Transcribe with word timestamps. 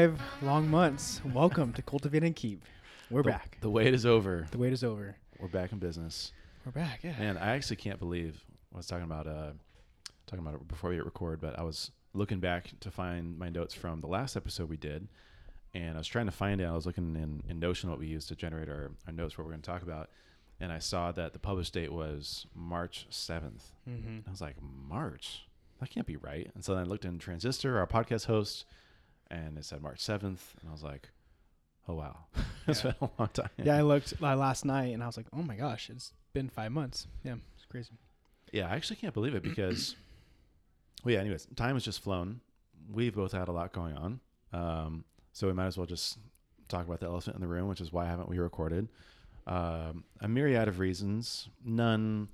Five 0.00 0.22
long 0.40 0.70
months, 0.70 1.20
welcome 1.34 1.74
to 1.74 1.82
Cultivate 1.82 2.24
and 2.24 2.34
Keep. 2.34 2.64
We're 3.10 3.22
the, 3.22 3.32
back. 3.32 3.58
The 3.60 3.68
wait 3.68 3.92
is 3.92 4.06
over. 4.06 4.46
The 4.50 4.56
wait 4.56 4.72
is 4.72 4.82
over. 4.82 5.14
We're 5.38 5.48
back 5.48 5.72
in 5.72 5.78
business. 5.78 6.32
We're 6.64 6.72
back. 6.72 7.00
Yeah. 7.02 7.18
Man, 7.18 7.36
I 7.36 7.48
actually 7.48 7.76
can't 7.76 7.98
believe 7.98 8.42
I 8.72 8.78
was 8.78 8.86
talking 8.86 9.04
about 9.04 9.26
uh 9.26 9.50
talking 10.26 10.38
about 10.38 10.54
it 10.54 10.66
before 10.68 10.88
we 10.88 10.96
hit 10.96 11.04
record, 11.04 11.38
but 11.42 11.58
I 11.58 11.64
was 11.64 11.90
looking 12.14 12.40
back 12.40 12.70
to 12.80 12.90
find 12.90 13.38
my 13.38 13.50
notes 13.50 13.74
from 13.74 14.00
the 14.00 14.06
last 14.06 14.38
episode 14.38 14.70
we 14.70 14.78
did, 14.78 15.06
and 15.74 15.96
I 15.96 15.98
was 15.98 16.08
trying 16.08 16.24
to 16.24 16.32
find 16.32 16.62
it. 16.62 16.64
I 16.64 16.72
was 16.72 16.86
looking 16.86 17.14
in, 17.14 17.42
in 17.46 17.60
Notion 17.60 17.90
what 17.90 17.98
we 17.98 18.06
used 18.06 18.28
to 18.28 18.34
generate 18.34 18.70
our, 18.70 18.92
our 19.06 19.12
notes 19.12 19.34
for 19.34 19.42
what 19.42 19.48
we're 19.48 19.52
going 19.52 19.60
to 19.60 19.70
talk 19.70 19.82
about, 19.82 20.08
and 20.60 20.72
I 20.72 20.78
saw 20.78 21.12
that 21.12 21.34
the 21.34 21.38
published 21.38 21.74
date 21.74 21.92
was 21.92 22.46
March 22.54 23.06
seventh. 23.10 23.66
Mm-hmm. 23.86 24.20
I 24.26 24.30
was 24.30 24.40
like, 24.40 24.56
March? 24.62 25.42
That 25.78 25.90
can't 25.90 26.06
be 26.06 26.16
right. 26.16 26.50
And 26.54 26.64
so 26.64 26.74
then 26.74 26.84
I 26.84 26.86
looked 26.86 27.04
in 27.04 27.18
Transistor, 27.18 27.78
our 27.78 27.86
podcast 27.86 28.24
host, 28.24 28.64
and 29.30 29.56
it 29.58 29.64
said 29.64 29.82
March 29.82 29.98
7th. 30.00 30.22
And 30.60 30.68
I 30.68 30.72
was 30.72 30.82
like, 30.82 31.08
oh, 31.88 31.94
wow. 31.94 32.16
it's 32.66 32.84
Yeah. 32.84 32.92
been 32.92 33.08
a 33.08 33.10
long 33.20 33.28
time. 33.32 33.50
Yeah, 33.62 33.76
I 33.76 33.82
looked 33.82 34.14
uh, 34.22 34.36
last 34.36 34.64
night 34.64 34.92
and 34.94 35.02
I 35.02 35.06
was 35.06 35.16
like, 35.16 35.26
oh 35.32 35.42
my 35.42 35.56
gosh, 35.56 35.90
it's 35.90 36.12
been 36.32 36.48
five 36.48 36.72
months. 36.72 37.06
Yeah, 37.24 37.34
it's 37.56 37.64
crazy. 37.66 37.92
Yeah, 38.52 38.68
I 38.68 38.74
actually 38.76 38.96
can't 38.96 39.14
believe 39.14 39.34
it 39.34 39.42
because, 39.42 39.94
well, 41.04 41.14
yeah, 41.14 41.20
anyways, 41.20 41.46
time 41.56 41.74
has 41.76 41.84
just 41.84 42.02
flown. 42.02 42.40
We've 42.92 43.14
both 43.14 43.32
had 43.32 43.48
a 43.48 43.52
lot 43.52 43.72
going 43.72 43.96
on. 43.96 44.20
Um, 44.52 45.04
so 45.32 45.46
we 45.46 45.52
might 45.52 45.66
as 45.66 45.76
well 45.78 45.86
just 45.86 46.18
talk 46.68 46.86
about 46.86 46.98
the 47.00 47.06
elephant 47.06 47.36
in 47.36 47.40
the 47.40 47.46
room, 47.48 47.68
which 47.68 47.80
is 47.80 47.92
why 47.92 48.06
haven't 48.06 48.28
we 48.28 48.38
recorded? 48.38 48.88
Um, 49.46 50.04
a 50.20 50.28
myriad 50.28 50.66
of 50.68 50.78
reasons, 50.80 51.48
none 51.64 52.28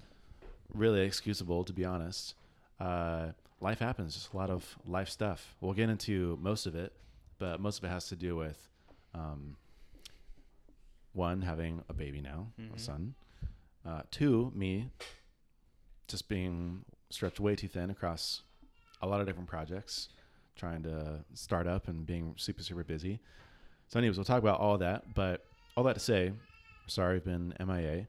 really 0.75 1.01
excusable, 1.03 1.65
to 1.65 1.73
be 1.73 1.85
honest. 1.85 2.35
Uh, 2.81 3.29
life 3.61 3.79
happens, 3.79 4.15
just 4.15 4.33
a 4.33 4.37
lot 4.37 4.51
of 4.51 4.77
life 4.87 5.09
stuff. 5.09 5.55
We'll 5.61 5.73
get 5.73 5.89
into 5.89 6.39
most 6.41 6.67
of 6.67 6.75
it, 6.75 6.93
but 7.39 7.61
most 7.61 7.79
of 7.79 7.85
it 7.85 7.89
has 7.89 8.09
to 8.09 8.17
do 8.17 8.37
with 8.37 8.69
um, 9.15 9.57
one, 11.13 11.41
having 11.43 11.83
a 11.89 11.95
baby 11.95 12.21
now, 12.21 12.53
a 12.59 12.63
Mhm. 12.63 12.79
son. 12.81 13.15
Uh, 13.85 14.03
two, 14.11 14.53
me 14.55 14.91
just 16.09 16.29
being 16.29 16.85
stretched 17.11 17.41
way 17.41 17.57
too 17.57 17.69
thin 17.69 17.89
across 17.91 18.43
a 19.01 19.07
lot 19.07 19.21
of 19.21 19.27
different 19.27 19.49
projects, 19.49 20.11
trying 20.55 20.83
to 20.83 21.25
start 21.35 21.67
up 21.67 21.89
and 21.89 22.07
being 22.07 22.35
super, 22.37 22.63
super 22.63 22.85
busy. 22.85 23.21
So, 23.89 23.99
anyways, 23.99 24.19
we'll 24.19 24.25
talk 24.25 24.39
about 24.43 24.61
all 24.61 24.77
that. 24.79 25.15
But 25.15 25.47
all 25.77 25.85
that 25.85 25.95
to 25.95 26.01
say, 26.01 26.33
sorry, 26.87 27.15
we've 27.15 27.25
been 27.25 27.55
MIA 27.59 28.07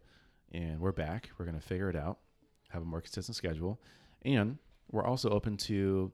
and 0.51 0.79
we're 0.81 0.91
back. 0.91 1.29
We're 1.37 1.45
going 1.45 1.59
to 1.59 1.65
figure 1.65 1.89
it 1.89 1.95
out, 1.95 2.19
have 2.69 2.81
a 2.81 2.85
more 2.85 3.01
consistent 3.01 3.35
schedule. 3.35 3.79
And 4.23 4.57
we're 4.91 5.05
also 5.05 5.29
open 5.29 5.57
to 5.57 6.11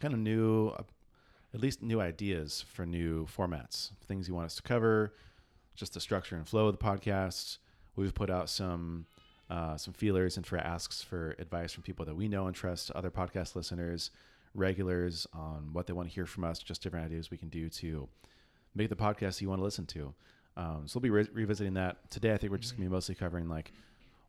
kind 0.00 0.14
of 0.14 0.20
new, 0.20 0.68
uh, 0.68 0.82
at 1.52 1.60
least 1.60 1.82
new 1.82 2.00
ideas 2.00 2.64
for 2.68 2.84
new 2.84 3.26
formats, 3.26 3.90
things 4.06 4.28
you 4.28 4.34
want 4.34 4.46
us 4.46 4.56
to 4.56 4.62
cover, 4.62 5.14
just 5.74 5.94
the 5.94 6.00
structure 6.00 6.36
and 6.36 6.48
flow 6.48 6.68
of 6.68 6.78
the 6.78 6.84
podcast. 6.84 7.58
We've 7.96 8.14
put 8.14 8.30
out 8.30 8.48
some 8.48 9.06
uh, 9.50 9.76
some 9.76 9.92
feelers 9.92 10.36
and 10.36 10.46
for 10.46 10.56
asks 10.56 11.02
for 11.02 11.36
advice 11.38 11.72
from 11.72 11.82
people 11.82 12.04
that 12.06 12.14
we 12.14 12.28
know 12.28 12.46
and 12.46 12.56
trust, 12.56 12.90
other 12.92 13.10
podcast 13.10 13.54
listeners, 13.54 14.10
regulars 14.54 15.26
on 15.34 15.68
what 15.72 15.86
they 15.86 15.92
want 15.92 16.08
to 16.08 16.14
hear 16.14 16.26
from 16.26 16.44
us, 16.44 16.60
just 16.60 16.82
different 16.82 17.04
ideas 17.04 17.30
we 17.30 17.36
can 17.36 17.50
do 17.50 17.68
to 17.68 18.08
make 18.74 18.88
the 18.88 18.96
podcast 18.96 19.40
you 19.40 19.48
want 19.48 19.60
to 19.60 19.64
listen 19.64 19.84
to. 19.86 20.14
Um, 20.56 20.84
so 20.86 20.98
we'll 20.98 21.02
be 21.02 21.10
re- 21.10 21.28
revisiting 21.32 21.74
that 21.74 22.10
today. 22.10 22.32
I 22.32 22.38
think 22.38 22.52
we're 22.52 22.58
just 22.58 22.72
going 22.74 22.84
to 22.84 22.88
be 22.88 22.94
mostly 22.94 23.14
covering 23.14 23.48
like 23.48 23.72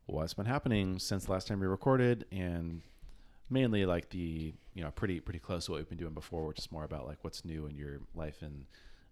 what's 0.06 0.34
been 0.34 0.46
happening 0.46 0.98
since 0.98 1.24
the 1.24 1.32
last 1.32 1.48
time 1.48 1.60
we 1.60 1.66
recorded 1.66 2.26
and 2.30 2.82
mainly 3.48 3.86
like 3.86 4.10
the 4.10 4.52
you 4.74 4.82
know 4.82 4.90
pretty 4.90 5.20
pretty 5.20 5.38
close 5.38 5.66
to 5.66 5.70
what 5.72 5.78
we've 5.78 5.88
been 5.88 5.98
doing 5.98 6.14
before 6.14 6.46
which 6.46 6.58
is 6.58 6.70
more 6.72 6.84
about 6.84 7.06
like 7.06 7.18
what's 7.22 7.44
new 7.44 7.66
in 7.66 7.76
your 7.76 8.00
life 8.14 8.42
and 8.42 8.66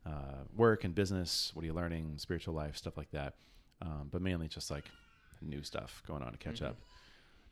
uh, 0.06 0.42
work 0.54 0.84
and 0.84 0.94
business. 0.94 1.50
What 1.54 1.62
are 1.62 1.66
you 1.66 1.72
learning? 1.72 2.18
Spiritual 2.18 2.52
life 2.54 2.76
stuff 2.76 2.96
like 2.98 3.10
that. 3.12 3.34
Um, 3.80 4.08
but 4.12 4.20
mainly 4.20 4.48
just 4.48 4.70
like 4.70 4.84
new 5.40 5.62
stuff 5.62 6.02
going 6.06 6.22
on 6.22 6.32
to 6.32 6.38
catch 6.38 6.60
Mhm. 6.60 6.66
up. 6.68 6.76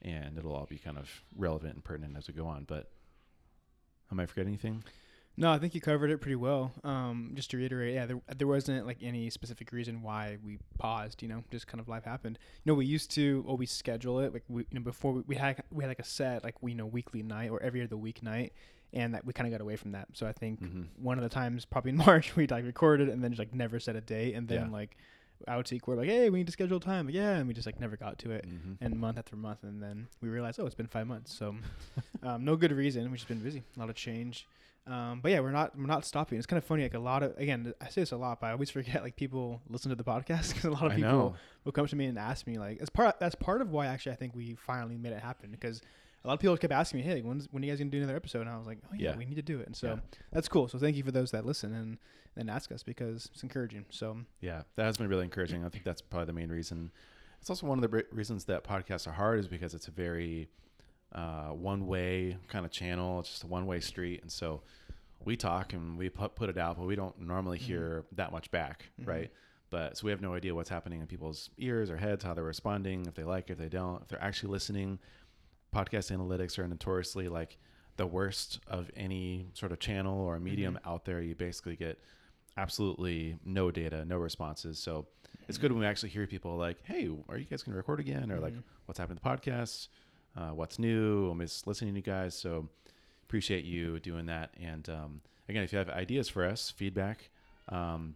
And 0.03 0.37
it'll 0.37 0.55
all 0.55 0.67
be 0.67 0.77
kind 0.79 0.99
of 0.99 1.09
relevant 1.37 1.75
and 1.75 1.83
pertinent 1.85 2.17
as 2.19 2.29
we 2.29 2.35
go 2.35 2.47
on. 2.47 2.65
But 2.65 2.91
am 4.11 4.21
i 4.21 4.27
forgetting 4.27 4.53
anything 4.53 4.85
No, 5.37 5.51
I 5.51 5.59
think 5.59 5.75
you 5.75 5.81
covered 5.81 6.11
it 6.11 6.19
pretty 6.21 6.37
well. 6.37 6.73
Um, 6.85 7.33
just 7.35 7.51
to 7.53 7.57
reiterate, 7.57 7.95
yeah, 7.95 8.05
there, 8.05 8.21
there 8.37 8.47
wasn't 8.47 8.87
like 8.87 8.99
any 9.03 9.31
specific 9.31 9.73
reason 9.73 10.03
why 10.03 10.37
we 10.45 10.59
paused. 10.79 11.23
You 11.23 11.29
know, 11.29 11.43
just 11.51 11.67
kind 11.67 11.81
of 11.81 11.89
life 11.89 12.05
happened. 12.05 12.39
You 12.65 12.71
know, 12.73 12.75
we 12.77 12.85
used 12.85 13.11
to 13.13 13.43
always 13.49 13.71
schedule 13.71 14.21
it 14.21 14.35
like 14.35 14.45
we, 14.49 14.63
you 14.71 14.79
know, 14.79 14.83
before 14.83 15.13
we, 15.13 15.23
we 15.27 15.37
had 15.37 15.63
we 15.71 15.85
had 15.85 15.89
like 15.89 15.99
a 16.01 16.05
set 16.05 16.45
like 16.45 16.57
we 16.61 16.73
you 16.73 16.77
know 16.77 16.87
weekly 16.87 17.23
night 17.23 17.51
or 17.51 17.63
every 17.63 17.83
other 17.83 17.97
week 17.97 18.23
night, 18.23 18.53
and 18.93 19.15
that 19.15 19.25
we 19.25 19.33
kind 19.33 19.47
of 19.47 19.53
got 19.59 19.63
away 19.63 19.77
from 19.77 19.93
that. 19.93 20.09
So 20.13 20.27
I 20.27 20.33
think 20.33 20.61
Mhm. 20.63 20.89
one 20.99 21.17
of 21.17 21.23
the 21.25 21.31
times 21.31 21.65
probably 21.65 21.91
in 21.93 21.97
March 22.09 22.37
we 22.37 22.47
like 22.47 22.65
recorded 22.67 23.09
and 23.09 23.25
then 23.25 23.31
just 23.31 23.39
like 23.39 23.55
never 23.55 23.81
set 23.81 23.97
a 23.97 24.03
date, 24.03 24.35
and 24.35 24.47
then 24.47 24.67
Yeah. 24.67 24.71
like 24.73 24.97
outspeak 25.49 25.87
we're 25.87 25.97
like, 25.97 26.09
hey, 26.09 26.29
we 26.31 26.39
need 26.41 26.47
to 26.47 26.53
schedule 26.53 26.79
time. 26.79 27.07
Like, 27.07 27.15
yeah, 27.15 27.37
and 27.37 27.49
we 27.49 27.55
just 27.55 27.67
like 27.67 27.81
never 27.81 27.97
got 27.97 28.19
to 28.19 28.31
it. 28.33 28.47
Mhm. 28.47 28.77
And 28.83 29.01
month 29.01 29.17
after 29.19 29.35
month, 29.35 29.65
and 29.65 29.83
then 29.83 30.09
we 30.21 30.29
realized, 30.29 30.61
oh, 30.61 30.67
it's 30.67 30.75
been 30.75 30.87
five 30.87 31.07
months. 31.07 31.33
So, 31.35 31.57
um, 32.23 32.45
no 32.45 32.55
good 32.55 32.71
reason. 32.73 33.05
We've 33.05 33.15
just 33.17 33.29
been 33.29 33.41
busy, 33.43 33.63
a 33.77 33.81
lot 33.81 33.89
of 33.89 33.97
change. 33.97 34.47
Um, 34.87 35.21
but 35.23 35.31
yeah, 35.31 35.41
we're 35.41 35.53
not 35.53 35.77
we're 35.79 35.87
not 35.87 36.05
stopping. 36.05 36.39
It's 36.39 36.47
kind 36.47 36.59
of 36.59 36.65
funny. 36.65 36.83
Like 36.83 36.95
a 36.95 36.99
lot 36.99 37.23
of 37.23 37.37
again, 37.39 37.73
I 37.81 37.89
say 37.89 38.03
this 38.03 38.11
a 38.13 38.17
lot, 38.17 38.41
but 38.41 38.49
I 38.49 38.53
always 38.53 38.71
forget 38.79 39.03
like 39.03 39.17
people 39.17 39.61
listen 39.69 39.91
to 39.91 39.95
the 39.95 40.05
podcast 40.05 40.49
because 40.55 40.65
a 40.65 40.71
lot 40.71 40.87
of 40.87 40.93
I 40.93 40.97
people 40.97 41.11
know. 41.13 41.35
will 41.65 41.73
come 41.73 41.87
to 41.87 41.97
me 41.97 42.07
and 42.07 42.19
ask 42.19 42.47
me 42.47 42.59
like, 42.59 42.81
as 42.81 42.91
part 42.91 43.21
that's 43.21 43.35
part 43.37 43.61
of 43.63 43.71
why 43.71 43.87
actually 43.87 44.13
I 44.13 44.17
think 44.17 44.35
we 44.35 44.55
finally 44.57 44.97
made 44.97 45.13
it 45.13 45.23
happen 45.23 45.51
because 45.53 45.81
a 46.25 46.29
lot 46.29 46.35
of 46.35 46.41
people 46.41 46.57
kept 46.57 46.73
asking 46.73 47.01
me, 47.01 47.07
hey, 47.07 47.21
when's 47.23 47.49
when 47.53 47.63
are 47.63 47.67
you 47.67 47.73
guys 47.73 47.79
gonna 47.79 47.91
do 47.91 47.99
another 47.99 48.17
episode? 48.17 48.41
And 48.43 48.51
I 48.51 48.57
was 48.59 48.67
like, 48.67 48.79
oh 48.91 48.95
yeah, 48.95 49.11
Yeah. 49.11 49.17
we 49.19 49.25
need 49.25 49.37
to 49.37 49.43
do 49.43 49.61
it. 49.61 49.67
And 49.67 49.77
so 49.77 49.89
Yeah. 49.89 49.97
that's 50.33 50.49
cool. 50.49 50.67
So 50.69 50.79
thank 50.79 50.97
you 50.97 51.05
for 51.05 51.13
those 51.13 51.31
that 51.31 51.47
listen 51.47 51.73
and 51.75 51.99
and 52.37 52.51
ask 52.51 52.73
us 52.73 52.83
because 52.83 53.29
it's 53.33 53.43
encouraging. 53.45 53.85
So 53.91 54.19
Yeah, 54.41 54.63
that 54.77 54.85
has 54.85 54.97
been 54.97 55.09
really 55.09 55.25
encouraging. 55.25 55.65
I 55.65 55.69
think 55.69 55.85
that's 55.85 56.01
probably 56.01 56.27
the 56.27 56.33
main 56.33 56.49
reason. 56.51 56.91
It's 57.41 57.51
also 57.51 57.67
one 57.67 57.83
of 57.83 57.89
the 57.91 58.05
reasons 58.13 58.45
that 58.47 58.65
podcasts 58.65 59.07
are 59.07 59.13
hard 59.13 59.39
is 59.41 59.49
because 59.49 59.75
it's 59.75 59.87
a 59.89 59.91
very 59.91 60.49
uh, 61.15 61.49
one 61.49 61.87
way 61.87 62.37
kind 62.49 62.65
of 62.65 62.71
channel. 62.73 63.21
It's 63.21 63.29
just 63.31 63.45
a 63.45 63.47
one 63.47 63.67
way 63.67 63.81
street. 63.81 64.23
And 64.23 64.31
so 64.33 64.63
we 65.25 65.37
talk 65.37 65.73
and 65.73 65.97
we 65.99 66.09
put, 66.09 66.35
put 66.35 66.49
it 66.49 66.59
out, 66.59 66.77
but 66.79 66.87
we 66.87 66.97
don't 66.97 67.21
normally 67.21 67.59
Mhm. 67.59 67.63
hear 67.63 68.05
that 68.13 68.33
much 68.33 68.51
back, 68.51 68.91
Mhm. 69.01 69.07
right? 69.07 69.31
But 69.71 69.97
so 69.97 70.05
we 70.07 70.11
have 70.11 70.21
no 70.21 70.35
idea 70.35 70.55
what's 70.55 70.69
happening 70.69 71.01
in 71.01 71.07
people's 71.07 71.49
ears 71.59 71.91
or 71.91 71.97
heads, 71.97 72.25
how 72.25 72.35
they're 72.35 72.43
responding, 72.45 73.07
if 73.07 73.15
they 73.15 73.25
like, 73.25 73.49
if 73.51 73.57
they 73.59 73.69
don't, 73.69 74.03
if 74.03 74.09
they're 74.09 74.23
actually 74.23 74.51
listening. 74.51 74.99
Podcast 75.73 76.15
analytics 76.15 76.59
are 76.59 76.67
notoriously 76.69 77.29
like 77.29 77.57
the 77.97 78.07
worst 78.07 78.61
of 78.67 78.91
any 78.97 79.51
sort 79.55 79.73
of 79.73 79.79
channel 79.79 80.19
or 80.21 80.39
medium 80.41 80.79
out 80.85 81.05
there. 81.05 81.21
You 81.23 81.35
basically 81.35 81.77
get 81.77 81.99
absolutely 82.57 83.39
no 83.45 83.71
data, 83.71 84.05
no 84.05 84.19
responses. 84.19 84.79
So 84.79 85.07
it's 85.49 85.59
good 85.59 85.73
when 85.73 85.81
we 85.81 85.87
actually 85.87 86.11
hear 86.11 86.27
people 86.27 86.57
like, 86.57 86.83
"Hey, 86.85 87.09
are 87.29 87.39
you 87.39 87.45
guys 87.47 87.63
going 87.63 87.73
to 87.73 87.77
record 87.77 88.01
again?" 88.01 88.31
Or 88.31 88.39
like, 88.41 88.55
Mhm. 88.55 88.63
"What's 88.87 88.99
happening 88.99 89.19
to 89.19 89.23
the 89.23 89.29
podcast? 89.29 89.89
Uh, 90.37 90.51
what's 90.51 90.79
new? 90.79 91.31
I 91.31 91.35
miss 91.35 91.67
listening 91.67 91.95
to 91.95 91.99
you 92.01 92.05
guys." 92.05 92.35
So 92.35 92.69
appreciate 93.25 93.65
you 93.65 93.99
doing 94.01 94.27
that. 94.27 94.51
And 94.61 94.89
um, 94.89 95.21
again, 95.49 95.63
if 95.63 95.73
you 95.73 95.79
have 95.79 95.89
ideas 95.91 96.29
for 96.29 96.45
us, 96.45 96.71
feedback, 96.71 97.31
um, 97.69 98.15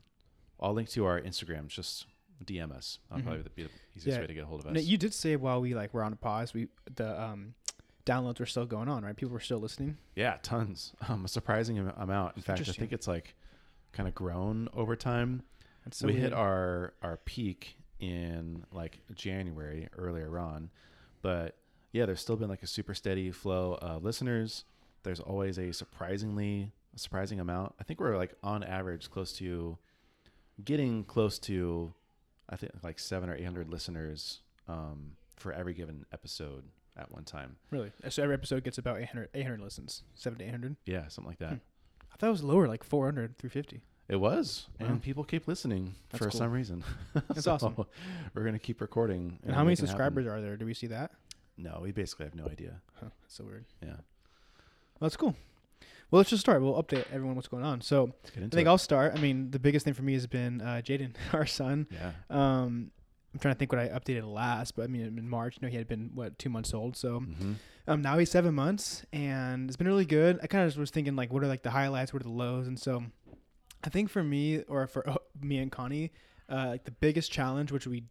I'll 0.61 0.73
link 0.75 0.89
to 0.91 1.05
our 1.07 1.21
Instagram. 1.21 1.69
Just 1.69 2.07
DM 2.45 2.71
us. 2.73 2.99
That'll 3.09 3.23
Mhm. 3.23 3.27
probably 3.27 3.51
be 3.55 3.63
the 3.65 3.71
easiest 3.97 4.17
Yeah. 4.17 4.21
way 4.21 4.27
to 4.27 4.35
get 4.35 4.43
a 4.45 4.47
hold 4.47 4.61
of 4.61 4.67
us. 4.67 4.75
No, 4.75 4.81
you 4.81 4.99
did 4.99 5.15
say 5.15 5.37
while 5.37 5.61
we 5.61 5.75
like 5.75 5.93
were 5.95 6.03
on 6.03 6.13
a 6.13 6.17
pause, 6.17 6.53
we 6.55 6.69
the 6.95 7.21
um, 7.21 7.55
downloads 8.05 8.39
were 8.41 8.47
still 8.47 8.67
going 8.67 8.89
on, 8.89 9.05
right? 9.05 9.17
People 9.17 9.33
were 9.33 9.41
still 9.41 9.59
listening. 9.59 9.97
Yeah, 10.15 10.39
tons. 10.43 10.93
Um, 11.09 11.25
a 11.25 11.29
surprising 11.29 11.79
amount. 11.79 12.37
In 12.37 12.43
fact, 12.43 12.61
I 12.61 12.73
think 12.73 12.93
it's 12.93 13.09
like 13.09 13.35
kind 13.93 14.09
of 14.09 14.15
grown 14.15 14.69
over 14.75 14.97
time. 14.97 15.43
So 15.93 16.07
we 16.09 16.13
weird. 16.15 16.25
hit 16.25 16.33
our 16.33 16.95
our 17.03 17.17
peak 17.19 17.77
in 18.01 18.65
like 18.73 19.01
January 19.15 19.89
earlier 19.97 20.39
on, 20.39 20.71
but 21.23 21.57
yeah, 21.97 22.07
there's 22.07 22.21
still 22.21 22.37
been 22.37 22.49
like 22.49 22.63
a 22.63 22.67
super 22.67 22.95
steady 22.95 23.31
flow 23.31 23.79
of 23.81 24.05
listeners. 24.05 24.65
There's 25.03 25.21
always 25.21 25.59
a 25.59 25.73
surprisingly 25.73 26.73
a 26.95 26.99
surprising 26.99 27.41
amount. 27.41 27.75
I 27.81 27.85
think 27.85 28.01
we're 28.01 28.17
like 28.17 28.35
on 28.43 28.63
average 28.63 29.11
close 29.11 29.33
to 29.39 29.79
getting 30.65 31.05
close 31.05 31.39
to 31.41 31.93
I 32.49 32.57
think 32.57 32.73
like 32.83 32.99
seven 32.99 33.29
or 33.31 33.35
eight 33.35 33.45
hundred 33.45 33.69
listeners 33.71 34.41
um, 34.69 35.13
for 35.37 35.53
every 35.53 35.75
given 35.75 36.05
episode 36.13 36.65
at 36.97 37.11
one 37.13 37.25
time. 37.25 37.57
really. 37.71 37.93
So 38.09 38.23
every 38.23 38.35
episode 38.35 38.65
gets 38.65 38.79
about 38.79 38.99
800, 39.01 39.29
800 39.35 39.61
listens, 39.61 40.03
seven 40.15 40.39
to 40.39 40.45
eight 40.47 40.51
hundred. 40.51 40.77
Yeah, 40.87 41.09
something 41.09 41.29
like 41.31 41.39
that. 41.41 41.51
Hmm. 41.51 41.57
I 42.13 42.17
thought 42.17 42.29
it 42.29 42.31
was 42.31 42.43
lower, 42.43 42.67
like 42.69 42.83
400, 42.85 43.37
350. 43.39 43.83
It 44.09 44.17
was, 44.17 44.69
Wow. 44.81 44.87
and 44.87 45.03
people 45.03 45.25
keep 45.25 45.47
listening 45.49 45.95
That's 46.11 46.25
for 46.25 46.31
cool. 46.31 46.39
some 46.39 46.53
reason. 46.53 46.85
That's 47.29 47.43
So, 47.45 47.53
awesome. 47.53 47.77
We're 48.35 48.45
gonna 48.45 48.59
keep 48.59 48.81
recording. 48.81 49.39
And 49.45 49.55
how 49.55 49.65
many 49.65 49.77
subscribers 49.77 50.27
are 50.27 50.41
there? 50.41 50.57
Do 50.57 50.65
we 50.65 50.73
see 50.75 50.87
that? 50.87 51.11
No, 51.57 51.81
we 51.83 51.93
basically 51.93 52.25
have 52.27 52.35
no 52.35 52.47
idea. 52.47 52.81
Huh, 53.01 53.09
so 53.29 53.45
weird. 53.45 53.65
Yeah, 53.83 53.89
Well, 53.89 54.01
that's 55.01 55.17
cool. 55.17 55.35
Well, 56.11 56.19
let's 56.19 56.31
just 56.31 56.41
start. 56.41 56.63
We'll 56.63 56.81
update 56.83 57.05
everyone 57.11 57.35
what's 57.35 57.49
going 57.49 57.65
on. 57.65 57.81
So 57.81 58.13
I 58.37 58.41
think 58.41 58.55
it. 58.55 58.67
I'll 58.67 58.79
start. 58.79 59.13
I 59.15 59.19
mean, 59.21 59.51
the 59.51 59.59
biggest 59.59 59.85
thing 59.85 59.95
for 59.95 60.03
me 60.03 60.13
has 60.13 60.27
been 60.27 60.61
uh, 60.61 60.81
Jaden, 60.85 61.15
our 61.33 61.47
son. 61.47 61.87
yeah, 61.91 62.13
Um, 62.31 62.91
I'm 63.35 63.41
trying 63.41 63.55
to 63.55 63.59
think 63.59 63.73
what 63.73 63.81
I 63.81 63.89
updated 63.89 64.33
last, 64.33 64.77
but 64.77 64.85
I 64.85 64.87
mean 64.87 65.03
in 65.19 65.29
March, 65.29 65.57
you 65.61 65.67
know, 65.67 65.71
he 65.71 65.77
had 65.77 65.89
been 65.89 66.11
what 66.15 66.39
two 66.39 66.49
months 66.49 66.73
old, 66.73 66.97
so 66.97 67.21
hmm 67.21 67.55
um, 67.89 68.03
now 68.03 68.19
he's 68.19 68.31
seven 68.33 68.53
months, 68.55 69.05
and 69.13 69.69
it's 69.71 69.77
been 69.77 69.87
really 69.87 70.05
good. 70.07 70.41
I 70.43 70.49
kind 70.49 70.67
of 70.69 70.77
was 70.77 70.91
thinking 70.91 71.15
like, 71.15 71.33
what 71.33 71.45
are 71.45 71.47
like 71.47 71.63
the 71.63 71.71
highlights, 71.71 72.13
what 72.13 72.21
are 72.23 72.25
the 72.25 72.31
lows, 72.33 72.67
and 72.67 72.77
so 72.79 73.05
I 73.85 73.91
think 73.91 74.11
for 74.11 74.25
me 74.25 74.63
or 74.63 74.87
for 74.89 75.09
uh, 75.09 75.17
me 75.41 75.59
and 75.59 75.71
Connie, 75.71 76.11
uh, 76.51 76.67
like 76.69 76.85
the 76.85 76.91
biggest 76.93 77.31
challenge, 77.33 77.73
which 77.73 77.87
we 77.87 78.05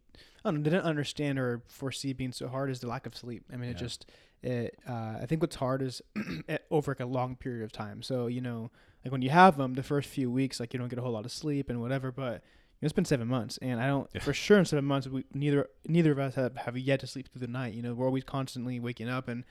I 0.44 0.50
know, 0.50 0.58
didn't 0.60 0.82
understand 0.82 1.38
or 1.38 1.62
foresee 1.68 2.12
being 2.12 2.32
so 2.32 2.48
hard, 2.48 2.70
is 2.70 2.80
the 2.80 2.86
lack 2.88 3.06
of 3.06 3.16
sleep. 3.16 3.44
I 3.52 3.56
mean, 3.56 3.70
it 3.70 3.76
just 3.76 4.06
it. 4.42 4.76
Uh, 4.88 5.18
I 5.22 5.26
think 5.26 5.40
what's 5.42 5.56
hard 5.56 5.82
is 5.82 6.02
over 6.70 6.90
like 6.92 7.00
a 7.00 7.06
long 7.06 7.36
period 7.36 7.64
of 7.64 7.72
time. 7.72 8.02
So 8.02 8.26
you 8.26 8.40
know, 8.40 8.70
like 9.04 9.12
when 9.12 9.22
you 9.22 9.30
have 9.30 9.56
them, 9.56 9.74
the 9.74 9.82
first 9.82 10.08
few 10.08 10.30
weeks, 10.30 10.60
like 10.60 10.72
you 10.72 10.78
don't 10.78 10.88
get 10.88 10.98
a 10.98 11.02
whole 11.02 11.12
lot 11.12 11.24
of 11.24 11.32
sleep 11.32 11.68
and 11.70 11.80
whatever, 11.80 12.10
but. 12.12 12.42
You 12.78 12.84
know, 12.84 12.86
it's 12.88 12.92
been 12.92 13.06
seven 13.06 13.26
months, 13.26 13.58
and 13.62 13.80
I 13.80 13.86
don't 13.86 14.06
Yeah. 14.14 14.20
for 14.20 14.34
sure 14.34 14.58
in 14.58 14.66
seven 14.66 14.84
months 14.84 15.08
we 15.08 15.24
neither 15.32 15.66
neither 15.88 16.12
of 16.12 16.18
us 16.18 16.34
have, 16.34 16.54
have 16.56 16.76
yet 16.76 17.00
to 17.00 17.06
sleep 17.06 17.26
through 17.32 17.40
the 17.40 17.46
night. 17.50 17.72
You 17.72 17.80
know, 17.80 17.94
we're 17.94 18.04
always 18.04 18.22
constantly 18.24 18.78
waking 18.78 19.08
up, 19.08 19.28
and 19.28 19.44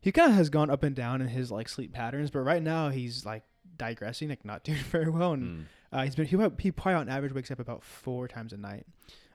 he 0.00 0.12
kind 0.12 0.30
of 0.30 0.36
has 0.36 0.48
gone 0.48 0.70
up 0.70 0.84
and 0.84 0.94
down 0.94 1.20
in 1.20 1.26
his 1.26 1.50
like 1.50 1.68
sleep 1.68 1.92
patterns. 1.92 2.30
But 2.30 2.38
right 2.42 2.62
now 2.62 2.90
he's 2.90 3.26
like 3.26 3.42
digressing, 3.76 4.28
like 4.28 4.44
not 4.44 4.62
doing 4.68 4.78
very 4.78 5.10
well, 5.10 5.32
and 5.32 5.42
Mm. 5.42 5.64
Uh, 5.92 6.04
he's 6.04 6.14
been 6.14 6.26
he, 6.26 6.36
he 6.58 6.70
probably 6.72 6.94
on 6.94 7.08
average 7.08 7.32
wakes 7.32 7.50
up 7.50 7.58
about 7.60 7.82
four 7.82 8.28
times 8.28 8.52
a 8.52 8.56
night. 8.56 8.86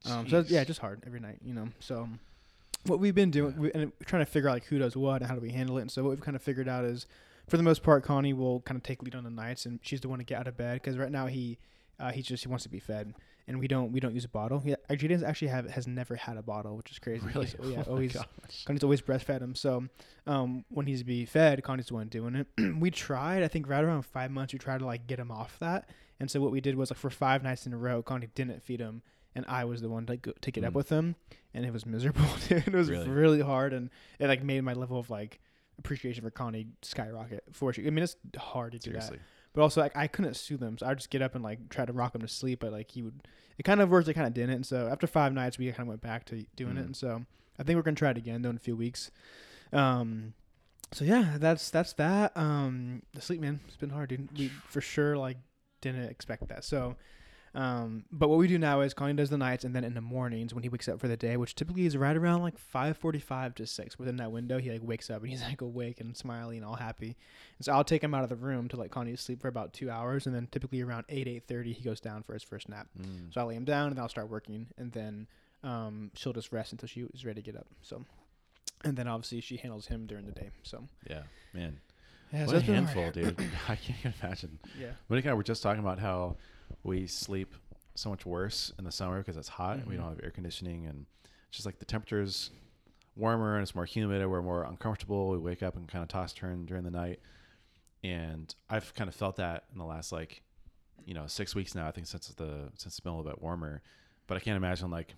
Um, 0.06 0.28
so 0.28 0.44
yeah, 0.48 0.64
just 0.64 0.80
hard 0.80 1.02
every 1.06 1.20
night, 1.20 1.38
you 1.44 1.54
know. 1.54 1.70
So 1.80 2.08
what 2.86 3.00
we've 3.00 3.16
been 3.16 3.32
doing, 3.32 3.58
we, 3.58 3.72
and 3.72 3.86
we're 3.86 4.06
trying 4.06 4.22
to 4.26 4.30
figure 4.30 4.50
out 4.50 4.54
like 4.54 4.66
who 4.66 4.78
does 4.78 4.96
what 4.98 5.22
and 5.22 5.30
how 5.30 5.36
do 5.36 5.42
we 5.42 5.52
handle 5.52 5.78
it. 5.78 5.82
And 5.82 5.92
so 5.92 6.04
what 6.04 6.10
we've 6.10 6.22
kind 6.22 6.36
of 6.36 6.42
figured 6.42 6.68
out 6.68 6.84
is, 6.84 7.06
for 7.48 7.58
the 7.58 7.64
most 7.64 7.84
part, 7.84 8.04
Connie 8.04 8.34
will 8.34 8.60
kind 8.62 8.76
of 8.76 8.84
take 8.84 9.02
lead 9.02 9.16
on 9.16 9.24
the 9.24 9.30
nights, 9.30 9.66
and 9.66 9.80
she's 9.82 10.02
the 10.02 10.10
one 10.10 10.20
to 10.20 10.26
get 10.26 10.40
out 10.40 10.48
of 10.48 10.58
bed 10.58 10.76
because 10.82 10.98
right 10.98 11.12
now 11.12 11.28
he 11.28 11.58
uh, 12.00 12.12
he 12.12 12.22
just 12.22 12.44
he 12.44 12.50
wants 12.50 12.64
to 12.64 12.70
be 12.70 12.80
fed, 12.80 13.14
and 13.48 13.60
we 13.60 13.68
don't 13.68 13.92
we 13.94 14.00
don't 14.02 14.14
use 14.14 14.26
a 14.26 14.30
bottle. 14.30 14.60
He 14.60 14.76
doesn't 15.08 15.28
actually 15.28 15.48
have 15.48 15.70
has 15.70 15.88
never 15.88 16.16
had 16.18 16.36
a 16.36 16.42
bottle, 16.42 16.76
which 16.76 16.92
is 16.92 17.00
crazy. 17.00 17.26
Really? 17.26 17.46
He's- 17.46 17.56
yeah, 17.64 17.78
Oh 17.88 17.92
my 17.92 17.92
always 17.92 18.14
gosh. 18.14 18.26
Connie's 18.66 18.84
always 18.84 19.02
breastfed 19.02 19.42
him. 19.42 19.56
So 19.56 19.86
um, 20.28 20.66
when 20.70 20.86
he's 20.86 21.04
be 21.04 21.26
fed, 21.26 21.64
Connie's 21.64 21.88
the 21.88 21.94
one 21.94 22.08
doing 22.10 22.36
it. 22.36 22.48
we 22.80 22.92
tried, 22.92 23.44
I 23.44 23.48
think, 23.48 23.70
right 23.70 23.84
around 23.84 24.02
five 24.04 24.32
months, 24.32 24.52
we 24.54 24.60
tried 24.60 24.80
to 24.80 24.86
like 24.86 25.08
get 25.08 25.20
him 25.20 25.32
off 25.32 25.58
that. 25.60 25.90
And 26.24 26.32
so 26.32 26.40
what 26.42 26.52
we 26.52 26.62
did 26.62 26.76
was 26.76 26.90
like 26.90 26.98
for 26.98 27.10
five 27.10 27.44
nights 27.44 27.66
in 27.68 27.74
a 27.74 27.78
row, 27.78 28.02
Connie 28.02 28.30
didn't 28.34 28.64
feed 28.64 28.80
him, 28.80 29.02
and 29.36 29.44
I 29.48 29.66
was 29.66 29.82
the 29.82 29.90
one 29.90 30.06
to 30.06 30.16
go, 30.18 30.32
to 30.42 30.52
get 30.52 30.64
up 30.64 30.72
Mm. 30.72 30.78
with 30.78 30.90
him, 30.90 31.16
and 31.54 31.66
it 31.66 31.74
was 31.74 31.86
miserable. 31.86 32.26
dude. 32.48 32.68
it 32.68 32.74
was 32.74 32.90
Really? 32.90 33.10
really? 33.10 33.42
hard, 33.42 33.74
and 33.74 33.90
it 34.20 34.28
like 34.28 34.42
made 34.42 34.62
my 34.64 34.74
level 34.74 34.98
of 34.98 35.10
like 35.10 35.40
appreciation 35.78 36.24
for 36.24 36.32
Connie 36.32 36.68
skyrocket. 36.82 37.44
For 37.52 37.74
sure, 37.74 37.86
I 37.86 37.90
mean 37.90 38.04
it's 38.04 38.16
hard 38.38 38.72
to 38.72 38.80
do 38.80 38.94
that 38.94 39.14
but 39.56 39.62
also 39.62 39.82
like 39.82 39.96
I 39.96 40.08
couldn't 40.08 40.34
soothe 40.36 40.64
him, 40.64 40.78
so 40.80 40.86
I 40.86 40.90
would 40.90 40.98
just 40.98 41.12
get 41.12 41.22
up 41.22 41.36
and 41.36 41.44
like 41.44 41.70
try 41.70 41.86
to 41.86 41.94
rock 41.94 42.16
him 42.16 42.22
to 42.22 42.28
sleep. 42.28 42.62
But 42.62 42.72
like 42.72 42.90
he 42.90 43.04
would, 43.04 43.28
it 43.60 43.64
kind 43.64 43.82
of 43.82 43.90
worked, 43.90 44.08
it 44.08 44.16
kind 44.16 44.26
of 44.26 44.34
didn't. 44.34 44.56
And 44.56 44.66
so 44.66 44.88
after 44.88 45.06
five 45.06 45.32
nights, 45.32 45.60
we 45.60 45.68
kind 45.68 45.82
of 45.82 45.88
went 45.90 46.02
back 46.02 46.26
to 46.26 46.44
doing 46.56 46.78
it. 46.78 46.82
Mm. 46.82 46.86
And 46.86 46.96
so 46.96 47.24
I 47.60 47.64
think 47.64 47.76
we're 47.76 47.84
gonna 47.84 47.96
try 47.96 48.10
it 48.10 48.18
again 48.18 48.42
though 48.42 48.50
in 48.50 48.56
a 48.56 48.60
few 48.60 48.76
weeks. 48.76 49.12
Um, 49.72 50.34
so 50.92 51.06
yeah, 51.06 51.36
that's 51.38 51.70
that's 51.70 51.94
that. 51.94 52.32
Um, 52.36 53.04
the 53.14 53.22
sleep 53.22 53.42
man, 53.42 53.60
it's 53.68 53.78
been 53.78 53.90
hard, 53.92 54.10
dude. 54.10 54.30
We 54.38 54.48
for 54.48 54.82
sure 54.82 55.18
like 55.18 55.38
didn't 55.84 56.10
expect 56.10 56.48
that. 56.48 56.64
So. 56.64 56.96
Um, 57.56 58.06
but 58.12 58.30
what 58.30 58.40
we 58.40 58.48
do 58.48 58.58
now 58.58 58.82
is 58.82 58.96
Colin 58.96 59.16
does 59.16 59.30
the 59.30 59.38
nights, 59.38 59.64
and 59.64 59.76
then 59.76 59.84
in 59.84 59.94
the 59.94 60.02
mornings 60.02 60.56
when 60.56 60.64
he 60.64 60.70
wakes 60.70 60.88
up 60.88 61.00
for 61.00 61.08
the 61.08 61.16
day, 61.16 61.38
which 61.38 61.54
typically 61.54 61.86
is 61.86 61.96
right 61.96 62.18
around 62.18 62.42
like 62.42 62.58
five 62.58 62.98
forty-five 62.98 63.54
to 63.54 63.68
six, 63.68 64.00
within 64.00 64.18
that 64.18 64.32
window, 64.32 64.58
he 64.58 64.72
like 64.72 64.82
wakes 64.82 65.12
up 65.12 65.22
and 65.22 65.30
he's 65.30 65.44
like 65.44 65.62
awake 65.62 66.02
and 66.02 66.18
smiling 66.18 66.58
and 66.58 66.66
all 66.66 66.74
happy. 66.74 67.16
And 67.60 67.66
so 67.66 67.74
I'll 67.74 67.84
take 67.84 68.04
him 68.04 68.16
out 68.16 68.24
of 68.24 68.30
the 68.30 68.36
room 68.36 68.70
to 68.70 68.78
let 68.78 68.90
Connie 68.90 69.16
sleep 69.16 69.40
for 69.40 69.50
about 69.50 69.72
two 69.72 69.92
hours, 69.92 70.26
and 70.26 70.34
then 70.34 70.48
typically 70.52 70.82
around 70.82 71.06
eight 71.10 71.28
eight 71.28 71.48
thirty 71.48 71.74
he 71.74 71.84
goes 71.84 72.00
down 72.00 72.24
for 72.24 72.34
his 72.34 72.42
first 72.42 72.70
nap. 72.70 72.88
Mm. 73.00 73.32
So 73.32 73.42
I'll 73.42 73.48
lay 73.48 73.56
him 73.56 73.66
down 73.66 73.92
and 73.92 74.00
I'll 74.00 74.10
start 74.10 74.32
working, 74.32 74.66
and 74.80 74.92
then 74.92 75.28
um, 75.64 76.10
she'll 76.16 76.34
just 76.34 76.52
rest 76.52 76.72
until 76.72 76.88
she 76.88 77.02
is 77.14 77.24
ready 77.24 77.44
to 77.44 77.52
get 77.52 77.56
up. 77.56 77.68
So, 77.84 78.04
and 78.84 78.98
then 78.98 79.08
obviously 79.08 79.42
she 79.42 79.58
handles 79.58 79.86
him 79.86 80.08
during 80.08 80.26
the 80.26 80.32
day. 80.32 80.50
So 80.64 80.88
Yeah, 81.08 81.22
man. 81.54 81.82
Yeah, 82.34 82.46
what 82.46 82.56
a 82.56 82.58
it's 82.58 82.66
hard. 82.66 82.76
handful, 82.78 83.12
dude. 83.12 83.40
I 83.70 83.76
can't 83.76 84.16
imagine. 84.22 84.60
Yeah, 84.80 84.88
Monica 85.10 85.28
and 85.30 85.34
I 85.34 85.36
were 85.36 85.44
just 85.44 85.62
talking 85.64 85.80
about 85.82 86.00
how 86.00 86.38
we 86.84 87.08
sleep 87.08 87.54
so 87.96 88.10
much 88.10 88.26
worse 88.26 88.72
in 88.80 88.86
the 88.86 88.92
summer 88.92 89.20
because 89.20 89.38
it's 89.38 89.48
hot 89.48 89.78
and 89.78 89.86
we 89.86 89.96
Mhm. 89.96 90.00
don't 90.00 90.10
have 90.10 90.24
air 90.24 90.32
conditioning 90.32 90.86
and 90.88 91.06
it's 91.48 91.58
just 91.58 91.66
like 91.66 91.78
the 91.80 91.86
temperature's 91.86 92.50
warmer 93.16 93.54
and 93.56 93.62
it's 93.62 93.76
more 93.76 93.86
humid 93.86 94.22
and 94.22 94.32
we're 94.32 94.42
more 94.42 94.64
uncomfortable. 94.64 95.30
We 95.30 95.38
wake 95.38 95.62
up 95.62 95.76
and 95.76 95.88
kind 95.88 96.02
of 96.02 96.08
toss 96.10 96.34
turn 96.34 96.66
during 96.66 96.84
the 96.84 96.90
night. 96.92 97.20
And 98.04 98.54
I've 98.70 98.94
kind 98.96 99.08
of 99.08 99.16
felt 99.16 99.36
that 99.38 99.66
in 99.72 99.78
the 99.78 99.86
last 99.86 100.12
like, 100.12 100.42
you 101.06 101.14
know, 101.14 101.28
six 101.28 101.54
weeks 101.56 101.76
now. 101.76 101.88
I 101.88 101.92
think 101.92 102.08
since 102.08 102.28
the 102.30 102.70
since 102.76 102.86
it's 102.88 103.00
been 103.00 103.14
a 103.14 103.18
little 103.18 103.32
bit 103.32 103.42
warmer, 103.42 103.82
but 104.28 104.36
I 104.36 104.40
can't 104.40 104.58
imagine 104.58 104.90
like 104.90 105.14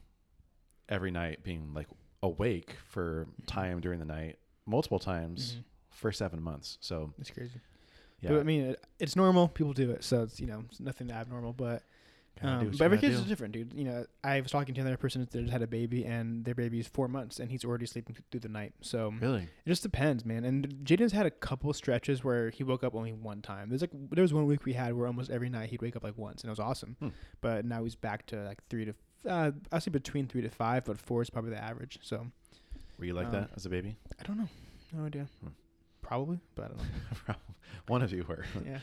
every 0.90 1.12
night 1.12 1.44
being 1.44 1.74
like 1.74 1.88
awake 2.22 2.76
for 2.90 3.28
time 3.48 3.80
during 3.80 4.00
the 4.00 4.06
night 4.06 4.38
multiple 4.66 5.00
times 5.00 5.54
Mhm. 5.54 5.64
For 5.96 6.12
seven 6.12 6.42
months. 6.44 6.78
So 6.82 7.14
it's 7.20 7.32
crazy. 7.32 7.60
yeah, 8.22 8.30
But 8.32 8.40
I 8.42 8.44
mean, 8.44 8.62
it, 8.72 8.86
it's 9.00 9.16
normal. 9.16 9.48
People 9.48 9.74
do 9.74 9.90
it, 9.92 10.04
so 10.04 10.24
it's 10.24 10.40
you 10.40 10.48
know 10.48 10.64
it's 10.70 10.80
nothing 10.80 11.10
abnormal. 11.12 11.54
But 11.54 11.84
Um, 12.42 12.70
but 12.72 12.82
every 12.82 12.98
gotta 12.98 13.14
kid's 13.14 13.22
different, 13.32 13.54
dude. 13.54 13.72
You 13.74 13.86
know, 13.86 14.06
I 14.22 14.42
was 14.42 14.52
talking 14.52 14.76
to 14.76 14.82
another 14.82 14.98
person 14.98 15.22
that 15.22 15.32
just 15.32 15.52
had 15.54 15.62
a 15.62 15.68
baby, 15.68 16.04
and 16.06 16.44
their 16.44 16.54
baby 16.54 16.80
is 16.80 16.88
four 16.88 17.08
months, 17.08 17.40
and 17.40 17.50
he's 17.50 17.64
already 17.64 17.86
sleeping 17.86 18.18
through 18.30 18.42
the 18.42 18.50
night. 18.50 18.74
So 18.82 19.14
Really? 19.22 19.44
it 19.44 19.70
just 19.70 19.84
depends, 19.84 20.26
man. 20.26 20.44
And 20.44 20.68
Jaden's 20.84 21.14
had 21.14 21.26
a 21.26 21.32
couple 21.32 21.72
stretches 21.72 22.26
where 22.26 22.50
he 22.50 22.64
woke 22.66 22.84
up 22.84 22.94
only 22.94 23.14
one 23.14 23.42
time. 23.42 23.70
There's 23.70 23.80
like 23.82 23.92
there 24.12 24.22
was 24.22 24.34
one 24.34 24.46
week 24.48 24.66
we 24.66 24.74
had 24.74 24.94
where 24.96 25.08
almost 25.08 25.32
every 25.32 25.50
night 25.50 25.70
he'd 25.70 25.82
wake 25.82 25.96
up 25.96 26.04
like 26.04 26.18
once, 26.18 26.42
and 26.42 26.50
it 26.50 26.52
was 26.52 26.60
awesome. 26.60 26.98
Hmm. 27.00 27.10
But 27.40 27.64
now 27.64 27.84
he's 27.86 27.96
back 27.96 28.26
to 28.28 28.44
like 28.44 28.60
three 28.70 28.84
to 28.86 28.94
uh, 29.30 29.52
I 29.72 29.80
say 29.80 29.90
between 29.92 30.28
three 30.28 30.42
to 30.42 30.50
five, 30.50 30.84
but 30.84 31.00
four 31.00 31.22
is 31.22 31.30
probably 31.30 31.52
the 31.52 31.64
average. 31.64 32.00
So 32.04 32.28
Were 33.00 33.06
you 33.06 33.14
like 33.14 33.28
Um, 33.28 33.32
that 33.32 33.50
as 33.56 33.66
a 33.66 33.70
baby? 33.70 33.96
I 34.20 34.24
don't 34.24 34.38
know, 34.38 34.50
no 34.94 35.06
idea. 35.06 35.28
Hmm. 35.42 35.50
Probably, 36.06 36.40
but 36.54 36.66
I 36.66 36.68
don't 36.68 36.78
know. 37.30 37.36
One 37.88 38.02
of 38.04 38.12
you 38.13 38.24
were. 38.28 38.46
yeah. 38.66 38.80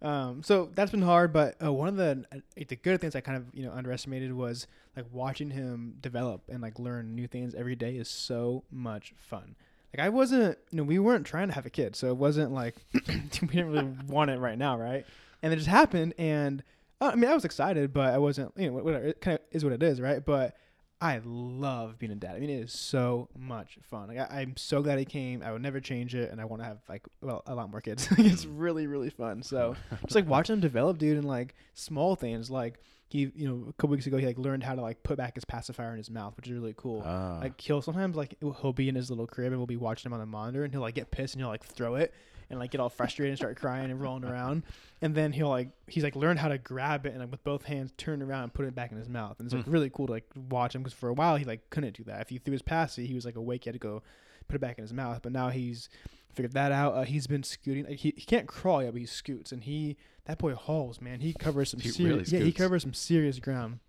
Um, 0.00 0.42
so 0.42 0.70
that's 0.74 0.90
been 0.90 1.02
hard, 1.02 1.32
but 1.32 1.56
uh, 1.64 1.72
one 1.72 1.88
of 1.88 1.96
the 1.96 2.24
uh, 2.32 2.64
the 2.68 2.76
good 2.76 3.00
things 3.00 3.14
I 3.14 3.20
kind 3.20 3.36
of 3.36 3.46
you 3.52 3.64
know 3.64 3.72
underestimated 3.72 4.32
was 4.32 4.66
like 4.96 5.06
watching 5.12 5.50
him 5.50 5.94
develop 6.00 6.42
and 6.48 6.60
like 6.60 6.78
learn 6.78 7.14
new 7.14 7.26
things 7.28 7.54
every 7.54 7.76
day 7.76 7.96
is 7.96 8.08
so 8.08 8.64
much 8.70 9.12
fun. 9.16 9.54
Like 9.94 10.04
I 10.04 10.08
wasn't, 10.08 10.58
you 10.70 10.78
know, 10.78 10.82
we 10.84 10.98
weren't 10.98 11.26
trying 11.26 11.48
to 11.48 11.54
have 11.54 11.66
a 11.66 11.70
kid, 11.70 11.94
so 11.94 12.08
it 12.08 12.16
wasn't 12.16 12.52
like 12.52 12.76
we 12.94 13.46
didn't 13.48 13.70
really 13.70 13.84
want 14.08 14.30
it 14.30 14.38
right 14.38 14.58
now, 14.58 14.76
right? 14.76 15.04
And 15.42 15.52
it 15.52 15.56
just 15.56 15.68
happened, 15.68 16.14
and 16.18 16.62
uh, 17.00 17.10
I 17.12 17.16
mean 17.16 17.30
I 17.30 17.34
was 17.34 17.44
excited, 17.44 17.92
but 17.92 18.12
I 18.12 18.18
wasn't, 18.18 18.52
you 18.56 18.70
know, 18.70 18.74
whatever. 18.78 19.06
It 19.06 19.20
kind 19.20 19.36
of 19.38 19.44
is 19.50 19.64
what 19.64 19.72
it 19.72 19.82
is, 19.82 20.00
right? 20.00 20.24
But 20.24 20.56
I 21.02 21.20
love 21.24 21.98
being 21.98 22.12
a 22.12 22.14
dad. 22.14 22.36
I 22.36 22.38
mean, 22.38 22.48
it 22.50 22.60
is 22.60 22.72
so 22.72 23.28
much 23.36 23.76
fun. 23.90 24.08
Like 24.08 24.18
I, 24.18 24.40
I'm 24.42 24.56
so 24.56 24.82
glad 24.82 24.98
he 25.00 25.04
came. 25.04 25.42
I 25.42 25.50
would 25.52 25.60
never 25.62 25.80
change 25.80 26.14
it, 26.14 26.30
and 26.30 26.40
I 26.40 26.44
want 26.44 26.62
to 26.62 26.66
have 26.66 26.78
like 26.88 27.02
well 27.20 27.42
a 27.46 27.54
lot 27.54 27.70
more 27.70 27.80
kids. 27.80 28.06
it's 28.18 28.46
really 28.46 28.86
really 28.86 29.10
fun. 29.10 29.42
So 29.42 29.74
just 30.04 30.14
like 30.14 30.26
watching 30.28 30.54
him 30.54 30.60
develop, 30.60 30.98
dude, 30.98 31.18
and 31.18 31.26
like 31.26 31.54
small 31.74 32.14
things 32.14 32.50
like 32.50 32.78
he, 33.08 33.30
you 33.34 33.46
know, 33.48 33.66
a 33.68 33.72
couple 33.74 33.90
weeks 33.90 34.06
ago 34.06 34.16
he 34.16 34.24
like 34.26 34.38
learned 34.38 34.62
how 34.62 34.74
to 34.74 34.80
like 34.80 35.02
put 35.02 35.18
back 35.18 35.34
his 35.34 35.44
pacifier 35.44 35.90
in 35.90 35.98
his 35.98 36.08
mouth, 36.08 36.34
which 36.36 36.46
is 36.46 36.52
really 36.52 36.72
cool. 36.76 37.02
Ah, 37.04 37.38
Like 37.42 37.60
he'll 37.60 37.82
sometimes 37.82 38.16
like 38.16 38.36
he'll- 38.40 38.52
he'll 38.62 38.72
be 38.72 38.88
in 38.88 38.94
his 38.94 39.10
little 39.10 39.26
crib 39.26 39.48
and 39.52 39.58
we'll 39.58 39.66
be 39.66 39.76
watching 39.76 40.08
him 40.08 40.14
on 40.14 40.20
the 40.20 40.24
monitor 40.26 40.64
and 40.64 40.72
he'll 40.72 40.80
like 40.80 40.94
get 40.94 41.10
pissed 41.10 41.34
and 41.34 41.42
he'll 41.42 41.50
like 41.50 41.64
throw 41.64 41.96
it 41.96 42.14
and 42.52 42.60
like 42.60 42.70
get 42.70 42.80
all 42.80 42.88
frustrated 42.88 43.30
and 43.32 43.38
start 43.38 43.56
crying 43.56 43.90
and 43.90 44.00
rolling 44.00 44.24
around. 44.24 44.62
And 45.00 45.12
then 45.14 45.32
he'll 45.32 45.48
like 45.48 45.70
he's 45.88 46.04
like 46.04 46.14
learned 46.14 46.38
how 46.38 46.48
to 46.48 46.58
grab 46.58 47.04
it 47.06 47.10
and 47.10 47.18
like 47.20 47.30
with 47.32 47.42
both 47.42 47.64
hands 47.64 47.92
turn 47.96 48.22
around 48.22 48.44
and 48.44 48.54
put 48.54 48.64
it 48.66 48.74
back 48.76 48.92
in 48.92 48.98
his 48.98 49.08
mouth. 49.08 49.36
And 49.40 49.46
it's 49.46 49.54
like 49.54 49.64
Hmm. 49.64 49.70
really 49.72 49.90
cool 49.90 50.06
to 50.06 50.12
like 50.12 50.30
watch 50.48 50.74
him 50.76 50.82
because 50.82 50.92
for 50.92 51.08
a 51.08 51.12
while 51.12 51.36
he 51.36 51.44
like 51.44 51.68
couldn't 51.70 51.96
do 51.96 52.04
that. 52.04 52.20
If 52.20 52.28
he 52.28 52.38
threw 52.38 52.52
his 52.52 52.62
passy 52.62 53.06
he 53.06 53.14
was 53.14 53.24
like 53.24 53.34
awake 53.34 53.64
he 53.64 53.68
had 53.70 53.74
to 53.74 53.80
go 53.80 54.02
put 54.46 54.54
it 54.56 54.60
back 54.60 54.78
in 54.78 54.82
his 54.82 54.92
mouth. 54.92 55.20
But 55.22 55.32
now 55.32 55.48
he's 55.48 55.88
figured 56.34 56.52
that 56.52 56.70
out. 56.72 56.94
Uh, 56.94 57.02
he's 57.02 57.26
been 57.26 57.42
scooting 57.42 57.84
like, 57.86 57.98
he, 57.98 58.14
he 58.16 58.24
can't 58.24 58.46
crawl 58.46 58.82
yet 58.82 58.92
but 58.92 59.00
he 59.00 59.06
scoots. 59.06 59.50
And 59.50 59.64
he 59.64 59.96
that 60.26 60.38
boy 60.38 60.54
hauls 60.54 61.00
man. 61.00 61.20
He 61.20 61.32
covers 61.32 61.70
some 61.70 61.80
He 61.80 61.88
serious 61.88 62.30
really 62.30 62.38
yeah 62.38 62.44
he 62.44 62.52
covers 62.52 62.82
some 62.82 62.94
serious 62.94 63.38
ground. 63.40 63.80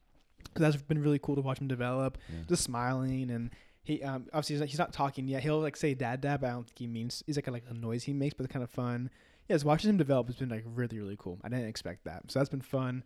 So 0.57 0.63
that's 0.63 0.75
been 0.77 1.01
really 1.01 1.19
cool 1.19 1.35
to 1.35 1.41
watch 1.41 1.59
him 1.59 1.67
develop. 1.67 2.17
Yeah. 2.29 2.39
just 2.47 2.63
smiling 2.63 3.29
and 3.29 3.51
he 3.83 4.01
um 4.01 4.25
obviously 4.33 4.55
he's 4.55 4.59
not, 4.61 4.69
he's 4.69 4.79
not 4.79 4.93
talking 4.93 5.27
yet. 5.27 5.43
He'll 5.43 5.59
like 5.59 5.75
say 5.75 5.93
dad 5.93 6.21
dad, 6.21 6.41
but 6.41 6.47
I 6.47 6.51
don't 6.51 6.65
think 6.65 6.79
he 6.79 6.87
means 6.87 7.23
he's 7.25 7.35
like 7.35 7.47
a, 7.47 7.51
like 7.51 7.65
a 7.69 7.73
noise 7.73 8.03
he 8.03 8.13
makes, 8.13 8.33
but 8.33 8.45
it's 8.45 8.53
kind 8.53 8.63
of 8.63 8.69
fun. 8.69 9.09
Yeah, 9.47 9.55
just 9.55 9.65
watching 9.65 9.89
him 9.89 9.97
develop 9.97 10.27
has 10.27 10.37
been 10.37 10.49
like 10.49 10.63
really 10.65 10.99
really 10.99 11.17
cool. 11.19 11.39
I 11.43 11.49
didn't 11.49 11.67
expect 11.67 12.05
that, 12.05 12.31
so 12.31 12.39
that's 12.39 12.49
been 12.49 12.61
fun. 12.61 13.03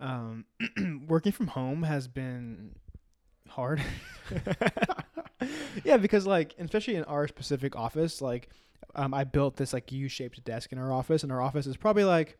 Um, 0.00 0.44
working 1.08 1.32
from 1.32 1.46
home 1.46 1.84
has 1.84 2.08
been 2.08 2.74
hard. 3.48 3.80
yeah, 5.84 5.96
because 5.96 6.26
like 6.26 6.54
especially 6.58 6.96
in 6.96 7.04
our 7.04 7.28
specific 7.28 7.76
office, 7.76 8.20
like 8.20 8.48
um, 8.94 9.14
I 9.14 9.24
built 9.24 9.56
this 9.56 9.72
like 9.72 9.92
U-shaped 9.92 10.42
desk 10.44 10.72
in 10.72 10.78
our 10.78 10.92
office, 10.92 11.22
and 11.22 11.30
our 11.30 11.40
office 11.40 11.66
is 11.66 11.76
probably 11.76 12.04
like 12.04 12.36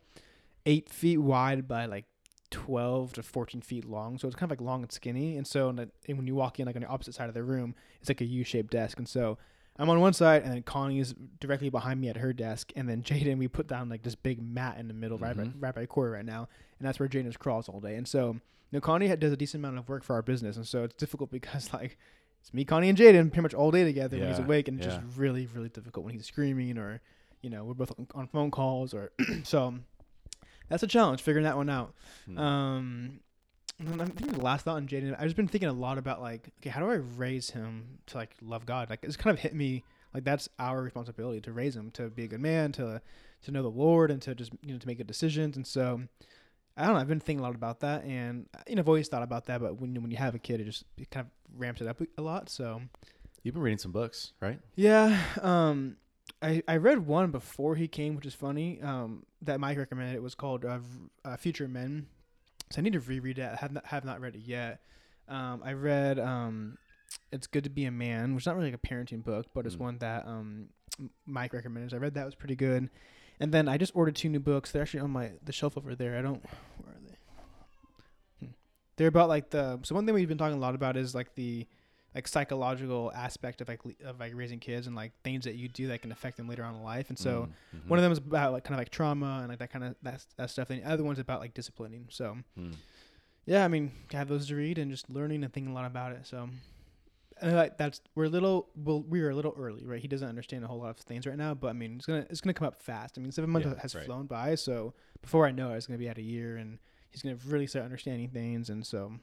eight 0.65 0.89
feet 0.89 1.17
wide 1.17 1.67
by 1.67 1.85
like 1.85 2.05
12 2.51 3.13
to 3.13 3.23
14 3.23 3.61
feet 3.61 3.85
long. 3.85 4.17
So 4.17 4.27
it's 4.27 4.35
kind 4.35 4.51
of 4.51 4.57
like 4.57 4.65
long 4.65 4.81
and 4.81 4.91
skinny. 4.91 5.37
And 5.37 5.45
so 5.45 5.69
and 5.69 5.89
when 6.07 6.27
you 6.27 6.35
walk 6.35 6.59
in, 6.59 6.65
like 6.65 6.75
on 6.75 6.81
the 6.81 6.87
opposite 6.87 7.15
side 7.15 7.29
of 7.29 7.33
the 7.33 7.43
room, 7.43 7.75
it's 7.99 8.09
like 8.09 8.21
a 8.21 8.25
U 8.25 8.43
shaped 8.43 8.71
desk. 8.71 8.97
And 8.97 9.07
so 9.07 9.37
I'm 9.79 9.89
on 9.89 9.99
one 9.99 10.13
side, 10.13 10.43
and 10.43 10.51
then 10.51 10.63
Connie 10.63 10.99
is 10.99 11.13
directly 11.39 11.69
behind 11.69 12.01
me 12.01 12.09
at 12.09 12.17
her 12.17 12.33
desk, 12.33 12.71
and 12.75 12.89
then 12.89 13.01
Jaden, 13.03 13.37
we 13.37 13.47
put 13.47 13.67
down 13.67 13.89
like 13.89 14.03
this 14.03 14.15
big 14.15 14.41
mat 14.41 14.77
in 14.79 14.87
the 14.87 14.93
middle, 14.93 15.17
right, 15.17 15.37
by, 15.37 15.51
right 15.59 15.75
by 15.75 15.85
Corey 15.85 16.11
right 16.11 16.25
now, 16.25 16.47
and 16.79 16.87
that's 16.87 16.99
where 16.99 17.07
Jaden 17.07 17.37
crawls 17.37 17.69
all 17.69 17.79
day. 17.79 17.95
And 17.95 18.07
so, 18.07 18.31
you 18.31 18.41
know, 18.71 18.81
Connie 18.81 19.15
does 19.15 19.31
a 19.31 19.37
decent 19.37 19.63
amount 19.63 19.77
of 19.77 19.87
work 19.87 20.03
for 20.03 20.15
our 20.15 20.21
business, 20.21 20.57
and 20.57 20.67
so 20.67 20.83
it's 20.83 20.95
difficult 20.95 21.31
because 21.31 21.73
like 21.73 21.97
it's 22.41 22.53
me, 22.53 22.65
Connie, 22.65 22.89
and 22.89 22.97
Jaden 22.97 23.29
pretty 23.29 23.41
much 23.41 23.53
all 23.53 23.71
day 23.71 23.83
together 23.83 24.17
when 24.17 24.29
he's 24.29 24.39
awake, 24.39 24.67
and 24.67 24.79
it's 24.79 24.87
yeah. 24.87 24.99
just 24.99 25.17
really, 25.17 25.47
really 25.53 25.69
difficult 25.69 26.05
when 26.05 26.15
he's 26.15 26.25
screaming 26.25 26.77
or, 26.77 27.01
you 27.41 27.49
know, 27.49 27.63
we're 27.63 27.73
both 27.73 27.93
on 28.15 28.27
phone 28.27 28.51
calls 28.51 28.93
or 28.93 29.11
so. 29.43 29.75
That's 30.69 30.83
a 30.83 30.87
challenge 30.87 31.21
figuring 31.21 31.45
that 31.45 31.57
one 31.57 31.69
out. 31.69 31.93
Hmm. 32.25 32.37
Um, 32.37 33.19
I'm 33.79 34.07
thinking 34.07 34.37
the 34.37 34.43
last 34.43 34.65
thought 34.65 34.77
on 34.77 34.87
Jaden. 34.87 35.13
I've 35.13 35.25
just 35.25 35.35
been 35.35 35.47
thinking 35.47 35.69
a 35.69 35.73
lot 35.73 35.97
about 35.97 36.19
like, 36.19 36.49
okay, 36.59 36.69
how 36.69 36.79
do 36.79 36.89
I 36.89 36.95
raise 36.95 37.51
him 37.51 37.99
to 38.07 38.17
like 38.17 38.35
love 38.41 38.65
God? 38.65 38.89
Like 38.89 39.03
it's 39.03 39.15
kind 39.15 39.33
of 39.35 39.39
hit 39.39 39.53
me 39.53 39.83
like 40.13 40.23
that's 40.23 40.49
our 40.57 40.81
responsibility 40.81 41.41
to 41.41 41.51
raise 41.53 41.75
him 41.75 41.91
to 41.91 42.09
be 42.09 42.23
a 42.23 42.27
good 42.27 42.41
man, 42.41 42.71
to 42.73 43.01
to 43.43 43.51
know 43.51 43.61
the 43.61 43.69
Lord, 43.69 44.09
and 44.09 44.21
to 44.23 44.33
just 44.33 44.51
you 44.63 44.73
know 44.73 44.79
to 44.79 44.87
make 44.87 44.97
good 44.97 45.05
decisions. 45.07 45.55
And 45.57 45.67
so 45.67 46.01
I 46.75 46.85
don't 46.85 46.95
know. 46.95 46.99
I've 46.99 47.07
been 47.07 47.19
thinking 47.19 47.39
a 47.39 47.43
lot 47.43 47.53
about 47.55 47.81
that, 47.81 48.03
and 48.03 48.47
you 48.67 48.75
know 48.75 48.81
I've 48.81 48.87
always 48.87 49.07
thought 49.07 49.23
about 49.23 49.45
that. 49.45 49.61
But 49.61 49.79
when 49.79 49.93
when 50.01 50.09
you 50.09 50.17
have 50.17 50.33
a 50.33 50.39
kid, 50.39 50.59
it 50.59 50.63
just 50.65 50.83
it 50.97 51.11
kind 51.11 51.27
of 51.27 51.59
ramps 51.59 51.79
it 51.79 51.87
up 51.87 52.01
a 52.17 52.21
lot. 52.21 52.49
So 52.49 52.81
You've 53.43 53.53
been 53.53 53.63
reading 53.63 53.77
some 53.77 53.91
books, 53.91 54.33
right? 54.41 54.59
yeah, 54.75 55.21
um, 55.41 55.97
I 56.41 56.63
I 56.67 56.77
read 56.77 57.05
one 57.05 57.29
before 57.29 57.75
he 57.75 57.87
came, 57.87 58.15
which 58.15 58.25
is 58.25 58.33
funny. 58.33 58.81
Um, 58.81 59.23
that 59.41 59.59
Mike 59.59 59.77
recommended. 59.77 60.15
It 60.15 60.23
was 60.23 60.35
called 60.35 60.65
uh, 60.65 60.79
uh, 61.25 61.37
Future 61.37 61.67
Men. 61.67 62.07
So 62.71 62.79
I 62.79 62.83
need 62.83 62.93
to 62.93 62.99
reread 62.99 63.39
it. 63.39 63.49
I 63.53 63.55
have 63.55 63.71
not 63.71 63.85
have 63.85 64.03
not 64.05 64.19
read 64.19 64.35
it 64.35 64.41
yet. 64.45 64.81
Um, 65.29 65.61
I 65.63 65.73
read 65.73 66.19
um, 66.19 66.77
It's 67.31 67.47
Good 67.47 67.63
to 67.65 67.69
Be 67.69 67.85
a 67.85 67.91
Man, 67.91 68.33
which 68.35 68.43
is 68.43 68.47
not 68.47 68.55
really 68.55 68.71
like 68.71 68.79
a 68.83 68.87
parenting 68.87 69.23
book, 69.23 69.47
but 69.53 69.65
it's 69.65 69.75
Mm. 69.75 69.79
one 69.79 69.97
that 69.99 70.27
um 70.27 70.69
Mike 71.25 71.53
recommended. 71.53 71.91
So 71.91 71.97
I 71.97 71.99
read 71.99 72.13
that 72.15 72.25
was 72.25 72.35
pretty 72.35 72.55
good. 72.55 72.89
And 73.39 73.53
then 73.53 73.69
I 73.69 73.77
just 73.77 73.95
ordered 73.95 74.15
two 74.15 74.29
new 74.29 74.39
books. 74.39 74.71
They're 74.71 74.81
actually 74.81 75.01
on 75.01 75.11
my 75.11 75.31
the 75.43 75.51
shelf 75.53 75.77
over 75.77 75.95
there. 75.95 76.17
I 76.17 76.21
don't 76.21 76.43
where 76.83 76.93
are 76.95 76.99
they? 77.05 78.45
Hmm. 78.47 78.51
They're 78.95 79.07
about 79.07 79.29
like 79.29 79.51
the 79.51 79.79
so 79.83 79.93
one 79.95 80.05
thing 80.05 80.15
we've 80.15 80.27
been 80.27 80.37
talking 80.37 80.57
a 80.57 80.61
lot 80.61 80.75
about 80.75 80.97
is 80.97 81.13
like 81.13 81.35
the 81.35 81.67
like 82.17 82.27
psychological 82.27 83.11
aspect 83.15 83.61
of 83.61 83.67
like 83.69 83.85
le- 83.85 83.93
of 84.09 84.19
like 84.19 84.33
raising 84.35 84.59
kids 84.59 84.87
and 84.87 84.95
like 84.95 85.11
things 85.23 85.45
that 85.45 85.55
you 85.55 85.67
do 85.69 85.87
that 85.87 86.01
can 86.01 86.11
affect 86.11 86.35
them 86.37 86.47
later 86.49 86.63
on 86.63 86.75
in 86.75 86.83
life. 86.83 87.09
And 87.09 87.17
so 87.17 87.47
Mm, 87.75 87.79
mhm. 87.79 87.87
one 87.89 87.99
of 87.99 88.03
them 88.03 88.11
is 88.11 88.17
about 88.17 88.51
like 88.53 88.63
kind 88.63 88.73
of 88.75 88.79
like 88.79 88.89
trauma 88.89 89.37
and 89.41 89.49
like 89.49 89.59
that 89.59 89.71
kind 89.71 89.85
of 89.85 89.95
that 90.01 90.25
that 90.37 90.49
stuff. 90.49 90.69
And 90.71 90.81
the 90.83 90.89
other 90.89 91.03
one's 91.03 91.19
about 91.19 91.39
like 91.39 91.53
disciplining. 91.53 92.07
So 92.09 92.37
Hmm. 92.55 92.71
yeah, 93.45 93.63
I 93.63 93.67
mean, 93.69 93.91
I 94.13 94.17
have 94.17 94.27
those 94.27 94.47
to 94.47 94.55
read 94.55 94.77
and 94.77 94.91
just 94.91 95.09
learning 95.09 95.43
and 95.43 95.53
thinking 95.53 95.71
a 95.71 95.75
lot 95.75 95.85
about 95.85 96.11
it. 96.11 96.25
So 96.27 96.49
and 97.39 97.55
like 97.55 97.77
that's 97.77 98.01
we're 98.15 98.25
a 98.25 98.29
little 98.29 98.67
well 98.75 99.03
we 99.07 99.21
are 99.21 99.29
a 99.29 99.35
little 99.35 99.53
early, 99.57 99.85
right? 99.85 100.01
He 100.01 100.07
doesn't 100.07 100.27
understand 100.27 100.63
a 100.63 100.67
whole 100.67 100.79
lot 100.79 100.89
of 100.89 100.97
things 100.97 101.27
right 101.27 101.37
now, 101.37 101.53
but 101.53 101.67
I 101.67 101.73
mean, 101.73 101.97
it's 101.97 102.05
gonna 102.07 102.25
it's 102.31 102.41
gonna 102.41 102.55
come 102.55 102.67
up 102.67 102.81
fast. 102.81 103.17
I 103.17 103.21
mean, 103.21 103.31
seven 103.31 103.51
months 103.51 103.67
Yeah, 103.67 103.79
has 103.79 103.93
right. 103.93 104.05
flown 104.05 104.25
by, 104.25 104.55
so 104.55 104.95
before 105.21 105.45
I 105.45 105.51
know 105.51 105.71
it, 105.71 105.77
it's 105.77 105.85
gonna 105.87 105.99
be 105.99 106.09
at 106.09 106.17
a 106.17 106.21
year, 106.23 106.57
and 106.57 106.79
he's 107.11 107.21
gonna 107.21 107.37
really 107.45 107.67
start 107.67 107.85
understanding 107.85 108.29
things. 108.29 108.71
And 108.71 108.83
so 108.85 109.13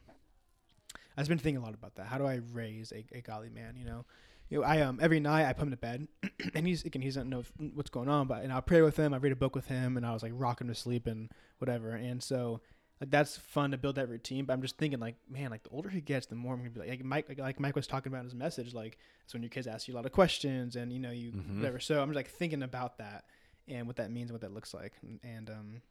I've 1.17 1.27
been 1.27 1.37
thinking 1.37 1.61
a 1.61 1.65
lot 1.65 1.73
about 1.73 1.95
that. 1.95 2.07
How 2.07 2.17
do 2.17 2.25
I 2.25 2.41
raise 2.51 2.91
a, 2.91 3.05
a 3.17 3.21
godly 3.21 3.49
man? 3.49 3.75
You 3.77 3.85
know. 3.85 4.05
You 4.47 4.59
know, 4.59 4.63
I 4.67 4.81
um 4.81 4.99
every 5.01 5.19
night 5.19 5.47
I 5.47 5.53
put 5.53 5.63
him 5.63 5.71
to 5.71 5.77
bed, 5.77 6.07
and 6.53 6.67
he's 6.67 6.83
again 6.85 7.01
he 7.01 7.07
doesn't 7.07 7.27
know 7.29 7.43
what's 7.73 7.89
going 7.89 8.07
on, 8.09 8.27
but 8.27 8.43
and 8.43 8.53
I'll 8.53 8.61
pray 8.61 8.81
with 8.83 8.95
him. 8.95 9.11
I 9.13 9.17
read 9.17 9.31
a 9.31 9.35
book 9.35 9.55
with 9.55 9.65
him, 9.67 9.97
and 9.97 10.05
I 10.05 10.13
was 10.13 10.21
like 10.21 10.33
rock 10.35 10.61
him 10.61 10.67
to 10.67 10.75
sleep 10.75 11.07
and 11.07 11.31
whatever. 11.57 11.89
And 11.89 12.21
so 12.21 12.61
like 13.01 13.09
that's 13.09 13.37
fun 13.37 13.71
to 13.71 13.77
build 13.79 13.95
that 13.95 14.07
routine. 14.07 14.45
But 14.45 14.53
I'm 14.53 14.61
just 14.61 14.77
thinking 14.77 14.99
like, 14.99 15.15
man, 15.27 15.49
like 15.49 15.63
the 15.63 15.69
older 15.71 15.89
he 15.89 15.99
gets, 15.99 16.27
the 16.27 16.35
more 16.35 16.53
I'm 16.53 16.59
gonna 16.59 16.69
be 16.69 16.79
like, 16.79 16.89
like 16.89 17.03
Mike, 17.03 17.27
like, 17.27 17.39
like 17.39 17.59
Mike 17.59 17.75
was 17.75 17.87
talking 17.87 18.11
about 18.11 18.19
in 18.19 18.25
his 18.25 18.35
message, 18.35 18.71
like 18.75 18.99
it's 19.23 19.33
when 19.33 19.41
your 19.41 19.49
kids 19.49 19.65
ask 19.65 19.87
you 19.87 19.95
a 19.95 19.97
lot 19.97 20.05
of 20.05 20.11
questions 20.11 20.75
and 20.75 20.93
you 20.93 20.99
know 20.99 21.09
you 21.11 21.31
Mhm. 21.31 21.57
whatever. 21.57 21.79
So 21.79 21.99
I'm 21.99 22.09
just 22.09 22.15
like 22.15 22.29
thinking 22.29 22.61
about 22.61 22.99
that 22.99 23.25
and 23.67 23.87
what 23.87 23.95
that 23.95 24.11
means, 24.11 24.29
and 24.29 24.35
what 24.35 24.41
that 24.41 24.53
looks 24.53 24.75
like, 24.75 24.93
and, 25.01 25.19
and 25.23 25.49
um, 25.49 25.81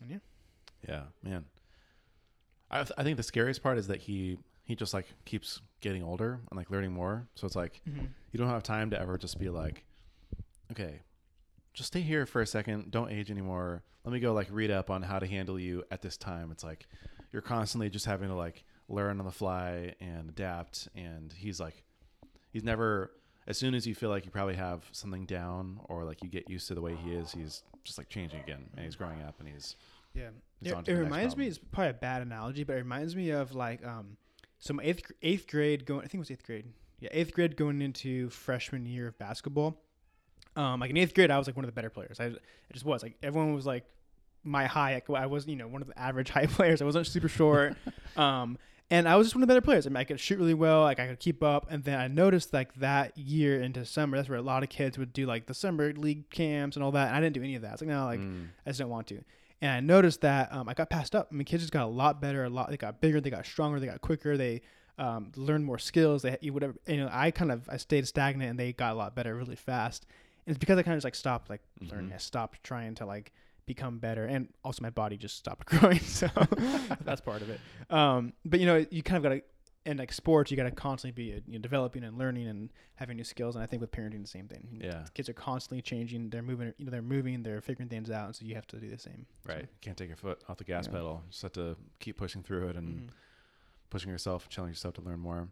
and 0.00 0.10
yeah, 0.10 0.18
Yeah, 0.88 1.02
man. 1.22 1.44
I 2.72 2.78
th- 2.78 2.92
I 2.98 3.04
think 3.04 3.18
the 3.18 3.22
scariest 3.22 3.62
part 3.62 3.78
is 3.78 3.86
that 3.86 4.00
he 4.00 4.38
he 4.64 4.74
just 4.74 4.94
like 4.94 5.06
keeps 5.24 5.60
getting 5.80 6.02
older 6.02 6.40
and 6.50 6.56
like 6.56 6.70
learning 6.70 6.92
more. 6.92 7.28
So 7.34 7.46
it's 7.46 7.56
like 7.56 7.80
you 8.32 8.38
don't 8.38 8.48
have 8.48 8.62
time 8.62 8.90
to 8.90 9.00
ever 9.00 9.18
just 9.18 9.38
be 9.38 9.50
like, 9.50 9.84
okay, 10.72 11.02
just 11.74 11.88
stay 11.88 12.00
here 12.00 12.26
for 12.26 12.40
a 12.40 12.46
second. 12.46 12.90
Don't 12.90 13.10
age 13.10 13.30
anymore. 13.30 13.82
Let 14.04 14.12
me 14.12 14.20
go 14.20 14.32
like 14.32 14.48
read 14.50 14.70
up 14.70 14.90
on 14.90 15.02
how 15.02 15.18
to 15.18 15.26
handle 15.26 15.58
you 15.58 15.84
at 15.90 16.02
this 16.02 16.16
time. 16.16 16.50
It's 16.50 16.64
like 16.64 16.86
you're 17.32 17.42
constantly 17.42 17.90
just 17.90 18.06
having 18.06 18.28
to 18.28 18.34
like 18.34 18.64
learn 18.88 19.18
on 19.18 19.26
the 19.26 19.32
fly 19.32 19.94
and 20.00 20.28
adapt. 20.30 20.88
And 20.94 21.32
he's 21.32 21.60
like, 21.60 21.84
he's 22.52 22.64
never. 22.64 23.10
As 23.46 23.58
soon 23.58 23.74
as 23.74 23.86
you 23.86 23.94
feel 23.94 24.08
like 24.08 24.24
you 24.24 24.30
probably 24.30 24.54
have 24.54 24.84
something 24.92 25.26
down 25.26 25.78
or 25.90 26.04
like 26.04 26.22
you 26.22 26.30
get 26.30 26.48
used 26.48 26.66
to 26.68 26.74
the 26.74 26.80
way 26.80 26.96
he 26.96 27.12
is, 27.12 27.30
he's 27.32 27.62
just 27.82 27.98
like 27.98 28.08
changing 28.08 28.40
again 28.40 28.64
and 28.74 28.86
he's 28.86 28.96
growing 28.96 29.20
up 29.20 29.34
and 29.38 29.46
he's 29.46 29.76
Yeah, 30.62 30.78
it, 30.78 30.88
it 30.88 30.94
reminds 30.94 31.36
me. 31.36 31.46
It's 31.48 31.58
probably 31.58 31.90
a 31.90 31.94
bad 31.94 32.22
analogy, 32.22 32.64
but 32.64 32.74
it 32.74 32.78
reminds 32.78 33.14
me 33.14 33.30
of 33.30 33.54
like 33.54 33.84
um, 33.84 34.16
some 34.64 34.80
eighth 34.82 35.12
eighth 35.22 35.46
grade 35.46 35.84
going. 35.84 36.00
I 36.00 36.04
think 36.04 36.14
it 36.14 36.18
was 36.20 36.30
eighth 36.30 36.46
grade. 36.46 36.64
Yeah, 37.00 37.10
eighth 37.12 37.34
grade 37.34 37.56
going 37.56 37.82
into 37.82 38.30
freshman 38.30 38.86
year 38.86 39.08
of 39.08 39.18
basketball. 39.18 39.76
Um, 40.56 40.80
like 40.80 40.90
in 40.90 40.96
eighth 40.96 41.14
grade, 41.14 41.30
I 41.30 41.36
was 41.36 41.46
like 41.46 41.56
one 41.56 41.64
of 41.64 41.68
the 41.68 41.74
better 41.74 41.90
players. 41.90 42.18
I, 42.18 42.26
I 42.26 42.32
just 42.72 42.84
was 42.84 43.02
like 43.02 43.14
everyone 43.22 43.54
was 43.54 43.66
like 43.66 43.84
my 44.42 44.64
high. 44.66 45.02
I 45.14 45.26
was 45.26 45.46
you 45.46 45.56
know 45.56 45.68
one 45.68 45.82
of 45.82 45.88
the 45.88 45.98
average 45.98 46.30
high 46.36 46.46
players. 46.46 46.80
I 46.80 46.86
wasn't 46.86 47.06
super 47.06 47.28
short. 47.28 47.76
um, 48.16 48.56
and 48.90 49.08
I 49.08 49.16
was 49.16 49.26
just 49.26 49.34
one 49.34 49.42
of 49.42 49.48
the 49.48 49.50
better 49.52 49.64
players. 49.64 49.86
I 49.86 49.90
mean, 49.90 49.96
I 49.96 50.04
could 50.04 50.20
shoot 50.20 50.38
really 50.38 50.54
well. 50.54 50.82
Like 50.82 50.98
I 51.00 51.08
could 51.08 51.18
keep 51.20 51.42
up. 51.42 51.66
And 51.70 51.82
then 51.84 51.98
I 51.98 52.06
noticed 52.06 52.52
like 52.52 52.74
that 52.76 53.16
year 53.18 53.60
into 53.60 53.84
summer, 53.84 54.16
that's 54.16 54.28
where 54.28 54.38
a 54.38 54.42
lot 54.42 54.62
of 54.62 54.68
kids 54.68 54.98
would 54.98 55.12
do 55.12 55.26
like 55.26 55.46
the 55.46 55.54
summer 55.54 55.92
league 55.94 56.28
camps 56.30 56.76
and 56.76 56.84
all 56.84 56.92
that. 56.92 57.08
And 57.08 57.16
I 57.16 57.20
didn't 57.20 57.34
do 57.34 57.42
any 57.42 57.54
of 57.54 57.62
that. 57.62 57.72
It's 57.74 57.82
like 57.82 57.88
no, 57.88 58.04
like 58.04 58.20
Mm. 58.20 58.48
I 58.64 58.70
just 58.70 58.78
didn't 58.78 58.90
want 58.90 59.06
to. 59.08 59.22
And 59.62 59.70
I 59.70 59.80
noticed 59.80 60.20
that 60.22 60.52
um, 60.52 60.68
I 60.68 60.74
got 60.74 60.90
passed 60.90 61.14
up. 61.14 61.28
I 61.30 61.34
mean, 61.34 61.44
kids 61.44 61.62
just 61.62 61.72
got 61.72 61.84
a 61.84 61.88
lot 61.88 62.20
better, 62.20 62.44
a 62.44 62.50
lot. 62.50 62.70
They 62.70 62.76
got 62.76 63.00
bigger, 63.00 63.20
they 63.20 63.30
got 63.30 63.46
stronger, 63.46 63.80
they 63.80 63.86
got 63.86 64.00
quicker, 64.00 64.36
they 64.36 64.60
um, 64.98 65.32
learned 65.36 65.64
more 65.64 65.78
skills. 65.78 66.22
They 66.22 66.36
you 66.40 66.52
whatever. 66.52 66.74
You 66.86 66.98
know, 66.98 67.08
I 67.10 67.30
kind 67.30 67.50
of 67.50 67.68
I 67.68 67.76
stayed 67.78 68.06
stagnant, 68.06 68.50
and 68.50 68.58
they 68.58 68.72
got 68.72 68.92
a 68.92 68.94
lot 68.96 69.14
better 69.14 69.34
really 69.34 69.56
fast. 69.56 70.06
And 70.46 70.54
it's 70.54 70.58
because 70.60 70.78
I 70.78 70.82
kind 70.82 70.94
of 70.94 70.98
just 70.98 71.04
like 71.04 71.14
stopped 71.14 71.48
like 71.50 71.62
learning. 71.80 72.10
Mhm. 72.10 72.14
I 72.14 72.18
stopped 72.18 72.62
trying 72.62 72.94
to 72.96 73.06
like 73.06 73.32
become 73.66 73.98
better, 73.98 74.26
and 74.26 74.48
also 74.62 74.82
my 74.82 74.90
body 74.90 75.16
just 75.16 75.36
stopped 75.36 75.66
growing. 75.70 76.00
So 76.00 76.28
that's 77.04 77.22
part 77.22 77.40
of 77.42 77.48
it. 77.48 77.60
Um, 77.90 78.34
but 78.44 78.60
you 78.60 78.66
know, 78.66 78.84
you 78.90 79.02
kind 79.02 79.16
of 79.16 79.22
got 79.30 79.36
to. 79.36 79.42
In 79.86 79.98
like 79.98 80.12
sports, 80.12 80.50
you 80.50 80.56
got 80.56 80.62
to 80.64 80.70
constantly 80.70 81.12
be 81.24 81.36
uh, 81.36 81.40
you 81.46 81.54
know, 81.54 81.58
developing 81.62 82.04
and 82.04 82.16
learning 82.16 82.46
and 82.48 82.70
having 82.94 83.16
new 83.18 83.24
skills. 83.24 83.54
And 83.54 83.62
I 83.62 83.66
think 83.66 83.82
with 83.82 83.90
parenting, 83.92 84.22
the 84.22 84.28
same 84.28 84.48
thing. 84.48 84.80
Yeah. 84.82 85.04
kids 85.12 85.28
are 85.28 85.34
constantly 85.34 85.82
changing. 85.82 86.30
They're 86.30 86.40
moving. 86.42 86.72
You 86.78 86.86
know, 86.86 86.90
they're 86.90 87.02
moving. 87.02 87.42
They're 87.42 87.60
figuring 87.60 87.90
things 87.90 88.10
out. 88.10 88.26
And 88.26 88.34
so 88.36 88.46
you 88.46 88.54
have 88.54 88.66
to 88.68 88.76
do 88.78 88.88
the 88.88 88.98
same. 88.98 89.26
So, 89.46 89.52
Right. 89.52 89.68
Can't 89.82 89.96
take 89.96 90.08
your 90.08 90.16
foot 90.16 90.42
off 90.48 90.56
the 90.56 90.64
gas 90.64 90.86
Yeah. 90.86 90.92
pedal. 90.92 91.22
Just 91.28 91.42
have 91.42 91.52
to 91.52 91.76
keep 92.00 92.16
pushing 92.16 92.42
through 92.42 92.68
it 92.68 92.76
and 92.76 93.10
mhm. 93.10 93.12
pushing 93.90 94.10
yourself, 94.10 94.48
challenging 94.48 94.72
yourself 94.72 94.94
to 94.94 95.02
learn 95.02 95.20
more. 95.20 95.48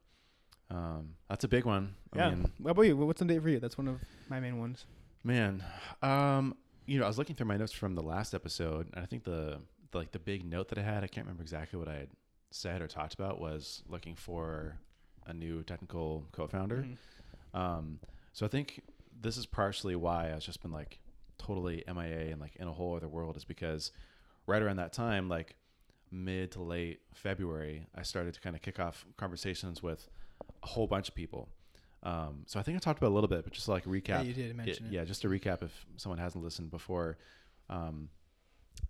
Um, 0.70 1.16
that's 1.28 1.44
a 1.44 1.48
big 1.48 1.66
one. 1.66 1.94
I 2.14 2.16
Yeah. 2.18 2.30
mean, 2.30 2.50
what 2.56 2.70
about 2.70 2.82
you? 2.82 2.96
What's 2.96 3.20
on 3.20 3.28
date 3.28 3.42
for 3.42 3.50
you? 3.50 3.60
That's 3.60 3.76
one 3.76 3.88
of 3.88 4.00
my 4.30 4.40
main 4.40 4.58
ones. 4.58 4.86
man, 5.24 5.62
um, 6.00 6.56
you 6.86 6.98
know, 6.98 7.04
I 7.04 7.08
was 7.08 7.18
looking 7.18 7.36
through 7.36 7.46
my 7.46 7.56
notes 7.58 7.72
from 7.72 7.94
the 7.94 8.02
last 8.02 8.34
episode, 8.34 8.88
and 8.94 9.02
I 9.02 9.06
think 9.06 9.24
the, 9.24 9.60
the 9.90 9.98
like 9.98 10.10
the 10.12 10.18
big 10.18 10.42
note 10.44 10.68
that 10.68 10.78
I 10.78 10.82
had, 10.82 11.04
I 11.04 11.06
can't 11.06 11.26
remember 11.26 11.42
exactly 11.42 11.78
what 11.78 11.86
I 11.88 11.94
had 11.94 12.08
said 12.54 12.80
or 12.82 12.88
talked 12.88 13.14
about, 13.14 13.40
was 13.40 13.82
looking 13.88 14.14
for 14.14 14.78
a 15.26 15.32
new 15.32 15.62
technical 15.62 16.26
co-founder. 16.32 16.84
Mhm. 16.84 17.58
Um, 17.58 18.00
so 18.32 18.44
I 18.46 18.48
think 18.48 18.82
this 19.20 19.36
is 19.36 19.46
partially 19.46 19.94
why 19.96 20.32
I've 20.32 20.40
just 20.40 20.62
been 20.62 20.72
like 20.72 20.98
totally 21.38 21.84
MIA 21.86 22.30
and 22.32 22.40
like 22.40 22.56
in 22.56 22.68
a 22.68 22.72
whole 22.72 22.96
other 22.96 23.08
world 23.08 23.36
is 23.36 23.44
because 23.44 23.92
right 24.46 24.60
around 24.62 24.76
that 24.76 24.92
time, 24.92 25.28
like 25.28 25.56
mid 26.10 26.52
to 26.52 26.62
late 26.62 27.00
February, 27.14 27.86
I 27.94 28.02
started 28.02 28.34
to 28.34 28.40
kind 28.40 28.56
of 28.56 28.62
kick 28.62 28.78
off 28.80 29.06
conversations 29.16 29.82
with 29.82 30.08
a 30.62 30.66
whole 30.66 30.86
bunch 30.86 31.08
of 31.08 31.14
people. 31.14 31.48
Um, 32.02 32.42
so 32.46 32.58
I 32.58 32.62
think 32.64 32.76
I 32.76 32.80
talked 32.80 32.98
about 32.98 33.10
a 33.12 33.14
little 33.14 33.28
bit, 33.28 33.44
but 33.44 33.52
just 33.52 33.66
to 33.66 33.70
like 33.70 33.84
recap. 33.84 34.08
Yeah, 34.08 34.22
you 34.22 34.34
did 34.34 34.58
it- 34.58 34.68
it. 34.68 34.80
yeah, 34.90 35.04
just 35.04 35.22
to 35.22 35.28
recap 35.28 35.62
if 35.62 35.86
someone 35.96 36.18
hasn't 36.18 36.42
listened 36.42 36.70
before. 36.70 37.16
Um, 37.70 38.08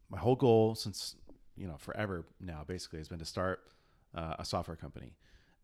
my 0.08 0.18
whole 0.18 0.36
goal 0.36 0.74
since, 0.74 1.16
you 1.56 1.66
know, 1.66 1.76
forever 1.78 2.24
now 2.40 2.64
basically 2.66 2.98
has 2.98 3.08
been 3.08 3.18
to 3.18 3.24
start 3.24 3.60
uh, 4.14 4.34
a 4.38 4.44
software 4.44 4.76
company 4.76 5.14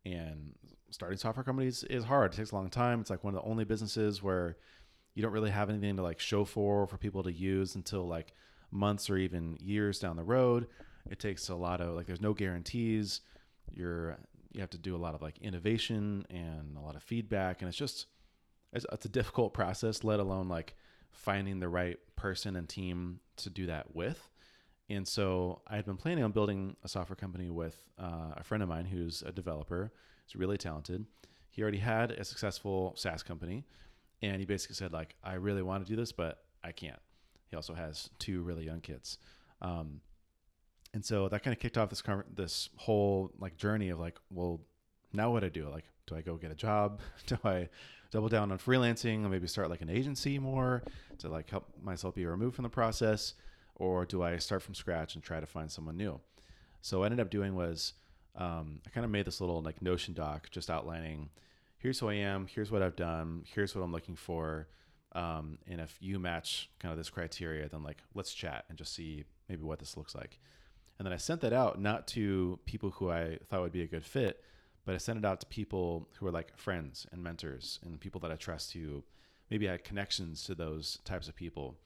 and 0.05 0.55
starting 0.91 1.19
software 1.19 1.45
companies 1.45 1.85
is 1.85 2.05
hard. 2.05 2.33
It 2.33 2.37
takes 2.37 2.53
a 2.53 2.55
long 2.55 2.71
time. 2.71 3.01
It's 3.01 3.11
like 3.11 3.25
one 3.25 3.35
of 3.35 3.43
the 3.43 3.49
only 3.49 3.65
businesses 3.65 4.23
where 4.23 4.57
you 5.15 5.23
don't 5.23 5.33
really 5.33 5.51
have 5.51 5.69
anything 5.69 5.97
to 5.97 6.03
like 6.03 6.21
show 6.21 6.45
for 6.45 6.87
for 6.87 6.97
people 6.97 7.23
to 7.25 7.33
use 7.33 7.75
until 7.75 8.07
like 8.07 8.33
months 8.71 9.11
or 9.11 9.17
even 9.17 9.57
years 9.61 9.99
down 9.99 10.17
the 10.17 10.25
road. 10.25 10.69
It 11.11 11.19
takes 11.19 11.49
a 11.49 11.55
lot 11.55 11.81
of 11.81 11.95
like 11.95 12.07
there's 12.07 12.21
no 12.21 12.35
guarantees. 12.35 13.21
You're 13.73 14.19
you 14.53 14.61
have 14.61 14.71
to 14.71 14.79
do 14.79 14.97
a 14.97 14.99
lot 14.99 15.15
of 15.15 15.23
like 15.23 15.39
innovation 15.39 16.25
and 16.31 16.77
a 16.77 16.81
lot 16.81 16.97
of 16.97 17.03
feedback 17.03 17.61
and 17.61 17.69
it's 17.69 17.77
just 17.77 18.07
it's, 18.73 18.87
it's 18.91 19.05
a 19.05 19.11
difficult 19.11 19.53
process 19.53 20.05
let 20.05 20.21
alone 20.21 20.49
like 20.49 20.75
finding 21.11 21.61
the 21.61 21.69
right 21.69 21.99
person 22.17 22.57
and 22.57 22.69
team 22.69 23.21
to 23.37 23.51
do 23.51 23.67
that 23.67 23.95
with. 23.95 24.29
And 24.91 25.07
so 25.07 25.61
I 25.67 25.77
had 25.77 25.85
been 25.85 25.97
planning 25.97 26.25
on 26.25 26.33
building 26.33 26.77
a 26.83 26.89
software 26.89 27.17
company 27.17 27.51
with 27.51 27.77
uh, 27.99 28.33
a 28.37 28.43
friend 28.43 28.63
of 28.63 28.69
mine 28.69 28.87
who's 28.87 29.23
a 29.23 29.33
developer. 29.33 29.93
He's 30.27 30.37
really 30.37 30.57
talented. 30.57 31.05
He 31.51 31.63
already 31.63 31.79
had 31.79 32.13
a 32.13 32.25
successful 32.25 32.95
SaaS 32.97 33.23
company, 33.23 33.65
and 34.23 34.37
he 34.37 34.47
basically 34.47 34.77
said 34.77 34.93
like, 34.93 35.15
I 35.23 35.35
really 35.35 35.63
want 35.63 35.85
to 35.85 35.91
do 35.91 35.97
this, 35.97 36.13
but 36.13 36.45
I 36.65 36.73
can't. 36.73 37.01
He 37.51 37.57
also 37.57 37.75
has 37.75 38.11
two 38.19 38.43
really 38.43 38.65
young 38.65 38.81
kids, 38.81 39.19
um, 39.63 40.01
and 40.95 41.05
so 41.05 41.29
that 41.29 41.43
kind 41.43 41.55
of 41.55 41.61
kicked 41.61 41.79
off 41.79 41.91
this 41.91 42.03
con- 42.03 42.25
this 42.35 42.69
whole 42.77 43.31
like 43.39 43.57
journey 43.57 43.89
of 43.89 43.99
like, 43.99 44.19
well, 44.31 44.61
now 45.13 45.31
what 45.31 45.41
do 45.41 45.47
I 45.47 45.51
do? 45.51 45.69
Like, 45.69 45.85
do 46.07 46.15
I 46.15 46.21
go 46.21 46.37
get 46.37 46.51
a 46.51 46.55
job? 46.55 47.01
do 47.27 47.39
I 47.45 47.69
double 48.11 48.29
down 48.29 48.53
on 48.53 48.59
freelancing 48.59 49.17
and 49.17 49.31
maybe 49.31 49.47
start 49.47 49.71
like 49.71 49.81
an 49.81 49.91
agency 49.91 50.39
more 50.39 50.83
to 51.19 51.29
like 51.29 51.51
help 51.51 51.67
myself 51.83 52.15
be 52.15 52.25
removed 52.25 52.57
from 52.57 52.63
the 52.63 52.69
process, 52.69 53.35
or 53.79 54.05
do 54.05 54.23
I 54.23 54.37
start 54.39 54.63
from 54.63 54.75
scratch 54.75 55.15
and 55.15 55.23
try 55.23 55.41
to 55.41 55.47
find 55.47 55.71
someone 55.71 55.97
new? 55.97 56.21
So 56.81 56.99
what 56.99 57.05
I 57.05 57.07
ended 57.07 57.21
up 57.21 57.31
doing 57.31 57.55
was 57.55 57.95
um, 58.37 58.81
I 58.87 58.91
kind 58.91 59.05
of 59.05 59.11
made 59.11 59.27
this 59.27 59.41
little 59.41 59.63
like 59.63 59.83
Notion 59.83 60.15
doc 60.15 60.49
just 60.51 60.71
outlining 60.71 61.31
here's 61.79 62.01
who 62.01 62.09
I 62.09 62.15
am, 62.15 62.47
here's 62.47 62.71
what 62.71 62.83
I've 62.83 62.97
done, 62.97 63.45
here's 63.47 63.75
what 63.75 63.83
I'm 63.83 63.93
looking 63.93 64.17
for. 64.17 64.69
Um, 65.13 65.59
and 65.67 65.81
if 65.81 65.97
you 66.01 66.19
match 66.19 66.69
kind 66.81 66.93
of 66.93 66.99
this 66.99 67.09
criteria, 67.09 67.69
then 67.69 67.83
like 67.83 67.99
let's 68.15 68.35
chat 68.35 68.65
and 68.69 68.77
just 68.77 68.95
see 68.95 69.25
maybe 69.49 69.63
what 69.63 69.79
this 69.79 69.97
looks 69.97 70.15
like. 70.15 70.39
And 70.99 71.07
then 71.07 71.13
I 71.13 71.17
sent 71.17 71.41
that 71.43 71.53
out 71.53 71.81
not 71.81 72.07
to 72.09 72.59
people 72.67 72.91
who 72.91 73.11
I 73.11 73.39
thought 73.49 73.63
would 73.63 73.73
be 73.73 73.83
a 73.83 73.87
good 73.87 74.05
fit, 74.05 74.43
but 74.85 74.95
I 74.95 74.99
sent 74.99 75.19
it 75.19 75.25
out 75.25 75.41
to 75.41 75.47
people 75.47 76.09
who 76.19 76.27
are 76.27 76.33
like 76.33 76.57
friends 76.57 77.07
and 77.13 77.23
mentors 77.23 77.79
and 77.85 78.01
people 78.01 78.21
that 78.23 78.33
I 78.33 78.37
trust 78.37 78.73
who 78.73 79.05
maybe 79.51 79.67
had 79.67 79.85
connections 79.85 80.45
to 80.45 80.55
those 80.55 80.99
types 81.05 81.29
of 81.29 81.37
people. 81.37 81.77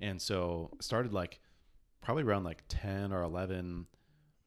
And 0.00 0.20
so 0.20 0.70
started 0.80 1.12
like 1.12 1.40
probably 2.00 2.22
around 2.22 2.44
like 2.44 2.62
10 2.68 3.12
or 3.12 3.22
11 3.22 3.86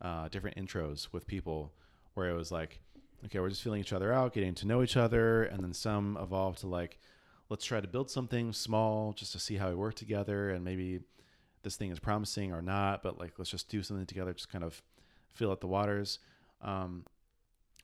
uh, 0.01 0.27
different 0.29 0.57
intros 0.57 1.07
with 1.11 1.27
people 1.27 1.73
where 2.13 2.29
it 2.29 2.35
was 2.35 2.51
like, 2.51 2.79
okay, 3.25 3.39
we're 3.39 3.49
just 3.49 3.61
feeling 3.61 3.81
each 3.81 3.93
other 3.93 4.11
out, 4.11 4.33
getting 4.33 4.55
to 4.55 4.67
know 4.67 4.81
each 4.81 4.97
other. 4.97 5.43
And 5.43 5.63
then 5.63 5.73
some 5.73 6.17
evolved 6.21 6.59
to 6.59 6.67
like, 6.67 6.99
let's 7.49 7.65
try 7.65 7.79
to 7.79 7.87
build 7.87 8.09
something 8.09 8.53
small 8.53 9.13
just 9.13 9.31
to 9.33 9.39
see 9.39 9.57
how 9.57 9.69
we 9.69 9.75
work 9.75 9.95
together. 9.95 10.49
And 10.49 10.63
maybe 10.63 11.01
this 11.63 11.75
thing 11.75 11.91
is 11.91 11.99
promising 11.99 12.51
or 12.51 12.61
not, 12.61 13.03
but 13.03 13.19
like, 13.19 13.33
let's 13.37 13.51
just 13.51 13.69
do 13.69 13.83
something 13.83 14.05
together, 14.05 14.33
just 14.33 14.51
kind 14.51 14.63
of 14.63 14.81
feel 15.33 15.51
out 15.51 15.61
the 15.61 15.67
waters. 15.67 16.19
Um, 16.61 17.05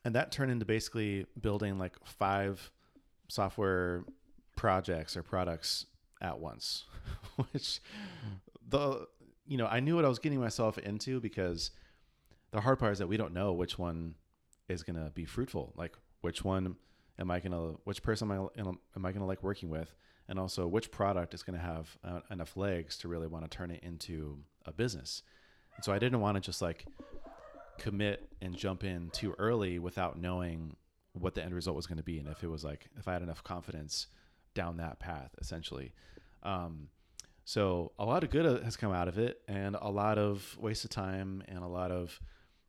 and 0.04 0.16
that 0.16 0.32
turned 0.32 0.52
into 0.52 0.66
basically 0.66 1.26
building 1.40 1.78
like 1.78 1.96
five 2.04 2.72
software 3.28 4.06
projects 4.56 5.16
or 5.16 5.24
products 5.24 5.86
at 6.22 6.40
once, 6.40 6.86
which 7.52 7.80
the, 8.68 9.08
you 9.46 9.58
know, 9.58 9.68
I 9.68 9.80
knew 9.80 9.96
what 9.96 10.06
I 10.06 10.10
was 10.10 10.20
getting 10.20 10.40
myself 10.40 10.78
into 10.78 11.20
because 11.20 11.72
the 12.52 12.62
hard 12.62 12.80
part 12.80 12.94
is 12.94 13.00
that 13.00 13.08
we 13.08 13.18
don't 13.18 13.34
know 13.34 13.54
which 13.54 13.78
one 13.78 14.16
is 14.70 14.84
going 14.84 14.96
to 14.96 15.12
be 15.12 15.26
fruitful. 15.26 15.74
Like 15.76 15.96
which 16.22 16.44
one 16.44 16.76
am 17.20 17.32
I 17.32 17.40
going 17.40 17.52
to, 17.52 17.80
which 17.84 18.04
person 18.04 18.32
am 18.32 18.50
I, 18.58 18.60
am 18.60 19.06
I 19.06 19.12
going 19.12 19.22
to 19.22 19.26
like 19.26 19.44
working 19.44 19.70
with? 19.70 19.94
And 20.30 20.38
also 20.40 20.68
which 20.68 20.92
product 20.92 21.34
is 21.34 21.44
going 21.44 21.58
to 21.58 21.66
have 21.66 21.98
uh, 22.04 22.20
enough 22.32 22.58
legs 22.58 22.98
to 22.98 23.08
really 23.08 23.28
want 23.28 23.50
to 23.50 23.50
turn 23.50 23.72
it 23.72 23.82
into 23.84 24.40
a 24.66 24.72
business. 24.72 25.24
And 25.76 25.86
so 25.86 25.94
I 25.94 26.00
didn't 26.00 26.20
want 26.20 26.36
to 26.36 26.42
just 26.42 26.62
like 26.62 26.86
commit 27.78 28.28
and 28.42 28.56
jump 28.56 28.84
in 28.84 29.10
too 29.12 29.36
early 29.38 29.80
without 29.80 30.20
knowing 30.20 30.76
what 31.14 31.36
the 31.36 31.44
end 31.44 31.54
result 31.54 31.76
was 31.76 31.88
going 31.88 31.98
to 31.98 32.04
be. 32.04 32.20
And 32.20 32.28
if 32.28 32.44
it 32.44 32.48
was 32.48 32.64
like, 32.64 32.90
if 32.98 33.08
I 33.08 33.14
had 33.14 33.22
enough 33.22 33.44
confidence 33.44 34.08
down 34.58 34.78
that 34.78 35.00
path, 35.00 35.36
essentially. 35.40 35.94
Um, 36.42 36.90
so 37.46 37.92
a 38.00 38.06
lot 38.06 38.24
of 38.24 38.32
good 38.32 38.64
has 38.64 38.76
come 38.76 38.92
out 38.92 39.08
of 39.08 39.20
it 39.20 39.40
and 39.48 39.78
a 39.80 39.90
lot 39.90 40.18
of 40.18 40.58
waste 40.60 40.84
of 40.84 40.90
time 40.90 41.44
and 41.48 41.60
a 41.60 41.68
lot 41.68 41.92
of 41.92 42.20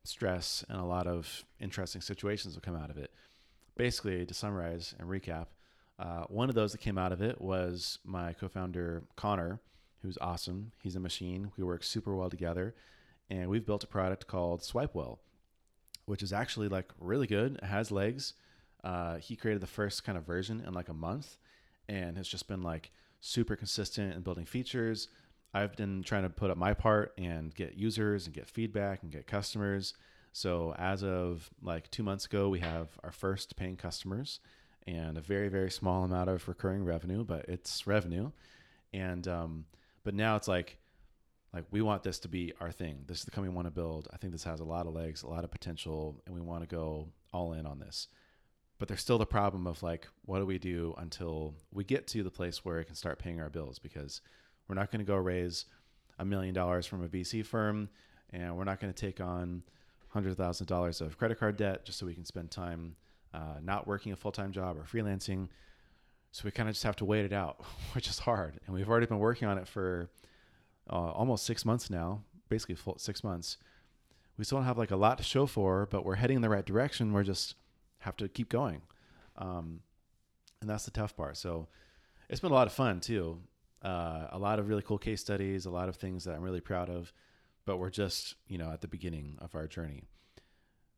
stress 0.04 0.64
and 0.68 0.78
a 0.78 0.84
lot 0.84 1.06
of 1.06 1.44
interesting 1.58 2.02
situations 2.02 2.54
have 2.54 2.62
come 2.62 2.76
out 2.76 2.90
of 2.90 2.98
it. 2.98 3.10
Basically, 3.74 4.26
to 4.26 4.34
summarize 4.34 4.94
and 4.98 5.08
recap, 5.08 5.46
uh, 5.98 6.24
one 6.28 6.50
of 6.50 6.54
those 6.54 6.72
that 6.72 6.78
came 6.78 6.98
out 6.98 7.10
of 7.10 7.22
it 7.22 7.40
was 7.40 7.98
my 8.04 8.34
co-founder 8.34 9.04
Connor, 9.16 9.60
who's 10.02 10.18
awesome. 10.20 10.72
He's 10.82 10.96
a 10.96 11.00
machine. 11.00 11.50
We 11.56 11.64
work 11.64 11.82
super 11.82 12.14
well 12.14 12.30
together, 12.30 12.74
and 13.30 13.48
we've 13.48 13.66
built 13.66 13.84
a 13.84 13.88
product 13.88 14.26
called 14.26 14.60
SwipeWell, 14.60 15.18
which 16.04 16.22
is 16.22 16.32
actually 16.32 16.68
like 16.68 16.92
really 17.00 17.26
good. 17.26 17.56
It 17.62 17.64
has 17.64 17.90
legs. 17.90 18.34
Uh, 18.84 19.16
he 19.16 19.36
created 19.36 19.62
the 19.62 19.66
first 19.66 20.04
kind 20.04 20.16
of 20.18 20.24
version 20.24 20.62
in 20.66 20.72
like 20.72 20.88
a 20.88 20.94
month, 20.94 21.36
and 21.88 22.16
has 22.16 22.28
just 22.28 22.48
been 22.48 22.62
like 22.62 22.90
super 23.20 23.56
consistent 23.56 24.14
in 24.14 24.22
building 24.22 24.46
features, 24.46 25.08
I've 25.54 25.76
been 25.76 26.02
trying 26.02 26.24
to 26.24 26.30
put 26.30 26.50
up 26.50 26.56
my 26.56 26.74
part 26.74 27.14
and 27.18 27.54
get 27.54 27.74
users 27.74 28.26
and 28.26 28.34
get 28.34 28.48
feedback 28.48 29.02
and 29.02 29.10
get 29.10 29.26
customers. 29.26 29.94
So 30.32 30.74
as 30.78 31.02
of 31.02 31.50
like 31.62 31.90
two 31.90 32.02
months 32.02 32.26
ago, 32.26 32.48
we 32.48 32.60
have 32.60 32.88
our 33.02 33.12
first 33.12 33.56
paying 33.56 33.76
customers 33.76 34.40
and 34.86 35.18
a 35.18 35.20
very 35.20 35.48
very 35.48 35.70
small 35.70 36.04
amount 36.04 36.30
of 36.30 36.46
recurring 36.48 36.84
revenue, 36.84 37.24
but 37.24 37.46
it's 37.48 37.86
revenue. 37.86 38.30
And 38.92 39.26
um, 39.26 39.64
but 40.04 40.14
now 40.14 40.36
it's 40.36 40.48
like 40.48 40.78
like 41.52 41.64
we 41.70 41.80
want 41.80 42.02
this 42.02 42.18
to 42.20 42.28
be 42.28 42.52
our 42.60 42.70
thing. 42.70 43.04
This 43.06 43.18
is 43.18 43.24
the 43.24 43.30
company 43.30 43.50
we 43.50 43.56
want 43.56 43.66
to 43.66 43.72
build. 43.72 44.08
I 44.12 44.16
think 44.16 44.32
this 44.32 44.44
has 44.44 44.60
a 44.60 44.64
lot 44.64 44.86
of 44.86 44.94
legs, 44.94 45.22
a 45.22 45.28
lot 45.28 45.44
of 45.44 45.50
potential, 45.50 46.22
and 46.26 46.34
we 46.34 46.40
want 46.40 46.62
to 46.62 46.66
go 46.66 47.08
all 47.32 47.54
in 47.54 47.66
on 47.66 47.78
this. 47.78 48.08
But 48.78 48.88
there's 48.88 49.00
still 49.00 49.18
the 49.18 49.26
problem 49.26 49.66
of 49.66 49.82
like, 49.82 50.06
what 50.24 50.38
do 50.38 50.46
we 50.46 50.58
do 50.58 50.94
until 50.98 51.54
we 51.72 51.84
get 51.84 52.06
to 52.08 52.22
the 52.22 52.30
place 52.30 52.64
where 52.64 52.78
it 52.78 52.84
can 52.84 52.94
start 52.94 53.18
paying 53.18 53.40
our 53.40 53.50
bills? 53.50 53.78
Because 53.78 54.20
we're 54.68 54.76
not 54.76 54.92
going 54.92 55.00
to 55.00 55.04
go 55.04 55.16
raise 55.16 55.64
a 56.18 56.24
million 56.24 56.54
dollars 56.54 56.86
from 56.86 57.02
a 57.02 57.08
VC 57.08 57.44
firm, 57.44 57.88
and 58.30 58.56
we're 58.56 58.64
not 58.64 58.80
going 58.80 58.92
to 58.92 59.00
take 59.00 59.20
on 59.20 59.62
hundred 60.08 60.36
thousand 60.36 60.66
dollars 60.66 61.00
of 61.00 61.18
credit 61.18 61.38
card 61.38 61.56
debt 61.56 61.84
just 61.84 61.98
so 61.98 62.06
we 62.06 62.14
can 62.14 62.24
spend 62.24 62.50
time 62.50 62.96
uh, 63.34 63.56
not 63.62 63.86
working 63.86 64.12
a 64.12 64.16
full 64.16 64.32
time 64.32 64.52
job 64.52 64.76
or 64.76 64.82
freelancing. 64.82 65.48
So 66.30 66.42
we 66.44 66.50
kind 66.50 66.68
of 66.68 66.74
just 66.74 66.84
have 66.84 66.96
to 66.96 67.04
wait 67.04 67.24
it 67.24 67.32
out, 67.32 67.64
which 67.94 68.08
is 68.08 68.20
hard. 68.20 68.58
And 68.66 68.74
we've 68.74 68.88
already 68.88 69.06
been 69.06 69.18
working 69.18 69.48
on 69.48 69.58
it 69.58 69.66
for 69.66 70.10
uh, 70.90 71.10
almost 71.10 71.44
six 71.44 71.64
months 71.64 71.90
now, 71.90 72.22
basically 72.48 72.74
full 72.74 72.98
six 72.98 73.24
months. 73.24 73.58
We 74.36 74.44
still 74.44 74.58
don't 74.58 74.66
have 74.66 74.78
like 74.78 74.92
a 74.92 74.96
lot 74.96 75.18
to 75.18 75.24
show 75.24 75.46
for, 75.46 75.86
but 75.90 76.04
we're 76.04 76.14
heading 76.14 76.36
in 76.36 76.42
the 76.42 76.48
right 76.48 76.64
direction. 76.64 77.12
We're 77.12 77.24
just 77.24 77.56
have 78.00 78.16
to 78.16 78.28
keep 78.28 78.48
going, 78.48 78.82
um, 79.36 79.80
and 80.60 80.68
that's 80.68 80.84
the 80.84 80.90
tough 80.90 81.16
part. 81.16 81.36
So 81.36 81.68
it's 82.28 82.40
been 82.40 82.52
a 82.52 82.54
lot 82.54 82.66
of 82.66 82.72
fun 82.72 83.00
too 83.00 83.40
uh, 83.82 84.26
a 84.30 84.38
lot 84.38 84.58
of 84.58 84.68
really 84.68 84.82
cool 84.82 84.98
case 84.98 85.20
studies, 85.20 85.66
a 85.66 85.70
lot 85.70 85.88
of 85.88 85.96
things 85.96 86.24
that 86.24 86.34
I'm 86.34 86.42
really 86.42 86.60
proud 86.60 86.90
of, 86.90 87.12
but 87.64 87.78
we're 87.78 87.90
just, 87.90 88.34
you 88.48 88.58
know, 88.58 88.70
at 88.72 88.80
the 88.80 88.88
beginning 88.88 89.36
of 89.40 89.54
our 89.54 89.66
journey. 89.66 90.04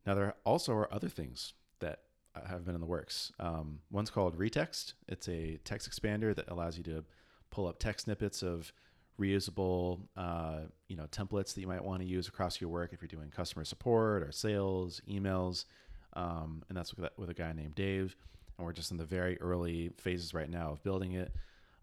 Now, 0.06 0.14
there 0.14 0.34
also 0.44 0.72
are 0.74 0.92
other 0.92 1.08
things 1.08 1.52
that 1.80 2.00
have 2.46 2.64
been 2.64 2.74
in 2.74 2.80
the 2.80 2.86
works. 2.86 3.32
Um, 3.38 3.80
one's 3.90 4.08
called 4.10 4.38
Retext. 4.38 4.94
It's 5.08 5.28
a 5.28 5.58
text 5.64 5.90
expander 5.90 6.34
that 6.34 6.48
allows 6.48 6.78
you 6.78 6.84
to 6.84 7.04
pull 7.50 7.66
up 7.66 7.78
text 7.78 8.04
snippets 8.04 8.42
of 8.42 8.72
reusable, 9.20 10.00
uh, 10.16 10.60
you 10.88 10.96
know, 10.96 11.06
templates 11.12 11.52
that 11.54 11.60
you 11.60 11.66
might 11.66 11.84
want 11.84 12.00
to 12.00 12.06
use 12.06 12.28
across 12.28 12.60
your 12.60 12.70
work 12.70 12.94
if 12.94 13.02
you're 13.02 13.08
doing 13.08 13.30
customer 13.30 13.64
support 13.64 14.22
or 14.22 14.32
sales, 14.32 15.02
emails. 15.08 15.66
Um, 16.14 16.62
and 16.68 16.76
that's 16.76 16.94
with, 16.94 17.10
with 17.16 17.30
a 17.30 17.34
guy 17.34 17.52
named 17.52 17.74
Dave. 17.74 18.16
And 18.58 18.66
we're 18.66 18.72
just 18.72 18.90
in 18.90 18.96
the 18.96 19.04
very 19.04 19.40
early 19.40 19.90
phases 19.96 20.34
right 20.34 20.50
now 20.50 20.72
of 20.72 20.82
building 20.82 21.12
it. 21.12 21.32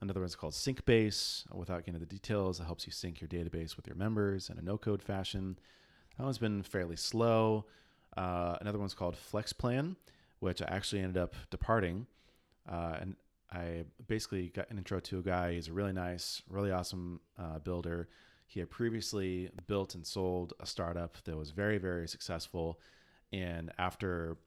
Another 0.01 0.19
one's 0.19 0.35
called 0.35 0.53
Syncbase. 0.53 1.51
Without 1.53 1.79
getting 1.79 1.95
into 1.95 2.05
the 2.05 2.13
details, 2.13 2.59
it 2.59 2.65
helps 2.65 2.85
you 2.85 2.91
sync 2.91 3.19
your 3.19 3.27
database 3.27 3.75
with 3.75 3.87
your 3.87 3.95
members 3.95 4.49
in 4.49 4.57
a 4.59 4.61
no-code 4.61 5.01
fashion. 5.01 5.57
That 6.17 6.23
one's 6.23 6.37
been 6.37 6.61
fairly 6.61 6.95
slow. 6.95 7.65
Uh, 8.15 8.57
another 8.61 8.79
one's 8.79 8.93
called 8.93 9.15
FlexPlan, 9.15 9.95
which 10.39 10.61
I 10.61 10.65
actually 10.65 11.01
ended 11.01 11.17
up 11.21 11.35
departing. 11.49 12.05
Uh, 12.69 12.97
and 13.01 13.15
I 13.51 13.85
basically 14.07 14.49
got 14.49 14.69
an 14.69 14.77
intro 14.77 14.99
to 14.99 15.19
a 15.19 15.21
guy. 15.23 15.53
He's 15.53 15.67
a 15.67 15.73
really 15.73 15.93
nice, 15.93 16.41
really 16.49 16.71
awesome 16.71 17.21
uh, 17.39 17.59
builder. 17.59 18.07
He 18.45 18.59
had 18.59 18.69
previously 18.69 19.49
built 19.67 19.95
and 19.95 20.05
sold 20.05 20.53
a 20.59 20.65
startup 20.65 21.17
that 21.23 21.35
was 21.35 21.51
very, 21.51 21.77
very 21.77 22.07
successful. 22.07 22.79
And 23.33 23.71
after 23.77 24.37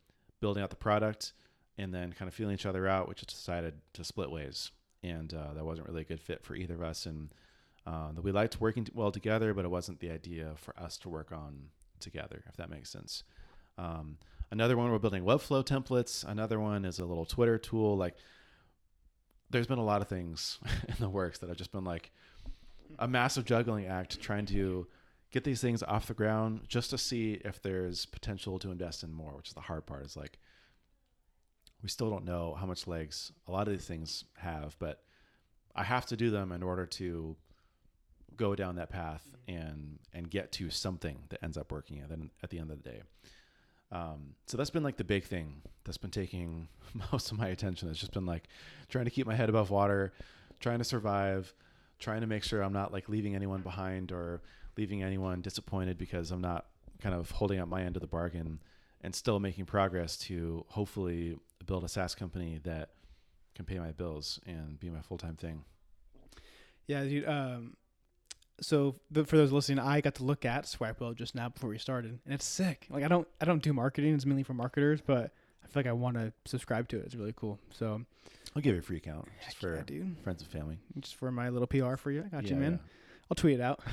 building 0.41 0.63
out 0.63 0.71
the 0.71 0.77
product 0.77 1.33
and 1.79 1.93
then 1.95 2.13
kind 2.13 2.29
of 2.29 2.35
feeling 2.35 2.55
each 2.55 2.67
other 2.67 2.89
out, 2.89 3.09
we 3.09 3.15
just 3.15 3.29
decided 3.29 3.75
to 3.95 4.05
split 4.05 4.31
ways 4.31 4.71
and 5.03 5.33
uh, 5.33 5.55
that 5.55 5.65
wasn't 5.65 5.89
really 5.89 6.03
a 6.03 6.05
good 6.05 6.21
fit 6.21 6.45
for 6.45 6.55
either 6.55 6.75
of 6.75 6.83
us. 6.83 7.07
And 7.07 7.31
uh, 7.87 8.11
we 8.23 8.33
liked 8.33 8.61
working 8.61 8.87
well 8.95 9.11
together, 9.11 9.55
but 9.55 9.65
it 9.65 9.71
wasn't 9.71 10.01
the 10.01 10.11
idea 10.11 10.53
for 10.57 10.79
us 10.79 10.97
to 10.99 11.09
work 11.09 11.33
on 11.33 11.69
together, 12.01 12.45
if 12.49 12.57
that 12.57 12.71
makes 12.71 12.91
sense. 12.91 13.25
Um, 13.79 14.19
another 14.51 14.77
one, 14.77 14.91
we're 14.91 14.99
building 14.99 15.25
Webflow 15.25 15.65
templates. 15.65 16.25
Another 16.25 16.61
one 16.61 16.85
is 16.85 16.99
a 16.99 17.05
little 17.05 17.25
Twitter 17.25 17.59
tool. 17.59 17.97
Like, 17.97 18.17
there's 19.49 19.67
been 19.67 19.79
a 19.79 19.85
lot 19.85 20.03
of 20.03 20.09
things 20.09 20.59
in 20.89 20.95
the 20.99 21.09
works 21.09 21.39
that 21.39 21.49
have 21.49 21.59
just 21.59 21.73
been 21.73 21.85
like 21.85 22.11
a 22.99 23.09
massive 23.09 23.45
juggling 23.45 23.87
act 23.87 24.21
trying 24.21 24.47
to 24.47 24.87
get 25.31 25.45
these 25.45 25.61
things 25.61 25.83
off 25.83 26.07
the 26.07 26.15
ground 26.15 26.63
just 26.69 26.91
to 26.91 26.99
see 26.99 27.41
if 27.45 27.63
there's 27.63 28.07
potential 28.07 28.59
to 28.59 28.71
invest 28.71 29.03
in 29.03 29.13
more, 29.13 29.33
which 29.37 29.49
is 29.49 29.55
the 29.55 29.61
hard 29.61 29.87
part. 29.87 30.05
Is 30.05 30.17
like 30.17 30.39
we 31.83 31.89
still 31.89 32.11
don't 32.11 32.25
know 32.25 32.55
how 32.59 32.67
much 32.67 32.87
legs 32.87 33.33
a 33.47 33.53
lot 33.53 33.67
of 33.67 33.73
these 33.73 33.87
things 33.87 34.25
have, 34.39 34.77
but 34.79 35.03
I 35.75 35.85
have 35.85 36.07
to 36.07 36.17
do 36.17 36.31
them 36.31 36.53
in 36.53 36.63
order 36.63 36.87
to 36.87 37.37
go 38.37 38.55
down 38.55 38.77
that 38.77 38.91
path 38.91 39.23
and 39.47 39.99
and 40.13 40.31
get 40.31 40.53
to 40.53 40.71
something 40.71 41.19
that 41.29 41.43
ends 41.43 41.57
up 41.57 41.71
working 41.71 42.01
at, 42.01 42.11
at 42.43 42.51
the 42.51 42.59
end 42.59 42.71
of 42.71 42.83
the 42.83 42.91
day. 42.91 43.03
Um, 43.93 44.35
so 44.47 44.57
that's 44.57 44.71
been 44.71 44.85
like 44.85 44.97
the 44.97 45.05
big 45.05 45.25
thing 45.25 45.63
that's 45.85 45.99
been 45.99 46.11
taking 46.11 46.69
most 47.13 47.33
of 47.33 47.39
my 47.39 47.49
attention. 47.49 47.89
It's 47.89 47.99
just 47.99 48.13
been 48.13 48.27
like 48.27 48.45
trying 48.89 49.05
to 49.05 49.11
keep 49.11 49.27
my 49.27 49.35
head 49.35 49.49
above 49.49 49.71
water, 49.71 50.13
trying 50.61 50.79
to 50.79 50.85
survive, 50.85 51.53
trying 51.99 52.21
to 52.21 52.27
make 52.27 52.45
sure 52.45 52.63
I'm 52.63 52.73
not 52.73 52.93
like 52.93 53.09
leaving 53.09 53.35
anyone 53.35 53.63
behind 53.63 54.13
or 54.13 54.43
leaving 54.81 55.03
anyone 55.03 55.43
disappointed 55.43 55.99
because 55.99 56.31
I'm 56.31 56.41
not 56.41 56.65
kind 57.03 57.15
of 57.15 57.31
holding 57.33 57.61
up 57.61 57.69
my 57.69 57.83
end 57.83 57.97
of 57.97 58.01
the 58.01 58.09
bargain 58.09 58.61
and 59.03 59.15
still 59.15 59.39
making 59.39 59.67
progress 59.67 60.17
to 60.17 60.65
hopefully 60.69 61.37
build 61.67 61.85
a 61.85 61.89
SaaS 61.89 62.15
company 62.15 62.59
that 62.65 62.89
can 63.55 63.67
pay 63.67 63.79
my 63.79 63.93
bills 63.93 64.41
and 64.47 64.81
be 64.81 64.89
my 64.89 65.03
full 65.03 65.19
time 65.19 65.37
thing. 65.37 65.65
Yeah, 66.87 67.05
dude. 67.05 67.29
Um, 67.29 67.77
so 68.63 68.97
the, 69.11 69.27
for 69.27 69.37
those 69.37 69.53
listening, 69.53 69.79
I 69.81 70.01
got 70.01 70.15
to 70.15 70.25
look 70.25 70.47
at 70.47 70.65
SwipeWell 70.65 71.15
just 71.15 71.35
now 71.35 71.51
before 71.51 71.69
we 71.69 71.77
started, 71.77 72.19
and 72.25 72.33
it's 72.33 72.47
sick. 72.47 72.87
Like 72.89 73.05
I 73.05 73.09
don't, 73.09 73.29
I 73.39 73.45
don't 73.45 73.63
do 73.63 73.75
marketing; 73.75 74.15
it's 74.15 74.25
mainly 74.25 74.45
for 74.45 74.55
marketers, 74.55 75.03
but 75.03 75.33
I 75.63 75.67
feel 75.67 75.81
like 75.81 75.87
I 75.87 75.93
want 75.93 76.17
to 76.17 76.33
subscribe 76.47 76.89
to 76.89 76.99
it. 76.99 77.05
It's 77.05 77.15
really 77.15 77.35
cool. 77.37 77.59
So 77.71 78.01
I'll 78.57 78.63
give 78.63 78.75
you 78.75 78.81
a 78.81 78.83
free 78.83 78.97
account 78.97 79.29
just 79.45 79.59
for 79.59 79.77
yeah, 79.77 79.83
dude, 79.87 80.17
friends 80.25 80.41
and 80.43 80.51
family. 80.51 80.79
just 81.01 81.17
for 81.17 81.31
my 81.31 81.51
little 81.51 81.67
PR 81.69 81.97
for 81.97 82.11
you. 82.11 82.25
I 82.25 82.29
got 82.29 82.45
you, 82.45 82.57
Yeah, 82.57 82.63
man. 82.63 82.81
I'll 83.31 83.37
tweet 83.37 83.55
it 83.55 83.63
out. 83.63 83.81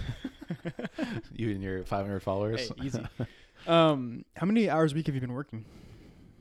You 1.33 1.51
and 1.51 1.61
your 1.61 1.83
500 1.83 2.21
followers. 2.21 2.69
Hey, 2.69 2.85
easy. 2.85 3.01
um, 3.67 4.25
how 4.35 4.47
many 4.47 4.69
hours 4.69 4.93
a 4.93 4.95
week 4.95 5.05
have 5.07 5.15
you 5.15 5.21
been 5.21 5.33
working? 5.33 5.65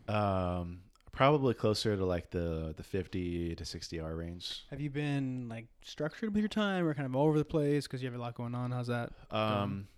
Um, 0.08 0.80
probably 1.12 1.54
closer 1.54 1.96
to 1.96 2.04
like 2.04 2.30
the 2.30 2.72
the 2.76 2.82
50 2.82 3.56
to 3.56 3.64
60 3.64 4.00
hour 4.00 4.16
range. 4.16 4.64
Have 4.70 4.80
you 4.80 4.90
been 4.90 5.48
like 5.48 5.66
structured 5.82 6.32
with 6.32 6.40
your 6.40 6.48
time, 6.48 6.86
or 6.86 6.94
kind 6.94 7.06
of 7.06 7.14
all 7.16 7.26
over 7.26 7.38
the 7.38 7.44
place 7.44 7.86
because 7.86 8.02
you 8.02 8.08
have 8.08 8.18
a 8.18 8.22
lot 8.22 8.34
going 8.34 8.54
on? 8.54 8.70
How's 8.70 8.86
that? 8.86 9.12
Um, 9.30 9.88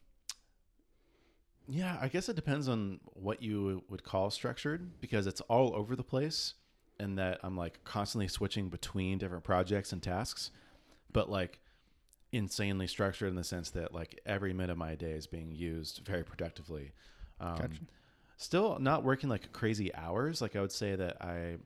yeah, 1.69 1.99
I 2.01 2.09
guess 2.09 2.29
it 2.29 2.37
depends 2.37 2.69
on 2.69 2.99
what 3.05 3.43
you 3.43 3.85
would 3.89 4.03
call 4.03 4.31
structured 4.31 5.01
because 5.01 5.27
it's 5.27 5.43
all 5.43 5.75
over 5.77 5.95
the 5.95 6.05
place, 6.05 6.55
and 6.99 7.19
that 7.19 7.39
I'm 7.43 7.57
like 7.57 7.85
constantly 7.85 8.29
switching 8.29 8.69
between 8.69 9.19
different 9.19 9.45
projects 9.45 9.93
and 9.93 10.03
tasks, 10.03 10.51
but 11.13 11.31
like 11.31 11.61
insanely 12.33 12.87
structured 12.87 13.29
in 13.29 13.37
the 13.37 13.45
sense 13.45 13.71
that 13.71 13.95
like 13.95 14.21
every 14.27 14.53
minute 14.53 14.73
of 14.73 14.79
my 14.79 14.95
day 14.95 15.13
is 15.13 15.27
being 15.27 15.51
used 15.53 16.03
very 16.05 16.25
productively. 16.25 16.93
Um, 17.41 17.57
Gotcha. 17.57 17.81
Still 18.37 18.79
not 18.79 19.03
working 19.03 19.29
like 19.29 19.53
crazy 19.53 19.95
hours. 19.95 20.41
Like 20.41 20.55
I 20.55 20.61
would 20.61 20.73
say 20.73 20.95
that 20.95 21.23
I, 21.23 21.57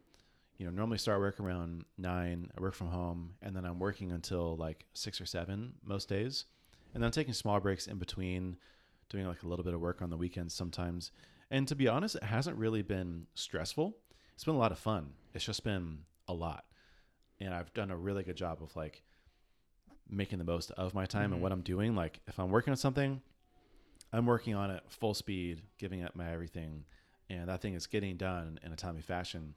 you 0.57 0.67
know, 0.67 0.71
normally 0.71 0.99
start 0.99 1.21
work 1.21 1.39
around 1.41 1.85
nine. 1.99 2.51
I 2.57 2.61
work 2.61 2.75
from 2.75 2.89
home, 2.89 3.35
and 3.43 3.55
then 3.55 3.65
I'm 3.65 3.79
working 3.79 4.13
until 4.13 4.57
like 4.57 4.87
six 4.95 5.21
or 5.21 5.27
seven 5.27 5.75
most 5.85 6.09
days, 6.09 6.47
and 6.95 7.03
then 7.03 7.09
I'm 7.09 7.13
taking 7.13 7.35
small 7.35 7.61
breaks 7.61 7.87
in 7.87 7.99
between, 7.99 8.57
doing 9.11 9.27
like 9.27 9.43
a 9.43 9.49
little 9.49 9.65
bit 9.65 9.75
of 9.75 9.81
work 9.81 10.01
on 10.01 10.09
the 10.09 10.17
weekends 10.17 10.55
sometimes. 10.55 11.11
And 11.51 11.69
to 11.69 11.75
be 11.75 11.89
honest, 11.89 12.15
it 12.15 12.23
hasn't 12.23 12.57
really 12.57 12.81
been 12.81 13.27
stressful. 13.35 13.95
It's 14.35 14.45
been 14.45 14.55
a 14.55 14.59
lot 14.59 14.73
of 14.73 14.79
fun. 14.79 15.11
It's 15.35 15.45
just 15.45 15.65
been 15.65 15.99
a 16.27 16.33
lot, 16.33 16.65
and 17.39 17.53
I've 17.53 17.75
done 17.75 17.91
a 17.91 17.97
really 17.97 18.23
good 18.23 18.37
job 18.37 18.63
of 18.63 18.75
like 18.77 19.03
making 20.13 20.39
the 20.39 20.45
most 20.45 20.71
of 20.73 20.95
my 20.95 21.07
time 21.07 21.31
Mhm. 21.31 21.35
and 21.35 21.43
what 21.43 21.53
I'm 21.53 21.63
doing. 21.63 21.95
Like 21.97 22.21
if 22.27 22.39
I'm 22.39 22.51
working 22.51 22.71
on 22.71 22.77
something, 22.77 23.23
I'm 24.13 24.27
working 24.27 24.55
on 24.55 24.71
it 24.71 24.83
full 24.89 25.15
speed, 25.15 25.63
giving 25.79 26.01
it 26.01 26.15
my 26.15 26.31
everything, 26.31 26.85
and 27.31 27.49
that 27.49 27.61
thing 27.63 27.75
is 27.75 27.87
getting 27.87 28.17
done 28.17 28.59
in 28.63 28.73
a 28.73 28.77
timely 28.77 29.03
fashion. 29.03 29.55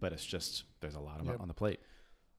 But 0.00 0.12
it's 0.12 0.24
just 0.26 0.64
there's 0.80 0.94
a 0.96 1.00
lot 1.00 1.20
of 1.20 1.26
Yep. 1.26 1.40
on 1.40 1.48
the 1.48 1.54
plate. 1.54 1.80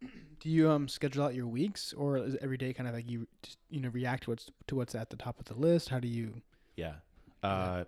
Do 0.40 0.50
you 0.50 0.70
um 0.70 0.88
schedule 0.88 1.24
out 1.24 1.34
your 1.34 1.48
weeks, 1.48 1.94
or 1.94 2.18
is 2.18 2.36
every 2.42 2.58
day 2.58 2.74
kind 2.74 2.90
of 2.90 2.94
like 2.96 3.10
you 3.10 3.28
just 3.42 3.58
you 3.70 3.80
know 3.80 3.90
react 3.90 4.24
to 4.24 4.32
what's 4.32 4.52
to 4.68 4.76
what's 4.76 4.94
at 4.96 5.10
the 5.10 5.16
top 5.16 5.40
of 5.40 5.46
the 5.46 5.56
list? 5.56 5.90
How 5.90 6.00
do 6.00 6.08
you? 6.08 6.42
Yeah. 6.76 6.96
Uh, 7.42 7.86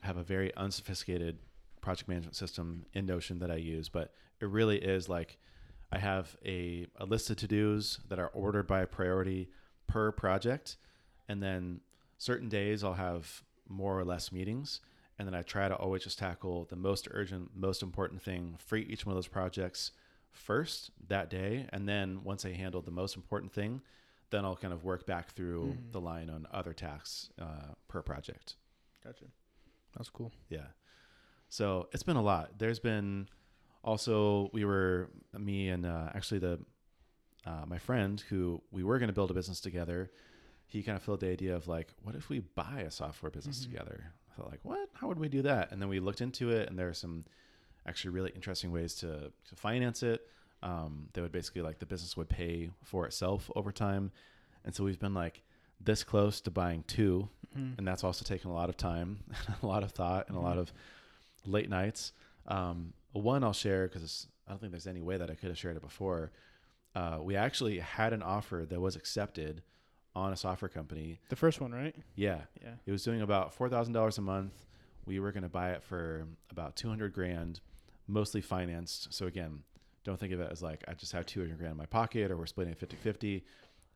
have 0.00 0.16
a 0.16 0.22
very 0.22 0.54
unsophisticated 0.56 1.38
project 1.80 2.08
management 2.08 2.34
system 2.36 2.84
in 2.92 3.06
Notion 3.06 3.38
that 3.38 3.50
I 3.50 3.56
use, 3.56 3.88
but 3.88 4.12
it 4.40 4.46
really 4.46 4.76
is 4.78 5.08
like 5.08 5.38
I 5.96 5.98
have 5.98 6.36
a, 6.44 6.86
a 6.96 7.06
list 7.06 7.30
of 7.30 7.36
to 7.38 7.46
dos 7.48 8.00
that 8.08 8.18
are 8.18 8.28
ordered 8.28 8.66
by 8.66 8.84
priority 8.84 9.48
per 9.86 10.12
project. 10.12 10.76
And 11.26 11.42
then 11.42 11.80
certain 12.18 12.50
days 12.50 12.84
I'll 12.84 12.92
have 12.94 13.42
more 13.66 13.98
or 13.98 14.04
less 14.04 14.30
meetings. 14.30 14.80
And 15.18 15.26
then 15.26 15.34
I 15.34 15.40
try 15.40 15.68
to 15.68 15.74
always 15.74 16.04
just 16.04 16.18
tackle 16.18 16.66
the 16.66 16.76
most 16.76 17.08
urgent, 17.10 17.50
most 17.56 17.82
important 17.82 18.20
thing 18.20 18.56
for 18.58 18.76
each 18.76 19.06
one 19.06 19.12
of 19.12 19.16
those 19.16 19.26
projects 19.28 19.92
first 20.32 20.90
that 21.08 21.30
day. 21.30 21.66
And 21.70 21.88
then 21.88 22.22
once 22.24 22.44
I 22.44 22.52
handle 22.52 22.82
the 22.82 22.90
most 22.90 23.16
important 23.16 23.50
thing, 23.52 23.80
then 24.28 24.44
I'll 24.44 24.56
kind 24.56 24.74
of 24.74 24.84
work 24.84 25.06
back 25.06 25.30
through 25.32 25.78
Mhm. 25.78 25.92
the 25.92 26.00
line 26.00 26.28
on 26.28 26.46
other 26.52 26.74
tasks 26.74 27.30
uh, 27.38 27.72
per 27.88 28.02
project. 28.02 28.56
Gotcha. 29.02 29.24
That's 29.96 30.10
cool. 30.10 30.30
Yeah. 30.50 30.66
So 31.48 31.88
it's 31.92 32.02
been 32.02 32.16
a 32.16 32.22
lot. 32.22 32.58
There's 32.58 32.80
been 32.80 33.28
also 33.86 34.50
we 34.52 34.64
were 34.64 35.08
me 35.38 35.68
and 35.68 35.86
uh, 35.86 36.10
actually 36.14 36.40
the 36.40 36.58
uh, 37.46 37.64
my 37.66 37.78
friend 37.78 38.20
who 38.28 38.60
we 38.72 38.82
were 38.82 38.98
going 38.98 39.06
to 39.08 39.12
build 39.14 39.30
a 39.30 39.34
business 39.34 39.60
together. 39.60 40.10
He 40.66 40.82
kind 40.82 40.96
of 40.96 41.02
filled 41.02 41.20
the 41.20 41.28
idea 41.30 41.54
of 41.54 41.68
like, 41.68 41.94
what 42.02 42.16
if 42.16 42.28
we 42.28 42.40
buy 42.40 42.80
a 42.84 42.90
software 42.90 43.30
business 43.30 43.60
Mhm. 43.60 43.70
together? 43.70 44.12
I 44.32 44.34
thought 44.36 44.50
like, 44.50 44.64
what? 44.64 44.88
How 44.94 45.06
would 45.06 45.18
we 45.20 45.28
do 45.28 45.42
that? 45.42 45.70
And 45.70 45.80
then 45.80 45.88
we 45.88 46.00
looked 46.00 46.20
into 46.20 46.50
it, 46.50 46.68
and 46.68 46.76
there 46.76 46.88
are 46.88 46.94
some 46.94 47.24
actually 47.86 48.10
really 48.10 48.32
interesting 48.34 48.72
ways 48.72 48.94
to 48.96 49.32
to 49.48 49.54
finance 49.56 50.02
it. 50.02 50.26
Um, 50.62 51.08
they 51.12 51.20
would 51.22 51.30
basically 51.30 51.62
like 51.62 51.78
the 51.78 51.86
business 51.86 52.16
would 52.16 52.28
pay 52.28 52.70
for 52.82 53.06
itself 53.06 53.48
over 53.54 53.70
time, 53.70 54.10
and 54.64 54.74
so 54.74 54.82
we've 54.82 54.98
been 54.98 55.14
like 55.14 55.42
this 55.80 56.02
close 56.02 56.40
to 56.40 56.50
buying 56.50 56.82
two 56.88 57.28
Mhm. 57.56 57.78
and 57.78 57.86
that's 57.86 58.02
also 58.02 58.24
taken 58.24 58.50
a 58.50 58.54
lot 58.54 58.68
of 58.70 58.76
time, 58.76 59.22
a 59.62 59.66
lot 59.66 59.82
of 59.84 59.92
thought, 59.92 60.26
and 60.28 60.36
a 60.36 60.40
lot 60.40 60.56
Mhm. 60.56 60.60
of 60.62 60.72
late 61.44 61.68
nights. 61.70 62.12
Um, 62.46 62.92
one 63.16 63.42
I'll 63.44 63.52
share 63.52 63.88
because 63.88 64.26
I 64.46 64.50
don't 64.50 64.60
think 64.60 64.72
there's 64.72 64.86
any 64.86 65.02
way 65.02 65.16
that 65.16 65.30
I 65.30 65.34
could 65.34 65.48
have 65.48 65.58
shared 65.58 65.76
it 65.76 65.82
before. 65.82 66.32
Uh, 66.94 67.18
we 67.22 67.36
actually 67.36 67.78
had 67.78 68.12
an 68.12 68.22
offer 68.22 68.64
that 68.68 68.80
was 68.80 68.96
accepted 68.96 69.62
on 70.14 70.32
a 70.32 70.36
software 70.36 70.68
company. 70.68 71.20
The 71.28 71.36
first 71.36 71.60
one, 71.60 71.72
right? 71.72 71.94
Yeah, 72.14 72.40
Yeah. 72.62 72.74
it 72.86 72.90
was 72.92 73.02
doing 73.04 73.20
about 73.20 73.52
four 73.52 73.68
thousand 73.68 73.92
dollars 73.92 74.16
a 74.18 74.22
month. 74.22 74.52
We 75.04 75.20
were 75.20 75.30
going 75.30 75.42
to 75.42 75.48
buy 75.48 75.72
it 75.72 75.82
for 75.82 76.26
about 76.50 76.74
two 76.74 76.88
hundred 76.88 77.12
grand, 77.12 77.60
mostly 78.08 78.40
financed. 78.40 79.12
So 79.12 79.26
again, 79.26 79.62
don't 80.04 80.18
think 80.18 80.32
of 80.32 80.40
it 80.40 80.50
as 80.50 80.62
like 80.62 80.84
I 80.88 80.94
just 80.94 81.12
have 81.12 81.26
two 81.26 81.40
hundred 81.40 81.58
grand 81.58 81.72
in 81.72 81.76
my 81.78 81.86
pocket 81.86 82.30
or 82.30 82.36
we're 82.36 82.46
splitting 82.46 82.72
it 82.72 82.88
50-50. 83.04 83.42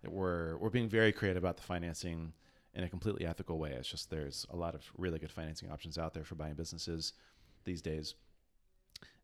We're 0.07 0.57
we're 0.59 0.71
being 0.71 0.89
very 0.89 1.13
creative 1.13 1.43
about 1.43 1.57
the 1.57 1.63
financing 1.63 2.33
in 2.75 2.85
a 2.85 2.89
completely 2.89 3.27
ethical 3.27 3.59
way. 3.59 3.71
It's 3.73 3.89
just 3.89 4.11
there's 4.11 4.47
a 4.51 4.57
lot 4.57 4.75
of 4.75 4.83
really 4.97 5.19
good 5.19 5.31
financing 5.33 5.71
options 5.71 5.99
out 5.99 6.15
there 6.15 6.25
for 6.25 6.35
buying 6.37 6.55
businesses 6.55 7.13
these 7.65 7.83
days. 7.83 8.15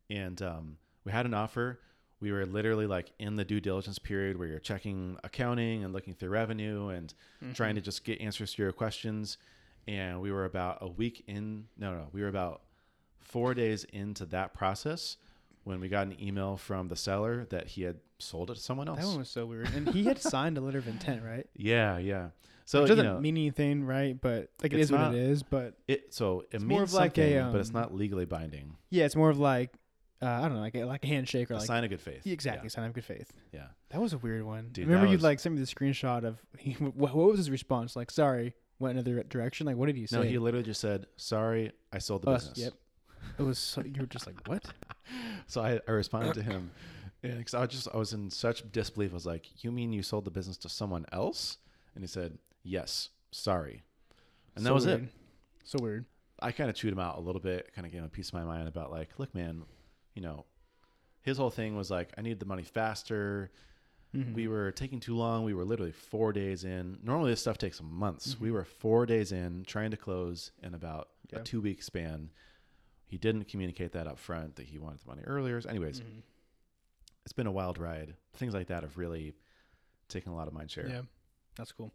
And 0.09 0.41
um, 0.41 0.77
we 1.03 1.11
had 1.11 1.25
an 1.25 1.33
offer. 1.33 1.79
We 2.19 2.31
were 2.31 2.45
literally 2.45 2.87
like 2.87 3.11
in 3.19 3.35
the 3.35 3.45
due 3.45 3.59
diligence 3.59 3.99
period 3.99 4.39
where 4.39 4.47
you're 4.47 4.59
checking 4.59 5.17
accounting 5.23 5.83
and 5.83 5.93
looking 5.93 6.13
through 6.15 6.29
revenue 6.29 6.87
and 6.89 7.13
trying 7.53 7.75
to 7.75 7.81
just 7.81 8.03
get 8.03 8.19
answers 8.21 8.53
to 8.55 8.63
your 8.63 8.71
questions. 8.71 9.37
And 9.87 10.19
we 10.19 10.31
were 10.31 10.45
about 10.45 10.79
a 10.81 10.87
week 10.87 11.23
in, 11.27 11.65
no, 11.77 11.93
no, 11.93 12.07
we 12.11 12.21
were 12.21 12.27
about 12.27 12.61
four 13.19 13.53
days 13.53 13.83
into 13.85 14.25
that 14.27 14.53
process 14.53 15.17
when 15.63 15.79
we 15.79 15.89
got 15.89 16.07
an 16.07 16.15
email 16.21 16.57
from 16.57 16.87
the 16.87 16.95
seller 16.95 17.45
that 17.49 17.67
he 17.67 17.83
had 17.83 17.97
sold 18.19 18.49
it 18.49 18.55
to 18.55 18.59
someone 18.61 18.87
else. 18.87 18.99
That 18.99 19.07
one 19.07 19.19
was 19.19 19.29
so 19.29 19.45
weird, 19.45 19.69
and 19.75 19.89
he 19.89 20.05
had 20.05 20.19
signed 20.21 20.57
a 20.57 20.61
letter 20.61 20.77
of 20.79 20.87
intent, 20.87 21.23
right? 21.23 21.45
yeah, 21.55 21.97
yeah. 21.97 22.29
So 22.65 22.79
it 22.79 22.81
you 22.81 22.87
doesn't 22.87 23.05
know, 23.05 23.19
mean 23.19 23.37
anything, 23.37 23.85
right? 23.85 24.19
But 24.19 24.49
like 24.61 24.73
It's 24.73 24.83
is 24.85 24.91
what 24.91 25.13
it 25.13 25.19
is. 25.19 25.41
But 25.41 25.75
it 25.87 26.13
so 26.13 26.41
it 26.41 26.47
it's 26.51 26.63
means 26.63 26.69
more 26.69 26.83
of 26.83 26.93
like 26.93 27.17
a, 27.17 27.35
something, 27.35 27.51
but 27.53 27.59
it's 27.61 27.69
um, 27.69 27.75
not 27.75 27.93
legally 27.95 28.25
binding. 28.25 28.75
yeah, 28.89 29.05
it's 29.05 29.15
more 29.15 29.29
of 29.29 29.39
like 29.39 29.71
uh, 30.21 30.25
I 30.25 30.41
don't 30.41 30.55
know, 30.55 30.61
like 30.61 30.75
a, 30.75 30.83
like 30.85 31.03
a 31.03 31.07
handshake 31.07 31.51
or 31.51 31.55
A 31.55 31.57
like 31.57 31.67
sign 31.67 31.83
of 31.83 31.89
good 31.89 32.01
faith. 32.01 32.21
Yeah, 32.25 32.33
exactly 32.33 32.69
sign 32.69 32.85
of 32.85 32.93
good 32.93 33.05
faith. 33.05 33.31
Yeah. 33.51 33.59
yeah. 33.61 33.67
That 33.89 34.01
was 34.01 34.13
a 34.13 34.17
weird 34.17 34.43
one. 34.43 34.69
Dude, 34.71 34.87
remember 34.87 35.07
you 35.07 35.13
was- 35.13 35.23
like 35.23 35.39
sent 35.39 35.55
me 35.55 35.61
the 35.61 35.67
screenshot 35.67 36.23
of 36.23 36.37
he, 36.57 36.73
what, 36.73 37.15
what 37.15 37.27
was 37.27 37.37
his 37.37 37.49
response? 37.51 37.95
Like, 37.95 38.09
sorry, 38.11 38.53
went 38.79 38.97
another 38.97 39.23
direction. 39.23 39.65
Like, 39.67 39.75
what 39.77 39.85
did 39.87 39.95
he 39.95 40.07
say? 40.07 40.17
No, 40.17 40.23
he 40.23 40.37
literally 40.37 40.65
just 40.65 40.81
said, 40.81 41.05
"Sorry, 41.17 41.71
I 41.93 41.99
sold 41.99 42.23
the 42.23 42.31
Us, 42.31 42.47
business." 42.49 42.65
Yep. 42.65 42.73
It 43.39 43.43
was 43.43 43.59
so, 43.59 43.81
you 43.83 43.99
were 44.01 44.07
just 44.07 44.25
like, 44.27 44.47
what? 44.47 44.63
So 45.47 45.61
I, 45.61 45.79
I 45.87 45.91
responded 45.91 46.33
to 46.33 46.43
him, 46.43 46.69
because 47.21 47.53
I 47.53 47.61
was 47.61 47.69
just 47.69 47.87
I 47.93 47.97
was 47.97 48.11
in 48.11 48.29
such 48.29 48.69
disbelief. 48.73 49.11
I 49.11 49.13
was 49.13 49.25
like, 49.25 49.63
"You 49.63 49.71
mean 49.71 49.93
you 49.93 50.03
sold 50.03 50.25
the 50.25 50.31
business 50.31 50.57
to 50.57 50.69
someone 50.69 51.05
else?" 51.13 51.57
And 51.95 52.03
he 52.03 52.07
said, 52.07 52.37
"Yes, 52.63 53.09
sorry." 53.31 53.83
And 54.55 54.65
that 54.65 54.69
So 54.69 54.73
was 54.73 54.85
it. 54.85 55.01
So 55.63 55.79
weird. 55.81 56.05
I 56.41 56.51
kind 56.51 56.69
of 56.69 56.75
chewed 56.75 56.91
him 56.91 56.99
out 56.99 57.17
a 57.17 57.21
little 57.21 57.39
bit, 57.41 57.73
kind 57.73 57.85
of 57.85 57.91
gave 57.93 58.01
him 58.01 58.05
a 58.05 58.09
piece 58.09 58.27
of 58.27 58.33
my 58.33 58.43
mind 58.43 58.67
about 58.67 58.91
like, 58.91 59.09
look, 59.17 59.33
man, 59.33 59.63
you 60.17 60.23
know, 60.23 60.45
his 61.21 61.37
whole 61.37 61.51
thing 61.51 61.77
was 61.77 61.91
like, 61.91 62.11
I 62.17 62.21
need 62.23 62.39
the 62.39 62.45
money 62.47 62.63
faster. 62.63 63.51
Mhm. 64.15 64.33
We 64.33 64.47
were 64.47 64.71
taking 64.71 64.99
too 64.99 65.15
long. 65.15 65.43
We 65.43 65.53
were 65.53 65.63
literally 65.63 65.91
four 65.91 66.33
days 66.33 66.63
in. 66.63 66.97
Normally, 67.03 67.29
this 67.31 67.41
stuff 67.41 67.59
takes 67.59 67.79
months. 67.83 68.33
Mhm. 68.33 68.39
We 68.39 68.51
were 68.51 68.63
four 68.63 69.05
days 69.05 69.31
in, 69.31 69.63
trying 69.65 69.91
to 69.91 69.97
close 69.97 70.51
in 70.63 70.73
about 70.73 71.09
Yeah. 71.31 71.39
a 71.39 71.43
two 71.43 71.61
week 71.61 71.83
span. 71.83 72.31
He 73.05 73.19
didn't 73.19 73.43
communicate 73.45 73.91
that 73.91 74.07
up 74.07 74.17
front 74.17 74.55
that 74.55 74.65
he 74.65 74.79
wanted 74.79 75.01
the 75.01 75.07
money 75.07 75.21
earlier. 75.23 75.61
So 75.61 75.69
anyways, 75.69 75.99
Mhm. 76.01 76.23
it's 77.25 77.33
been 77.33 77.45
a 77.47 77.51
wild 77.51 77.77
ride. 77.77 78.15
Things 78.33 78.55
like 78.55 78.67
that 78.67 78.81
have 78.81 78.97
really 78.97 79.35
taken 80.07 80.31
a 80.31 80.35
lot 80.35 80.47
of 80.47 80.53
mind 80.55 80.71
share. 80.71 80.87
Yeah, 80.89 81.01
that's 81.57 81.71
cool. 81.73 81.93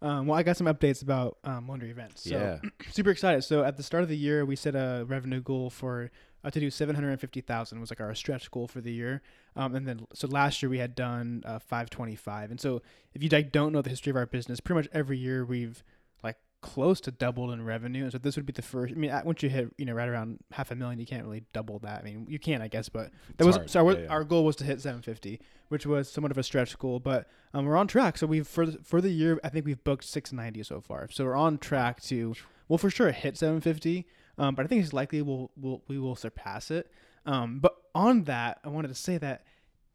Um, 0.00 0.26
well, 0.26 0.38
I 0.38 0.42
got 0.42 0.56
some 0.56 0.66
updates 0.68 1.02
about 1.02 1.38
um, 1.44 1.66
Wonder 1.66 1.86
Events. 1.86 2.22
So 2.22 2.30
yeah. 2.30 2.60
super 2.90 3.10
excited. 3.10 3.42
So 3.42 3.62
at 3.62 3.76
the 3.76 3.82
start 3.82 4.02
of 4.04 4.08
the 4.08 4.16
year, 4.16 4.44
we 4.46 4.56
set 4.56 4.74
a 4.74 5.04
revenue 5.06 5.40
goal 5.42 5.68
for 5.70 6.10
uh, 6.44 6.50
to 6.50 6.60
do 6.60 6.70
seven 6.70 6.94
hundred 6.94 7.18
fifty 7.20 7.40
thousand 7.40 7.80
was 7.80 7.90
like 7.90 8.00
our 8.00 8.14
stretch 8.14 8.50
goal 8.50 8.66
for 8.66 8.80
the 8.80 8.92
year. 8.92 9.22
Um, 9.56 9.74
and 9.74 9.86
then 9.86 10.06
so 10.14 10.26
last 10.28 10.62
year 10.62 10.70
we 10.70 10.78
had 10.78 10.94
done 10.94 11.42
uh, 11.46 11.58
five 11.58 11.90
twenty 11.90 12.16
five. 12.16 12.50
And 12.50 12.60
so 12.60 12.82
if 13.14 13.22
you 13.22 13.28
like 13.28 13.52
don't 13.52 13.72
know 13.72 13.82
the 13.82 13.90
history 13.90 14.10
of 14.10 14.16
our 14.16 14.26
business, 14.26 14.60
pretty 14.60 14.78
much 14.78 14.88
every 14.92 15.18
year 15.18 15.44
we've 15.44 15.82
like 16.24 16.36
close 16.62 17.00
to 17.02 17.10
doubled 17.10 17.50
in 17.50 17.64
revenue. 17.64 18.04
And 18.04 18.12
so 18.12 18.18
this 18.18 18.36
would 18.36 18.46
be 18.46 18.52
the 18.52 18.62
first. 18.62 18.92
I 18.94 18.96
mean, 18.96 19.12
once 19.24 19.42
you 19.42 19.48
hit 19.48 19.68
you 19.78 19.84
know 19.84 19.92
right 19.92 20.08
around 20.08 20.38
half 20.52 20.70
a 20.70 20.74
million, 20.74 20.98
you 20.98 21.06
can't 21.06 21.24
really 21.24 21.44
double 21.52 21.78
that. 21.80 22.00
I 22.00 22.02
mean, 22.02 22.26
you 22.28 22.38
can 22.38 22.62
I 22.62 22.68
guess, 22.68 22.88
but 22.88 23.10
that 23.36 23.38
It's 23.38 23.46
was 23.46 23.56
hard. 23.56 23.70
so 23.70 23.86
our, 23.86 23.92
Yeah, 23.94 23.98
yeah. 24.00 24.08
our 24.08 24.24
goal 24.24 24.44
was 24.44 24.56
to 24.56 24.64
hit 24.64 24.80
750, 24.80 25.40
which 25.68 25.86
was 25.86 26.10
somewhat 26.10 26.30
of 26.30 26.38
a 26.38 26.42
stretch 26.42 26.78
goal, 26.78 26.98
but 27.00 27.28
um, 27.54 27.66
we're 27.66 27.76
on 27.76 27.86
track. 27.86 28.18
So 28.18 28.26
we've 28.26 28.46
for 28.46 28.66
for 28.82 29.00
the 29.00 29.10
year, 29.10 29.38
I 29.44 29.48
think 29.48 29.64
we've 29.66 29.82
booked 29.84 30.04
690 30.04 30.62
so 30.64 30.80
far. 30.80 31.08
So 31.10 31.24
we're 31.24 31.36
on 31.36 31.58
track 31.58 32.00
to 32.02 32.34
well 32.68 32.78
for 32.78 32.90
sure 32.90 33.10
hit 33.12 33.36
750. 33.36 34.06
Um, 34.38 34.54
but 34.54 34.64
I 34.64 34.68
think 34.68 34.82
it's 34.82 34.92
likely 34.92 35.22
we'll, 35.22 35.50
we'll 35.56 35.82
we 35.88 35.98
will 35.98 36.16
surpass 36.16 36.70
it. 36.70 36.90
Um, 37.26 37.58
but 37.60 37.76
on 37.94 38.24
that, 38.24 38.58
I 38.64 38.68
wanted 38.68 38.88
to 38.88 38.94
say 38.94 39.18
that 39.18 39.44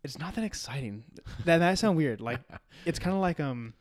it's 0.03 0.17
not 0.19 0.35
that 0.35 0.43
exciting. 0.43 1.03
that 1.45 1.57
that 1.57 1.79
sound 1.79 1.97
weird. 1.97 2.21
Like 2.21 2.39
it's 2.85 2.99
kind 2.99 3.15
of 3.15 3.21
like 3.21 3.39
um, 3.39 3.73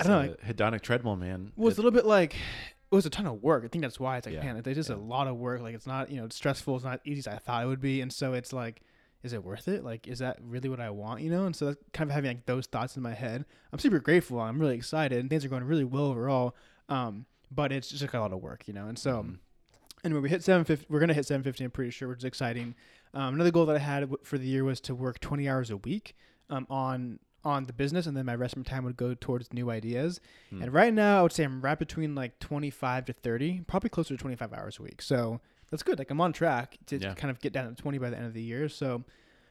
I 0.00 0.04
don't 0.04 0.26
know. 0.26 0.34
A 0.42 0.52
hedonic 0.52 0.82
treadmill, 0.82 1.16
man. 1.16 1.52
Well, 1.56 1.68
it's 1.68 1.78
a 1.78 1.80
little 1.82 1.90
bit 1.96 2.06
like 2.06 2.34
it 2.34 2.94
was 2.94 3.06
a 3.06 3.10
ton 3.10 3.26
of 3.26 3.42
work. 3.42 3.64
I 3.64 3.68
think 3.68 3.82
that's 3.82 3.98
why 4.00 4.16
it's 4.18 4.26
like, 4.26 4.34
Yeah. 4.34 4.44
man, 4.44 4.56
it's 4.56 4.66
just 4.74 4.90
a 4.90 4.96
lot 4.96 5.26
of 5.26 5.36
work. 5.36 5.60
Like 5.60 5.74
it's 5.74 5.86
not, 5.86 6.10
you 6.10 6.18
know, 6.18 6.24
it's 6.26 6.36
stressful. 6.36 6.76
It's 6.76 6.84
not 6.84 7.00
easy 7.04 7.18
as 7.18 7.26
I 7.26 7.36
thought 7.36 7.64
it 7.64 7.66
would 7.66 7.80
be. 7.80 8.00
And 8.00 8.10
so 8.12 8.32
it's 8.34 8.52
like, 8.52 8.80
is 9.22 9.32
it 9.32 9.44
worth 9.44 9.68
it? 9.68 9.84
Like, 9.84 10.06
is 10.06 10.20
that 10.20 10.38
really 10.42 10.68
what 10.70 10.80
I 10.80 10.88
want? 10.90 11.20
You 11.20 11.30
know? 11.30 11.44
And 11.46 11.54
so 11.56 11.66
that's 11.66 11.78
kind 11.92 12.08
of 12.08 12.14
having 12.14 12.28
like 12.30 12.46
those 12.46 12.66
thoughts 12.66 12.96
in 12.96 13.02
my 13.02 13.12
head. 13.14 13.44
I'm 13.72 13.78
super 13.78 13.98
grateful. 13.98 14.40
I'm 14.40 14.58
really 14.58 14.76
excited 14.76 15.18
and 15.18 15.28
things 15.28 15.44
are 15.44 15.48
going 15.48 15.64
really 15.64 15.84
well 15.84 16.04
overall. 16.04 16.54
Um, 16.88 17.26
but 17.50 17.72
it's 17.72 17.88
just 17.88 18.00
like 18.02 18.14
a 18.14 18.20
lot 18.20 18.32
of 18.32 18.40
work, 18.40 18.68
you 18.68 18.72
know? 18.74 18.86
And 18.88 18.98
so, 18.98 19.22
Mhm. 19.22 19.38
Anyway, 20.04 20.20
we 20.20 20.28
hit 20.28 20.42
750. 20.42 20.86
We're 20.88 20.98
going 21.00 21.08
to 21.08 21.14
hit 21.14 21.26
750, 21.26 21.64
I'm 21.64 21.70
pretty 21.70 21.90
sure, 21.90 22.08
which 22.08 22.18
is 22.18 22.24
exciting. 22.24 22.74
Um, 23.14 23.34
another 23.34 23.50
goal 23.50 23.66
that 23.66 23.76
I 23.76 23.80
had 23.80 24.00
w- 24.00 24.18
for 24.22 24.36
the 24.38 24.46
year 24.46 24.64
was 24.64 24.80
to 24.82 24.94
work 24.94 25.18
20 25.20 25.48
hours 25.48 25.70
a 25.70 25.76
week 25.78 26.14
um, 26.50 26.66
on 26.70 27.18
on 27.44 27.64
the 27.64 27.72
business, 27.72 28.06
and 28.06 28.16
then 28.16 28.26
my 28.26 28.34
rest 28.34 28.54
of 28.54 28.58
my 28.58 28.64
time 28.64 28.84
would 28.84 28.96
go 28.96 29.14
towards 29.14 29.52
new 29.52 29.70
ideas. 29.70 30.20
Hmm. 30.50 30.60
And 30.62 30.72
right 30.72 30.92
now, 30.92 31.20
I 31.20 31.22
would 31.22 31.32
say 31.32 31.44
I'm 31.44 31.60
right 31.62 31.78
between 31.78 32.14
like 32.14 32.38
25 32.40 33.06
to 33.06 33.12
30, 33.12 33.62
probably 33.66 33.88
closer 33.90 34.14
to 34.14 34.18
25 34.20 34.52
hours 34.52 34.78
a 34.78 34.82
week. 34.82 35.00
So 35.00 35.40
that's 35.70 35.84
good. 35.84 35.98
Like 36.00 36.10
I'm 36.10 36.20
on 36.20 36.32
track 36.32 36.76
to 36.86 36.98
Yeah. 36.98 37.14
kind 37.14 37.30
of 37.30 37.40
get 37.40 37.52
down 37.52 37.74
to 37.74 37.80
20 37.80 37.96
by 37.98 38.10
the 38.10 38.16
end 38.16 38.26
of 38.26 38.34
the 38.34 38.42
year. 38.42 38.68
So 38.68 39.04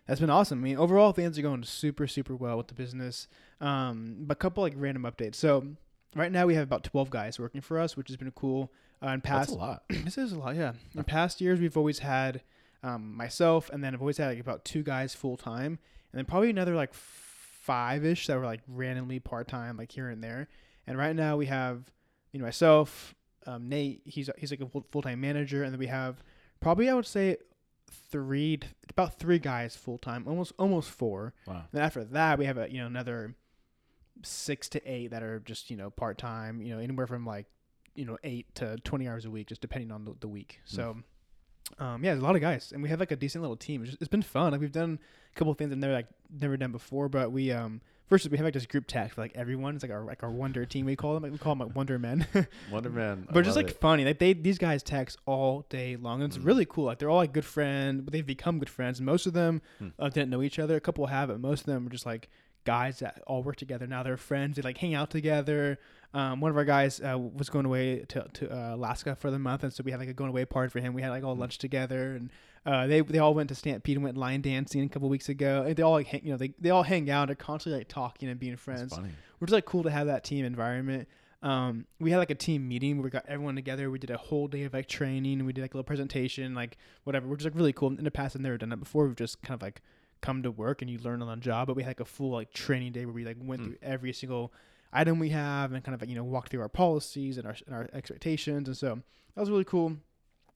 that's 0.05 0.19
been 0.19 0.29
awesome. 0.29 0.60
I 0.60 0.63
mean, 0.63 0.77
overall, 0.77 1.13
things 1.13 1.39
are 1.39 1.41
going 1.41 1.63
super, 1.63 2.07
super 2.07 2.36
well 2.36 2.57
with 2.57 2.67
the 2.67 2.73
business. 2.73 3.27
Um, 3.62 4.17
but 4.19 4.33
a 4.33 4.39
couple 4.39 4.63
like 4.63 4.73
random 4.75 5.03
updates. 5.03 5.36
So 5.36 5.65
right 6.17 6.32
now, 6.32 6.45
we 6.45 6.56
have 6.56 6.63
about 6.63 6.84
12 6.84 7.10
guys 7.10 7.39
working 7.39 7.62
for 7.62 7.80
us, 7.80 7.95
which 7.95 8.08
has 8.08 8.17
been 8.17 8.32
cool. 8.32 8.71
Uh, 9.01 9.08
in 9.08 9.21
That's 9.23 9.27
past, 9.27 9.49
a 9.51 9.56
lot. 9.56 9.84
this 9.89 10.17
is 10.17 10.32
a 10.32 10.39
lot, 10.39 10.56
yeah. 10.56 10.73
In 10.95 11.03
past 11.03 11.39
years, 11.39 11.60
we've 11.60 11.77
always 11.77 11.99
had 11.99 12.41
um, 12.84 13.15
myself, 13.15 13.69
and 13.69 13.84
then 13.84 13.93
I've 13.93 14.01
always 14.01 14.17
had 14.17 14.30
like 14.30 14.39
about 14.39 14.65
two 14.65 14.84
guys 14.84 15.13
full 15.13 15.38
time, 15.38 15.80
and 16.12 16.19
then 16.19 16.25
probably 16.25 16.49
another 16.49 16.75
like 16.75 16.93
five 16.93 18.06
ish 18.06 18.27
that 18.27 18.38
were 18.38 18.45
like 18.45 18.62
randomly 18.67 19.19
part 19.19 19.47
time, 19.47 19.77
like 19.77 19.91
here 19.91 20.10
and 20.10 20.23
there. 20.23 20.47
And 20.88 20.97
right 20.97 21.15
now 21.15 21.38
we 21.38 21.47
have, 21.47 21.91
you 22.32 22.39
know, 22.39 22.45
myself, 22.45 23.13
um, 23.45 23.69
Nate. 23.69 24.01
He's 24.06 24.30
he's 24.38 24.51
like 24.51 24.62
a 24.62 24.82
full 24.91 25.01
time 25.01 25.21
manager, 25.21 25.63
and 25.63 25.73
then 25.73 25.80
we 25.80 25.88
have 25.88 26.23
probably 26.60 26.89
I 26.89 26.93
would 26.93 27.06
say 27.06 27.38
three, 28.10 28.60
about 28.89 29.19
three 29.19 29.39
guys 29.39 29.75
full 29.75 29.97
time, 29.97 30.23
almost 30.27 30.53
almost 30.58 30.89
four. 30.89 31.34
Wow. 31.45 31.56
And 31.56 31.63
then 31.73 31.84
after 31.84 32.03
that, 32.03 32.39
we 32.39 32.45
have 32.45 32.58
a 32.58 32.71
you 32.71 32.80
know 32.80 32.88
another 32.88 33.36
six 34.23 34.69
to 34.69 34.82
eight 34.91 35.12
that 35.12 35.23
are 35.23 35.39
just 35.39 35.69
you 35.69 35.77
know 35.77 35.89
part 35.89 36.17
time. 36.17 36.62
You 36.62 36.73
know 36.75 36.80
anywhere 36.80 37.08
from 37.08 37.25
like 37.25 37.45
you 37.95 38.06
know 38.06 38.17
eight 38.23 38.53
to 38.56 38.77
twenty 38.84 39.08
hours 39.08 39.25
a 39.25 39.30
week, 39.32 39.47
just 39.47 39.62
depending 39.62 39.91
on 39.91 40.06
the, 40.06 40.13
the 40.19 40.27
week. 40.27 40.60
So. 40.65 40.97
Um, 41.80 42.01
yeah, 42.01 42.12
there's 42.12 42.21
a 42.21 42.25
lot 42.25 42.36
of 42.36 42.39
guys, 42.41 42.71
and 42.71 42.82
we 42.82 42.88
have 42.88 43.01
like 43.01 43.12
a 43.12 43.17
decent 43.17 43.41
little 43.41 43.58
team. 43.58 43.82
It's, 43.82 43.91
just, 43.91 44.01
it's 44.01 44.08
been 44.08 44.21
fun. 44.21 44.53
Like 44.53 44.62
we've 44.62 44.71
done 44.71 44.99
a 45.36 45.38
couple 45.38 45.51
of 45.51 45.58
things 45.58 45.69
I've 45.69 45.77
never 45.77 45.91
like 45.91 46.08
never 46.39 46.56
done 46.56 46.71
before, 46.71 47.10
but 47.10 47.34
we 47.34 47.51
um 47.51 47.82
first 48.08 48.25
we 48.32 48.38
have 48.38 48.45
like 48.45 48.53
this 48.53 48.65
group 48.65 48.86
text 48.88 49.15
for 49.15 49.21
like 49.21 49.34
everyone. 49.36 49.75
It's 49.75 49.84
like 49.84 49.91
our 49.91 50.06
like 50.06 50.23
our 50.23 50.32
Wonder 50.32 50.65
team. 50.65 50.86
We 50.86 50.95
call 50.95 51.13
them 51.15 51.23
like 51.23 51.34
we 51.34 51.38
call 51.38 51.56
them 51.56 51.67
like 51.67 51.75
Wonder 51.75 51.99
Men. 51.99 52.25
Wonder 52.71 52.89
Man. 52.89 53.27
I 53.30 53.34
but 53.34 53.43
just 53.43 53.58
like 53.58 53.67
it. 53.71 53.82
funny. 53.82 54.06
Like 54.06 54.17
they 54.17 54.32
these 54.32 54.58
guys 54.58 54.82
text 54.82 55.17
all 55.25 55.65
day 55.67 55.97
long. 55.97 56.21
And 56.21 56.32
it's 56.32 56.41
Mm. 56.41 56.45
really 56.47 56.65
cool. 56.65 56.86
Like 56.86 56.99
they're 56.99 57.10
all 57.10 57.17
like 57.17 57.34
good 57.34 57.43
friends, 57.43 57.99
but 58.01 58.13
they've 58.13 58.25
become 58.25 58.60
good 58.60 58.69
friends. 58.69 59.01
Most 59.01 59.25
of 59.27 59.34
them 59.34 59.62
Hmm. 59.80 59.89
uh, 59.99 60.08
didn't 60.08 60.30
know 60.30 60.41
each 60.43 60.60
other. 60.60 60.77
A 60.77 60.80
couple 60.80 61.06
have, 61.08 61.27
but 61.27 61.41
most 61.41 61.62
of 61.62 61.65
them 61.65 61.86
are 61.86 61.89
just 61.89 62.06
like 62.06 62.30
guys 62.67 62.99
that 62.99 63.23
all 63.25 63.41
work 63.43 63.56
together. 63.56 63.88
Now 63.88 64.03
they're 64.03 64.17
friends. 64.17 64.56
They 64.58 64.62
like 64.62 64.77
hang 64.77 64.93
out 64.93 65.10
together. 65.10 65.80
Um, 66.13 66.39
one 66.41 66.51
of 66.51 66.58
our 66.58 66.65
guys 66.65 67.01
uh, 67.01 67.17
was 67.17 67.49
going 67.49 67.65
away 67.65 68.06
to, 68.10 68.25
to 68.34 68.43
uh, 68.56 68.75
Alaska 68.75 69.15
for 69.15 69.30
the 69.32 69.39
month, 69.39 69.63
and 69.63 69.71
so 69.73 69.82
we 69.84 69.91
had 69.91 69.99
like 69.99 70.10
a 70.10 70.13
going 70.13 70.30
away 70.30 70.45
party 70.45 70.69
for 70.69 70.80
him. 70.80 70.93
We 70.93 71.01
had 71.01 71.10
like 71.12 71.23
all 71.23 71.34
Hmm. 71.36 71.41
lunch 71.41 71.58
together, 71.58 72.15
and 72.15 72.30
uh, 72.65 72.88
they 72.88 73.01
they 73.01 73.19
all 73.19 73.34
went 73.34 73.49
to 73.49 73.56
Stampede 73.56 73.97
and 73.97 74.03
went 74.03 74.17
line 74.17 74.41
dancing 74.41 74.84
a 74.84 74.89
couple 74.89 75.10
weeks 75.10 75.30
ago. 75.30 75.63
And 75.67 75.75
they 75.75 75.84
all 75.84 75.93
like 75.93 76.08
hang, 76.08 76.21
you 76.23 76.32
know 76.32 76.38
they 76.38 76.53
they 76.60 76.69
all 76.69 76.84
hang 76.84 77.10
out. 77.10 77.27
They're 77.27 77.36
constantly 77.36 77.80
like 77.80 77.88
talking 77.88 78.30
and 78.30 78.39
being 78.39 78.56
friends 78.58 78.93
which 79.39 79.49
is 79.49 79.53
like 79.53 79.65
cool 79.65 79.84
to 79.84 79.91
have 79.91 80.08
that 80.08 80.23
team 80.23 80.43
environment. 80.45 81.08
Um, 81.43 81.86
we 81.99 82.10
had 82.12 82.17
like 82.17 82.32
a 82.32 82.36
team 82.36 82.67
meeting 82.67 82.97
where 82.97 83.03
we 83.03 83.10
got 83.12 83.25
everyone 83.27 83.56
together. 83.56 83.91
We 83.91 83.99
did 83.99 84.10
a 84.10 84.17
whole 84.17 84.47
day 84.47 84.63
of 84.63 84.73
like 84.73 84.88
training. 84.88 85.45
We 85.45 85.53
did 85.53 85.62
like 85.62 85.73
a 85.73 85.77
little 85.77 85.84
presentation, 85.93 86.56
like 86.56 86.77
whatever. 87.03 87.27
We're 87.27 87.36
just 87.36 87.45
like 87.45 87.56
really 87.56 87.73
cool. 87.73 87.89
In 87.89 88.03
the 88.03 88.10
past, 88.12 88.36
I've 88.36 88.41
never 88.41 88.58
done 88.58 88.69
that 88.69 88.77
before. 88.77 89.06
We've 89.06 89.15
just 89.15 89.41
kind 89.43 89.56
of 89.56 89.62
like 89.62 89.82
come 90.21 90.43
to 90.43 90.51
work 90.51 90.82
and 90.82 90.89
you 90.91 90.97
learn 90.99 91.21
on 91.21 91.27
the 91.27 91.41
job. 91.43 91.67
But 91.67 91.75
we 91.75 91.84
had 91.84 91.89
like 91.91 91.99
a 91.99 92.06
full 92.06 92.32
like 92.32 92.51
training 92.53 92.91
day 92.93 93.06
where 93.06 93.13
we 93.13 93.25
like 93.25 93.38
went 93.39 93.62
Mm. 93.62 93.65
through 93.65 93.77
every 93.82 94.13
single 94.13 94.51
item 94.93 95.19
we 95.19 95.30
have 95.30 95.73
and 95.73 95.84
kind 95.84 95.93
of 95.93 96.01
like, 96.01 96.10
you 96.10 96.15
know 96.15 96.23
walked 96.23 96.49
through 96.49 96.62
our 96.62 96.69
policies 96.69 97.38
and 97.38 97.45
our 97.47 97.56
and 97.65 97.75
our 97.75 97.89
expectations. 97.93 98.67
And 98.67 98.77
so 98.77 98.95
that 99.36 99.41
was 99.41 99.49
really 99.49 99.63
cool. 99.65 99.97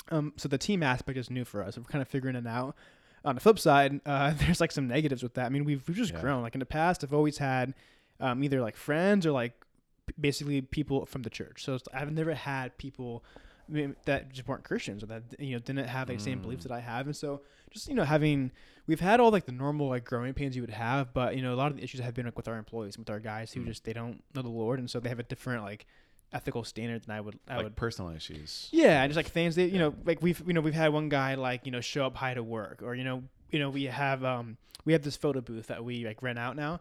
Um, 0.09 0.33
so 0.37 0.47
the 0.49 0.57
team 0.57 0.81
aspect 0.83 1.17
is 1.17 1.29
new 1.29 1.45
for 1.45 1.63
us. 1.63 1.77
We're 1.77 1.83
kind 1.83 2.01
of 2.01 2.07
figuring 2.07 2.35
it 2.35 2.47
out. 2.47 2.75
On 3.23 3.35
the 3.35 3.41
flip 3.41 3.59
side, 3.59 4.01
uh, 4.05 4.33
there's 4.37 4.59
like 4.59 4.71
some 4.71 4.87
negatives 4.87 5.21
with 5.21 5.35
that. 5.35 5.45
I 5.45 5.49
mean, 5.49 5.63
we've 5.65 5.87
we've 5.87 5.97
just 5.97 6.13
Yeah. 6.13 6.21
grown. 6.21 6.41
Like 6.41 6.55
in 6.55 6.59
the 6.59 6.65
past, 6.65 7.03
I've 7.03 7.13
always 7.13 7.37
had 7.37 7.73
um, 8.19 8.43
either 8.43 8.61
like 8.61 8.75
friends 8.75 9.25
or 9.25 9.31
like 9.31 9.53
p- 10.07 10.13
basically 10.19 10.61
people 10.61 11.05
from 11.05 11.21
the 11.21 11.29
church. 11.29 11.63
So 11.63 11.75
it's, 11.75 11.87
I've 11.93 12.11
never 12.11 12.33
had 12.33 12.77
people 12.77 13.23
that 14.05 14.31
just 14.31 14.47
weren't 14.47 14.63
Christians 14.63 15.03
or 15.03 15.07
that 15.07 15.23
you 15.39 15.53
know 15.53 15.59
didn't 15.59 15.87
have 15.87 16.07
the 16.07 16.17
same 16.17 16.39
beliefs 16.39 16.61
Mm. 16.65 16.69
that 16.69 16.73
I 16.75 16.79
have. 16.79 17.05
And 17.07 17.15
so 17.15 17.41
just 17.71 17.87
you 17.87 17.95
know 17.95 18.03
having 18.03 18.51
we've 18.87 18.99
had 18.99 19.19
all 19.19 19.31
like 19.31 19.45
the 19.45 19.51
normal 19.51 19.87
like 19.89 20.03
growing 20.05 20.33
pains 20.33 20.55
you 20.55 20.61
would 20.61 20.69
have, 20.71 21.13
but 21.13 21.35
you 21.35 21.41
know 21.41 21.53
a 21.53 21.55
lot 21.57 21.71
of 21.71 21.77
the 21.77 21.83
issues 21.83 22.01
have 22.01 22.13
been 22.13 22.25
like 22.25 22.37
with 22.37 22.47
our 22.47 22.57
employees, 22.57 22.97
with 22.97 23.09
our 23.09 23.19
guys 23.19 23.53
who 23.53 23.61
Mm. 23.61 23.67
just 23.67 23.83
they 23.83 23.93
don't 23.93 24.23
know 24.35 24.41
the 24.41 24.49
Lord, 24.49 24.79
and 24.79 24.89
so 24.89 24.99
they 24.99 25.09
have 25.09 25.19
a 25.19 25.23
different 25.23 25.63
like 25.63 25.85
ethical 26.33 26.63
standard 26.63 27.03
than 27.03 27.15
I 27.15 27.21
would 27.21 27.39
I 27.47 27.55
like 27.57 27.63
would 27.65 27.75
personal 27.75 28.11
issues. 28.11 28.69
yeah, 28.71 29.01
and 29.03 29.09
just 29.11 29.17
like 29.17 29.27
things 29.27 29.55
that 29.55 29.69
you 29.69 29.79
know, 29.79 29.93
like 30.05 30.21
we've 30.21 30.41
you 30.45 30.53
know 30.53 30.61
we've 30.61 30.73
had 30.73 30.93
one 30.93 31.09
guy 31.09 31.35
like 31.35 31.65
you 31.65 31.71
know 31.71 31.81
show 31.81 32.05
up 32.05 32.15
high 32.15 32.33
to 32.33 32.43
work, 32.43 32.81
or 32.83 32.95
you 32.95 33.03
know 33.03 33.23
you 33.49 33.59
know 33.59 33.69
we 33.69 33.83
have 33.85 34.23
um 34.23 34.57
we 34.85 34.93
have 34.93 35.03
this 35.03 35.15
photo 35.17 35.41
booth 35.41 35.67
that 35.67 35.83
we 35.85 36.05
like 36.05 36.21
rent 36.23 36.39
out 36.39 36.55
now, 36.55 36.79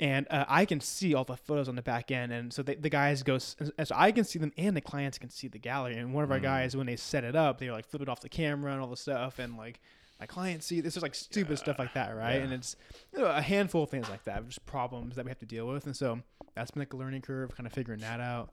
and 0.00 0.26
uh, 0.30 0.44
I 0.48 0.64
can 0.64 0.80
see 0.80 1.14
all 1.14 1.24
the 1.24 1.36
photos 1.36 1.68
on 1.68 1.74
the 1.74 1.82
back 1.82 2.10
end, 2.10 2.32
and 2.32 2.52
so 2.52 2.62
the, 2.62 2.74
the 2.76 2.88
guys 2.90 3.22
go 3.22 3.34
and 3.34 3.88
so 3.88 3.94
I 3.94 4.12
can 4.12 4.24
see 4.24 4.38
them, 4.38 4.52
and 4.56 4.76
the 4.76 4.80
clients 4.80 5.18
can 5.18 5.30
see 5.30 5.48
the 5.48 5.58
gallery. 5.58 5.96
And 5.96 6.14
one 6.14 6.24
of 6.24 6.30
our 6.30 6.38
Mm. 6.38 6.42
guys 6.42 6.76
when 6.76 6.86
they 6.86 6.96
set 6.96 7.24
it 7.24 7.34
up, 7.36 7.58
they 7.58 7.70
like 7.70 7.86
flip 7.86 8.02
it 8.02 8.08
off 8.08 8.20
the 8.20 8.28
camera 8.28 8.72
and 8.72 8.80
all 8.80 8.88
the 8.88 8.96
stuff, 8.96 9.38
and 9.38 9.56
like 9.56 9.80
my 10.20 10.26
clients 10.26 10.66
see 10.66 10.80
this 10.80 10.96
is 10.96 11.02
like 11.02 11.14
stupid 11.14 11.58
stuff 11.58 11.78
like 11.78 11.94
that, 11.94 12.16
right? 12.16 12.36
Yeah. 12.36 12.42
And 12.44 12.52
it's 12.52 12.76
you 13.12 13.20
know, 13.20 13.26
a 13.26 13.40
handful 13.42 13.84
of 13.84 13.90
things 13.90 14.08
like 14.08 14.24
that, 14.24 14.46
just 14.48 14.64
problems 14.66 15.16
that 15.16 15.24
we 15.24 15.30
have 15.30 15.38
to 15.40 15.46
deal 15.46 15.66
with, 15.66 15.86
and 15.86 15.96
so 15.96 16.20
that's 16.54 16.70
been 16.70 16.80
like 16.80 16.92
a 16.92 16.96
learning 16.96 17.22
curve, 17.22 17.54
kind 17.56 17.66
of 17.66 17.72
figuring 17.72 18.00
that 18.00 18.20
out. 18.20 18.50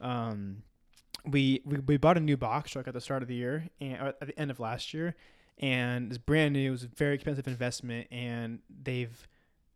Um, 0.00 0.62
we, 1.26 1.62
we 1.64 1.78
we 1.78 1.96
bought 1.96 2.16
a 2.18 2.20
new 2.20 2.36
box 2.36 2.72
truck 2.72 2.86
at 2.86 2.94
the 2.94 3.00
start 3.00 3.22
of 3.22 3.28
the 3.28 3.34
year 3.34 3.68
and 3.80 3.94
or 4.00 4.06
at 4.20 4.26
the 4.26 4.38
end 4.38 4.50
of 4.50 4.60
last 4.60 4.92
year, 4.92 5.14
and 5.58 6.08
it's 6.10 6.18
brand 6.18 6.52
new. 6.52 6.68
It 6.68 6.70
was 6.70 6.84
a 6.84 6.88
very 6.88 7.14
expensive 7.14 7.46
investment, 7.48 8.08
and 8.10 8.58
they've 8.82 9.26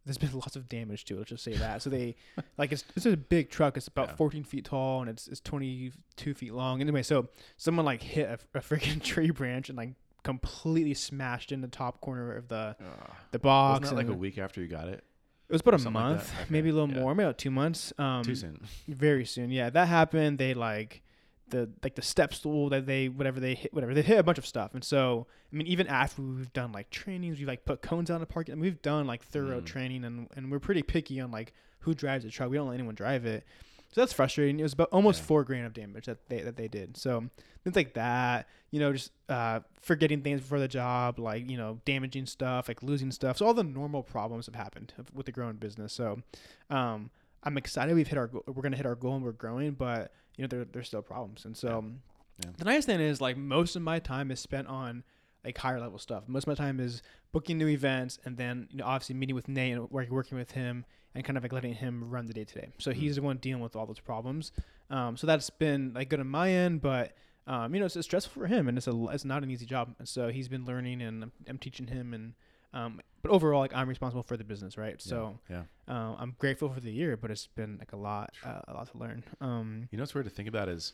there's 0.08 0.18
been 0.18 0.32
lots 0.38 0.56
of 0.56 0.68
damage 0.68 1.04
to 1.06 1.14
it. 1.14 1.18
Let's 1.18 1.30
just 1.30 1.44
say 1.44 1.54
that. 1.54 1.82
So 1.82 1.90
they 1.90 2.16
like 2.58 2.72
it's 2.72 2.84
it's 2.96 3.06
a 3.06 3.16
big 3.16 3.50
truck. 3.50 3.76
It's 3.76 3.88
about 3.88 4.08
Yeah. 4.08 4.16
14 4.16 4.44
feet 4.44 4.64
tall 4.64 5.00
and 5.00 5.10
it's 5.10 5.28
it's 5.28 5.40
22 5.40 6.34
feet 6.34 6.52
long. 6.54 6.80
Anyway, 6.80 7.02
so 7.02 7.28
someone 7.56 7.84
like 7.84 8.02
hit 8.02 8.28
a, 8.28 8.58
a 8.58 8.60
freaking 8.60 9.02
tree 9.02 9.30
branch 9.30 9.68
and 9.68 9.76
like 9.78 9.90
completely 10.24 10.94
smashed 10.94 11.52
in 11.52 11.60
the 11.60 11.68
top 11.68 12.00
corner 12.00 12.34
of 12.36 12.48
the 12.48 12.76
Ugh. 12.80 13.10
the 13.30 13.38
box. 13.38 13.82
Wasn't 13.82 13.96
that 13.98 14.06
like 14.06 14.14
a 14.14 14.18
week 14.18 14.38
after 14.38 14.60
you 14.60 14.68
got 14.68 14.88
it? 14.88 15.04
it 15.48 15.52
was 15.52 15.62
about 15.62 15.74
a 15.74 15.78
something 15.78 16.02
like 16.02 16.10
month. 16.16 16.32
Okay, 16.34 16.44
maybe 16.50 16.68
a 16.68 16.72
little 16.74 16.90
yeah. 16.90 17.00
more, 17.00 17.14
maybe 17.14 17.24
about 17.24 17.38
two 17.38 17.50
months. 17.50 17.92
Um, 17.98 18.22
Too 18.22 18.34
soon. 18.34 18.60
very 18.86 19.24
soon. 19.24 19.50
Yeah, 19.50 19.70
that 19.70 19.88
happened. 19.88 20.38
They 20.38 20.52
like 20.52 21.02
the 21.50 21.68
like 21.82 21.94
the 21.94 22.02
step 22.02 22.32
stool 22.34 22.68
that 22.70 22.86
they 22.86 23.08
whatever 23.08 23.40
they 23.40 23.54
hit 23.54 23.72
whatever 23.74 23.94
they 23.94 24.02
hit 24.02 24.18
a 24.18 24.22
bunch 24.22 24.38
of 24.38 24.46
stuff. 24.46 24.74
And 24.74 24.82
so 24.84 25.26
I 25.52 25.56
mean, 25.56 25.66
even 25.66 25.86
after 25.86 26.22
we've 26.22 26.52
done 26.52 26.72
like 26.72 26.90
trainings, 26.90 27.38
we've 27.38 27.48
like 27.48 27.64
put 27.64 27.82
cones 27.82 28.10
out 28.10 28.14
in 28.16 28.20
the 28.20 28.26
parking. 28.26 28.52
and 28.52 28.60
we've 28.60 28.80
done 28.82 29.06
like 29.06 29.22
thorough 29.22 29.60
Mm. 29.60 29.66
training, 29.66 30.04
and 30.04 30.28
and 30.36 30.50
we're 30.50 30.58
pretty 30.60 30.82
picky 30.82 31.20
on 31.20 31.30
like 31.30 31.52
who 31.80 31.94
drives 31.94 32.24
the 32.24 32.30
truck. 32.30 32.50
We 32.50 32.56
don't 32.56 32.68
let 32.68 32.74
anyone 32.74 32.94
drive 32.94 33.24
it. 33.26 33.44
So 33.90 34.02
that's 34.02 34.12
frustrating. 34.12 34.60
It 34.60 34.64
was 34.64 34.74
about 34.74 34.90
almost 34.92 35.20
Yeah. 35.22 35.26
four 35.26 35.44
grand 35.44 35.64
of 35.66 35.72
damage 35.72 36.04
that 36.06 36.28
they 36.28 36.40
that 36.42 36.56
they 36.56 36.68
did. 36.68 36.96
So 36.98 37.30
things 37.64 37.74
like 37.74 37.94
that, 37.94 38.46
you 38.70 38.80
know, 38.80 38.92
just 38.92 39.12
uh, 39.30 39.60
forgetting 39.80 40.20
things 40.20 40.42
before 40.42 40.58
the 40.58 40.68
job, 40.68 41.18
like 41.18 41.48
you 41.48 41.56
know, 41.56 41.80
damaging 41.86 42.26
stuff, 42.26 42.68
like 42.68 42.82
losing 42.82 43.10
stuff. 43.10 43.38
So 43.38 43.46
all 43.46 43.54
the 43.54 43.64
normal 43.64 44.02
problems 44.02 44.44
have 44.46 44.54
happened 44.56 44.92
with 45.14 45.24
the 45.24 45.32
growing 45.32 45.56
business. 45.56 45.94
So 45.94 46.20
um, 46.68 47.08
I'm 47.42 47.56
excited 47.56 47.94
we've 47.94 48.08
hit 48.08 48.18
our 48.18 48.26
goal. 48.26 48.42
We're 48.46 48.62
gonna 48.62 48.76
hit 48.76 48.84
our 48.86 48.94
goal 48.94 49.14
and 49.16 49.24
we're 49.24 49.32
growing, 49.32 49.70
but 49.72 50.12
you 50.38 50.44
know 50.44 50.48
there 50.48 50.64
there's 50.64 50.86
still 50.86 51.02
problems. 51.02 51.44
And 51.44 51.54
so 51.54 51.78
um, 51.78 52.00
Yeah. 52.42 52.52
the 52.56 52.64
nice 52.64 52.86
thing 52.86 53.00
is 53.00 53.20
like 53.20 53.36
most 53.36 53.76
of 53.76 53.82
my 53.82 53.98
time 53.98 54.30
is 54.30 54.40
spent 54.40 54.66
on 54.68 55.04
like 55.44 55.58
higher 55.58 55.80
level 55.80 55.98
stuff. 55.98 56.24
Most 56.28 56.44
of 56.44 56.48
my 56.48 56.54
time 56.54 56.80
is 56.80 57.02
booking 57.32 57.58
new 57.58 57.68
events 57.68 58.18
and 58.24 58.36
then 58.38 58.68
you 58.70 58.78
know 58.78 58.84
obviously 58.86 59.14
meeting 59.16 59.34
with 59.36 59.48
Nate 59.48 59.72
and 59.74 59.90
work, 59.90 60.08
working 60.08 60.38
with 60.38 60.52
him 60.52 60.84
and 61.14 61.24
kind 61.24 61.36
of 61.36 61.42
like 61.42 61.52
letting 61.52 61.74
him 61.74 62.08
run 62.08 62.26
the 62.26 62.32
day 62.32 62.44
to 62.44 62.54
day. 62.54 62.68
So 62.78 62.90
Mhm. 62.92 62.94
he's 62.94 63.16
the 63.16 63.22
one 63.22 63.36
dealing 63.38 63.62
with 63.62 63.74
all 63.76 63.86
those 63.86 64.00
problems. 64.00 64.52
Um, 64.90 65.16
so 65.16 65.26
that's 65.26 65.50
been 65.50 65.92
like 65.94 66.08
good 66.08 66.20
on 66.20 66.28
my 66.28 66.50
end, 66.50 66.80
but 66.80 67.12
um, 67.46 67.74
you 67.74 67.80
know 67.80 67.86
it's, 67.86 67.96
it's 67.96 68.06
stressful 68.06 68.40
for 68.42 68.46
him 68.46 68.68
and 68.68 68.78
it's 68.78 68.86
a 68.86 69.06
it's 69.10 69.24
not 69.24 69.42
an 69.42 69.50
easy 69.50 69.66
job. 69.66 69.94
And 69.98 70.08
so 70.08 70.28
he's 70.28 70.48
been 70.48 70.64
learning 70.64 71.02
and 71.02 71.24
I'm, 71.24 71.32
I'm 71.48 71.58
teaching 71.58 71.86
him 71.88 72.14
and 72.14 72.34
um, 72.72 73.00
but 73.22 73.30
overall 73.30 73.60
like 73.60 73.74
I'm 73.74 73.88
responsible 73.88 74.22
for 74.22 74.36
the 74.36 74.44
business, 74.44 74.76
right? 74.78 75.00
So 75.00 75.38
yeah. 75.50 75.62
uh, 75.88 76.14
I'm 76.18 76.34
grateful 76.38 76.68
for 76.68 76.80
the 76.80 76.90
year, 76.90 77.16
but 77.16 77.30
it's 77.30 77.46
been 77.46 77.76
like 77.78 77.92
a 77.92 77.96
lot 77.96 78.30
uh, 78.44 78.60
a 78.68 78.74
lot 78.74 78.90
to 78.92 78.98
learn. 78.98 79.24
Um, 79.40 79.88
You 79.90 79.98
know 79.98 80.02
what's 80.02 80.14
weird 80.14 80.26
to 80.26 80.30
think 80.30 80.48
about 80.48 80.68
is, 80.68 80.92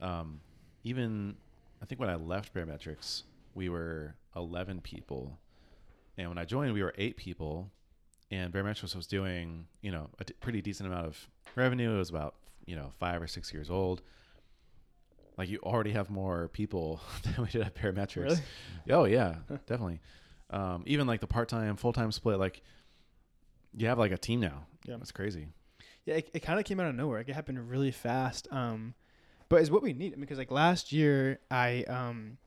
um, 0.00 0.40
even 0.84 1.36
I 1.80 1.86
think 1.86 2.00
when 2.00 2.10
I 2.10 2.16
left 2.16 2.54
Baremetrics, 2.54 3.22
we 3.54 3.68
were 3.68 4.14
11 4.36 4.80
people, 4.80 5.38
and 6.18 6.28
when 6.28 6.38
I 6.38 6.44
joined, 6.44 6.72
we 6.72 6.82
were 6.82 6.94
eight 6.98 7.16
people, 7.16 7.70
and 8.30 8.52
Baremetrics 8.52 8.94
was 8.94 9.06
doing 9.06 9.66
you 9.80 9.90
know 9.92 10.10
a 10.18 10.24
d- 10.24 10.34
pretty 10.40 10.60
decent 10.60 10.88
amount 10.88 11.06
of 11.06 11.28
revenue. 11.56 11.94
It 11.94 11.98
was 11.98 12.10
about 12.10 12.34
you 12.66 12.76
know 12.76 12.90
five 12.98 13.22
or 13.22 13.26
six 13.26 13.52
years 13.52 13.70
old. 13.70 14.02
Like 15.38 15.48
you 15.48 15.58
already 15.62 15.92
have 15.92 16.10
more 16.10 16.48
people 16.48 17.00
than 17.22 17.34
we 17.38 17.48
did 17.48 17.62
at 17.62 17.74
Baremetrics. 17.74 18.16
Really? 18.16 18.40
Oh 18.90 19.04
yeah, 19.04 19.36
definitely. 19.66 20.00
Um, 20.52 20.82
even 20.86 21.06
like 21.06 21.20
the 21.20 21.26
part-time, 21.26 21.76
full-time 21.76 22.12
split, 22.12 22.38
like 22.38 22.62
you 23.76 23.88
have 23.88 23.98
like 23.98 24.12
a 24.12 24.18
team 24.18 24.40
now. 24.40 24.66
Yeah. 24.84 24.96
that's 24.96 25.12
crazy. 25.12 25.48
Yeah, 26.04 26.16
it, 26.16 26.30
it 26.34 26.40
kind 26.40 26.58
of 26.58 26.64
came 26.64 26.80
out 26.80 26.88
of 26.88 26.94
nowhere. 26.94 27.20
Like, 27.20 27.28
it 27.28 27.34
happened 27.34 27.70
really 27.70 27.92
fast. 27.92 28.48
Um, 28.50 28.94
but 29.48 29.60
it's 29.60 29.70
what 29.70 29.82
we 29.82 29.92
need 29.92 30.18
because 30.18 30.38
like 30.38 30.50
last 30.50 30.92
year, 30.92 31.38
I 31.50 31.84
um, 31.84 32.38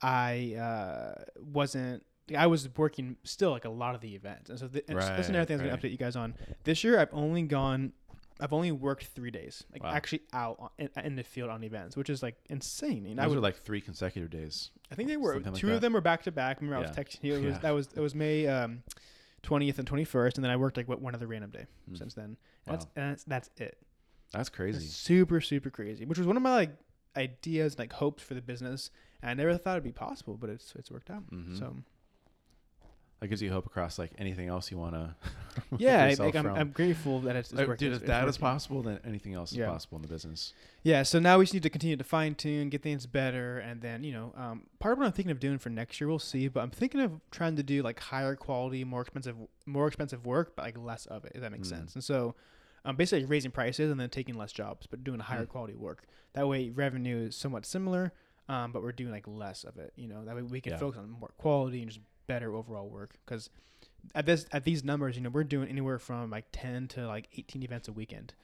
I 0.00 0.54
uh, 0.54 1.22
wasn't. 1.52 2.04
I 2.36 2.46
was 2.46 2.68
working 2.76 3.16
still 3.24 3.50
like 3.50 3.64
a 3.64 3.70
lot 3.70 3.96
of 3.96 4.00
the 4.00 4.14
events, 4.14 4.48
and 4.48 4.58
so 4.58 4.68
th- 4.68 4.84
and 4.88 4.96
that's 4.96 5.28
another 5.28 5.44
thing 5.44 5.58
I 5.58 5.62
was 5.62 5.68
gonna 5.68 5.82
update 5.82 5.90
you 5.90 5.98
guys 5.98 6.14
on. 6.14 6.34
This 6.62 6.84
year, 6.84 7.00
I've 7.00 7.12
only 7.12 7.42
gone. 7.42 7.92
I've 8.42 8.52
only 8.52 8.72
worked 8.72 9.06
three 9.06 9.30
days, 9.30 9.64
like 9.72 9.82
Wow. 9.84 9.92
actually 9.92 10.22
out 10.32 10.56
on, 10.58 10.70
in, 10.78 10.88
in 11.04 11.16
the 11.16 11.22
field 11.22 11.48
on 11.50 11.62
events, 11.62 11.96
which 11.96 12.10
is 12.10 12.22
like 12.22 12.36
insane. 12.50 13.06
And 13.06 13.20
I 13.20 13.24
Those 13.24 13.30
would 13.30 13.36
were 13.36 13.42
like 13.42 13.56
three 13.56 13.80
consecutive 13.80 14.30
days. 14.30 14.70
I 14.90 14.94
think 14.96 15.08
they 15.08 15.16
were 15.16 15.34
Something 15.34 15.54
two 15.54 15.68
that. 15.68 15.74
of 15.74 15.80
them 15.80 15.92
were 15.92 16.00
back 16.00 16.22
to 16.24 16.32
back. 16.32 16.60
Remember, 16.60 16.76
I 16.84 16.88
was 16.88 16.96
texting 16.96 17.22
you. 17.24 17.34
It 17.36 17.44
was 17.44 17.54
Yeah. 17.54 17.58
that 17.60 17.70
was 17.70 17.88
it 17.94 18.00
was 18.00 18.14
May 18.14 18.46
um, 18.48 18.82
20th 19.44 19.78
and 19.78 19.88
21st, 19.88 20.34
and 20.36 20.44
then 20.44 20.50
I 20.50 20.56
worked 20.56 20.76
like 20.76 20.88
what 20.88 21.00
one 21.00 21.14
other 21.14 21.26
random 21.26 21.50
day 21.50 21.66
Hmm. 21.88 21.94
since 21.94 22.14
then. 22.14 22.36
That's 22.66 22.84
Wow. 22.86 22.90
and 22.96 23.10
that's 23.12 23.24
that's 23.24 23.50
it. 23.58 23.78
That's 24.32 24.48
crazy. 24.48 24.86
super 24.86 25.40
super 25.40 25.70
crazy, 25.70 26.04
which 26.04 26.18
was 26.18 26.26
one 26.26 26.36
of 26.36 26.42
my 26.42 26.54
like 26.54 26.76
ideas, 27.16 27.78
like 27.78 27.92
hopes 27.92 28.22
for 28.22 28.34
the 28.34 28.42
business. 28.42 28.90
And 29.22 29.30
I 29.30 29.34
never 29.34 29.56
thought 29.56 29.72
it'd 29.74 29.84
be 29.84 29.92
possible, 29.92 30.36
but 30.36 30.50
it's 30.50 30.74
it's 30.76 30.90
worked 30.90 31.10
out. 31.10 31.30
Mhm. 31.30 31.58
So 31.58 31.76
that 33.22 33.28
gives 33.28 33.40
you 33.40 33.52
hope 33.52 33.66
across 33.66 33.98
like 34.00 34.10
anything 34.18 34.48
else 34.48 34.70
you 34.70 34.76
want 34.76 34.94
to. 34.94 35.14
yeah, 35.78 36.04
I, 36.04 36.14
like, 36.14 36.34
I'm, 36.34 36.46
I'm 36.46 36.70
grateful 36.72 37.20
that 37.20 37.36
it's, 37.36 37.50
it's 37.50 37.58
Like, 37.58 37.68
working. 37.68 37.86
dude, 37.86 37.92
it's- 37.92 37.96
if 37.98 38.02
it's 38.02 38.08
that 38.08 38.28
is 38.28 38.36
possible, 38.36 38.82
then 38.82 38.98
anything 39.04 39.34
else 39.34 39.52
is 39.52 39.58
possible 39.58 39.96
in 39.96 40.02
the 40.02 40.08
business. 40.08 40.52
Yeah, 40.82 41.04
so 41.04 41.20
now 41.20 41.38
we 41.38 41.44
just 41.44 41.54
need 41.54 41.62
to 41.62 41.70
continue 41.70 41.96
to 41.96 42.02
fine 42.04 42.34
tune, 42.34 42.68
get 42.68 42.82
things 42.82 43.06
better, 43.06 43.58
and 43.60 43.80
then 43.80 44.02
you 44.02 44.12
know, 44.12 44.34
um, 44.36 44.64
part 44.80 44.92
of 44.92 44.98
what 44.98 45.06
I'm 45.06 45.12
thinking 45.12 45.30
of 45.30 45.38
doing 45.38 45.58
for 45.58 45.70
next 45.70 46.00
year, 46.00 46.08
we'll 46.08 46.18
see. 46.18 46.48
But 46.48 46.62
I'm 46.62 46.70
thinking 46.70 47.00
of 47.00 47.12
trying 47.30 47.54
to 47.56 47.62
do 47.62 47.82
like 47.82 48.00
higher 48.00 48.34
quality, 48.34 48.82
more 48.82 49.02
expensive, 49.02 49.36
more 49.66 49.86
expensive 49.86 50.26
work, 50.26 50.56
but 50.56 50.64
like 50.64 50.76
less 50.76 51.06
of 51.06 51.24
it. 51.24 51.32
If 51.36 51.42
that 51.42 51.52
makes 51.52 51.68
Mm. 51.68 51.78
sense. 51.78 51.94
And 51.94 52.02
so, 52.02 52.34
um, 52.84 52.96
basically 52.96 53.24
raising 53.26 53.52
prices 53.52 53.90
and 53.92 54.00
then 54.00 54.10
taking 54.10 54.34
less 54.34 54.50
jobs, 54.52 54.88
but 54.88 55.04
doing 55.04 55.20
a 55.20 55.22
higher 55.22 55.44
Mm. 55.46 55.48
quality 55.48 55.74
work. 55.76 56.02
That 56.32 56.48
way, 56.48 56.70
revenue 56.70 57.26
is 57.28 57.36
somewhat 57.36 57.64
similar, 57.66 58.12
um, 58.48 58.72
but 58.72 58.82
we're 58.82 58.90
doing 58.90 59.12
like 59.12 59.28
less 59.28 59.62
of 59.62 59.76
it. 59.78 59.92
You 59.94 60.08
know, 60.08 60.24
that 60.24 60.34
way 60.34 60.42
we 60.42 60.60
can 60.60 60.72
Yeah. 60.72 60.78
focus 60.78 60.98
on 60.98 61.08
more 61.10 61.30
quality 61.38 61.82
and 61.82 61.88
just 61.88 62.00
better 62.26 62.54
overall 62.54 62.88
work. 62.88 63.16
Because 63.24 63.50
at 64.14 64.26
this 64.26 64.46
at 64.52 64.64
these 64.64 64.82
numbers, 64.84 65.16
you 65.16 65.22
know, 65.22 65.30
we're 65.30 65.44
doing 65.44 65.68
anywhere 65.68 65.98
from 65.98 66.30
like 66.30 66.46
10 66.52 66.88
to 66.88 67.06
like 67.06 67.28
18 67.36 67.62
events 67.62 67.88
a 67.88 67.92
weekend. 67.92 68.34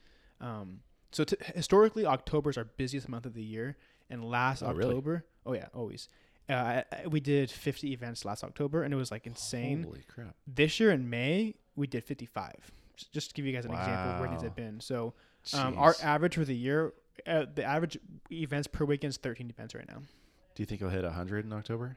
Um, 0.41 0.81
so 1.11 1.25
t- 1.25 1.37
historically, 1.55 2.05
October 2.07 2.51
is 2.51 2.59
our 2.59 2.64
busiest 2.64 3.09
month 3.09 3.27
of 3.27 3.35
the 3.35 3.43
year, 3.43 3.77
and 4.11 4.25
last 4.25 4.62
Oh, 4.62 4.73
really? 4.73 4.91
October, 4.91 5.25
oh 5.47 5.53
yeah, 5.55 5.67
always. 5.75 6.09
Uh, 6.49 6.83
we 7.11 7.21
did 7.21 7.51
50 7.51 7.93
events 7.93 8.25
last 8.25 8.43
October, 8.45 8.83
and 8.83 8.95
it 8.95 8.97
was 8.97 9.11
like 9.11 9.27
insane. 9.27 9.83
Holy 9.83 10.03
crap! 10.09 10.35
This 10.47 10.79
year 10.81 10.91
in 10.93 11.11
May, 11.11 11.55
we 11.77 11.87
did 11.87 12.05
55. 12.05 12.71
Just- 12.97 13.12
Just 13.12 13.29
to 13.31 13.35
give 13.35 13.45
you 13.47 13.53
guys 13.53 13.64
an 13.64 13.73
example 13.73 14.12
of 14.14 14.21
where 14.21 14.29
these 14.31 14.38
Wow. 14.38 14.45
have 14.45 14.57
been. 14.57 14.81
So, 14.81 15.14
um, 15.55 15.77
our 15.79 15.95
average 16.03 16.35
for 16.37 16.45
the 16.45 16.57
year, 16.57 16.93
uh, 17.27 17.47
the 17.55 17.64
average 17.64 17.99
events 18.33 18.67
per 18.67 18.85
weekend 18.85 19.11
is 19.11 19.17
13 19.19 19.51
events 19.51 19.75
right 19.75 19.87
now. 19.88 19.99
Do 20.55 20.62
you 20.62 20.67
think 20.67 20.81
you'll 20.81 20.91
hit 20.91 21.05
hundred 21.05 21.45
in 21.45 21.53
October? 21.53 21.97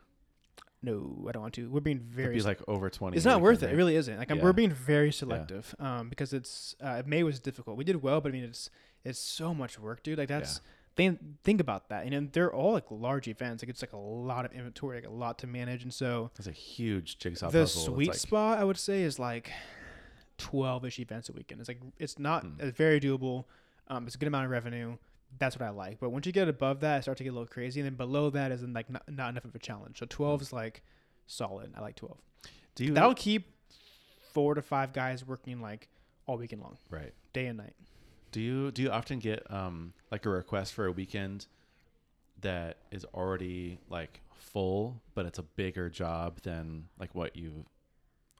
No, 0.83 1.25
I 1.27 1.31
don't 1.31 1.43
want 1.43 1.53
to. 1.55 1.69
We're 1.69 1.79
being 1.79 1.99
very. 1.99 2.35
It'd 2.35 2.43
be 2.43 2.47
like 2.47 2.59
over 2.67 2.89
twenty. 2.89 3.15
It's 3.17 3.25
not 3.25 3.39
worth 3.41 3.61
it. 3.61 3.71
It 3.71 3.75
really 3.75 3.95
isn't. 3.95 4.17
Like 4.17 4.31
I'm, 4.31 4.37
Yeah. 4.37 4.43
we're 4.43 4.53
being 4.53 4.71
very 4.71 5.11
selective 5.11 5.75
um, 5.79 6.09
because 6.09 6.33
it's 6.33 6.75
uh, 6.81 7.03
May 7.05 7.21
was 7.23 7.39
difficult. 7.39 7.77
We 7.77 7.83
did 7.83 8.01
well, 8.01 8.19
but 8.19 8.29
I 8.29 8.31
mean 8.33 8.43
it's 8.45 8.69
it's 9.03 9.19
so 9.19 9.53
much 9.53 9.77
work, 9.79 10.01
dude. 10.01 10.17
Like 10.17 10.27
that's 10.29 10.59
think 10.95 11.19
think 11.43 11.61
about 11.61 11.89
that. 11.89 12.03
And 12.05 12.13
then 12.13 12.29
they're 12.33 12.51
all 12.51 12.73
like 12.73 12.85
large 12.89 13.27
events. 13.27 13.61
Like 13.61 13.69
it's 13.69 13.83
like 13.83 13.93
a 13.93 13.97
lot 13.97 14.43
of 14.45 14.53
inventory, 14.53 14.97
like 14.97 15.05
a 15.07 15.11
lot 15.13 15.37
to 15.39 15.47
manage. 15.47 15.83
And 15.83 15.93
so 15.93 16.31
That's 16.35 16.47
a 16.47 16.51
huge 16.51 17.19
jigsaw 17.19 17.51
the 17.51 17.59
puzzle. 17.61 17.93
Sweet 17.93 18.07
like- 18.09 18.17
spot 18.17 18.57
I 18.57 18.63
would 18.63 18.77
say 18.77 19.03
is 19.03 19.19
like 19.19 19.51
twelve 20.37 20.83
ish 20.85 20.99
events 20.99 21.29
a 21.29 21.33
weekend. 21.33 21.59
It's 21.61 21.67
like 21.67 21.79
it's 21.99 22.17
not 22.17 22.43
Hmm. 22.43 22.59
it's 22.59 22.75
very 22.75 22.99
doable. 22.99 23.45
Um, 23.87 24.05
it's 24.07 24.15
a 24.15 24.17
good 24.17 24.27
amount 24.27 24.45
of 24.45 24.51
revenue. 24.51 24.97
That's 25.39 25.57
what 25.57 25.65
I 25.65 25.69
like. 25.71 25.99
But 25.99 26.11
once 26.11 26.25
you 26.25 26.31
get 26.31 26.47
above 26.47 26.81
that, 26.81 26.99
it 26.99 27.01
starts 27.03 27.17
to 27.19 27.23
get 27.23 27.29
a 27.31 27.33
little 27.33 27.47
crazy. 27.47 27.79
And 27.79 27.85
then 27.87 27.95
below 27.95 28.29
that 28.31 28.51
is 28.51 28.61
like 28.63 28.89
not, 28.89 29.03
not 29.09 29.29
enough 29.29 29.45
of 29.45 29.55
a 29.55 29.59
challenge. 29.59 29.99
So 29.99 30.05
twelve 30.07 30.41
is 30.41 30.53
like 30.53 30.83
solid. 31.27 31.73
I 31.75 31.81
like 31.81 31.95
twelve. 31.95 32.17
Do 32.75 32.85
you 32.85 32.93
That'll 32.93 33.13
keep 33.15 33.51
four 34.33 34.53
to 34.55 34.61
five 34.61 34.93
guys 34.93 35.25
working 35.25 35.61
like 35.61 35.89
all 36.27 36.37
weekend 36.37 36.61
long, 36.61 36.77
right? 36.89 37.13
day 37.33 37.47
and 37.47 37.57
night. 37.57 37.73
Do 38.31 38.39
you 38.39 38.71
do 38.71 38.81
you 38.83 38.89
often 38.91 39.19
get 39.19 39.49
um 39.51 39.93
like 40.11 40.25
a 40.25 40.29
request 40.29 40.73
for 40.73 40.85
a 40.85 40.91
weekend 40.91 41.47
that 42.41 42.77
is 42.91 43.05
already 43.13 43.79
like 43.89 44.21
full, 44.33 45.01
but 45.15 45.25
it's 45.25 45.39
a 45.39 45.43
bigger 45.43 45.89
job 45.89 46.39
than 46.43 46.85
like 46.99 47.13
what 47.13 47.35
you've 47.35 47.65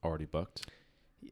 already 0.04 0.26
booked? 0.26 0.68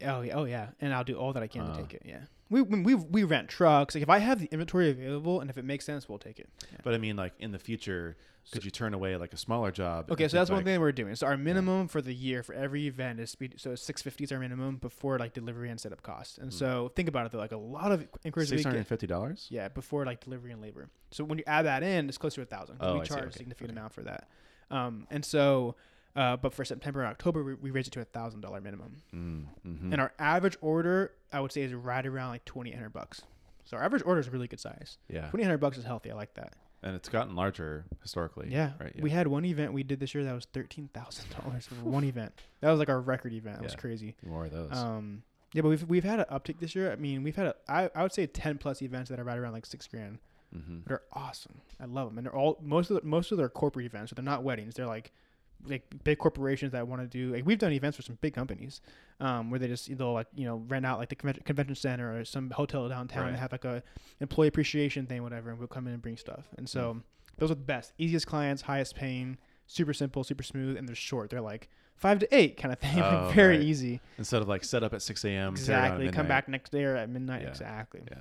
Oh 0.06 0.22
yeah, 0.22 0.34
oh 0.36 0.44
yeah, 0.46 0.68
and 0.82 0.94
I'll 0.94 1.04
do 1.04 1.16
all 1.16 1.34
that 1.34 1.44
I 1.44 1.48
can 1.48 1.62
Uh. 1.62 1.76
to 1.76 1.82
take 1.82 1.94
it. 1.94 2.02
Yeah, 2.06 2.22
we 2.50 2.62
we 2.62 2.96
we, 2.96 3.24
rent 3.24 3.48
trucks. 3.50 3.96
Like 3.96 4.02
if 4.02 4.10
I 4.10 4.18
have 4.20 4.40
the 4.40 4.48
inventory 4.52 4.90
available 4.90 5.40
and 5.42 5.50
if 5.50 5.58
it 5.58 5.66
makes 5.66 5.86
sense, 5.86 6.10
we'll 6.10 6.18
take 6.20 6.40
it. 6.40 6.50
Yeah. 6.72 6.80
But 6.84 6.94
I 6.94 6.98
mean, 6.98 7.16
like 7.16 7.34
in 7.40 7.52
the 7.52 7.60
future, 7.60 8.18
could 8.52 8.66
you 8.66 8.72
turn 8.72 8.94
away 8.94 9.16
like 9.18 9.34
a 9.34 9.38
smaller 9.38 9.72
job? 9.72 10.12
Okay, 10.12 10.28
so 10.28 10.38
that's 10.38 10.50
think, 10.50 10.56
one 10.56 10.66
like, 10.66 10.66
thing 10.66 10.80
we're 10.82 10.92
doing. 10.92 11.16
So 11.16 11.28
our 11.28 11.38
minimum 11.38 11.88
for 11.88 12.02
the 12.02 12.14
year 12.14 12.42
for 12.42 12.54
every 12.56 12.88
event 12.88 13.20
is 13.20 13.30
speed, 13.30 13.56
so 13.58 13.76
six 13.76 14.02
fifty 14.02 14.24
is 14.24 14.32
our 14.32 14.40
minimum 14.40 14.78
before 14.78 15.20
like 15.20 15.34
delivery 15.34 15.70
and 15.70 15.80
setup 15.80 16.02
costs. 16.02 16.38
And 16.40 16.50
Mm. 16.50 16.54
so 16.54 16.92
think 16.96 17.08
about 17.08 17.26
it 17.28 17.32
though, 17.32 17.38
like 17.38 17.52
a 17.52 17.58
lot 17.58 17.92
of 17.92 18.08
inquiries 18.24 18.50
Six 18.50 18.64
hundred 18.64 18.78
and 18.78 18.88
fifty 18.88 19.06
dollars. 19.08 19.48
Yeah, 19.52 19.68
before 19.68 20.06
like 20.06 20.24
delivery 20.24 20.52
and 20.52 20.62
labor. 20.62 20.90
So 21.12 21.24
when 21.24 21.38
you 21.38 21.44
add 21.46 21.64
that 21.66 21.84
in, 21.84 22.10
it's 22.10 22.18
closer 22.18 22.38
to 22.38 22.42
a 22.42 22.46
thousand. 22.46 22.78
Oh, 22.80 22.96
we 22.96 23.02
I 23.02 23.04
see. 23.04 23.10
charge 23.10 23.24
a 23.24 23.26
Okay, 23.28 23.38
significant 23.38 23.72
okay. 23.72 23.80
amount 23.80 23.94
for 23.94 24.02
that. 24.04 24.28
Um, 24.72 25.08
and 25.10 25.24
so, 25.26 25.76
uh, 26.16 26.36
but 26.38 26.54
for 26.54 26.66
September 26.66 27.02
and 27.02 27.10
October, 27.10 27.44
we, 27.44 27.54
we 27.56 27.72
raised 27.72 27.88
it 27.88 27.92
to 27.92 28.02
a 28.02 28.06
thousand 28.06 28.42
dollar 28.42 28.62
minimum. 28.62 28.98
Mm, 29.14 29.46
hmm 29.64 29.92
And 29.94 30.02
our 30.02 30.12
average 30.20 30.58
order, 30.62 31.12
I 31.32 31.40
would 31.40 31.52
say, 31.52 31.62
is 31.62 31.74
right 31.74 32.06
around 32.06 32.30
like 32.30 32.46
twenty 32.46 32.72
hundred 32.72 32.94
bucks. 32.94 33.22
So 33.66 33.78
our 33.78 33.84
average 33.84 34.04
order 34.06 34.20
is 34.20 34.30
really 34.30 34.48
good 34.48 34.60
size. 34.60 34.98
yeah, 35.08 35.30
Twenty 35.30 35.44
hundred 35.44 35.60
bucks 35.60 35.78
is 35.78 35.84
healthy. 35.86 36.12
I 36.12 36.16
like 36.16 36.34
that. 36.36 36.54
and 36.82 36.96
it's 36.96 37.10
gotten 37.10 37.36
larger 37.36 37.86
historically. 38.02 38.48
Yeah. 38.50 38.72
right. 38.80 38.94
We 39.00 39.10
had 39.12 39.28
one 39.28 39.46
event 39.46 39.74
we 39.74 39.84
did 39.84 40.00
this 40.00 40.16
year 40.16 40.24
that 40.24 40.34
was 40.34 40.46
thirteen 40.46 40.90
thousand 40.94 41.26
dollars 41.44 41.68
for 41.68 41.76
one 41.76 42.04
event. 42.04 42.34
That 42.62 42.72
was 42.72 42.80
like 42.80 42.90
our 42.90 43.00
record 43.00 43.34
event. 43.34 43.58
It 43.58 43.64
was 43.64 43.76
crazy. 43.76 44.16
more 44.26 44.46
of 44.46 44.52
those. 44.52 44.72
Um, 44.74 45.24
yeah, 45.54 45.62
but 45.62 45.70
we've 45.70 45.84
we've 45.88 46.04
had 46.04 46.20
an 46.20 46.26
uptick 46.32 46.60
this 46.60 46.74
year. 46.76 46.92
I 46.92 46.96
mean, 46.96 47.24
we've 47.24 47.36
had 47.36 47.48
a 47.48 47.56
I, 47.68 47.90
I 47.96 48.02
would 48.04 48.14
say 48.14 48.26
ten 48.28 48.58
plus 48.58 48.82
events 48.82 49.10
that 49.10 49.20
are 49.20 49.24
right 49.24 49.38
around 49.38 49.54
like 49.54 49.66
six 49.66 49.88
grand. 49.88 50.18
hmm 50.54 50.80
They're 50.88 51.02
awesome. 51.14 51.62
I 51.80 51.86
love 51.86 52.10
them, 52.10 52.18
and 52.18 52.26
they're 52.26 52.36
all 52.36 52.58
most 52.62 52.90
of 52.90 52.96
the, 53.02 53.08
most 53.08 53.32
of 53.32 53.38
their 53.38 53.50
corporate 53.50 53.86
events. 53.86 54.10
So 54.10 54.16
they're 54.16 54.24
not 54.24 54.44
weddings. 54.44 54.74
They're 54.76 54.88
like 54.88 55.12
like 55.68 55.84
big 56.04 56.18
corporations 56.20 56.72
that 56.72 56.88
want 56.88 57.02
to 57.02 57.08
do. 57.08 57.34
Like 57.34 57.46
we've 57.46 57.58
done 57.60 57.72
events 57.74 57.98
for 57.98 58.04
some 58.04 58.18
big 58.22 58.34
companies, 58.34 58.82
um, 59.20 59.50
where 59.50 59.60
they 59.60 59.68
just 59.68 59.96
they'll 59.98 60.14
like 60.14 60.28
you 60.34 60.46
know 60.46 60.64
rent 60.68 60.86
out 60.86 61.00
like 61.00 61.10
the 61.10 61.16
convention, 61.16 61.44
convention 61.44 61.76
center 61.76 62.18
or 62.18 62.24
some 62.26 62.50
hotel 62.52 62.88
downtown 62.90 63.28
and 63.28 63.38
have 63.38 63.52
like 63.52 63.66
a 63.66 63.84
employee 64.20 64.48
appreciation 64.48 65.06
thing, 65.06 65.22
whatever, 65.24 65.50
and 65.50 65.60
we'll 65.60 65.68
come 65.68 65.88
in 65.88 65.94
and 65.94 66.02
bring 66.02 66.18
stuff. 66.18 66.46
And 66.58 66.68
so 66.70 66.94
Mm. 66.96 67.02
those 67.38 67.52
are 67.52 67.56
the 67.56 67.62
best, 67.62 67.94
easiest 67.98 68.26
clients, 68.28 68.62
highest 68.64 68.96
paying, 68.96 69.38
super 69.68 69.94
simple, 69.94 70.24
super 70.24 70.44
smooth, 70.44 70.78
and 70.78 70.88
they're 70.88 70.96
short. 70.96 71.30
They're 71.30 71.42
like 71.42 71.70
five 71.96 72.20
to 72.20 72.36
eight 72.36 72.56
kind 72.58 72.72
of 72.72 72.80
thing, 72.80 73.00
Oh, 73.04 73.26
like 73.28 73.36
very 73.36 73.58
right. 73.58 73.66
easy. 73.66 74.00
Instead 74.18 74.42
of 74.42 74.48
like 74.48 74.64
set 74.64 74.84
up 74.84 74.94
at 74.94 75.02
six 75.02 75.26
a.m. 75.26 75.56
tear 75.56 75.66
down 75.66 75.84
at 75.84 75.86
Exactly. 75.92 76.12
Come 76.12 76.28
back 76.28 76.48
next 76.48 76.72
day 76.72 76.84
or 76.86 76.96
at 76.96 77.10
midnight. 77.10 77.42
Yeah. 77.42 77.50
Exactly. 77.50 78.02
Yeah. 78.10 78.18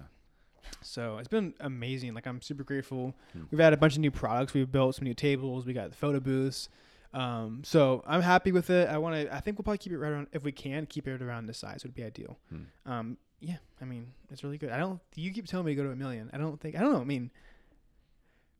So 0.82 1.18
it's 1.18 1.28
been 1.28 1.55
amazing. 1.61 2.14
Like 2.14 2.26
I'm 2.26 2.43
super 2.43 2.62
grateful. 2.64 3.14
Hmm. 3.32 3.43
We've 3.51 3.61
had 3.61 3.72
a 3.72 3.76
bunch 3.76 3.95
of 3.95 4.01
new 4.01 4.11
products. 4.11 4.55
We've 4.55 4.70
built 4.70 4.95
some 4.97 5.05
new 5.05 5.14
tables. 5.14 5.64
We 5.66 5.72
got 5.72 5.91
the 5.91 5.97
photo 5.97 6.20
booths. 6.20 6.68
Um, 7.15 7.63
so 7.65 8.03
I'm 8.07 8.21
happy 8.23 8.53
with 8.53 8.71
it. 8.71 8.89
I 8.89 8.99
want 8.99 9.15
to. 9.17 9.35
I 9.35 9.41
think 9.41 9.59
we'll 9.59 9.65
probably 9.65 9.79
keep 9.79 9.93
it 9.93 9.99
right 9.99 10.11
around. 10.11 10.27
If 10.33 10.43
we 10.45 10.53
can 10.53 10.87
keep 10.87 11.09
it 11.09 11.23
around 11.23 11.47
this 11.47 11.59
size, 11.59 11.83
would 11.83 11.95
be 11.95 12.05
ideal. 12.05 12.39
Hmm. 12.51 12.91
Um, 12.91 13.17
yeah, 13.41 13.57
I 13.81 13.85
mean, 13.85 14.09
it's 14.31 14.43
really 14.45 14.59
good. 14.59 14.71
I 14.71 14.79
don't. 14.79 15.01
You 15.15 15.33
keep 15.33 15.47
telling 15.47 15.67
me 15.67 15.73
to 15.73 15.77
go 15.77 15.85
to 15.85 15.91
a 15.91 15.97
million. 15.97 16.29
I 16.33 16.39
don't 16.39 16.61
think. 16.61 16.77
I 16.77 16.81
don't 16.81 16.93
know. 16.93 17.01
I 17.01 17.05
mean, 17.05 17.31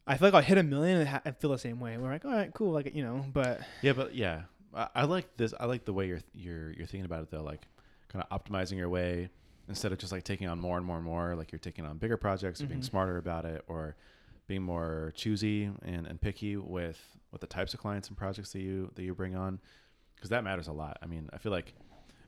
I 0.07 0.16
feel 0.16 0.28
like 0.28 0.34
I'll 0.34 0.40
hit 0.42 0.57
a 0.59 0.62
million 0.62 0.99
and 1.01 1.09
ha- 1.09 1.22
I 1.24 1.32
feel 1.32 1.51
the 1.51 1.59
same 1.59 1.80
way. 1.80 1.96
We're 1.99 2.11
like, 2.11 2.24
all 2.24 2.32
right, 2.32 2.53
cool, 2.55 2.72
like 2.72 2.94
you 2.94 3.03
know, 3.03 3.24
but 3.32 3.61
Yeah, 3.82 3.92
but 3.92 4.14
yeah, 4.14 4.42
I, 4.74 4.88
I 4.94 5.05
like 5.05 5.36
this. 5.36 5.53
I 5.61 5.66
like 5.66 5.84
the 5.84 5.92
way 5.92 6.07
you're 6.07 6.20
you're 6.32 6.72
you're 6.72 6.86
thinking 6.86 7.05
about 7.05 7.22
it 7.22 7.30
though, 7.30 7.42
like 7.42 7.66
kind 8.09 8.24
of 8.28 8.42
optimizing 8.42 8.78
your 8.78 8.88
way 8.88 9.28
instead 9.68 9.92
of 9.92 9.99
just 9.99 10.12
like 10.12 10.24
taking 10.24 10.49
on 10.49 10.59
more 10.59 10.78
and 10.78 10.86
more 10.86 10.96
and 10.96 11.05
more. 11.05 11.34
Like 11.36 11.53
you're 11.53 11.59
taking 11.59 11.84
on 11.84 11.99
bigger 11.99 12.16
projects, 12.16 12.62
or 12.62 12.66
being 12.66 12.80
Mhm. 12.80 12.84
smarter 12.88 13.18
about 13.18 13.44
it, 13.44 13.62
or 13.68 13.96
being 14.49 14.62
more 14.62 15.12
choosy 15.14 15.70
and, 15.82 16.07
and 16.07 16.20
picky 16.20 16.57
with 16.57 17.01
with 17.30 17.40
the 17.40 17.46
types 17.46 17.74
of 17.74 17.80
clients 17.80 18.09
and 18.09 18.16
projects 18.16 18.53
that 18.53 18.61
you 18.61 18.90
that 18.96 19.03
you 19.05 19.14
bring 19.14 19.36
on, 19.36 19.61
because 20.16 20.30
that 20.30 20.42
matters 20.42 20.66
a 20.66 20.72
lot. 20.72 20.99
I 21.03 21.07
mean, 21.07 21.28
I 21.32 21.38
feel 21.38 21.53
like 21.53 21.74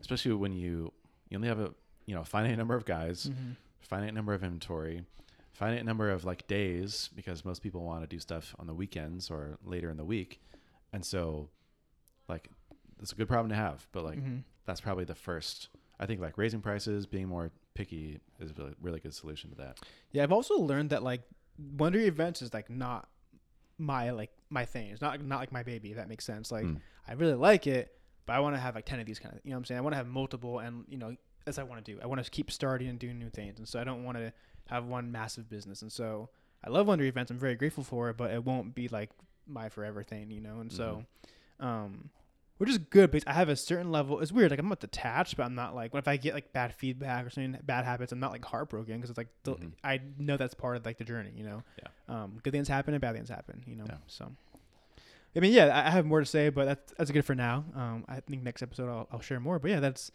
especially 0.01 0.33
when 0.35 0.53
you 0.53 0.93
you 1.29 1.37
only 1.39 1.49
have 1.49 1.59
a 1.59 1.75
you 2.07 2.15
know 2.15 2.23
finite 2.23 2.57
number 2.57 2.77
of 2.77 2.85
guys, 2.85 3.27
Mhm. 3.29 3.57
finite 3.81 4.15
number 4.15 4.35
of 4.35 4.45
inventory, 4.45 5.05
finite 5.53 5.85
number 5.85 6.11
of 6.11 6.25
like 6.25 6.47
days 6.47 7.09
because 7.17 7.45
most 7.45 7.63
people 7.63 7.83
want 7.83 8.03
to 8.03 8.07
do 8.07 8.21
stuff 8.21 8.55
on 8.59 8.67
the 8.67 8.75
weekends 8.75 9.31
or 9.31 9.59
later 9.65 9.91
in 9.91 9.97
the 9.97 10.05
week, 10.05 10.41
and 10.93 11.05
so 11.05 11.49
like 12.29 12.49
it's 13.01 13.13
a 13.13 13.15
good 13.17 13.29
problem 13.29 13.49
to 13.49 13.57
have. 13.57 13.89
But 13.93 14.05
like 14.05 14.19
Mhm. 14.21 14.45
that's 14.67 14.81
probably 14.83 15.05
the 15.05 15.15
first. 15.15 15.71
I 15.99 16.07
think 16.07 16.21
like 16.21 16.37
raising 16.39 16.61
prices, 16.61 17.07
being 17.07 17.29
more 17.29 17.51
picky 17.75 18.21
is 18.39 18.51
a 18.51 18.55
really 18.55 18.75
really 18.81 19.01
good 19.01 19.15
solution 19.15 19.49
to 19.51 19.57
that. 19.57 19.81
yeah, 20.13 20.23
I've 20.23 20.33
also 20.33 20.59
learned 20.59 20.91
that 20.91 21.03
like 21.03 21.23
Wondery 21.77 22.07
events 22.07 22.43
is 22.43 22.53
like 22.55 22.71
not 22.71 23.09
my 23.79 24.11
like 24.11 24.31
my 24.51 24.65
thing. 24.65 24.91
It's 24.91 25.01
not 25.01 25.23
not 25.25 25.41
like 25.41 25.53
my 25.53 25.63
baby. 25.63 25.91
If 25.91 25.97
that 25.97 26.09
makes 26.09 26.25
sense. 26.25 26.51
Like 26.51 26.65
Mm. 26.65 26.81
I 27.09 27.13
really 27.15 27.35
like 27.35 27.67
it, 27.67 27.93
but 28.27 28.35
I 28.35 28.41
want 28.41 28.55
to 28.55 28.61
have 28.61 28.75
like 28.75 28.87
ten 28.87 29.01
of 29.01 29.07
these 29.07 29.19
kind 29.19 29.35
of. 29.35 29.41
You 29.45 29.51
know 29.51 29.57
what 29.57 29.61
I'm 29.61 29.65
saying? 29.67 29.79
I 29.79 29.81
want 29.83 29.93
to 29.95 29.97
have 29.99 30.07
multiple, 30.07 30.59
and 30.61 30.85
you 30.89 30.97
know 30.97 31.17
that's 31.45 31.57
what 31.59 31.67
I 31.67 31.69
want 31.69 31.85
to 31.85 31.93
do. 31.93 31.99
I 32.03 32.07
want 32.07 32.23
to 32.25 32.31
keep 32.31 32.51
starting 32.51 32.89
and 32.89 32.99
doing 32.99 33.19
new 33.19 33.31
things, 33.31 33.59
and 33.59 33.67
so 33.69 33.81
I 33.81 33.85
don't 33.85 34.05
want 34.05 34.19
to 34.19 34.33
have 34.69 34.87
one 34.87 35.11
massive 35.11 35.49
business. 35.49 35.83
And 35.83 35.91
so 35.91 36.29
I 36.65 36.71
love 36.71 36.87
Wonder 36.87 37.05
events. 37.05 37.31
I'm 37.31 37.39
very 37.39 37.57
grateful 37.57 37.83
for 37.83 38.11
it, 38.11 38.17
but 38.17 38.31
it 38.31 38.45
won't 38.45 38.75
be 38.75 38.89
like 38.89 39.11
my 39.47 39.69
forever 39.69 40.03
thing, 40.03 40.31
you 40.31 40.41
know. 40.41 40.61
And 40.61 40.71
so, 40.71 41.05
um, 41.59 42.11
which 42.61 42.69
is 42.69 42.77
good 42.77 43.11
because 43.11 43.25
I 43.27 43.33
have 43.33 43.49
a 43.49 43.57
certain 43.57 43.91
level. 43.91 44.21
It's 44.21 44.31
weird. 44.31 44.51
Like 44.51 44.61
I'm 44.61 44.69
not 44.69 44.81
detached, 44.81 45.37
but 45.39 45.45
I'm 45.45 45.55
not 45.55 45.75
like. 45.75 45.95
What 45.95 46.01
if 46.01 46.07
I 46.09 46.19
get 46.19 46.35
like 46.35 46.53
bad 46.53 46.75
feedback 46.75 47.25
or 47.25 47.31
something, 47.31 47.59
bad 47.65 47.87
habits? 47.87 48.13
I'm 48.13 48.21
not 48.21 48.33
like 48.33 48.45
heartbroken 48.45 48.97
because 48.97 49.09
it's 49.09 49.17
like 49.17 49.29
the, 49.45 49.53
Mhm. 49.55 49.73
I 49.83 50.01
know 50.19 50.37
that's 50.37 50.53
part 50.53 50.77
of 50.77 50.85
like 50.85 50.99
the 50.99 51.05
journey, 51.05 51.33
you 51.35 51.45
know. 51.45 51.63
Yeah. 51.79 51.89
Um, 52.23 52.39
good 52.43 52.53
things 52.53 52.69
happen 52.69 52.93
and 52.93 53.01
bad 53.01 53.15
things 53.15 53.31
happen, 53.31 53.63
you 53.67 53.77
know. 53.77 53.87
Yeah. 53.89 53.97
So. 54.09 54.31
I 55.35 55.41
mean, 55.41 55.53
yeah, 55.53 55.67
I 55.67 55.87
I 55.87 55.91
have 55.91 56.05
more 56.05 56.21
to 56.21 56.27
say, 56.27 56.51
but 56.51 56.65
that's 56.67 56.93
that's 56.99 57.11
good 57.11 57.25
for 57.25 57.35
now. 57.35 57.65
Um, 57.75 58.05
I 58.09 58.21
think 58.21 58.43
next 58.43 58.63
episode 58.63 58.91
I'll, 58.91 59.09
I'll 59.11 59.21
share 59.21 59.41
more. 59.41 59.59
But 59.59 59.71
yeah, 59.71 59.81
that's 59.81 60.13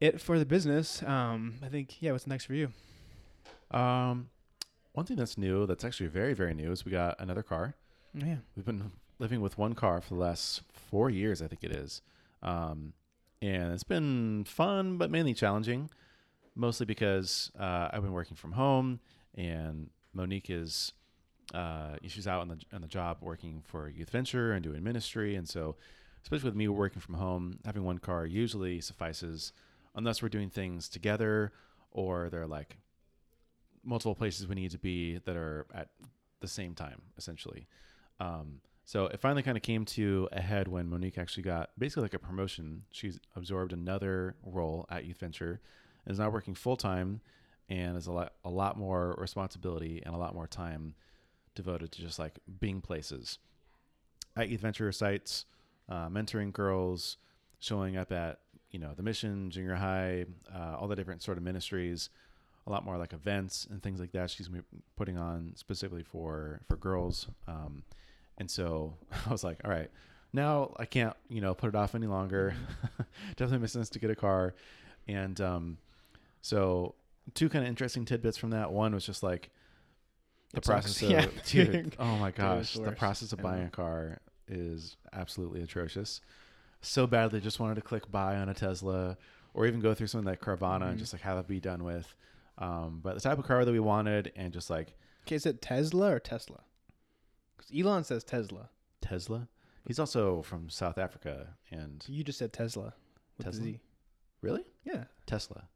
it 0.00 0.20
for 0.20 0.38
the 0.38 0.46
business. 0.46 1.02
Um, 1.02 1.54
I 1.62 1.68
think 1.68 2.02
yeah, 2.02 2.12
what's 2.12 2.26
next 2.26 2.46
for 2.46 2.54
you? 2.54 2.72
Um, 3.70 4.30
one 4.92 5.04
thing 5.06 5.16
that's 5.18 5.36
new, 5.36 5.66
that's 5.66 5.84
actually 5.84 6.06
very 6.08 6.32
very 6.34 6.54
new, 6.54 6.72
is 6.72 6.84
we 6.84 6.90
got 6.90 7.16
another 7.20 7.42
car. 7.42 7.74
Yeah. 8.14 8.36
We've 8.56 8.64
been 8.64 8.92
living 9.18 9.40
with 9.40 9.58
one 9.58 9.74
car 9.74 10.00
for 10.00 10.14
the 10.14 10.20
last 10.20 10.62
four 10.72 11.10
years, 11.10 11.40
I 11.40 11.46
think 11.46 11.64
it 11.64 11.72
is. 11.72 12.02
Um, 12.42 12.92
and 13.42 13.72
it's 13.72 13.84
been 13.84 14.44
fun, 14.44 14.98
but 14.98 15.10
mainly 15.10 15.34
challenging, 15.34 15.90
mostly 16.54 16.86
because 16.86 17.50
uh, 17.58 17.88
I've 17.92 18.02
been 18.02 18.12
working 18.12 18.36
from 18.36 18.52
home 18.52 19.00
and 19.34 19.90
Monique 20.12 20.50
is, 20.50 20.92
uh, 21.54 21.96
she's 22.06 22.26
out 22.26 22.40
on 22.40 22.48
the, 22.48 22.58
on 22.72 22.80
the 22.80 22.88
job 22.88 23.18
working 23.20 23.62
for 23.64 23.88
Youth 23.88 24.10
Venture 24.10 24.52
and 24.52 24.62
doing 24.62 24.82
ministry. 24.82 25.36
And 25.36 25.48
so, 25.48 25.76
especially 26.22 26.48
with 26.48 26.56
me 26.56 26.68
working 26.68 27.00
from 27.00 27.14
home, 27.14 27.58
having 27.64 27.84
one 27.84 27.98
car 27.98 28.26
usually 28.26 28.80
suffices 28.80 29.52
unless 29.94 30.22
we're 30.22 30.28
doing 30.28 30.50
things 30.50 30.88
together 30.88 31.52
or 31.90 32.28
there 32.30 32.42
are 32.42 32.46
like 32.46 32.76
multiple 33.84 34.14
places 34.14 34.46
we 34.46 34.54
need 34.54 34.70
to 34.72 34.78
be 34.78 35.18
that 35.24 35.36
are 35.36 35.66
at 35.74 35.88
the 36.40 36.48
same 36.48 36.74
time, 36.74 37.00
essentially. 37.16 37.66
Um, 38.18 38.60
so 38.86 39.06
it 39.06 39.20
finally 39.20 39.42
kind 39.42 39.56
of 39.56 39.64
came 39.64 39.84
to 39.84 40.28
a 40.30 40.40
head 40.40 40.68
when 40.68 40.88
Monique 40.88 41.18
actually 41.18 41.42
got 41.42 41.70
basically 41.76 42.04
like 42.04 42.14
a 42.14 42.20
promotion. 42.20 42.84
She's 42.92 43.18
absorbed 43.34 43.72
another 43.72 44.36
role 44.44 44.86
at 44.88 45.04
Youth 45.04 45.18
Venture 45.18 45.60
and 46.04 46.12
is 46.12 46.20
now 46.20 46.30
working 46.30 46.54
full 46.54 46.76
time 46.76 47.20
and 47.68 47.96
has 47.96 48.06
a 48.06 48.12
lot 48.12 48.34
a 48.44 48.48
lot 48.48 48.78
more 48.78 49.16
responsibility 49.18 50.00
and 50.06 50.14
a 50.14 50.18
lot 50.18 50.34
more 50.34 50.46
time 50.46 50.94
devoted 51.56 51.90
to 51.92 52.00
just 52.00 52.20
like 52.20 52.38
being 52.60 52.80
places 52.80 53.38
at 54.36 54.48
Youth 54.48 54.60
Venture 54.60 54.92
sites, 54.92 55.46
uh, 55.88 56.08
mentoring 56.08 56.52
girls, 56.52 57.16
showing 57.58 57.96
up 57.96 58.12
at 58.12 58.38
you 58.70 58.78
know 58.78 58.92
the 58.96 59.02
mission, 59.02 59.50
junior 59.50 59.74
high, 59.74 60.26
uh, 60.54 60.76
all 60.78 60.86
the 60.86 60.96
different 60.96 61.22
sort 61.22 61.38
of 61.38 61.42
ministries 61.42 62.08
a 62.68 62.70
lot 62.70 62.84
more 62.84 62.98
like 62.98 63.12
events 63.12 63.66
and 63.70 63.82
things 63.82 64.00
like 64.00 64.12
that. 64.12 64.30
She's 64.30 64.50
putting 64.96 65.18
on 65.18 65.52
specifically 65.56 66.02
for 66.02 66.60
for 66.68 66.76
girls. 66.76 67.28
Um, 67.46 67.82
and 68.38 68.50
so 68.50 68.94
I 69.26 69.30
was 69.30 69.44
like, 69.44 69.60
all 69.64 69.70
right, 69.70 69.90
now 70.32 70.74
I 70.78 70.84
can't 70.84 71.14
you 71.28 71.40
know 71.40 71.54
put 71.54 71.68
it 71.68 71.74
off 71.74 71.94
any 71.94 72.06
longer. 72.06 72.54
Definitely 73.36 73.58
makes 73.58 73.72
sense 73.72 73.88
to 73.90 73.98
get 73.98 74.10
a 74.10 74.16
car. 74.16 74.54
And 75.08 75.40
um, 75.40 75.78
so 76.42 76.94
two 77.34 77.48
kind 77.48 77.64
of 77.64 77.68
interesting 77.68 78.04
tidbits 78.04 78.36
from 78.38 78.50
that. 78.50 78.72
One 78.72 78.92
was 78.94 79.04
just 79.06 79.22
like 79.22 79.50
the 80.52 80.60
process 80.60 81.02
of 81.02 81.10
Yeah. 81.10 81.26
dude, 81.46 81.96
oh 81.98 82.16
my 82.18 82.30
gosh, 82.30 82.74
the 82.74 82.92
process 82.92 83.32
of 83.32 83.40
buying 83.42 83.64
a 83.64 83.70
car 83.70 84.18
is 84.48 84.96
absolutely 85.12 85.62
atrocious. 85.62 86.20
So 86.82 87.06
badly 87.06 87.40
just 87.40 87.58
wanted 87.58 87.74
to 87.76 87.80
click 87.80 88.10
buy 88.10 88.36
on 88.36 88.48
a 88.48 88.54
Tesla 88.54 89.16
or 89.54 89.66
even 89.66 89.80
go 89.80 89.94
through 89.94 90.06
something 90.08 90.26
like 90.28 90.40
Carvana 90.40 90.82
Mhm. 90.82 90.90
and 90.90 90.98
just 90.98 91.12
like 91.12 91.22
have 91.22 91.38
it 91.38 91.48
be 91.48 91.58
done 91.60 91.82
with. 91.84 92.14
Um, 92.58 93.00
but 93.02 93.14
the 93.14 93.20
type 93.20 93.38
of 93.38 93.44
car 93.44 93.64
that 93.64 93.72
we 93.72 93.80
wanted 93.80 94.32
and 94.36 94.52
just 94.52 94.70
like 94.70 94.94
Okay, 95.26 95.34
is 95.36 95.46
it 95.46 95.60
Tesla 95.60 96.12
or 96.14 96.20
Tesla? 96.20 96.60
Because 97.56 97.70
Elon 97.78 98.04
says 98.04 98.24
Tesla. 98.24 98.70
Tesla. 99.00 99.48
He's 99.86 99.98
also 99.98 100.42
from 100.42 100.68
South 100.68 100.98
Africa 100.98 101.48
and 101.70 102.04
You 102.08 102.24
just 102.24 102.38
said 102.38 102.52
Tesla. 102.52 102.94
With 103.38 103.46
Tesla? 103.46 103.60
The 103.64 103.72
Z. 103.72 103.80
really 104.42 104.64
Yeah. 104.84 105.04
Tesla. 105.26 105.68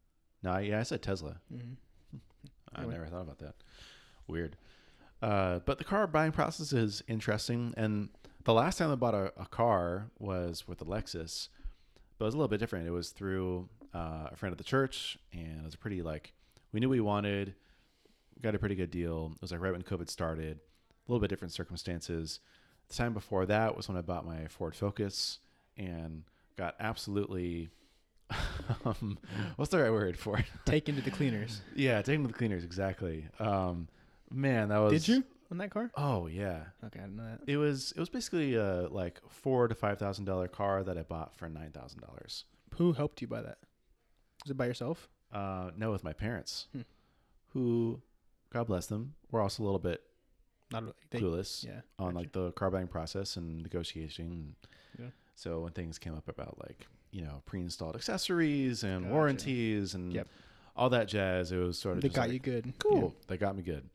No, 0.43 0.53
I- 0.53 0.61
yeah, 0.61 0.81
I 0.81 0.83
said 0.83 1.03
Tesla. 1.03 1.41
Mm-hmm. 1.53 1.74
I 2.74 2.78
Anyway. 2.81 2.95
never 2.95 3.07
thought 3.07 3.22
about 3.22 3.39
that. 3.41 3.55
Weird. 4.26 4.57
Uh, 5.22 5.59
but 5.61 5.78
the 5.78 5.85
car 5.85 6.07
buying 6.07 6.33
process 6.33 6.72
is 6.72 7.03
interesting. 7.09 7.74
And 7.76 8.09
the 8.45 8.55
last 8.55 8.78
time 8.78 8.91
I 8.91 8.95
bought 8.95 9.14
a, 9.14 9.33
a 9.37 9.47
car 9.47 10.11
was 10.18 10.66
with 10.66 10.81
a 10.81 10.85
Lexus, 10.85 11.49
but 12.18 12.24
it 12.24 12.28
was 12.28 12.35
a 12.35 12.39
little 12.39 12.49
bit 12.49 12.59
different. 12.61 12.87
It 12.87 12.91
was 12.93 13.11
through 13.11 13.68
uh, 13.95 14.28
a 14.33 14.37
friend 14.37 14.53
of 14.53 14.59
the 14.59 14.64
church, 14.64 15.18
and 15.33 15.61
it 15.61 15.64
was 15.64 15.76
pretty 15.76 16.01
like 16.01 16.33
we 16.72 16.81
knew 16.81 16.89
we 16.89 17.01
wanted, 17.01 17.55
got 18.41 18.55
a 18.55 18.59
pretty 18.59 18.76
good 18.76 18.91
deal. 18.91 19.33
It 19.35 19.43
was 19.43 19.53
like 19.53 19.61
right 19.61 19.72
when 19.72 19.83
COVID 19.83 20.09
started, 20.09 20.61
a 21.11 21.13
little 21.13 21.21
bit 21.21 21.29
different 21.29 21.53
circumstances. 21.53 22.41
The 22.89 22.95
time 22.95 23.13
before 23.15 23.47
that 23.47 23.77
was 23.77 23.89
when 23.89 23.97
I 23.97 24.01
bought 24.01 24.25
my 24.27 24.47
Ford 24.47 24.75
Focus 24.77 25.39
and 25.77 26.23
got 26.57 26.77
absolutely. 26.81 27.71
um, 28.85 29.19
what's 29.57 29.71
the 29.73 29.79
right 29.83 29.91
word 29.91 30.17
for 30.19 30.39
it? 30.39 30.45
Taken 30.65 30.95
to 30.97 31.03
the 31.03 31.11
cleaners. 31.11 31.63
Yeah, 31.75 32.01
taken 32.03 32.23
to 32.23 32.29
the 32.29 32.35
cleaners 32.35 32.63
exactly. 32.65 33.27
Um, 33.41 33.89
man, 34.31 34.69
that 34.69 34.79
was. 34.79 34.93
Did 34.93 35.09
you 35.09 35.25
on 35.51 35.59
that 35.59 35.71
car? 35.71 35.91
Oh 35.97 36.29
yeah, 36.29 36.61
Okay, 36.87 37.01
I 37.01 37.03
didn't 37.03 37.17
know 37.17 37.25
that. 37.25 37.41
it 37.51 37.57
was. 37.57 37.93
It 37.97 37.99
was 37.99 38.09
basically 38.09 38.55
a 38.55 38.87
like 38.89 39.21
four 39.29 39.67
to 39.67 39.75
five 39.75 39.99
thousand 39.99 40.27
dollar 40.27 40.47
car 40.47 40.85
that 40.85 40.97
I 40.97 41.03
bought 41.03 41.35
for 41.35 41.49
nine 41.49 41.73
thousand 41.73 42.01
dollars. 42.03 42.45
Who 42.77 42.93
helped 42.93 43.21
you 43.21 43.27
buy 43.27 43.43
that? 43.43 43.59
Was 44.45 44.53
it 44.53 44.57
by 44.57 44.67
yourself? 44.67 45.09
Uh, 45.33 45.71
no, 45.77 45.91
with 45.91 46.05
my 46.05 46.13
parents, 46.13 46.69
Hmm. 46.73 46.81
who, 47.53 48.01
God 48.53 48.67
bless 48.69 48.87
them, 48.87 49.15
were 49.33 49.41
also 49.41 49.63
a 49.63 49.65
little 49.65 49.79
bit 49.81 50.03
Not 50.73 50.83
really. 50.83 50.95
They, 51.11 51.21
clueless 51.21 51.64
yeah. 51.66 51.81
on 51.99 52.14
like 52.14 52.33
the 52.33 52.53
car 52.53 52.71
buying 52.71 52.87
process 52.89 53.37
and 53.37 53.62
negotiation. 53.62 54.55
Yeah. 54.99 55.07
So 55.35 55.61
when 55.61 55.73
things 55.73 55.99
came 55.99 56.14
up 56.14 56.29
about 56.29 56.59
like 56.61 56.87
you 57.11 57.23
know 57.23 57.43
pre-installed 57.47 57.97
accessories 57.97 58.85
and 58.85 59.03
Gotcha. 59.03 59.12
warranties 59.14 59.95
and 59.95 60.12
Yep. 60.12 60.29
all 60.77 60.91
that 60.91 61.09
jazz, 61.09 61.51
it 61.53 61.57
was 61.59 61.79
sort 61.79 61.97
of 61.97 62.03
They 62.03 62.09
got 62.09 62.23
like, 62.29 62.33
you 62.33 62.39
good. 62.39 62.73
cool. 62.79 63.14
They 63.27 63.37
got 63.37 63.57
me 63.57 63.62
good. 63.62 63.89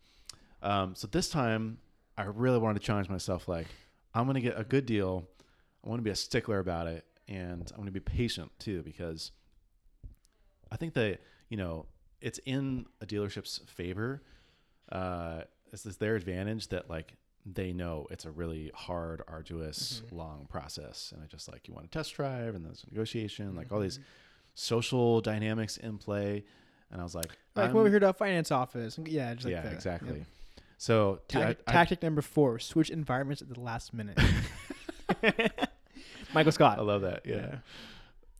Um, 0.61 0.95
so 0.95 1.07
this 1.07 1.29
time, 1.29 1.77
I 2.17 2.23
really 2.23 2.57
wanted 2.57 2.79
to 2.79 2.85
challenge 2.85 3.07
myself. 3.09 3.47
Like, 3.47 3.67
I'm 4.13 4.25
gonna 4.25 4.41
get 4.41 4.59
a 4.59 4.63
good 4.63 4.85
deal. 4.85 5.27
I 5.83 5.89
want 5.89 5.99
to 5.99 6.03
be 6.03 6.09
a 6.09 6.15
stickler 6.15 6.59
about 6.59 6.87
it, 6.87 7.05
and 7.27 7.71
I'm 7.73 7.77
gonna 7.79 7.91
be 7.91 7.99
patient 7.99 8.51
too 8.59 8.81
because 8.83 9.31
I 10.71 10.77
think 10.77 10.93
that 10.95 11.19
you 11.49 11.57
know 11.57 11.85
it's 12.21 12.39
in 12.45 12.85
a 13.01 13.05
dealership's 13.05 13.59
favor. 13.67 14.23
Uh, 14.91 15.41
it's 15.75 15.85
it's 15.85 15.97
their 15.97 16.15
advantage 16.15 16.69
that 16.69 16.89
like 16.89 17.13
they 17.45 17.71
know 17.73 18.07
it's 18.09 18.25
a 18.25 18.31
really 18.31 18.71
hard, 18.73 19.21
arduous, 19.27 20.01
Mhm. 20.07 20.17
long 20.17 20.45
process, 20.49 21.11
and 21.13 21.21
I 21.23 21.27
just 21.27 21.47
like 21.51 21.67
you 21.67 21.73
want 21.75 21.91
to 21.91 21.95
test 21.95 22.15
drive, 22.15 22.55
and 22.55 22.65
there's 22.65 22.83
a 22.83 22.89
negotiation, 22.89 23.55
like 23.55 23.71
all 23.71 23.79
Mhm. 23.79 23.83
these 23.83 23.99
social 24.55 25.21
dynamics 25.21 25.77
in 25.77 25.97
play. 25.99 26.43
And 26.91 26.99
I 27.01 27.03
was 27.03 27.13
like, 27.13 27.37
Like 27.55 27.65
I'm- 27.67 27.73
when 27.75 27.83
we 27.83 27.89
heard 27.91 28.03
our 28.03 28.13
finance 28.13 28.51
office. 28.51 28.97
Yeah, 29.05 29.33
just 29.33 29.45
like 29.45 29.51
yeah, 29.51 29.61
that. 29.61 29.73
exactly. 29.73 30.17
Yep. 30.19 30.27
So 30.77 31.21
Tactic, 31.27 31.63
I- 31.67 31.71
I- 31.71 31.73
tactic 31.73 32.01
number 32.03 32.21
four: 32.21 32.57
switch 32.59 32.89
environments 32.89 33.41
at 33.41 33.49
the 33.53 33.59
last 33.59 33.93
minute. 33.93 34.17
Michael 36.33 36.51
Scott. 36.51 36.79
I 36.79 36.81
love 36.81 37.01
that. 37.01 37.25
Yeah. 37.25 37.57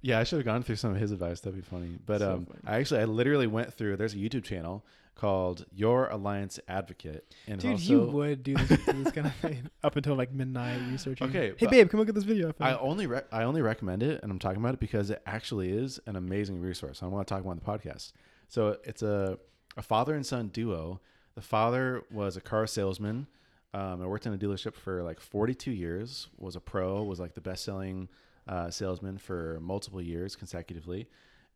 Yeah, 0.02 0.20
I 0.20 0.24
should 0.24 0.38
have 0.38 0.46
gone 0.46 0.62
through 0.64 0.76
some 0.76 0.92
of 0.92 0.98
his 0.98 1.12
advice. 1.12 1.40
That'd 1.42 1.56
be 1.58 1.64
funny. 1.66 1.98
But 2.06 2.20
So 2.20 2.34
um, 2.34 2.46
funny. 2.46 2.60
I 2.66 2.80
actually, 2.80 3.00
I 3.02 3.06
literally 3.06 3.48
went 3.48 3.74
through. 3.74 3.98
There's 3.98 4.14
a 4.14 4.18
YouTube 4.18 4.44
channel 4.44 4.86
called 5.16 5.66
Your 5.74 6.08
Alliance 6.10 6.60
Advocate, 6.68 7.34
and 7.48 7.60
Dude, 7.60 7.72
also, 7.72 7.84
you 7.84 8.02
would 8.12 8.44
do 8.44 8.54
this, 8.56 8.86
this 8.86 9.12
kind 9.12 9.28
of 9.28 9.36
thing 9.36 9.70
up 9.84 9.96
until 9.96 10.16
like 10.16 10.32
midnight 10.32 10.80
researching. 10.92 11.28
Okay, 11.30 11.54
Hey, 11.58 11.68
babe, 11.68 11.90
come 11.90 12.00
look 12.00 12.10
at 12.10 12.16
this 12.16 12.26
video. 12.26 12.54
I 12.60 12.72
I 12.72 12.80
only 12.80 13.08
re- 13.08 13.22
I 13.32 13.44
only 13.44 13.62
recommend 13.62 14.04
it, 14.04 14.22
and 14.22 14.32
I'm 14.32 14.40
talking 14.40 14.60
about 14.60 14.74
it 14.74 14.80
because 14.80 15.10
it 15.10 15.22
actually 15.26 15.72
is 15.72 16.00
an 16.06 16.16
amazing 16.16 16.60
resource. 16.62 17.02
I 17.02 17.08
want 17.08 17.28
to 17.28 17.34
talk 17.34 17.44
about 17.44 17.60
the 17.60 17.66
podcast. 17.66 18.12
So 18.50 18.78
it's 18.84 19.02
a 19.02 19.40
a 19.78 19.82
father 19.82 20.16
and 20.16 20.26
son 20.26 20.50
duo. 20.50 21.00
The 21.36 21.42
father 21.42 22.04
was 22.12 22.38
a 22.38 22.42
car 22.42 22.68
salesman. 22.68 23.28
Um, 23.74 24.02
I 24.02 24.06
worked 24.06 24.26
in 24.26 24.34
a 24.34 24.38
dealership 24.38 24.74
for 24.74 25.04
like 25.04 25.20
42 25.20 25.72
years. 25.72 26.28
Was 26.38 26.56
a 26.56 26.62
pro. 26.62 27.04
Was 27.04 27.20
like 27.20 27.34
the 27.34 27.42
best 27.42 27.64
selling 27.66 28.08
uh, 28.48 28.70
salesman 28.70 29.18
for 29.18 29.60
multiple 29.62 30.02
years 30.02 30.36
consecutively. 30.36 31.08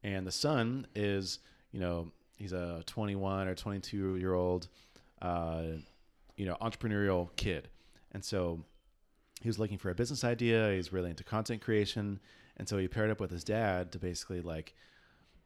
And 0.03 0.25
the 0.25 0.31
son 0.31 0.87
is, 0.95 1.39
you 1.71 1.79
know, 1.79 2.11
he's 2.39 2.53
a 2.53 2.81
21 2.87 3.47
or 3.47 3.53
22 3.53 4.15
year 4.15 4.33
old, 4.33 4.67
uh, 5.21 5.63
you 6.35 6.45
know, 6.45 6.55
entrepreneurial 6.61 7.29
kid. 7.35 7.69
And 8.11 8.25
so 8.25 8.63
he 9.41 9.47
was 9.49 9.59
looking 9.59 9.77
for 9.77 9.89
a 9.91 9.95
business 9.95 10.23
idea. 10.23 10.71
He's 10.73 10.91
really 10.91 11.09
into 11.11 11.23
content 11.23 11.61
creation, 11.61 12.19
and 12.57 12.67
so 12.67 12.77
he 12.77 12.87
paired 12.87 13.11
up 13.11 13.19
with 13.19 13.29
his 13.31 13.43
dad 13.43 13.91
to 13.91 13.99
basically 13.99 14.41
like 14.41 14.73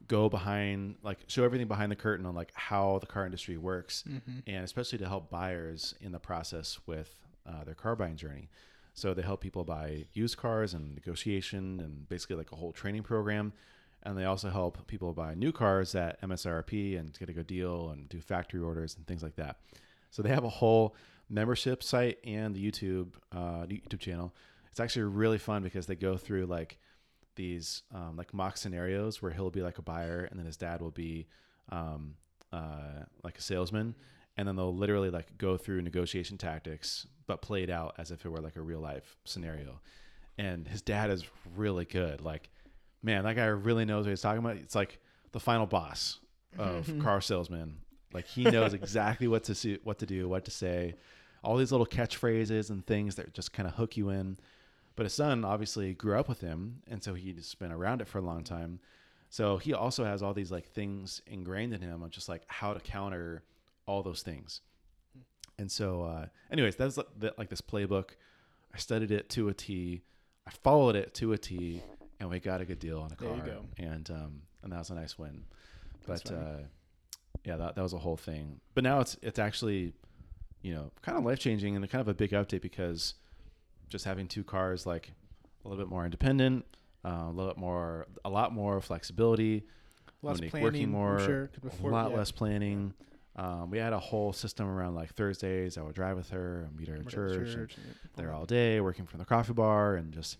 go 0.08 0.30
behind, 0.30 0.96
like 1.04 1.20
show 1.28 1.44
everything 1.44 1.68
behind 1.68 1.92
the 1.92 1.96
curtain 1.96 2.26
on 2.26 2.36
like 2.36 2.52
how 2.56 3.00
the 3.00 3.06
car 3.08 3.26
industry 3.26 3.58
works, 3.58 4.04
Mhm. 4.08 4.44
and 4.48 4.64
especially 4.64 4.98
to 5.00 5.08
help 5.08 5.30
buyers 5.30 5.96
in 6.02 6.12
the 6.12 6.20
process 6.20 6.80
with 6.86 7.16
uh, 7.46 7.64
their 7.66 7.76
car 7.76 7.96
buying 7.96 8.16
journey. 8.16 8.50
So 8.94 9.14
they 9.14 9.22
help 9.22 9.42
people 9.42 9.64
buy 9.64 10.06
used 10.14 10.38
cars 10.38 10.74
and 10.74 10.94
negotiation 10.96 11.80
and 11.80 12.08
basically 12.08 12.36
like 12.38 12.52
a 12.52 12.56
whole 12.56 12.72
training 12.72 13.04
program. 13.04 13.52
And 14.04 14.18
they 14.18 14.26
also 14.26 14.50
help 14.50 14.86
people 14.88 15.14
buy 15.14 15.34
new 15.34 15.52
cars 15.52 15.96
at 15.96 16.22
MSRP 16.22 17.00
and 17.00 17.18
get 17.18 17.30
a 17.30 17.34
good 17.34 17.48
deal 17.48 17.90
and 17.90 18.10
do 18.10 18.20
factory 18.20 18.60
orders 18.60 18.96
and 18.98 19.08
things 19.08 19.24
like 19.24 19.36
that. 19.38 19.58
So 20.12 20.22
they 20.22 20.30
have 20.30 20.44
a 20.44 20.50
whole 20.50 20.96
membership 21.30 21.82
site 21.82 22.20
and 22.26 22.54
the 22.54 22.72
YouTube 22.72 23.14
uh, 23.32 23.66
YouTube 23.66 24.00
channel. 24.00 24.34
It's 24.70 24.80
actually 24.80 25.04
really 25.04 25.38
fun 25.38 25.64
because 25.64 25.86
they 25.86 25.96
go 25.96 26.18
through 26.18 26.48
like 26.48 26.80
these 27.36 27.84
um, 27.94 28.16
like 28.18 28.34
mock 28.34 28.58
scenarios 28.58 29.22
where 29.22 29.32
he'll 29.32 29.50
be 29.50 29.62
like 29.62 29.78
a 29.78 29.82
buyer 29.82 30.28
and 30.30 30.38
then 30.40 30.46
his 30.46 30.58
dad 30.58 30.82
will 30.82 30.92
be 30.92 31.28
um, 31.70 32.16
uh, 32.52 33.04
like 33.24 33.38
a 33.38 33.42
salesman, 33.42 33.96
and 34.38 34.48
then 34.48 34.56
they'll 34.56 34.76
literally 34.76 35.10
like 35.10 35.38
go 35.38 35.58
through 35.58 35.82
negotiation 35.82 36.38
tactics 36.38 37.08
but 37.26 37.42
played 37.42 37.70
out 37.70 37.96
as 37.98 38.12
if 38.12 38.26
it 38.26 38.30
were 38.30 38.42
like 38.42 38.56
a 38.56 38.62
real 38.62 38.80
life 38.80 39.18
scenario. 39.26 39.80
And 40.38 40.68
his 40.68 40.82
dad 40.82 41.10
is 41.10 41.26
really 41.56 41.86
good. 41.86 42.22
Like, 42.22 42.50
man, 43.04 43.26
that 43.26 43.36
guy 43.36 43.46
really 43.46 43.86
knows 43.86 44.06
what 44.06 44.12
he's 44.12 44.22
talking 44.22 44.40
about. 44.40 44.58
It's 44.58 44.76
like 44.76 45.00
the 45.34 45.40
final 45.40 45.66
boss 45.66 46.20
of 46.58 46.92
car 47.02 47.22
salesman. 47.22 47.78
Like 48.14 48.26
he 48.26 48.44
knows 48.44 48.74
exactly 48.74 49.28
what 49.28 49.44
to 49.46 49.56
see, 49.56 49.78
what 49.84 50.00
to 50.00 50.06
do, 50.06 50.28
what 50.28 50.46
to 50.46 50.52
say, 50.52 50.96
all 51.44 51.58
these 51.58 51.72
little 51.72 51.86
catchphrases 51.86 52.70
and 52.70 52.86
things 52.86 53.16
that 53.16 53.34
just 53.34 53.54
kind 53.54 53.68
of 53.68 53.76
hook 53.76 53.98
you 53.98 54.10
in. 54.10 54.38
But 54.96 55.04
his 55.04 55.14
son 55.14 55.44
obviously 55.44 55.94
grew 55.94 56.18
up 56.20 56.30
with 56.30 56.42
him, 56.42 56.82
and 56.88 57.04
so 57.04 57.16
he's 57.16 57.56
been 57.56 57.72
around 57.72 58.02
it 58.02 58.08
for 58.08 58.20
a 58.20 58.22
long 58.22 58.44
time. 58.44 58.80
So 59.30 59.58
he 59.58 59.74
also 59.74 60.06
has 60.06 60.22
all 60.22 60.36
these 60.36 60.52
like 60.52 60.68
things 60.68 61.22
ingrained 61.26 61.74
in 61.74 61.82
him 61.82 62.04
of 62.04 62.12
just 62.12 62.30
like 62.30 62.44
how 62.48 62.74
to 62.74 62.80
counter 62.80 63.44
all 63.88 64.04
those 64.04 64.22
things. 64.22 64.62
And 65.58 65.72
so, 65.72 66.04
uh, 66.04 66.26
anyways, 66.52 66.76
that's 66.76 66.98
like, 66.98 67.08
like 67.38 67.50
this 67.50 67.62
playbook. 67.62 68.12
I 68.74 68.78
studied 68.78 69.12
it 69.12 69.30
to 69.32 69.50
a 69.50 69.54
T. 69.54 70.02
I 70.48 70.52
followed 70.52 70.96
it 70.96 71.14
to 71.16 71.34
a 71.34 71.38
T, 71.38 71.82
and 72.24 72.32
we 72.32 72.40
got 72.40 72.62
a 72.62 72.66
good 72.66 72.80
deal 72.80 73.02
on 73.02 73.12
a 73.12 73.16
There 73.16 73.28
car. 73.28 73.38
you 73.38 73.44
go. 73.44 73.66
And 73.78 74.10
um, 74.10 74.42
and 74.64 74.72
that 74.72 74.80
was 74.80 74.90
a 74.90 74.96
nice 74.96 75.20
win. 75.20 75.44
That's 76.08 76.24
But 76.24 76.34
uh, 76.34 76.58
yeah, 77.44 77.58
that 77.58 77.76
that 77.76 77.82
was 77.82 77.92
a 77.94 77.98
whole 77.98 78.16
thing. 78.16 78.62
But 78.74 78.86
now 78.86 79.02
it's 79.02 79.18
it's 79.22 79.40
actually, 79.40 79.94
you 80.62 80.74
know, 80.74 80.92
kind 81.02 81.18
of 81.18 81.26
life 81.26 81.40
changing 81.40 81.76
and 81.76 81.90
kind 81.90 82.00
of 82.02 82.08
a 82.08 82.14
big 82.14 82.32
update 82.32 82.62
because 82.62 83.16
just 83.90 84.06
having 84.06 84.28
two 84.28 84.44
cars 84.44 84.86
like 84.86 85.12
a 85.66 85.68
little 85.68 85.84
bit 85.84 85.90
more 85.90 86.06
independent, 86.06 86.66
uh, 87.06 87.26
a 87.28 87.30
little 87.32 87.52
bit 87.52 87.58
more, 87.60 88.08
a 88.24 88.30
lot 88.30 88.54
more 88.54 88.80
flexibility, 88.80 89.64
Less 90.22 90.40
planning, 90.40 90.64
working 90.64 90.90
more, 90.90 91.20
sure, 91.20 91.50
before, 91.62 91.90
a 91.92 91.94
lot 91.94 92.12
yeah. 92.12 92.18
less 92.18 92.32
planning. 92.32 92.94
Um, 93.36 93.70
we 93.70 93.80
had 93.80 93.94
a 93.94 94.00
whole 94.00 94.32
system 94.32 94.68
around 94.68 94.96
like 94.96 95.14
Thursdays. 95.14 95.78
I 95.78 95.82
would 95.82 95.96
drive 95.96 96.16
with 96.16 96.30
her 96.30 96.62
and 96.62 96.78
meet 96.78 96.88
her 96.88 96.96
at 96.96 97.08
church. 97.10 97.38
and 97.38 97.54
church, 97.54 97.76
yeah. 97.78 97.94
there 98.16 98.32
all 98.32 98.46
day, 98.46 98.80
working 98.80 99.06
from 99.06 99.20
the 99.20 99.26
coffee 99.26 99.54
bar, 99.54 99.96
and 99.96 100.14
just 100.14 100.38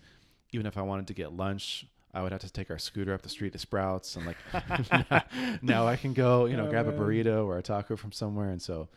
even 0.54 0.66
if 0.66 0.78
I 0.78 0.82
wanted 0.82 1.08
to 1.08 1.14
get 1.14 1.32
lunch, 1.32 1.86
I 2.14 2.22
would 2.22 2.32
have 2.32 2.40
to 2.42 2.50
take 2.52 2.70
our 2.70 2.78
scooter 2.78 3.12
up 3.12 3.22
the 3.22 3.28
street 3.28 3.52
to 3.54 3.58
Sprouts, 3.58 4.16
and 4.16 4.24
like 4.24 4.38
now 5.62 5.86
I 5.86 5.96
can 5.96 6.12
go, 6.14 6.46
you 6.46 6.56
know, 6.56 6.64
Oh, 6.64 6.70
grab 6.70 6.86
a 6.88 6.92
burrito 6.92 7.44
or 7.44 7.58
a 7.58 7.62
taco 7.62 7.96
from 7.96 8.12
somewhere, 8.12 8.50
and 8.50 8.62
so, 8.62 8.88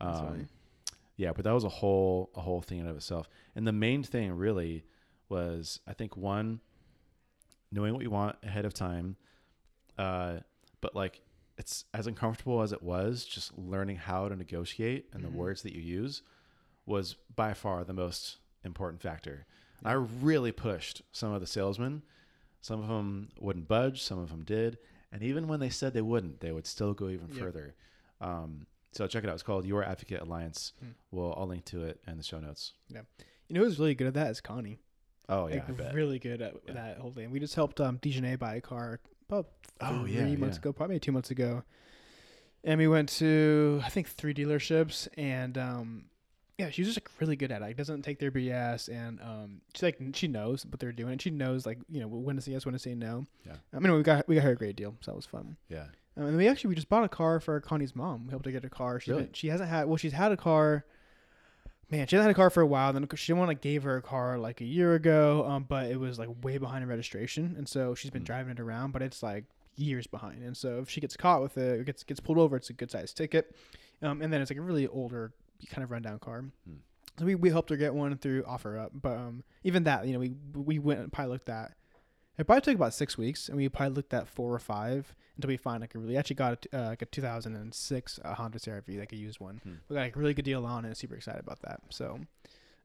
um, 0.00 0.48
yeah. 1.16 1.32
But 1.32 1.44
that 1.44 1.52
was 1.52 1.64
a 1.64 1.68
whole 1.68 2.30
a 2.34 2.40
whole 2.40 2.60
thing 2.62 2.78
in 2.80 2.86
of 2.88 2.96
itself, 2.96 3.28
and 3.54 3.66
the 3.66 3.72
main 3.72 4.02
thing 4.02 4.32
really 4.32 4.84
was 5.28 5.80
I 5.86 5.94
think 5.94 6.16
one 6.16 6.60
knowing 7.70 7.92
what 7.94 8.02
you 8.02 8.10
want 8.10 8.36
ahead 8.42 8.64
of 8.64 8.74
time, 8.74 9.16
uh, 9.98 10.38
but 10.80 10.94
like 10.94 11.20
it's 11.58 11.84
as 11.94 12.06
uncomfortable 12.06 12.62
as 12.62 12.72
it 12.72 12.82
was, 12.82 13.24
just 13.24 13.56
learning 13.56 13.96
how 13.96 14.28
to 14.28 14.36
negotiate 14.36 15.06
and 15.12 15.22
Mhm. 15.22 15.26
the 15.32 15.38
words 15.38 15.62
that 15.62 15.72
you 15.74 15.80
use 15.80 16.22
was 16.86 17.14
by 17.34 17.54
far 17.54 17.84
the 17.84 17.92
most 17.92 18.38
important 18.64 19.00
factor. 19.00 19.46
Yeah. 19.84 19.90
I 19.90 19.94
really 19.94 20.52
pushed 20.52 21.02
some 21.12 21.32
of 21.32 21.40
the 21.40 21.46
salesmen. 21.46 22.02
Some 22.60 22.80
of 22.80 22.88
them 22.88 23.28
wouldn't 23.38 23.68
budge, 23.68 24.02
some 24.02 24.18
of 24.18 24.30
them 24.30 24.42
did. 24.44 24.78
And 25.12 25.22
even 25.22 25.46
when 25.48 25.60
they 25.60 25.68
said 25.68 25.92
they 25.92 26.00
wouldn't, 26.02 26.40
they 26.40 26.50
would 26.50 26.66
still 26.66 26.94
go 26.94 27.08
even 27.08 27.28
Yep. 27.28 27.38
further. 27.38 27.74
Um, 28.20 28.66
so 28.92 29.06
check 29.06 29.22
it 29.24 29.28
out. 29.28 29.34
It's 29.34 29.42
called 29.42 29.66
Your 29.66 29.84
Advocate 29.84 30.20
Alliance. 30.22 30.72
Hmm. 30.80 30.90
We'll 31.10 31.34
I'll 31.36 31.46
link 31.46 31.64
to 31.66 31.84
it 31.84 32.00
in 32.06 32.16
the 32.16 32.22
show 32.22 32.40
notes. 32.40 32.72
Yeah. 32.88 33.02
You 33.48 33.54
know 33.56 33.64
who's 33.64 33.78
really 33.78 33.94
good 33.94 34.06
at 34.06 34.14
that 34.14 34.30
is 34.30 34.40
Connie. 34.40 34.78
Oh 35.28 35.46
yeah, 35.48 35.62
like, 35.78 35.94
really 35.94 36.18
good 36.18 36.40
at 36.42 36.54
Yeah. 36.66 36.74
that 36.74 36.98
whole 36.98 37.10
thing. 37.12 37.30
We 37.30 37.38
just 37.40 37.54
helped 37.54 37.80
um 37.80 37.98
buy 38.38 38.54
a 38.56 38.60
car 38.60 39.00
about 39.28 39.48
Oh, 39.80 40.02
three 40.04 40.12
yeah, 40.14 40.24
months 40.36 40.56
yeah. 40.56 40.60
ago, 40.60 40.72
probably 40.72 40.98
two 41.00 41.12
months 41.12 41.30
ago. 41.30 41.64
And 42.62 42.78
we 42.78 42.88
went 42.88 43.08
to 43.20 43.80
I 43.84 43.88
think 43.90 44.08
three 44.08 44.32
dealerships, 44.34 45.06
and 45.18 45.58
um, 45.58 46.04
yeah, 46.58 46.70
she's 46.70 46.86
just 46.86 46.96
like 46.98 47.08
really 47.20 47.36
good 47.36 47.50
at 47.50 47.60
it. 47.60 47.64
Like, 47.64 47.76
doesn't 47.76 48.02
take 48.02 48.18
their 48.18 48.30
BS, 48.30 48.88
and 48.88 49.20
um, 49.20 49.60
she's 49.74 49.82
like 49.82 49.98
she 50.12 50.28
knows 50.28 50.64
what 50.66 50.78
they're 50.80 50.92
doing. 50.92 51.12
and 51.12 51.22
She 51.22 51.30
knows 51.30 51.66
like 51.66 51.78
you 51.90 52.00
know 52.00 52.06
when 52.08 52.36
to 52.36 52.42
say 52.42 52.52
yes, 52.52 52.64
when 52.64 52.72
to 52.74 52.78
say 52.78 52.94
no. 52.94 53.26
Yeah. 53.46 53.56
I 53.72 53.78
mean, 53.80 53.92
we 53.92 54.02
got 54.02 54.28
we 54.28 54.36
got 54.36 54.44
her 54.44 54.52
a 54.52 54.56
great 54.56 54.76
deal, 54.76 54.94
so 55.00 55.10
that 55.10 55.16
was 55.16 55.26
fun. 55.26 55.56
Yeah. 55.68 55.86
Um, 56.16 56.26
and 56.26 56.36
we 56.36 56.46
actually 56.46 56.68
we 56.68 56.74
just 56.76 56.88
bought 56.88 57.02
a 57.04 57.08
car 57.08 57.40
for 57.40 57.58
Connie's 57.60 57.96
mom. 57.96 58.26
We 58.26 58.30
helped 58.30 58.46
her 58.46 58.52
get 58.52 58.64
a 58.64 58.70
car. 58.70 59.00
She 59.00 59.10
Really? 59.10 59.30
she 59.32 59.48
hasn't 59.48 59.68
had 59.68 59.86
well, 59.86 59.96
she's 59.96 60.12
had 60.12 60.30
a 60.32 60.36
car. 60.36 60.84
Man, 61.90 62.06
she 62.06 62.16
hasn't 62.16 62.28
had 62.28 62.34
a 62.36 62.40
car 62.40 62.50
for 62.50 62.60
a 62.62 62.66
while. 62.66 62.92
Then 62.92 63.06
she 63.14 63.32
one 63.32 63.46
like 63.46 63.60
gave 63.60 63.82
her 63.82 63.96
a 63.96 64.02
car 64.02 64.38
like 64.38 64.60
a 64.60 64.64
year 64.64 64.94
ago, 64.94 65.44
um, 65.46 65.66
but 65.68 65.90
it 65.90 66.00
was 66.00 66.18
like 66.18 66.28
way 66.42 66.56
behind 66.58 66.82
in 66.82 66.88
registration, 66.88 67.54
and 67.58 67.68
so 67.68 67.94
she's 67.94 68.10
been 68.10 68.22
Mm. 68.22 68.26
driving 68.26 68.52
it 68.52 68.60
around, 68.60 68.92
but 68.92 69.02
it's 69.02 69.22
like 69.22 69.44
years 69.76 70.06
behind. 70.06 70.42
And 70.42 70.56
so 70.56 70.78
if 70.78 70.88
she 70.88 71.00
gets 71.00 71.16
caught 71.16 71.42
with 71.42 71.58
it, 71.58 71.80
or 71.80 71.84
gets 71.84 72.02
gets 72.04 72.20
pulled 72.20 72.38
over, 72.38 72.56
it's 72.56 72.70
a 72.70 72.72
good 72.72 72.90
sized 72.90 73.16
ticket. 73.16 73.54
Um, 74.02 74.22
and 74.22 74.32
then 74.32 74.40
it's 74.40 74.50
like 74.50 74.58
a 74.58 74.62
really 74.62 74.86
older 74.86 75.32
kind 75.66 75.82
of 75.82 75.90
rundown 75.90 76.18
car. 76.18 76.44
Mm. 76.68 76.78
So 77.18 77.24
we, 77.24 77.34
we 77.34 77.50
helped 77.50 77.70
her 77.70 77.76
get 77.76 77.94
one 77.94 78.16
through 78.18 78.42
OfferUp, 78.42 78.90
but 78.94 79.16
um, 79.16 79.44
even 79.62 79.84
that, 79.84 80.06
you 80.06 80.14
know, 80.14 80.18
we 80.18 80.34
we 80.54 80.78
went 80.78 81.00
and 81.00 81.12
probably 81.12 81.32
looked 81.32 81.48
at. 81.48 81.72
It 82.36 82.46
probably 82.46 82.62
took 82.62 82.74
about 82.74 82.94
six 82.94 83.16
weeks, 83.16 83.48
and 83.48 83.56
we 83.56 83.68
probably 83.68 83.94
looked 83.94 84.12
at 84.12 84.26
four 84.26 84.52
or 84.52 84.58
five 84.58 85.14
until 85.36 85.48
we 85.48 85.56
find 85.56 85.80
like 85.80 85.94
a 85.94 85.98
really 85.98 86.16
actually 86.16 86.36
got 86.36 86.66
a, 86.72 86.78
uh, 86.78 86.88
like 86.88 87.02
a 87.02 87.06
2006 87.06 88.20
uh, 88.24 88.34
Honda 88.34 88.58
CRV, 88.58 88.98
like 88.98 89.12
a 89.12 89.16
used 89.16 89.38
one. 89.38 89.60
Hmm. 89.62 89.74
We 89.88 89.94
got 89.94 90.00
like 90.00 90.16
a 90.16 90.18
really 90.18 90.34
good 90.34 90.44
deal 90.44 90.66
on 90.66 90.84
it. 90.84 90.96
Super 90.96 91.14
excited 91.14 91.40
about 91.40 91.62
that. 91.62 91.80
So, 91.90 92.18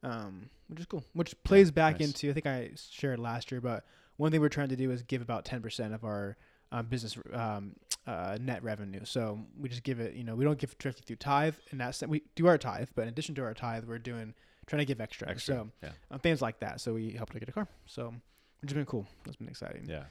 um, 0.03 0.49
which 0.67 0.80
is 0.80 0.86
cool. 0.86 1.03
Which 1.13 1.41
plays 1.43 1.71
back 1.71 1.99
nice. 1.99 2.09
into 2.09 2.30
I 2.30 2.34
think 2.34 2.45
I 2.45 2.71
shared 2.75 3.19
last 3.19 3.51
year, 3.51 3.61
but 3.61 3.84
one 4.17 4.32
thing 4.32 4.41
we're 4.41 4.49
trying 4.49 4.69
to 4.69 4.75
do 4.75 4.91
is 4.91 5.01
give 5.01 5.21
about 5.21 5.45
10% 5.45 5.93
of 5.93 6.03
our 6.03 6.38
um, 6.72 6.86
business 6.86 7.17
um, 7.34 7.74
uh, 8.07 8.38
net 8.41 8.63
revenue. 8.63 9.01
So 9.03 9.39
we 9.59 9.70
just 9.70 9.84
give 9.84 9.99
it. 9.99 10.15
You 10.15 10.24
know, 10.24 10.36
we 10.36 10.45
don't 10.45 10.57
give 10.59 10.78
directly 10.78 11.03
through 11.05 11.17
tithe, 11.17 11.55
and 11.72 11.80
that's 11.80 12.01
we 12.07 12.24
do 12.36 12.47
our 12.47 12.57
tithe, 12.57 12.89
but 12.95 13.03
in 13.03 13.07
addition 13.09 13.36
to 13.36 13.43
our 13.43 13.53
tithe, 13.53 13.86
we're 13.86 13.99
doing 13.99 14.34
trying 14.67 14.80
to 14.80 14.86
give 14.86 15.01
extra. 15.01 15.30
Extra. 15.30 15.55
So 15.55 15.70
yeah. 15.84 15.89
um, 16.11 16.20
things 16.20 16.41
like 16.41 16.59
that. 16.59 16.80
So 16.82 16.93
we 16.93 17.11
helped 17.11 17.34
her 17.34 17.39
get 17.39 17.49
a 17.49 17.51
car. 17.51 17.67
So 17.86 18.13
which 18.61 18.72
has 18.72 18.76
been 18.76 18.86
cool. 18.86 19.07
That's 19.26 19.38
been 19.38 19.47
exciting. 19.47 19.88
Yeah. 19.89 20.03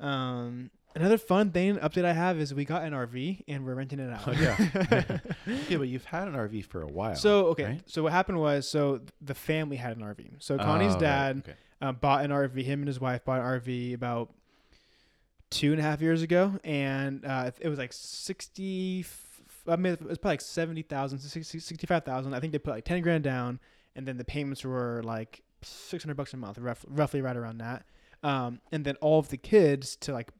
Um, 0.00 0.70
another 0.94 1.18
fun 1.18 1.50
thing 1.50 1.76
update 1.76 2.04
I 2.04 2.12
have 2.12 2.38
is 2.38 2.54
we 2.54 2.64
got 2.64 2.82
an 2.82 2.92
RV 2.92 3.44
and 3.48 3.64
we're 3.66 3.74
renting 3.74 3.98
it 4.00 4.10
out. 4.10 4.26
Oh, 4.26 4.32
yeah. 4.32 5.18
Okay, 5.64 5.76
but 5.76 5.88
you've 5.88 6.04
had 6.04 6.28
an 6.28 6.34
RV 6.34 6.64
for 6.66 6.82
a 6.82 6.86
while. 6.86 7.16
so 7.16 7.46
okay, 7.48 7.64
right? 7.64 7.82
so 7.86 8.02
what 8.04 8.12
happened 8.12 8.38
was 8.40 8.68
so 8.68 9.00
the 9.20 9.34
family 9.34 9.76
had 9.76 9.96
an 9.96 10.02
RV. 10.02 10.30
So 10.38 10.56
Connie's 10.56 10.90
Oh, 10.90 10.94
right, 10.94 11.00
dad 11.00 11.38
okay. 11.38 11.54
uh, 11.82 11.92
bought 11.92 12.24
an 12.24 12.30
RV. 12.30 12.62
Him 12.62 12.80
and 12.80 12.88
his 12.88 13.00
wife 13.00 13.24
bought 13.24 13.40
an 13.40 13.46
RV 13.60 13.94
about 13.94 14.32
two 15.50 15.72
and 15.72 15.80
a 15.80 15.82
half 15.82 16.00
years 16.00 16.22
ago, 16.22 16.58
and 16.64 17.24
uh, 17.24 17.50
it 17.60 17.68
was 17.68 17.78
like 17.78 17.92
sixty. 17.92 19.04
I 19.68 19.76
mean, 19.76 19.92
it 19.92 20.02
was 20.02 20.16
probably 20.18 20.32
like 20.34 20.40
70,000, 20.40 21.18
60 21.18 21.58
65,000. 21.58 22.32
I 22.34 22.40
think 22.40 22.52
they 22.52 22.58
put 22.58 22.70
like 22.70 22.84
10 22.84 23.02
grand 23.02 23.22
down, 23.22 23.60
and 23.94 24.06
then 24.08 24.16
the 24.16 24.24
payments 24.24 24.64
were 24.64 25.02
like 25.04 25.42
600 25.62 26.14
bucks 26.16 26.32
a 26.32 26.38
month, 26.38 26.58
rough, 26.58 26.84
roughly 26.88 27.20
right 27.20 27.36
around 27.36 27.58
that. 27.58 27.84
Um, 28.22 28.60
and 28.72 28.84
then 28.84 28.96
all 28.96 29.18
of 29.18 29.28
the 29.28 29.36
kids 29.36 29.96
to 29.96 30.12
like, 30.12 30.30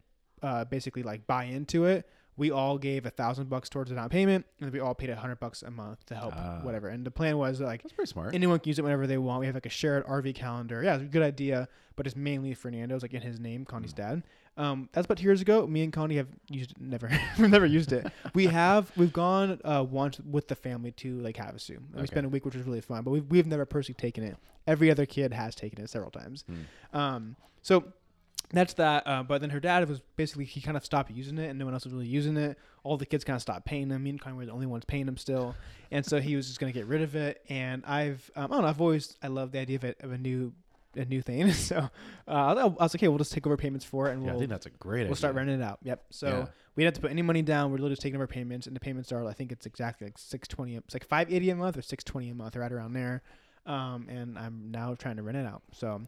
uh, 0.43 0.65
basically 0.65 1.03
like 1.03 1.27
buy 1.27 1.45
into 1.45 1.85
it. 1.85 2.09
We 2.39 2.51
all 2.51 2.79
gave 2.79 3.05
a 3.05 3.11
thousand 3.11 3.51
bucks 3.51 3.69
towards 3.69 3.91
the 3.91 3.97
down 3.97 4.09
payment, 4.09 4.47
and 4.59 4.67
then 4.67 4.73
we 4.73 4.81
all 4.81 4.95
paid 4.95 5.11
a 5.11 5.17
hundred 5.17 5.39
bucks 5.39 5.63
a 5.63 5.71
month 5.71 6.05
to 6.07 6.15
help 6.15 6.33
Ah. 6.35 6.61
whatever. 6.63 6.89
And 6.89 7.05
the 7.05 7.11
plan 7.11 7.37
was 7.37 7.61
like 7.61 7.83
That's 7.83 7.93
pretty 7.93 8.11
smart. 8.11 8.35
anyone 8.35 8.59
can 8.59 8.69
use 8.71 8.79
it 8.79 8.83
whenever 8.83 9.07
they 9.07 9.19
want. 9.19 9.41
We 9.41 9.47
have 9.47 9.55
like 9.55 9.67
a 9.67 9.71
shared 9.71 10.07
RV 10.07 10.35
calendar. 10.35 10.83
Yeah, 10.83 10.95
it's 10.95 11.03
a 11.03 11.07
good 11.07 11.23
idea, 11.23 11.69
but 11.97 12.07
it's 12.07 12.17
mainly 12.17 12.55
Fernando's, 12.55 13.03
like 13.03 13.13
in 13.13 13.21
his 13.21 13.39
name, 13.39 13.67
Connie's 13.67 13.93
dad. 13.93 14.23
Um, 14.57 14.89
that's 14.93 15.07
about 15.07 15.19
two 15.19 15.25
years 15.25 15.41
ago. 15.41 15.67
Me 15.67 15.83
and 15.83 15.93
Connie 15.93 16.17
have 16.17 16.29
used 16.49 16.73
it, 16.73 16.81
never, 16.81 17.11
we've 17.39 17.51
never 17.51 17.67
used 17.67 17.93
it. 17.93 18.07
We 18.35 18.47
have, 18.47 18.93
we've 18.97 19.13
gone 19.13 19.61
uh, 19.65 19.85
once 19.89 20.21
with 20.21 20.49
the 20.49 20.55
family 20.55 20.93
to 20.93 21.21
Lake 21.21 21.37
Havasu. 21.37 21.77
And 21.77 22.01
We 22.01 22.07
spent 22.07 22.27
a 22.27 22.29
week, 22.29 22.45
which 22.45 22.55
was 22.55 22.65
really 22.67 22.81
fun, 22.81 23.03
but 23.03 23.11
we've, 23.11 23.27
we've 23.27 23.47
never 23.47 23.65
personally 23.65 23.95
taken 23.95 24.23
it. 24.23 24.37
Every 24.67 24.91
other 24.91 25.07
kid 25.07 25.33
has 25.33 25.55
taken 25.55 25.83
it 25.83 25.89
several 25.89 26.11
times. 26.11 26.45
Hmm. 26.47 26.99
Um, 26.99 27.37
so 27.63 27.85
that's 28.53 28.75
that. 28.75 29.07
Uh, 29.07 29.23
but 29.23 29.41
then 29.41 29.51
her 29.51 29.61
dad 29.61 29.89
was 29.89 30.01
basically 30.17 30.45
he 30.45 30.61
kind 30.61 30.77
of 30.77 30.85
stopped 30.85 31.11
using 31.11 31.39
it, 31.39 31.49
and 31.49 31.59
no 31.59 31.65
one 31.65 31.75
else 31.75 31.85
was 31.85 31.93
really 31.93 32.07
using 32.07 32.37
it. 32.37 32.59
All 32.83 32.97
the 32.97 33.07
kids 33.07 33.25
kind 33.25 33.37
of 33.37 33.43
stopped 33.43 33.65
paying 33.65 33.91
him. 33.91 34.03
Me 34.03 34.11
and 34.11 34.21
Connie 34.21 34.37
were 34.37 34.47
the 34.47 34.53
only 34.53 34.67
ones 34.67 34.85
paying 34.85 35.07
him 35.07 35.17
still, 35.17 35.55
and 35.91 36.05
so 36.05 36.21
he 36.21 36.37
was 36.37 36.47
just 36.47 36.61
gonna 36.61 36.73
get 36.73 36.87
rid 36.87 37.03
of 37.03 37.15
it. 37.15 37.43
And 37.49 37.85
I've 37.87 38.31
um, 38.37 38.47
I 38.47 38.57
don't 38.57 38.63
know. 38.63 38.69
I've 38.69 38.81
always 38.81 39.17
I 39.23 39.29
love 39.29 39.53
the 39.53 39.59
idea 39.59 39.77
of, 39.77 39.85
it, 39.85 39.99
of 40.01 40.13
a 40.13 40.19
new 40.19 40.53
a 40.97 41.05
new 41.05 41.23
thing. 41.23 41.53
so 41.53 41.77
uh, 42.29 42.31
I 42.31 42.65
was 42.65 42.77
like, 42.81 42.95
okay, 42.97 43.09
we'll 43.09 43.19
just 43.19 43.33
take 43.33 43.47
over 43.47 43.57
payments 43.57 43.85
for 43.85 44.09
it, 44.09 44.13
and 44.13 44.23
yeah, 44.25 44.31
we'll 44.31 44.39
think 44.41 44.51
that's 44.51 44.67
a 44.67 44.71
great 44.71 45.01
idea. 45.01 45.09
we'll 45.09 45.17
start 45.17 45.35
renting 45.35 45.61
it 45.61 45.65
out. 45.65 45.79
Yep. 45.83 46.05
So 46.11 46.27
Yeah. 46.29 46.47
we 46.77 46.83
didn't 46.85 46.95
have 46.97 47.03
to 47.03 47.09
put 47.09 47.11
any 47.11 47.23
money 47.23 47.43
down. 47.43 47.71
We're 47.71 47.77
literally 47.77 47.93
just 47.93 48.03
taking 48.03 48.17
over 48.17 48.27
payments, 48.27 48.67
and 48.67 48.75
the 48.77 48.81
payments 48.81 49.13
are 49.13 49.25
I 49.27 49.33
think 49.33 49.53
it's 49.53 49.67
exactly 49.67 50.07
like 50.07 50.19
six 50.19 50.49
twenty. 50.49 50.77
It's 50.77 50.95
like 50.95 51.05
five 51.07 51.33
eighty 51.33 51.51
a 51.51 51.55
month 51.57 51.77
or 51.77 51.83
six 51.83 52.03
twenty 52.05 52.31
a 52.31 52.35
month, 52.35 52.57
right 52.57 52.73
around 52.73 52.93
there. 52.95 53.23
Um, 53.67 54.07
and 54.09 54.39
I'm 54.39 54.71
now 54.71 54.95
trying 54.95 55.17
to 55.17 55.23
rent 55.23 55.37
it 55.39 55.47
out. 55.47 55.63
So. 55.73 56.03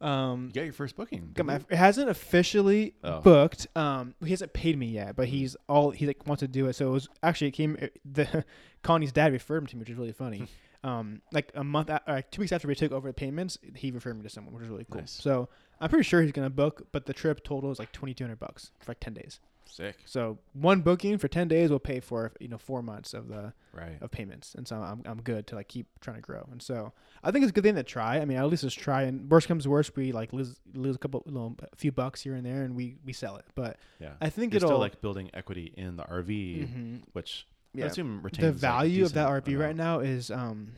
Um, 0.00 0.46
You 0.48 0.52
got 0.54 0.64
your 0.64 0.72
first 0.72 0.96
booking. 0.96 1.30
Got 1.32 1.46
my, 1.46 1.54
it 1.56 1.76
hasn't 1.76 2.10
officially 2.10 2.94
Oh. 3.04 3.20
booked. 3.20 3.68
Um, 3.76 4.14
he 4.24 4.30
hasn't 4.30 4.52
paid 4.52 4.76
me 4.76 4.86
yet, 4.86 5.14
but 5.14 5.28
he's 5.28 5.56
all 5.68 5.90
he 5.92 6.08
like 6.08 6.26
wants 6.26 6.40
to 6.40 6.48
do 6.48 6.66
it. 6.66 6.72
So 6.74 6.88
it 6.88 6.90
was 6.92 7.08
actually 7.22 7.48
it 7.48 7.52
came 7.52 7.76
the 8.04 8.44
Connie's 8.82 9.12
dad 9.12 9.32
referred 9.32 9.58
him 9.58 9.66
to 9.68 9.76
me, 9.76 9.80
which 9.80 9.90
is 9.90 9.96
really 9.96 10.10
funny. 10.12 10.48
um, 10.84 11.22
like 11.32 11.50
a 11.54 11.64
month, 11.64 11.88
a- 11.90 12.02
uh, 12.10 12.22
two 12.30 12.40
weeks 12.40 12.52
after 12.52 12.66
we 12.68 12.74
took 12.74 12.92
over 12.92 13.08
the 13.08 13.14
payments, 13.14 13.58
he 13.74 13.90
referred 13.90 14.16
me 14.16 14.22
to 14.22 14.28
someone, 14.28 14.54
which 14.54 14.64
is 14.64 14.68
really 14.70 14.86
cool. 14.90 15.00
Nice. 15.02 15.12
So 15.12 15.48
I'm 15.80 15.88
pretty 15.90 16.04
sure 16.04 16.22
he's 16.22 16.32
gonna 16.32 16.50
book, 16.50 16.88
but 16.92 17.06
the 17.06 17.12
trip 17.12 17.44
total 17.44 17.70
is 17.70 17.78
like 17.78 17.92
twenty 17.92 18.14
two 18.14 18.24
hundred 18.24 18.40
bucks 18.40 18.70
for 18.80 18.90
like 18.90 19.00
ten 19.00 19.14
days. 19.14 19.40
Sick. 19.64 19.96
So 20.04 20.38
one 20.52 20.82
booking 20.82 21.16
for 21.16 21.28
ten 21.28 21.48
days 21.48 21.70
will 21.70 21.78
pay 21.78 22.00
for 22.00 22.32
you 22.40 22.48
know 22.48 22.58
four 22.58 22.82
months 22.82 23.14
of 23.14 23.28
the 23.28 23.54
Right. 23.72 23.96
of 24.02 24.10
payments, 24.10 24.54
and 24.54 24.68
so 24.68 24.76
I'm 24.76 25.02
I'm 25.06 25.22
good 25.22 25.46
to 25.46 25.54
like 25.54 25.68
keep 25.68 25.86
trying 26.00 26.16
to 26.16 26.20
grow. 26.22 26.46
And 26.52 26.60
so 26.60 26.92
I 27.24 27.30
think 27.30 27.44
it's 27.44 27.50
a 27.50 27.54
good 27.54 27.64
thing 27.64 27.76
to 27.76 27.82
try. 27.82 28.18
I 28.18 28.24
mean, 28.26 28.36
at 28.36 28.44
least 28.48 28.64
just 28.64 28.78
try. 28.78 29.02
And 29.04 29.30
worst 29.30 29.48
comes 29.48 29.62
to 29.64 29.70
worst, 29.70 29.96
we 29.96 30.12
like 30.12 30.32
lose 30.34 30.56
lose 30.74 30.96
a 30.96 30.98
couple, 30.98 31.22
know, 31.26 31.56
a 31.72 31.76
few 31.76 31.90
bucks 31.90 32.20
here 32.20 32.34
and 32.34 32.44
there, 32.44 32.64
and 32.64 32.74
we 32.74 32.96
we 33.04 33.14
sell 33.14 33.36
it. 33.36 33.46
But 33.54 33.78
Yeah. 33.98 34.12
I 34.20 34.28
think 34.28 34.52
You're 34.52 34.58
it'll 34.58 34.68
still 34.70 34.78
like 34.78 35.00
building 35.00 35.30
equity 35.32 35.72
in 35.76 35.96
the 35.96 36.02
RV, 36.04 36.68
Mhm. 36.68 37.02
which 37.14 37.46
I 37.74 37.78
yeah. 37.78 37.84
assume 37.86 38.20
retains 38.22 38.60
The 38.60 38.66
like, 38.66 38.74
value 38.74 39.04
of 39.04 39.12
that 39.14 39.44
decent 39.44 39.58
RV 39.58 39.60
right 39.60 39.76
now 39.76 40.00
is 40.00 40.30
um. 40.30 40.72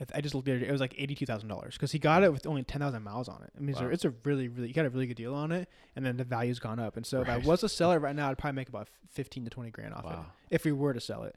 I 0.00 0.04
th- 0.04 0.16
I 0.16 0.20
just 0.20 0.32
looked 0.32 0.46
at 0.46 0.56
it. 0.56 0.62
It 0.62 0.70
was 0.70 0.80
like 0.80 0.94
eighty-two 0.96 1.26
thousand 1.26 1.48
dollars 1.48 1.74
because 1.74 1.90
he 1.90 1.98
got 1.98 2.22
it 2.22 2.32
with 2.32 2.46
only 2.46 2.62
ten 2.62 2.80
thousand 2.80 3.02
miles 3.02 3.28
on 3.28 3.42
it. 3.42 3.50
I 3.56 3.60
mean, 3.60 3.70
it's, 3.70 3.80
a, 3.80 3.84
Wow. 3.84 3.90
it's 3.90 4.04
a 4.04 4.10
really, 4.22 4.46
really 4.46 4.68
you 4.68 4.74
got 4.74 4.86
a 4.86 4.90
really 4.90 5.08
good 5.08 5.16
deal 5.16 5.34
on 5.34 5.50
it, 5.50 5.68
and 5.96 6.06
then 6.06 6.16
the 6.16 6.22
value's 6.24 6.60
gone 6.60 6.78
up. 6.78 6.96
And 6.96 7.04
so 7.04 7.20
if 7.20 7.28
I 7.28 7.38
was 7.38 7.64
a 7.64 7.68
seller 7.68 7.98
right 7.98 8.14
now, 8.14 8.30
I'd 8.30 8.38
probably 8.38 8.54
make 8.54 8.68
about 8.68 8.88
fifteen 9.10 9.42
to 9.44 9.50
twenty 9.50 9.70
grand 9.70 9.94
off 9.94 10.04
it 10.04 10.18
if 10.50 10.64
we 10.64 10.70
were 10.70 10.92
to 10.92 11.00
sell 11.00 11.24
it. 11.24 11.34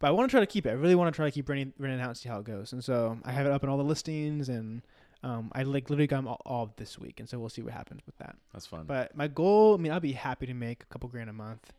But 0.00 0.08
I 0.08 0.10
want 0.10 0.28
to 0.28 0.32
try 0.32 0.40
to 0.40 0.46
keep 0.46 0.66
it. 0.66 0.70
I 0.70 0.72
really 0.72 0.96
want 0.96 1.14
to 1.14 1.16
try 1.16 1.26
to 1.26 1.30
keep 1.30 1.48
renting, 1.48 1.72
renting 1.78 2.00
it 2.00 2.02
out 2.02 2.08
and 2.08 2.16
see 2.16 2.28
how 2.28 2.40
it 2.40 2.44
goes. 2.44 2.72
And 2.72 2.82
so 2.82 3.18
I 3.24 3.30
have 3.30 3.46
it 3.46 3.52
up 3.52 3.62
in 3.62 3.68
all 3.70 3.76
the 3.78 3.84
listings, 3.84 4.48
and 4.48 4.82
um, 5.22 5.52
I 5.54 5.62
like 5.62 5.88
literally 5.88 6.08
got 6.08 6.16
them 6.16 6.26
all, 6.26 6.42
all 6.44 6.74
this 6.76 6.98
week, 6.98 7.20
and 7.20 7.28
so 7.28 7.38
we'll 7.38 7.50
see 7.50 7.62
what 7.62 7.72
happens 7.72 8.00
with 8.04 8.18
that. 8.18 8.34
That's 8.52 8.66
fun. 8.66 8.82
But 8.84 9.16
my 9.16 9.28
goal, 9.28 9.74
I 9.74 9.76
mean, 9.76 9.92
I'll 9.92 10.00
be 10.00 10.10
happy 10.10 10.46
to 10.46 10.54
make 10.54 10.82
a 10.82 10.86
couple 10.86 11.08
grand 11.08 11.30
a 11.30 11.32
month. 11.32 11.72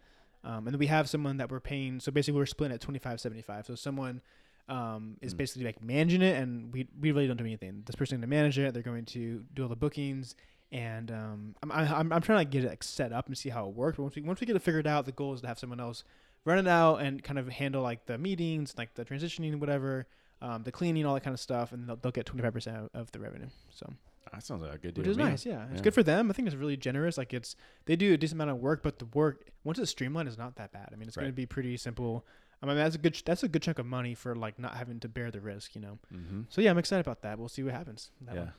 Um, 0.43 0.67
and 0.67 0.73
then 0.73 0.79
we 0.79 0.87
have 0.87 1.09
someone 1.09 1.37
that 1.37 1.49
we're 1.51 1.59
paying. 1.59 1.99
So 1.99 2.11
basically, 2.11 2.39
we're 2.39 2.45
splitting 2.45 2.73
at 2.75 2.81
twenty 2.81 2.99
five 2.99 3.19
seventy 3.21 3.41
five. 3.41 3.65
So 3.65 3.75
someone 3.75 4.21
um, 4.69 5.17
is 5.21 5.33
Mm. 5.33 5.37
basically 5.37 5.65
like 5.65 5.83
managing 5.83 6.21
it, 6.21 6.35
and 6.41 6.73
we 6.73 6.87
we 6.99 7.11
really 7.11 7.27
don't 7.27 7.37
do 7.37 7.45
anything. 7.45 7.83
This 7.85 7.95
person 7.95 8.21
to 8.21 8.27
manage 8.27 8.57
it. 8.59 8.73
They're 8.73 8.83
going 8.83 9.05
to 9.05 9.43
do 9.53 9.63
all 9.63 9.69
the 9.69 9.75
bookings, 9.75 10.35
and 10.71 11.11
um, 11.11 11.55
I'm, 11.63 11.71
I'm 11.71 12.13
I'm 12.13 12.21
trying 12.21 12.35
to 12.37 12.41
like, 12.41 12.49
get 12.49 12.63
it 12.63 12.69
like, 12.69 12.83
set 12.83 13.11
up 13.13 13.27
and 13.27 13.37
see 13.37 13.49
how 13.49 13.67
it 13.67 13.75
works. 13.75 13.97
But 13.97 14.03
once 14.03 14.15
we 14.15 14.21
once 14.21 14.39
we 14.39 14.47
get 14.47 14.55
it 14.55 14.61
figured 14.61 14.87
out, 14.87 15.05
the 15.05 15.11
goal 15.11 15.33
is 15.33 15.41
to 15.41 15.47
have 15.47 15.59
someone 15.59 15.79
else 15.79 16.03
run 16.45 16.59
it 16.59 16.67
out 16.67 16.97
and 16.97 17.23
kind 17.23 17.39
of 17.39 17.47
handle 17.49 17.81
like 17.81 18.05
the 18.05 18.17
meetings, 18.17 18.75
like 18.77 18.93
the 18.95 19.05
transitioning, 19.05 19.59
whatever. 19.59 20.07
Um, 20.41 20.63
the 20.63 20.73
cleaning, 20.73 21.05
all 21.05 21.13
that 21.13 21.23
kind 21.23 21.33
of 21.33 21.39
stuff, 21.39 21.71
and 21.71 21.87
they'll, 21.87 21.95
they'll 21.95 22.11
get 22.11 22.25
twenty 22.25 22.43
five 22.43 22.51
percent 22.51 22.91
of 22.93 23.09
the 23.13 23.19
revenue. 23.21 23.47
So 23.69 23.93
that 24.33 24.43
sounds 24.43 24.61
like 24.63 24.73
a 24.73 24.77
good 24.77 24.93
deal. 24.95 25.01
which 25.03 25.09
is 25.11 25.17
nice. 25.17 25.45
Yeah, 25.45 25.65
it's 25.69 25.75
Yeah. 25.77 25.81
good 25.83 25.93
for 25.93 26.03
them. 26.03 26.29
I 26.29 26.33
think 26.33 26.47
it's 26.47 26.55
really 26.55 26.77
generous. 26.77 27.17
Like 27.17 27.33
it's 27.33 27.55
they 27.85 27.95
do 27.95 28.13
a 28.13 28.17
decent 28.17 28.41
amount 28.41 28.51
of 28.57 28.61
work, 28.61 28.83
but 28.83 28.99
the 28.99 29.05
work 29.05 29.49
once 29.63 29.79
it's 29.79 29.91
streamlined 29.91 30.27
is 30.27 30.37
not 30.37 30.55
that 30.55 30.71
bad. 30.71 30.89
I 30.91 30.95
mean, 30.95 31.07
it's 31.07 31.15
going 31.17 31.27
to 31.29 31.33
be 31.33 31.45
pretty 31.45 31.77
simple. 31.77 32.25
I 32.61 32.65
mean, 32.65 32.75
that's 32.77 32.95
a 32.95 32.97
good 32.97 33.21
that's 33.25 33.43
a 33.43 33.47
good 33.47 33.61
chunk 33.61 33.79
of 33.79 33.85
money 33.85 34.15
for 34.15 34.35
like 34.35 34.57
not 34.59 34.75
having 34.75 34.99
to 35.01 35.09
bear 35.09 35.31
the 35.31 35.41
risk, 35.41 35.75
you 35.75 35.81
know. 35.81 35.99
Mm-hmm. 36.13 36.41
So 36.49 36.61
yeah, 36.61 36.69
I'm 36.71 36.77
excited 36.77 37.01
about 37.05 37.21
that. 37.23 37.37
We'll 37.37 37.49
see 37.49 37.63
what 37.63 37.73
happens. 37.73 38.11
That 38.21 38.35
Yeah. 38.35 38.41
one. 38.41 38.53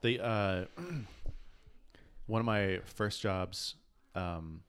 The 0.00 0.20
uh, 0.24 0.64
one 2.26 2.40
of 2.40 2.46
my 2.46 2.80
first 2.84 3.20
jobs, 3.20 3.74
um, 4.14 4.62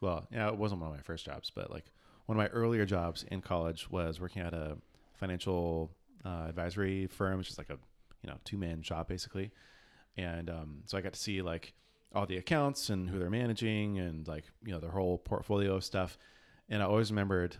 well, 0.00 0.26
yeah, 0.30 0.48
it 0.48 0.56
wasn't 0.56 0.80
one 0.80 0.90
of 0.90 0.96
my 0.96 1.02
first 1.02 1.24
jobs, 1.24 1.50
but 1.54 1.70
like 1.70 1.84
one 2.26 2.38
of 2.38 2.42
my 2.42 2.48
earlier 2.48 2.84
jobs 2.86 3.24
in 3.30 3.40
college 3.40 3.90
was 3.90 4.20
working 4.20 4.42
at 4.42 4.54
a 4.54 4.76
financial 5.14 5.90
uh, 6.24 6.46
advisory 6.48 7.06
firm, 7.06 7.38
which 7.38 7.50
is 7.50 7.58
like 7.58 7.70
a 7.70 7.78
you 8.24 8.30
know 8.30 8.38
two 8.44 8.56
man 8.56 8.82
shop 8.82 9.08
basically, 9.08 9.52
and 10.16 10.48
um, 10.48 10.78
so 10.86 10.96
I 10.96 11.02
got 11.02 11.12
to 11.12 11.20
see 11.20 11.42
like 11.42 11.74
all 12.14 12.26
the 12.26 12.38
accounts 12.38 12.90
and 12.90 13.10
who 13.10 13.18
they're 13.18 13.30
managing 13.30 13.98
and 13.98 14.26
like 14.26 14.44
you 14.64 14.72
know 14.72 14.80
their 14.80 14.90
whole 14.90 15.18
portfolio 15.18 15.76
of 15.76 15.84
stuff, 15.84 16.18
and 16.68 16.82
I 16.82 16.86
always 16.86 17.10
remembered. 17.10 17.56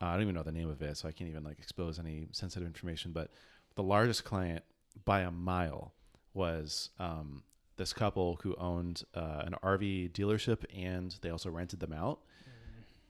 Uh, 0.00 0.06
I 0.06 0.12
don't 0.12 0.22
even 0.22 0.36
know 0.36 0.44
the 0.44 0.52
name 0.52 0.68
of 0.68 0.80
it, 0.80 0.96
so 0.96 1.08
I 1.08 1.12
can't 1.12 1.28
even 1.28 1.42
like 1.42 1.58
expose 1.58 1.98
any 1.98 2.28
sensitive 2.30 2.66
information. 2.66 3.10
But 3.12 3.30
the 3.74 3.82
largest 3.82 4.24
client 4.24 4.62
by 5.04 5.22
a 5.22 5.30
mile 5.30 5.92
was 6.34 6.90
um, 7.00 7.42
this 7.76 7.92
couple 7.92 8.38
who 8.42 8.54
owned 8.56 9.04
uh, 9.14 9.42
an 9.44 9.54
RV 9.62 10.12
dealership 10.12 10.64
and 10.76 11.16
they 11.22 11.30
also 11.30 11.50
rented 11.50 11.80
them 11.80 11.92
out. 11.92 12.20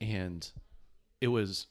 And 0.01 0.49
it 1.21 1.29
was, 1.29 1.67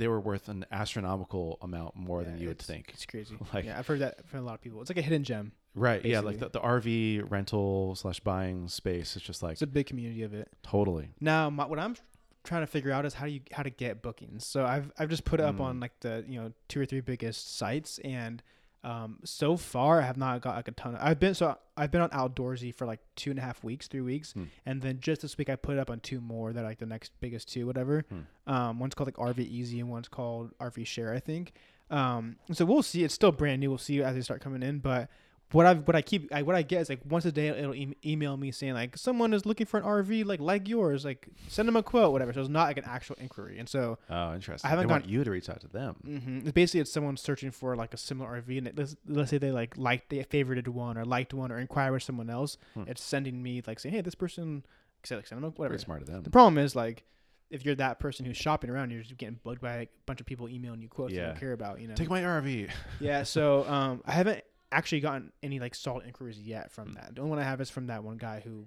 they 0.00 0.08
were 0.08 0.18
worth 0.20 0.48
an 0.48 0.64
astronomical 0.72 1.58
amount 1.62 1.94
more 1.94 2.24
than 2.24 2.38
you 2.38 2.48
would 2.48 2.58
think. 2.58 2.90
It's 2.94 3.06
crazy. 3.06 3.36
Like- 3.54 3.66
yeah, 3.66 3.78
I've 3.78 3.86
heard 3.86 4.00
that 4.00 4.26
from 4.28 4.40
a 4.40 4.42
lot 4.42 4.54
of 4.54 4.60
people. 4.62 4.80
It's 4.80 4.90
like 4.90 4.96
a 4.98 5.02
hidden 5.02 5.22
gem. 5.24 5.52
Right. 5.74 6.04
Yeah. 6.04 6.20
Like 6.20 6.38
the, 6.40 6.48
the 6.48 6.58
RV 6.60 7.30
rental 7.30 7.94
slash 7.94 8.18
buying 8.20 8.66
space. 8.68 9.14
It's 9.14 9.24
just 9.24 9.42
like 9.42 9.52
It's 9.52 9.62
a 9.62 9.66
big 9.68 9.86
community 9.86 10.22
of 10.24 10.34
it. 10.34 10.48
totally. 10.62 11.10
Now, 11.20 11.48
my, 11.50 11.66
what 11.66 11.78
I'm 11.78 11.94
trying 12.42 12.62
to 12.62 12.66
figure 12.66 12.90
out 12.90 13.04
is 13.06 13.14
how 13.14 13.26
do 13.26 13.32
you 13.32 13.40
how 13.52 13.62
to 13.62 13.70
get 13.70 14.02
bookings. 14.02 14.44
So 14.46 14.64
I've 14.64 14.90
I've 14.98 15.10
just 15.10 15.24
put 15.24 15.38
it 15.40 15.44
up 15.44 15.56
Mm. 15.58 15.60
on 15.60 15.80
like 15.80 15.92
the 16.00 16.24
you 16.26 16.40
know 16.40 16.52
two 16.68 16.80
or 16.80 16.86
three 16.86 17.00
biggest 17.02 17.56
sites, 17.56 17.98
and 18.02 18.42
um, 18.82 19.18
so 19.24 19.56
far 19.56 20.00
I 20.00 20.06
have 20.06 20.16
not 20.16 20.40
got 20.40 20.56
like 20.56 20.68
a 20.68 20.72
ton. 20.72 20.94
Of, 20.94 21.00
I've 21.02 21.20
been 21.20 21.34
so 21.34 21.56
I've 21.76 21.90
been 21.90 22.00
on 22.00 22.10
Outdoorsy 22.10 22.74
for 22.74 22.86
like 22.86 23.00
two 23.16 23.30
and 23.30 23.38
a 23.38 23.42
half 23.42 23.62
weeks, 23.62 23.88
three 23.88 24.00
weeks, 24.00 24.32
Hmm. 24.32 24.44
and 24.64 24.80
then 24.82 25.00
just 25.00 25.22
this 25.22 25.36
week 25.36 25.50
I 25.50 25.56
put 25.56 25.76
it 25.76 25.78
up 25.78 25.90
on 25.90 26.00
two 26.00 26.20
more 26.20 26.52
that 26.52 26.60
are 26.64 26.68
like 26.68 26.78
the 26.78 26.86
next 26.86 27.12
biggest 27.20 27.52
two, 27.52 27.66
whatever. 27.66 28.04
Hmm. 28.08 28.52
Um, 28.52 28.78
one's 28.80 28.94
called 28.94 29.08
like 29.08 29.16
RVezy, 29.36 29.78
and 29.80 29.90
one's 29.90 30.08
called 30.08 30.52
RVshare, 30.58 31.14
I 31.14 31.20
think. 31.20 31.52
Um, 31.90 32.36
so 32.52 32.64
we'll 32.64 32.82
see. 32.82 33.02
It's 33.04 33.14
still 33.14 33.32
brand 33.32 33.60
new. 33.60 33.68
We'll 33.68 33.78
see 33.78 34.02
as 34.02 34.14
they 34.14 34.20
start 34.22 34.40
coming 34.40 34.62
in, 34.62 34.78
but 34.78 35.10
what 35.52 35.66
I 35.66 35.74
what 35.74 35.96
I 35.96 36.02
keep 36.02 36.32
I, 36.32 36.42
what 36.42 36.54
I 36.54 36.62
get 36.62 36.82
is 36.82 36.88
like 36.88 37.00
once 37.08 37.24
a 37.24 37.32
day 37.32 37.48
it'll 37.48 37.74
e- 37.74 37.96
email 38.04 38.36
me 38.36 38.50
saying 38.52 38.74
like 38.74 38.96
someone 38.96 39.32
is 39.34 39.44
looking 39.44 39.66
for 39.66 39.78
an 39.78 39.84
RV 39.84 40.24
like 40.24 40.40
like 40.40 40.68
yours 40.68 41.04
like 41.04 41.28
send 41.48 41.66
them 41.66 41.76
a 41.76 41.82
quote 41.82 42.12
whatever 42.12 42.32
so 42.32 42.40
it's 42.40 42.48
not 42.48 42.64
like 42.68 42.76
an 42.78 42.84
actual 42.86 43.16
inquiry 43.20 43.58
and 43.58 43.68
so 43.68 43.98
Oh, 44.08 44.34
interesting. 44.34 44.66
I 44.66 44.70
haven't 44.70 44.86
they 44.86 44.92
want 44.92 45.08
you 45.08 45.24
to 45.24 45.30
reach 45.30 45.48
out 45.48 45.60
to 45.60 45.68
them. 45.68 45.96
mm-hmm, 46.06 46.38
it's 46.38 46.52
basically 46.52 46.80
it's 46.80 46.92
someone 46.92 47.16
searching 47.16 47.50
for 47.50 47.74
like 47.76 47.92
a 47.94 47.96
similar 47.96 48.40
RV 48.42 48.58
and 48.58 48.68
it, 48.68 48.78
let's, 48.78 48.96
let's 49.06 49.30
say 49.30 49.38
they 49.38 49.50
like 49.50 49.76
liked 49.76 50.10
they 50.10 50.18
favorited 50.24 50.68
one 50.68 50.96
or 50.96 51.04
liked 51.04 51.34
one 51.34 51.50
or 51.50 51.58
inquire 51.58 51.92
with 51.92 52.02
someone 52.02 52.30
else 52.30 52.56
Hmm. 52.74 52.84
it's 52.86 53.02
sending 53.02 53.42
me 53.42 53.62
like 53.66 53.80
saying 53.80 53.94
hey 53.94 54.00
this 54.02 54.14
person 54.14 54.64
say 55.04 55.16
like 55.16 55.26
send 55.26 55.42
them 55.42 55.48
a 55.48 55.50
whatever 55.50 55.72
Very 55.74 55.80
smart 55.80 56.02
of 56.02 56.06
them. 56.08 56.22
the 56.22 56.30
problem 56.30 56.58
is 56.58 56.76
like 56.76 57.04
if 57.50 57.64
you're 57.64 57.74
that 57.74 57.98
person 57.98 58.24
who's 58.24 58.36
shopping 58.36 58.70
around 58.70 58.90
you're 58.92 59.02
just 59.02 59.16
getting 59.16 59.40
bugged 59.42 59.60
by 59.60 59.76
a 59.78 59.86
bunch 60.06 60.20
of 60.20 60.26
people 60.26 60.48
emailing 60.48 60.80
you 60.82 60.88
quotes 60.88 61.12
you 61.12 61.20
don't 61.20 61.40
care 61.40 61.52
about 61.52 61.80
you 61.80 61.88
know 61.88 61.94
Take 61.96 62.08
my 62.10 62.22
RV. 62.22 62.70
yeah 63.00 63.24
so 63.24 63.66
um 63.68 64.02
i 64.06 64.12
haven't 64.12 64.44
actually 64.72 65.00
gotten 65.00 65.32
any 65.42 65.58
like 65.60 65.74
solid 65.74 66.06
inquiries 66.06 66.38
yet 66.38 66.70
from 66.70 66.88
Hmm. 66.88 66.94
that 66.94 67.14
the 67.14 67.20
only 67.20 67.30
one 67.30 67.38
i 67.38 67.42
have 67.44 67.60
is 67.60 67.70
from 67.70 67.86
that 67.88 68.04
one 68.04 68.16
guy 68.16 68.40
who 68.44 68.64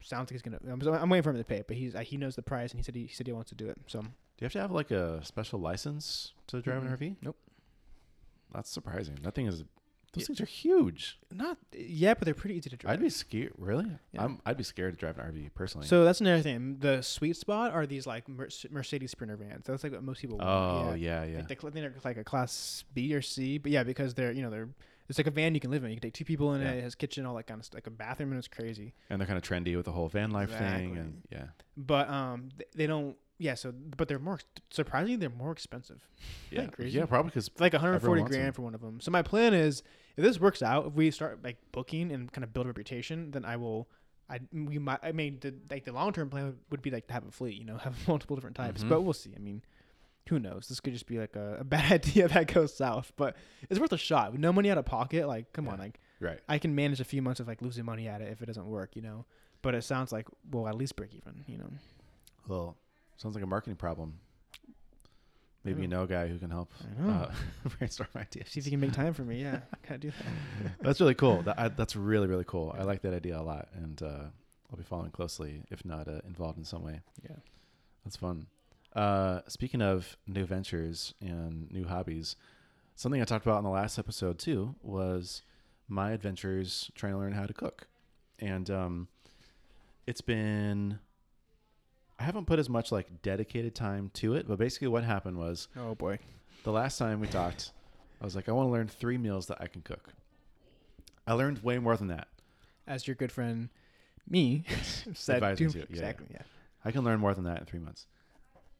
sounds 0.00 0.30
like 0.30 0.32
he's 0.32 0.42
gonna 0.42 0.58
i'm, 0.70 0.80
I'm 1.02 1.08
waiting 1.10 1.22
for 1.22 1.30
him 1.30 1.36
to 1.38 1.44
pay 1.44 1.62
but 1.66 1.76
he's 1.76 1.94
uh, 1.94 2.00
he 2.00 2.16
knows 2.16 2.34
the 2.36 2.42
price 2.42 2.70
and 2.72 2.78
he 2.78 2.82
said 2.84 2.94
he, 2.94 3.02
he 3.06 3.14
said 3.14 3.26
he 3.26 3.32
wants 3.32 3.50
to 3.50 3.54
do 3.54 3.68
it 3.68 3.78
so 3.86 4.00
Do 4.00 4.08
you 4.40 4.44
have 4.46 4.52
to 4.52 4.60
have 4.60 4.70
like 4.72 4.90
a 4.90 5.24
special 5.24 5.60
license 5.60 6.32
to 6.48 6.60
drive 6.60 6.82
Mm-mm. 6.82 6.92
an 6.92 6.96
RV? 6.98 7.16
Nope. 7.22 7.36
That's 8.52 8.70
surprising. 8.70 9.18
That 9.22 9.34
thing 9.34 9.46
is. 9.46 9.64
Those 10.12 10.24
Yeah. 10.24 10.26
things 10.26 10.40
are 10.42 10.44
huge. 10.44 11.18
not 11.30 11.56
yeah 11.72 12.12
but 12.12 12.26
they're 12.26 12.34
pretty 12.34 12.54
easy 12.56 12.68
to 12.68 12.76
drive 12.76 12.92
I'd 12.94 13.00
be 13.00 13.08
scared. 13.08 13.52
Really? 13.56 13.86
Yeah. 14.12 14.24
I'm. 14.24 14.40
I'd 14.44 14.58
be 14.58 14.64
scared 14.64 14.92
to 14.92 14.98
drive 15.00 15.18
an 15.18 15.24
RV 15.32 15.54
personally. 15.54 15.86
so 15.86 16.04
that's 16.04 16.20
another 16.20 16.42
thing 16.42 16.76
the 16.80 17.00
sweet 17.00 17.34
spot 17.36 17.72
are 17.72 17.86
these 17.86 18.06
like 18.06 18.28
Mer- 18.28 18.48
mercedes 18.70 19.10
sprinter 19.12 19.36
vans 19.36 19.64
that's 19.66 19.82
like 19.84 19.92
what 19.92 20.02
most 20.02 20.20
people 20.20 20.36
want 20.36 20.50
oh 20.50 20.94
yeah, 20.94 21.24
yeah. 21.24 21.38
Like, 21.48 21.48
they, 21.72 21.80
they're 21.80 21.94
like 22.04 22.18
a 22.18 22.24
class 22.24 22.84
B 22.92 23.14
or 23.14 23.22
C, 23.22 23.56
but 23.58 23.72
yeah, 23.72 23.84
because 23.84 24.12
they're 24.12 24.32
you 24.32 24.42
know 24.42 24.50
they're 24.50 24.68
It's 25.12 25.18
like 25.18 25.26
a 25.26 25.30
van 25.30 25.52
you 25.54 25.60
can 25.60 25.70
live 25.70 25.84
in. 25.84 25.90
You 25.90 25.96
can 25.96 26.02
take 26.08 26.14
two 26.14 26.24
people 26.24 26.54
in 26.54 26.62
Yeah. 26.62 26.70
it. 26.72 26.78
It 26.78 26.82
has 26.84 26.94
kitchen, 26.94 27.26
all 27.26 27.34
that 27.34 27.46
kind 27.46 27.60
of 27.60 27.66
stuff. 27.66 27.74
Like 27.76 27.86
a 27.86 27.90
bathroom, 27.90 28.30
and 28.30 28.38
it's 28.38 28.48
crazy. 28.48 28.94
and 29.10 29.20
they're 29.20 29.26
kind 29.26 29.36
of 29.36 29.44
trendy 29.44 29.76
with 29.76 29.84
the 29.84 29.92
whole 29.92 30.08
van 30.08 30.30
life 30.30 30.50
thing, 30.50 30.96
and 30.96 31.20
yeah, 31.30 31.48
But 31.76 32.08
um, 32.08 32.48
th- 32.56 32.70
they 32.74 32.86
don't. 32.86 33.14
Yeah. 33.36 33.52
So, 33.54 33.72
but 33.72 34.08
they're 34.08 34.18
more 34.18 34.38
surprisingly 34.70 35.16
they're 35.16 35.28
more 35.28 35.52
expensive. 35.52 36.00
yeah, 36.50 36.64
crazy? 36.68 36.96
yeah, 36.98 37.04
probably 37.04 37.28
because 37.28 37.50
like 37.58 37.74
140 37.74 38.22
grand 38.22 38.46
them. 38.46 38.52
for 38.54 38.62
one 38.62 38.74
of 38.74 38.80
them. 38.80 39.00
So 39.00 39.10
my 39.10 39.20
plan 39.20 39.52
is, 39.52 39.82
if 40.16 40.24
this 40.24 40.40
works 40.40 40.62
out, 40.62 40.86
if 40.86 40.92
we 40.94 41.10
start 41.10 41.44
like 41.44 41.58
booking 41.72 42.10
and 42.10 42.32
kind 42.32 42.42
of 42.42 42.54
build 42.54 42.64
a 42.64 42.70
reputation, 42.70 43.32
then 43.32 43.44
I 43.44 43.56
will. 43.56 43.88
I 44.30 44.40
we 44.50 44.78
might. 44.78 45.00
I 45.02 45.12
mean, 45.12 45.38
the, 45.42 45.52
like 45.70 45.84
the 45.84 45.92
long 45.92 46.12
term 46.14 46.30
plan 46.30 46.56
would 46.70 46.80
be 46.80 46.90
like 46.90 47.06
to 47.08 47.12
have 47.12 47.26
a 47.26 47.30
fleet. 47.30 47.58
You 47.58 47.64
know, 47.66 47.76
have 47.84 48.08
multiple 48.08 48.34
different 48.34 48.56
types. 48.56 48.82
Mhm. 48.82 48.88
But 48.88 49.02
we'll 49.02 49.12
see. 49.12 49.32
I 49.36 49.40
mean, 49.40 49.62
who 50.28 50.38
knows? 50.38 50.68
This 50.68 50.80
could 50.80 50.92
just 50.92 51.06
be 51.06 51.18
like 51.18 51.36
a, 51.36 51.58
a 51.60 51.64
bad 51.64 51.90
idea 51.92 52.28
that 52.28 52.52
goes 52.52 52.74
south. 52.74 53.12
But 53.16 53.36
it's 53.68 53.80
worth 53.80 53.92
a 53.92 53.98
shot. 53.98 54.32
With 54.32 54.40
no 54.40 54.52
money 54.52 54.70
out 54.70 54.78
of 54.78 54.84
pocket, 54.84 55.26
like 55.26 55.52
come 55.52 55.68
on, 55.68 55.78
like 55.78 56.00
right. 56.20 56.40
I 56.48 56.58
can 56.58 56.74
manage 56.74 57.00
a 57.00 57.04
few 57.04 57.22
months 57.22 57.40
of 57.40 57.48
like 57.48 57.62
losing 57.62 57.84
money 57.84 58.08
at 58.08 58.20
it 58.20 58.30
if 58.30 58.42
it 58.42 58.46
doesn't 58.46 58.66
work. 58.66 58.96
You 58.96 59.02
know. 59.02 59.24
But 59.62 59.74
it 59.74 59.84
sounds 59.84 60.10
like 60.10 60.26
we'll 60.50 60.66
at 60.66 60.74
least 60.74 60.96
break 60.96 61.14
even. 61.14 61.44
You 61.46 61.58
know. 61.58 61.70
Well, 62.48 62.76
sounds 63.16 63.34
like 63.34 63.44
a 63.44 63.46
marketing 63.46 63.76
problem. 63.76 64.18
Maybe 65.64 65.82
you 65.82 65.88
know 65.88 66.02
a 66.02 66.08
guy 66.08 66.26
who 66.26 66.40
can 66.40 66.50
help 66.50 66.72
uh, 67.06 67.28
brainstorm 67.78 68.08
ideas. 68.16 68.48
See 68.48 68.58
if 68.58 68.66
you 68.66 68.72
can 68.72 68.80
make 68.80 68.92
time 68.92 69.14
for 69.14 69.22
me. 69.22 69.40
Yeah, 69.40 69.60
gotta 69.88 69.98
do 69.98 70.10
that. 70.10 70.72
That's 70.80 71.00
really 71.00 71.14
cool. 71.14 71.42
That, 71.42 71.56
I, 71.56 71.68
that's 71.68 71.94
really 71.94 72.26
really 72.26 72.44
cool. 72.44 72.74
I 72.76 72.82
like 72.82 73.02
that 73.02 73.14
idea 73.14 73.38
a 73.38 73.42
lot, 73.42 73.68
and 73.74 74.02
uh, 74.02 74.24
I'll 74.72 74.76
be 74.76 74.82
following 74.82 75.12
closely, 75.12 75.62
if 75.70 75.84
not 75.84 76.08
uh, 76.08 76.20
involved 76.26 76.58
in 76.58 76.64
some 76.64 76.82
way. 76.82 77.00
Yeah. 77.22 77.36
That's 78.04 78.16
fun. 78.16 78.46
Uh, 78.94 79.40
speaking 79.48 79.80
of 79.80 80.16
new 80.26 80.44
ventures 80.44 81.14
and 81.20 81.70
new 81.70 81.84
hobbies, 81.86 82.36
something 82.94 83.20
I 83.22 83.24
talked 83.24 83.46
about 83.46 83.58
in 83.58 83.64
the 83.64 83.70
last 83.70 83.98
episode 83.98 84.38
too 84.38 84.74
was 84.82 85.42
my 85.88 86.12
adventures 86.12 86.90
trying 86.94 87.12
to 87.12 87.18
learn 87.18 87.32
how 87.32 87.46
to 87.46 87.54
cook, 87.54 87.86
and 88.38 88.70
um, 88.70 89.08
it's 90.06 90.20
been. 90.20 90.98
I 92.18 92.24
haven't 92.24 92.46
put 92.46 92.58
as 92.60 92.68
much 92.68 92.92
like 92.92 93.22
dedicated 93.22 93.74
time 93.74 94.10
to 94.14 94.34
it, 94.34 94.46
but 94.46 94.56
basically 94.58 94.86
what 94.88 95.02
happened 95.02 95.38
was 95.38 95.66
Oh 95.76 95.94
boy. 95.96 96.18
the 96.62 96.70
last 96.70 96.96
time 96.96 97.18
we 97.18 97.26
talked, 97.26 97.72
I 98.20 98.24
was 98.24 98.36
like, 98.36 98.48
I 98.48 98.52
want 98.52 98.68
to 98.68 98.72
learn 98.72 98.86
three 98.86 99.18
meals 99.18 99.46
that 99.46 99.58
I 99.60 99.66
can 99.66 99.80
cook. 99.82 100.10
I 101.26 101.32
learned 101.32 101.64
way 101.64 101.78
more 101.80 101.96
than 101.96 102.08
that. 102.08 102.28
as 102.86 103.08
your 103.08 103.16
good 103.16 103.32
friend 103.32 103.70
me 104.28 104.64
said 105.14 105.40
to 105.40 105.64
me 105.64 105.72
to, 105.72 105.78
yeah, 105.78 105.84
exactly 105.90 106.26
yeah, 106.30 106.42
I 106.84 106.92
can 106.92 107.02
learn 107.02 107.18
more 107.18 107.34
than 107.34 107.44
that 107.44 107.58
in 107.60 107.64
three 107.66 107.80
months. 107.80 108.06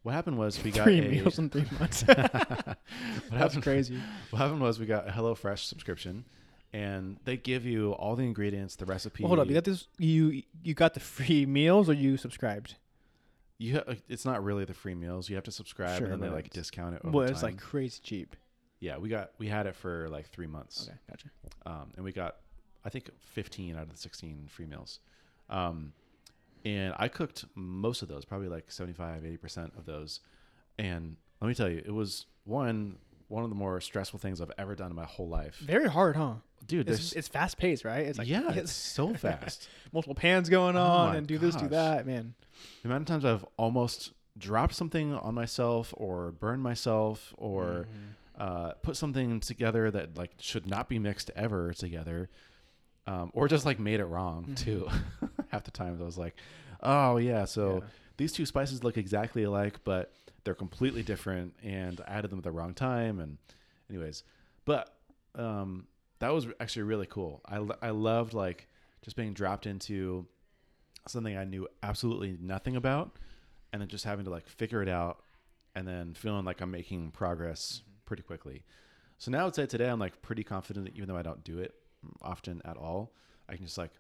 What 0.03 0.13
happened 0.13 0.37
was 0.39 0.63
we 0.63 0.71
got 0.73 0.85
three 0.85 0.99
a, 0.99 1.09
meals 1.09 1.39
in 1.39 1.49
three 1.51 1.67
months 1.79 2.03
what 2.07 2.17
that's 2.17 3.31
happened, 3.31 3.63
crazy 3.63 3.99
what 4.31 4.39
happened 4.41 4.61
was 4.61 4.79
we 4.81 4.87
got 4.87 5.09
a 5.09 5.13
HelloFresh 5.13 5.61
subscription, 5.61 6.25
and 6.73 7.19
they 7.25 7.37
give 7.37 7.65
you 7.65 7.93
all 7.93 8.17
the 8.17 8.25
ingredients, 8.25 8.77
the 8.77 8.85
recipe. 8.87 9.23
well, 9.23 9.29
hold 9.29 9.39
up 9.41 9.49
you 9.49 9.55
got 9.55 9.65
this 9.65 9.87
you 9.99 10.43
you 10.63 10.75
got 10.75 10.95
the 10.95 11.01
free 11.01 11.47
meals 11.47 11.89
or 11.89 11.93
you 11.95 12.17
subscribed 12.17 12.77
You 13.59 13.77
ha- 13.77 13.95
it's 14.09 14.25
not 14.25 14.43
really 14.43 14.65
the 14.65 14.75
free 14.75 14.95
meals. 14.95 15.29
You 15.29 15.37
have 15.37 15.45
to 15.45 15.53
subscribe, 15.53 15.99
Sure, 15.99 16.09
and 16.09 16.21
then 16.23 16.31
they 16.31 16.35
like 16.35 16.51
discount 16.51 16.95
it 16.97 17.03
over 17.05 17.17
well 17.17 17.27
time. 17.27 17.33
it's 17.35 17.43
like 17.43 17.59
crazy 17.61 18.01
cheap 18.03 18.35
yeah, 18.81 18.99
we 18.99 19.09
got 19.09 19.31
we 19.39 19.47
had 19.47 19.67
it 19.67 19.77
for 19.77 20.09
like 20.11 20.29
three 20.31 20.49
months. 20.49 20.89
okay 20.89 20.99
gotcha 21.09 21.29
um, 21.65 21.93
and 21.95 22.05
we 22.05 22.11
got 22.11 22.37
I 22.85 22.89
think 22.89 23.09
15 23.21 23.77
out 23.77 23.83
of 23.83 23.91
the 23.93 23.97
16 23.97 24.49
free 24.49 24.67
meals. 24.67 24.99
Um, 25.49 25.93
and 26.65 26.95
I 26.99 27.09
cooked 27.09 27.45
most 27.55 28.03
of 28.03 28.09
those, 28.09 28.25
probably 28.25 28.49
like 28.49 28.71
75, 28.71 29.23
80% 29.23 29.77
of 29.79 29.85
those. 29.87 30.21
And 30.79 31.17
let 31.41 31.49
me 31.49 31.55
tell 31.55 31.69
you, 31.69 31.83
it 31.85 31.93
was 31.93 32.27
one 32.45 32.97
one 33.29 33.45
of 33.45 33.49
the 33.51 33.57
more 33.57 33.81
stressful 33.81 34.19
things 34.19 34.41
I've 34.43 34.53
ever 34.59 34.75
done 34.75 34.91
in 34.91 34.97
my 34.97 35.07
whole 35.07 35.29
life. 35.29 35.57
very 35.65 35.89
hard 35.89 36.17
huh 36.17 36.35
Dude, 36.67 36.89
it's, 36.91 37.13
it's 37.15 37.29
fast 37.29 37.57
paced 37.57 37.83
right 37.85 38.07
it's 38.07 38.19
like 38.19 38.29
yeah, 38.29 38.53
it's 38.55 38.71
so 38.73 39.15
fast. 39.15 39.69
multiple 39.93 40.15
pans 40.15 40.49
going 40.51 40.77
Oh 40.77 40.81
on 40.81 41.09
my 41.13 41.17
and 41.17 41.27
do 41.27 41.39
this 41.39 41.57
do 41.57 41.69
that 41.69 42.07
man 42.07 42.35
the 42.83 42.89
amount 42.91 43.03
of 43.03 43.07
times 43.07 43.25
I've 43.25 43.47
almost 43.57 44.13
dropped 44.37 44.75
something 44.75 45.15
on 45.15 45.35
myself 45.35 45.95
or 45.97 46.31
burned 46.33 46.63
myself 46.63 47.33
or 47.39 47.87
Mm-hmm. 48.37 48.43
uh, 48.43 48.73
put 48.83 48.97
something 48.97 49.41
together 49.41 49.91
that 49.91 50.17
like 50.19 50.33
should 50.39 50.67
not 50.67 50.89
be 50.91 50.99
mixed 50.99 51.31
ever 51.35 51.73
together, 51.73 52.29
um, 53.07 53.31
or 53.35 53.49
just 53.49 53.65
like 53.67 53.79
made 53.79 54.01
it 54.01 54.07
wrong 54.07 54.47
Mhm. 54.51 54.57
too. 54.57 54.89
Half 55.53 55.65
the 55.65 55.71
times 55.71 56.01
I 56.01 56.05
was 56.05 56.19
like, 56.19 56.35
oh 56.83 57.19
yeah, 57.19 57.45
so 57.45 57.81
Yeah. 57.83 57.89
these 58.17 58.33
two 58.33 58.47
spices 58.47 58.83
look 58.83 58.97
exactly 58.97 59.45
alike, 59.45 59.79
but 59.85 60.13
they're 60.45 60.55
completely 60.55 61.03
different, 61.03 61.55
and 61.63 62.01
I 62.01 62.11
added 62.19 62.31
them 62.31 62.39
at 62.39 62.45
the 62.45 62.51
wrong 62.51 62.75
time. 62.75 63.21
And 63.21 63.39
anyways, 63.89 64.25
but 64.65 64.93
um, 65.37 65.87
that 66.19 66.31
was 66.31 66.47
actually 66.59 66.83
really 66.83 67.07
cool. 67.07 67.43
I 67.47 67.57
I 67.81 67.91
loved 67.91 68.33
like 68.35 68.67
just 69.03 69.17
being 69.17 69.33
dropped 69.35 69.67
into 69.67 70.27
something 71.07 71.37
I 71.37 71.45
knew 71.45 71.69
absolutely 71.83 72.37
nothing 72.41 72.77
about, 72.77 73.17
and 73.73 73.81
then 73.83 73.89
just 73.89 74.05
having 74.05 74.25
to 74.25 74.31
like 74.31 74.49
figure 74.49 74.83
it 74.83 74.89
out, 74.89 75.23
and 75.75 75.87
then 75.87 76.15
feeling 76.15 76.45
like 76.45 76.61
I'm 76.61 76.71
making 76.71 77.11
progress 77.13 77.83
pretty 78.07 78.23
quickly. 78.23 78.65
So 79.19 79.31
now 79.31 79.47
I'd 79.47 79.55
say 79.55 79.67
today 79.67 79.89
I'm 79.89 80.01
like 80.01 80.23
pretty 80.23 80.43
confident 80.45 80.87
that 80.87 80.97
even 80.97 81.09
though 81.09 81.17
I 81.17 81.23
don't 81.23 81.45
do 81.45 81.59
it 81.59 81.75
often 82.21 82.61
at 82.65 82.77
all, 82.77 83.13
I 83.49 83.55
can 83.57 83.65
just 83.67 83.79
like 83.79 83.93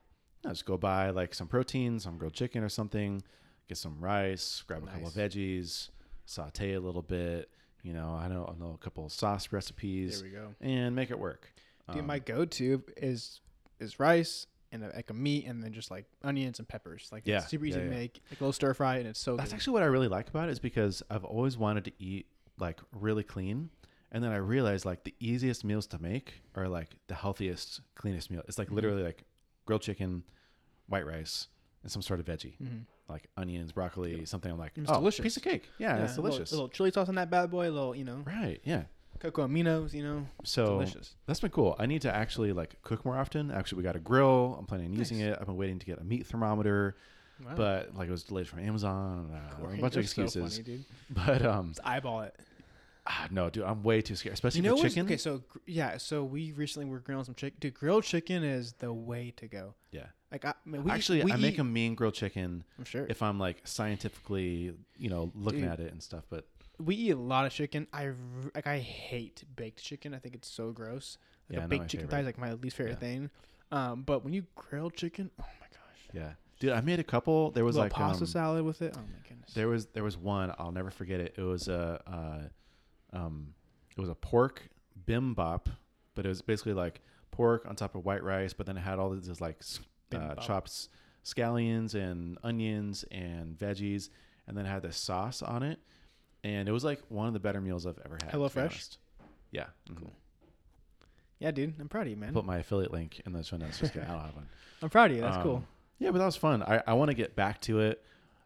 yeah, 0.44 0.50
just 0.50 0.64
go 0.66 0.76
buy 0.76 1.10
like 1.10 1.34
some 1.34 1.46
protein, 1.48 1.98
some 2.00 2.18
grilled 2.18 2.34
chicken 2.34 2.62
or 2.62 2.68
something, 2.68 3.22
get 3.68 3.78
some 3.78 4.00
rice, 4.00 4.62
grab 4.66 4.82
a 4.82 4.86
couple 4.86 5.08
of 5.08 5.14
veggies, 5.14 5.90
saute 6.24 6.74
a 6.74 6.80
little 6.80 7.02
bit. 7.02 7.50
You 7.82 7.92
know, 7.92 8.10
I 8.20 8.28
know 8.28 8.52
I 8.54 8.58
know 8.62 8.72
a 8.74 8.78
couple 8.84 9.04
of 9.04 9.12
sauce 9.12 9.50
recipes 9.52 10.20
there 10.20 10.28
we 10.30 10.34
go 10.34 10.54
and 10.60 10.94
make 10.94 11.10
it 11.10 11.18
work. 11.18 11.52
Dude, 11.90 12.00
Um, 12.02 12.06
my 12.06 12.18
go-to 12.20 12.82
is 12.96 13.40
is 13.80 13.98
rice 13.98 14.46
and 14.70 14.84
a, 14.84 14.88
like 14.94 15.10
a 15.10 15.14
meat 15.14 15.46
and 15.46 15.62
then 15.62 15.72
just 15.72 15.90
like 15.90 16.06
onions 16.22 16.58
and 16.60 16.68
peppers. 16.68 17.08
Like 17.10 17.22
Yeah, 17.26 17.38
it's 17.38 17.48
super 17.50 17.64
easy 17.66 17.78
yeah, 17.78 17.84
to 17.86 17.90
yeah. 17.90 17.98
make, 17.98 18.22
like 18.30 18.40
a 18.40 18.44
little 18.44 18.52
stir 18.52 18.72
fry, 18.74 18.96
and 18.98 19.08
it's 19.08 19.18
so 19.20 19.36
That's 19.36 19.50
good. 19.50 19.56
actually 19.56 19.72
what 19.74 19.82
I 19.82 19.86
really 19.86 20.08
like 20.08 20.28
about 20.28 20.48
it 20.48 20.52
is 20.52 20.60
because 20.60 21.02
I've 21.10 21.24
always 21.24 21.58
wanted 21.58 21.84
to 21.86 21.92
eat 21.98 22.26
like 22.58 22.78
really 22.92 23.24
clean. 23.24 23.70
And 24.12 24.22
then 24.22 24.30
I 24.30 24.36
realized 24.36 24.84
like 24.84 25.04
the 25.04 25.14
easiest 25.20 25.64
meals 25.64 25.86
to 25.88 26.00
make 26.00 26.34
are 26.54 26.68
like 26.68 26.90
the 27.08 27.14
healthiest, 27.14 27.80
cleanest 27.96 28.30
meal. 28.30 28.42
It's 28.46 28.58
like 28.58 28.68
Mhm. 28.68 28.74
literally 28.74 29.02
like 29.02 29.24
grilled 29.64 29.82
chicken, 29.82 30.22
white 30.88 31.06
rice, 31.06 31.48
and 31.82 31.90
some 31.90 32.02
sort 32.02 32.20
of 32.20 32.26
veggie, 32.26 32.56
Mhm. 32.62 32.82
like 33.08 33.28
onions, 33.36 33.72
broccoli, 33.72 34.24
something. 34.26 34.50
I'm 34.50 34.58
like, 34.58 34.72
It's 34.76 34.90
oh, 34.90 34.94
delicious. 34.94 35.22
piece 35.22 35.36
of 35.36 35.42
cake. 35.42 35.68
Yeah, 35.78 35.96
it's 36.04 36.14
delicious. 36.14 36.16
a 36.16 36.20
little- 36.20 36.36
delicious. 36.36 36.52
Little, 36.52 36.68
chili 36.68 36.90
sauce 36.90 37.08
on 37.08 37.14
that 37.16 37.30
bad 37.30 37.50
boy. 37.50 37.68
A 37.68 37.72
little, 37.72 37.94
you 37.94 38.04
know, 38.04 38.22
right? 38.26 38.60
Yeah. 38.64 38.84
cocoa 39.20 39.46
aminos. 39.46 39.92
You 39.92 40.02
know, 40.02 40.26
So 40.42 40.66
delicious. 40.80 41.14
that's 41.26 41.38
been 41.38 41.50
cool. 41.52 41.76
I 41.78 41.86
need 41.86 42.02
to 42.02 42.12
actually 42.12 42.52
like 42.52 42.82
cook 42.82 43.04
more 43.04 43.16
often. 43.16 43.52
Actually, 43.52 43.76
we 43.78 43.84
got 43.84 43.94
a 43.94 44.00
grill. 44.00 44.56
I'm 44.58 44.66
planning 44.66 44.86
on 44.86 44.94
using 44.94 45.18
Nice. 45.20 45.34
it. 45.34 45.38
I've 45.40 45.46
been 45.46 45.56
waiting 45.56 45.78
to 45.78 45.86
get 45.86 46.00
a 46.00 46.04
meat 46.04 46.26
thermometer, 46.26 46.96
Wow. 47.44 47.54
but 47.54 47.94
like 47.94 48.08
it 48.08 48.10
was 48.10 48.24
delayed 48.24 48.48
from 48.48 48.58
Amazon. 48.60 49.30
Uh, 49.32 49.36
a 49.36 49.60
bunch 49.60 49.74
of 49.74 49.80
They're 49.80 49.90
so 49.92 50.00
excuses. 50.00 50.56
funny, 50.58 50.64
dude. 50.64 50.84
But 51.10 51.46
um, 51.46 51.68
Just 51.68 51.86
eyeball 51.86 52.22
it. 52.22 52.34
Ah, 53.06 53.28
no, 53.30 53.50
dude, 53.50 53.64
I'm 53.64 53.82
way 53.82 54.00
too 54.02 54.14
scared, 54.16 54.34
especially 54.34 54.60
You 54.62 54.68
know 54.70 54.76
for 54.76 54.88
chicken. 54.88 55.06
okay? 55.06 55.16
So 55.16 55.38
gr- 55.48 55.58
yeah, 55.66 55.96
so 55.96 56.24
we 56.24 56.52
recently 56.52 56.88
were 56.88 57.00
grilling 57.00 57.24
some 57.24 57.34
chicken. 57.34 57.58
Dude, 57.60 57.74
grilled 57.74 58.04
chicken 58.04 58.42
is 58.44 58.72
the 58.74 58.92
way 58.92 59.32
to 59.36 59.46
go. 59.46 59.74
Yeah. 59.90 60.06
Like 60.30 60.44
I, 60.44 60.50
I 60.50 60.54
mean, 60.64 60.84
we 60.84 60.90
Actually, 60.90 61.22
we 61.24 61.32
I 61.32 61.36
make 61.36 61.54
eat- 61.54 61.60
a 61.60 61.64
mean 61.64 61.94
grilled 61.94 62.14
chicken 62.14 62.64
I'm 62.78 62.84
sure. 62.84 63.06
if 63.08 63.22
I'm 63.22 63.38
like 63.38 63.60
scientifically, 63.64 64.72
you 64.96 65.10
know, 65.10 65.30
looking 65.34 65.60
Dude. 65.62 65.70
at 65.70 65.80
it 65.80 65.92
and 65.92 66.02
stuff. 66.02 66.24
But 66.30 66.46
we 66.78 66.94
eat 66.96 67.10
a 67.10 67.16
lot 67.16 67.44
of 67.46 67.52
chicken. 67.52 67.86
I 67.92 68.06
r- 68.08 68.14
like 68.54 68.66
I 68.66 68.78
hate 68.78 69.44
baked 69.56 69.82
chicken. 69.82 70.14
I 70.14 70.18
think 70.18 70.34
it's 70.34 70.48
so 70.48 70.72
gross. 70.72 71.18
Like 71.50 71.58
Yeah, 71.58 71.64
a 71.64 71.68
baked 71.68 71.88
chicken 71.88 72.06
favorite. 72.08 72.10
thigh 72.10 72.20
is 72.20 72.26
like 72.26 72.38
my 72.38 72.52
least 72.54 72.76
favorite 72.76 72.92
Yeah. 72.92 72.98
thing. 72.98 73.30
Um, 73.70 74.02
but 74.02 74.24
when 74.24 74.32
you 74.32 74.44
grill 74.54 74.90
chicken, 74.90 75.30
oh 75.40 75.44
my 75.60 75.66
gosh, 75.70 76.08
yeah, 76.12 76.32
dude, 76.60 76.72
I 76.72 76.80
made 76.82 76.98
a 76.98 77.04
couple. 77.04 77.50
There 77.52 77.64
was 77.64 77.76
like 77.76 77.92
pasta 77.92 78.24
um, 78.24 78.26
salad 78.26 78.64
with 78.64 78.82
it. 78.82 78.94
Oh 78.96 79.00
my 79.00 79.28
goodness. 79.28 79.52
There 79.54 79.68
was 79.68 79.86
there 79.86 80.04
was 80.04 80.16
one 80.16 80.52
I'll 80.58 80.72
never 80.72 80.90
forget 80.90 81.20
it. 81.20 81.34
It 81.36 81.42
was 81.42 81.68
a 81.68 82.00
uh, 82.06 82.48
um, 83.12 83.54
it 83.96 84.00
was 84.00 84.10
a 84.10 84.14
pork 84.14 84.68
bimbop, 85.06 85.66
but 86.14 86.24
it 86.26 86.28
was 86.28 86.42
basically 86.42 86.72
like 86.74 87.00
pork 87.30 87.66
on 87.66 87.76
top 87.76 87.94
of 87.94 88.04
white 88.04 88.22
rice, 88.22 88.52
but 88.52 88.66
then 88.66 88.76
it 88.76 88.80
had 88.80 88.98
all 88.98 89.10
these 89.10 89.40
like 89.40 89.60
uh, 90.14 90.34
chopped 90.36 90.88
scallions 91.24 91.94
and 91.94 92.38
onions 92.42 93.04
and 93.10 93.56
veggies, 93.58 94.08
and 94.46 94.56
then 94.56 94.66
it 94.66 94.68
had 94.68 94.82
this 94.82 94.96
sauce 94.96 95.42
on 95.42 95.62
it, 95.62 95.78
and 96.44 96.68
it 96.68 96.72
was 96.72 96.84
like 96.84 97.00
one 97.08 97.26
of 97.26 97.32
the 97.32 97.40
better 97.40 97.60
meals 97.60 97.86
I've 97.86 97.98
ever 98.04 98.18
had. 98.22 98.32
HelloFresh? 98.32 98.58
honest. 98.60 98.98
Yeah. 99.50 99.66
mhm. 99.90 99.96
Cool. 99.98 100.12
yeah, 101.38 101.50
dude, 101.50 101.74
I'm 101.80 101.88
proud 101.88 102.02
of 102.02 102.08
you, 102.10 102.16
man. 102.16 102.32
Put 102.32 102.44
my 102.44 102.58
affiliate 102.58 102.92
link 102.92 103.20
in 103.26 103.32
the 103.32 103.42
show 103.42 103.56
notes. 103.56 103.78
Just 103.78 103.92
kidding. 103.92 104.08
I 104.08 104.12
don't 104.12 104.22
have 104.24 104.34
one. 104.36 104.48
I'm 104.82 104.90
proud 104.90 105.10
of 105.10 105.16
you. 105.16 105.22
That's 105.22 105.36
Um, 105.36 105.42
cool. 105.42 105.64
Yeah, 105.98 106.10
but 106.10 106.18
that 106.18 106.26
was 106.26 106.36
fun. 106.36 106.62
I, 106.62 106.82
I 106.86 106.94
want 106.94 107.10
to 107.10 107.14
get 107.14 107.36
back 107.36 107.60
to 107.62 107.80
it. 107.80 108.04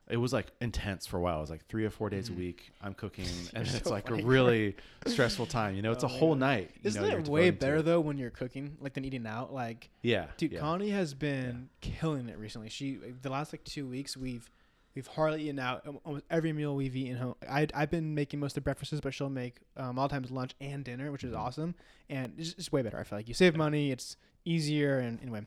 It 0.09 0.19
was 0.19 0.33
like 0.33 0.53
intense 0.61 1.05
for 1.07 1.17
a 1.17 1.21
while. 1.21 1.39
It 1.39 1.41
was 1.41 1.51
like 1.51 1.67
three 1.67 1.85
or 1.85 1.91
four 1.91 2.09
days 2.11 2.29
a 2.29 2.33
week. 2.33 2.71
I'm 2.81 2.95
cooking, 2.95 3.27
and 3.55 3.67
it's 3.67 3.83
so 3.83 3.91
like 3.91 4.09
funny. 4.09 4.23
a 4.23 4.27
really 4.27 4.77
stressful 5.07 5.47
time. 5.47 5.75
You 5.75 5.83
know, 5.83 5.91
it's 5.93 6.05
Oh 6.05 6.07
a 6.07 6.11
whole 6.11 6.35
God. 6.35 6.41
night. 6.41 6.71
You 6.83 6.89
Isn't 6.89 7.03
know, 7.03 7.17
it 7.19 7.29
way 7.29 7.51
better 7.51 7.83
though 7.83 8.01
when 8.01 8.17
you're 8.17 8.31
cooking 8.31 8.77
like 8.81 8.95
than 8.95 9.05
eating 9.05 9.27
out? 9.27 9.53
Like, 9.53 9.91
Yeah, 10.03 10.27
dude, 10.37 10.53
yeah. 10.53 10.61
Connie 10.61 10.91
has 10.91 11.13
been 11.15 11.69
killing 11.81 12.29
it 12.29 12.39
recently. 12.39 12.69
She 12.69 12.99
the 13.23 13.31
last 13.31 13.53
like 13.53 13.65
two 13.65 13.87
weeks 13.87 14.17
we've 14.17 14.49
We've 14.95 15.07
hardly 15.09 15.43
eaten 15.43 15.59
out. 15.59 15.87
Almost 16.07 16.25
every 16.31 16.55
meal 16.55 16.75
we've 16.75 16.97
eaten 16.97 17.19
home. 17.19 17.35
I 17.47 17.67
I've 17.75 17.91
been 17.91 18.15
making 18.15 18.41
most 18.41 18.53
of 18.53 18.55
the 18.55 18.61
breakfasts, 18.63 18.99
but 19.03 19.13
she'll 19.13 19.29
make 19.29 19.57
um, 19.77 19.99
a 19.99 20.01
lot 20.01 20.07
of 20.07 20.11
times 20.11 20.31
lunch 20.31 20.55
and 20.59 20.83
dinner, 20.83 21.13
which 21.13 21.23
is 21.23 21.35
Mhm. 21.35 21.39
awesome. 21.39 21.75
And 22.09 22.33
it's, 22.39 22.55
it's 22.57 22.73
way 22.73 22.81
better. 22.81 22.99
I 22.99 23.03
feel 23.05 23.19
like 23.19 23.29
you 23.29 23.35
save 23.35 23.57
money. 23.57 23.91
It's 23.91 24.17
easier. 24.47 24.99
And 24.99 25.21
anyway, 25.21 25.45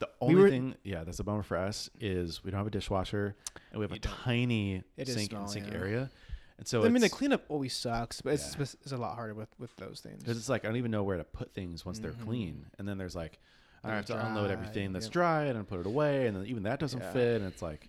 The 0.00 0.08
We 0.22 0.28
only 0.28 0.42
were- 0.42 0.50
thing, 0.50 0.74
yeah, 0.82 1.04
that's 1.04 1.20
a 1.20 1.24
bummer 1.24 1.42
for 1.42 1.56
us 1.56 1.88
is 2.00 2.42
we 2.42 2.50
don't 2.50 2.58
have 2.58 2.66
a 2.66 2.70
dishwasher 2.70 3.36
and 3.70 3.78
we 3.78 3.84
have 3.84 3.92
a 3.92 3.98
tiny 3.98 4.82
sink 5.04 5.30
small, 5.30 5.42
and 5.42 5.50
sink 5.50 5.66
yeah. 5.68 5.74
area. 5.78 6.10
And 6.58 6.66
so 6.66 6.84
I 6.84 6.88
mean, 6.88 7.00
the 7.02 7.08
cleanup 7.08 7.44
always 7.48 7.74
sucks, 7.76 8.20
but 8.20 8.34
it's 8.34 8.54
Yeah. 8.56 8.62
it's, 8.62 8.74
it's 8.82 8.92
a 8.92 8.96
lot 8.96 9.14
harder 9.14 9.34
with 9.34 9.48
with 9.58 9.74
those 9.76 10.00
things. 10.00 10.22
Cause 10.24 10.36
it's 10.36 10.48
like 10.48 10.64
I 10.64 10.68
don't 10.68 10.76
even 10.78 10.90
know 10.90 11.02
where 11.04 11.16
to 11.18 11.24
put 11.24 11.52
things 11.54 11.84
once 11.86 11.98
Mhm. 11.98 12.02
they're 12.02 12.12
clean, 12.12 12.66
and 12.78 12.88
then 12.88 12.98
there's 12.98 13.14
like 13.14 13.38
I 13.84 13.94
have 13.94 14.04
to 14.06 14.14
it's 14.14 14.22
unload 14.24 14.50
everything 14.50 14.92
that's 14.92 15.06
yep. 15.06 15.12
dry 15.12 15.44
and 15.44 15.66
put 15.68 15.80
it 15.80 15.86
away, 15.86 16.26
and 16.26 16.36
then 16.36 16.44
even 16.46 16.64
that 16.64 16.80
doesn't 16.80 17.00
Yeah. 17.00 17.12
fit, 17.12 17.40
and 17.40 17.50
it's 17.50 17.62
like 17.62 17.88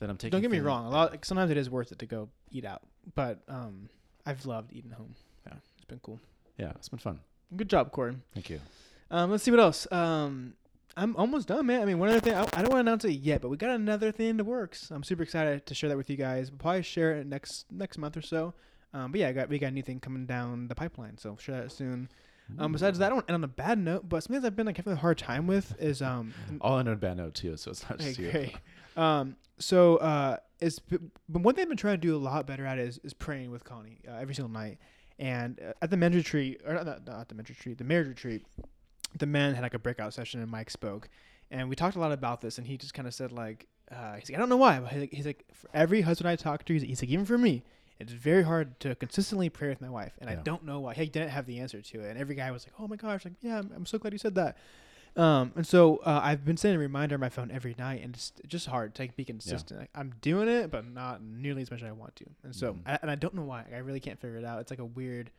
then 0.00 0.10
I'm 0.10 0.16
taking. 0.16 0.32
Don't 0.32 0.42
get 0.42 0.50
me 0.50 0.58
wrong. 0.60 0.86
A 0.86 0.90
lot 0.90 1.12
like, 1.12 1.24
sometimes 1.24 1.50
it 1.52 1.56
is 1.56 1.70
worth 1.70 1.92
it 1.92 1.98
to 2.00 2.06
go 2.06 2.28
eat 2.50 2.64
out, 2.64 2.82
but 3.14 3.42
um, 3.48 3.88
I've 4.26 4.44
loved 4.44 4.72
eating 4.72 4.90
home. 4.90 5.14
Yeah. 5.46 5.54
it's 5.76 5.84
been 5.86 6.00
cool. 6.00 6.20
Yeah, 6.58 6.70
it's 6.76 6.88
been 6.88 6.98
fun. 6.98 7.20
Good 7.56 7.68
job, 7.70 7.92
Corey. 7.92 8.16
Thank 8.34 8.50
you. 8.50 8.60
Um, 9.10 9.30
let's 9.30 9.44
see 9.44 9.50
what 9.52 9.60
else. 9.60 9.86
Um, 9.92 10.54
I'm 10.96 11.16
almost 11.16 11.48
done, 11.48 11.66
man. 11.66 11.82
I 11.82 11.84
mean, 11.84 11.98
one 11.98 12.08
other 12.08 12.20
thing. 12.20 12.34
I, 12.34 12.42
I 12.42 12.62
don't 12.62 12.70
want 12.70 12.72
to 12.72 12.76
announce 12.80 13.04
it 13.04 13.12
yet, 13.12 13.40
but 13.42 13.48
we 13.48 13.56
got 13.56 13.70
another 13.70 14.12
thing 14.12 14.28
in 14.30 14.36
the 14.36 14.44
works. 14.44 14.90
I'm 14.90 15.02
super 15.02 15.22
excited 15.22 15.66
to 15.66 15.74
share 15.74 15.88
that 15.90 15.96
with 15.96 16.08
you 16.10 16.16
guys. 16.16 16.50
We'll 16.50 16.58
probably 16.58 16.82
share 16.82 17.16
it 17.16 17.26
next 17.26 17.66
next 17.70 17.98
month 17.98 18.16
or 18.16 18.22
so. 18.22 18.54
Um, 18.92 19.10
but 19.10 19.20
yeah, 19.20 19.28
I 19.28 19.32
got 19.32 19.48
we 19.48 19.58
got 19.58 19.68
a 19.68 19.70
new 19.72 19.82
thing 19.82 19.98
coming 20.00 20.24
down 20.26 20.68
the 20.68 20.74
pipeline, 20.74 21.18
so 21.18 21.36
share 21.40 21.60
that 21.62 21.72
soon. 21.72 22.08
Um, 22.58 22.72
besides 22.72 22.98
that, 22.98 23.06
I 23.06 23.08
don't 23.08 23.24
end 23.28 23.34
on 23.36 23.44
a 23.44 23.48
bad 23.48 23.78
note, 23.78 24.06
but 24.08 24.22
something 24.22 24.42
that 24.42 24.48
I've 24.48 24.56
been 24.56 24.66
like 24.66 24.76
having 24.76 24.92
a 24.92 24.96
hard 24.96 25.16
time 25.18 25.46
with 25.46 25.74
is 25.80 26.02
um. 26.02 26.32
all 26.60 26.74
on 26.74 26.86
a 26.86 26.94
bad 26.94 27.16
note 27.16 27.34
too, 27.34 27.56
so 27.56 27.70
it's 27.70 27.82
not 27.82 27.92
Okay, 27.94 28.04
just 28.08 28.18
you. 28.18 28.30
great. 28.30 28.54
Um, 28.96 29.36
so 29.58 29.96
uh, 29.96 30.36
it's 30.60 30.78
but 30.78 31.00
one 31.28 31.54
thing 31.54 31.62
I've 31.62 31.68
been 31.68 31.76
trying 31.76 31.94
to 31.94 32.06
do 32.06 32.14
a 32.14 32.18
lot 32.18 32.46
better 32.46 32.64
at 32.66 32.78
is 32.78 33.00
is 33.02 33.14
praying 33.14 33.50
with 33.50 33.64
Connie 33.64 33.98
uh, 34.08 34.16
every 34.20 34.34
single 34.34 34.52
night. 34.52 34.78
And 35.18 35.58
uh, 35.60 35.72
at 35.80 35.90
the 35.90 35.96
men's 35.96 36.16
retreat, 36.16 36.60
or 36.66 36.74
not, 36.74 36.86
not, 36.86 37.06
not 37.06 37.28
the 37.28 37.34
men's 37.34 37.48
retreat, 37.48 37.78
the 37.78 37.84
marriage 37.84 38.08
retreat, 38.08 38.44
the 39.16 39.26
man 39.26 39.54
had 39.54 39.62
like 39.62 39.74
a 39.74 39.78
breakout 39.78 40.12
session, 40.14 40.40
and 40.40 40.50
Mike 40.50 40.70
spoke, 40.70 41.08
and 41.50 41.68
we 41.68 41.76
talked 41.76 41.96
a 41.96 42.00
lot 42.00 42.12
about 42.12 42.40
this. 42.40 42.58
And 42.58 42.66
he 42.66 42.76
just 42.76 42.94
kind 42.94 43.06
of 43.08 43.14
said 43.14 43.32
like, 43.32 43.66
uh, 43.90 44.14
he's 44.14 44.28
like, 44.30 44.36
I 44.36 44.40
don't 44.40 44.48
know 44.48 44.56
why, 44.56 44.80
but 44.80 44.90
he's 44.92 45.00
like, 45.00 45.12
he's 45.12 45.26
like, 45.26 45.44
for 45.52 45.68
every 45.74 46.00
husband 46.02 46.28
I 46.28 46.36
talk 46.36 46.64
to, 46.64 46.72
he's, 46.72 46.82
he's 46.82 47.02
like, 47.02 47.10
even 47.10 47.24
for 47.24 47.38
me, 47.38 47.62
it's 48.00 48.12
very 48.12 48.42
hard 48.42 48.80
to 48.80 48.94
consistently 48.96 49.48
pray 49.48 49.68
with 49.68 49.80
my 49.80 49.90
wife, 49.90 50.12
and 50.20 50.28
I 50.28 50.34
don't 50.36 50.64
know 50.64 50.80
why. 50.80 50.94
He 50.94 51.06
didn't 51.06 51.30
have 51.30 51.46
the 51.46 51.60
answer 51.60 51.80
to 51.80 52.00
it, 52.00 52.10
and 52.10 52.18
every 52.18 52.34
guy 52.34 52.50
was 52.50 52.66
like, 52.66 52.74
oh 52.80 52.88
my 52.88 52.96
gosh, 52.96 53.24
like 53.24 53.34
yeah, 53.40 53.58
I'm, 53.58 53.70
I'm 53.76 53.86
so 53.86 53.98
glad 53.98 54.12
you 54.12 54.18
said 54.18 54.34
that. 54.34 54.56
Um, 55.16 55.52
and 55.54 55.64
so 55.64 55.98
uh, 55.98 56.20
I've 56.24 56.44
been 56.44 56.56
setting 56.56 56.74
a 56.74 56.80
reminder 56.80 57.14
on 57.14 57.20
my 57.20 57.28
phone 57.28 57.52
every 57.52 57.76
night, 57.78 58.02
and 58.02 58.16
it's 58.16 58.32
just 58.48 58.66
hard 58.66 58.96
to 58.96 59.02
like, 59.02 59.14
be 59.14 59.24
consistent. 59.24 59.78
Like, 59.78 59.90
I'm 59.94 60.12
doing 60.20 60.48
it, 60.48 60.72
but 60.72 60.84
not 60.90 61.22
nearly 61.22 61.62
as 61.62 61.70
much 61.70 61.82
as 61.82 61.88
I 61.88 61.92
want 61.92 62.16
to. 62.16 62.24
And 62.42 62.52
so, 62.52 62.72
Mhm. 62.72 62.80
I, 62.84 62.98
and 63.00 63.08
I 63.10 63.14
don't 63.14 63.32
know 63.34 63.42
why. 63.44 63.58
Like, 63.58 63.74
I 63.74 63.78
really 63.78 64.00
can't 64.00 64.18
figure 64.18 64.38
it 64.38 64.44
out. 64.44 64.60
It's 64.60 64.72
like 64.72 64.80
a 64.80 64.84
weird. 64.84 65.30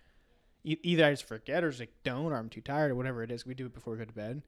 E- 0.65 0.79
either 0.83 1.05
I 1.05 1.11
just 1.11 1.23
forget, 1.27 1.63
or 1.63 1.69
just 1.69 1.79
like 1.79 1.93
don't, 2.03 2.25
or 2.31 2.35
I'm 2.35 2.49
too 2.49 2.61
tired, 2.61 2.91
or 2.91 2.95
whatever 2.95 3.23
it 3.23 3.31
is. 3.31 3.45
We 3.45 3.53
do 3.53 3.67
it 3.67 3.73
before 3.73 3.93
we 3.93 3.99
go 3.99 4.05
to 4.05 4.11
bed, 4.13 4.41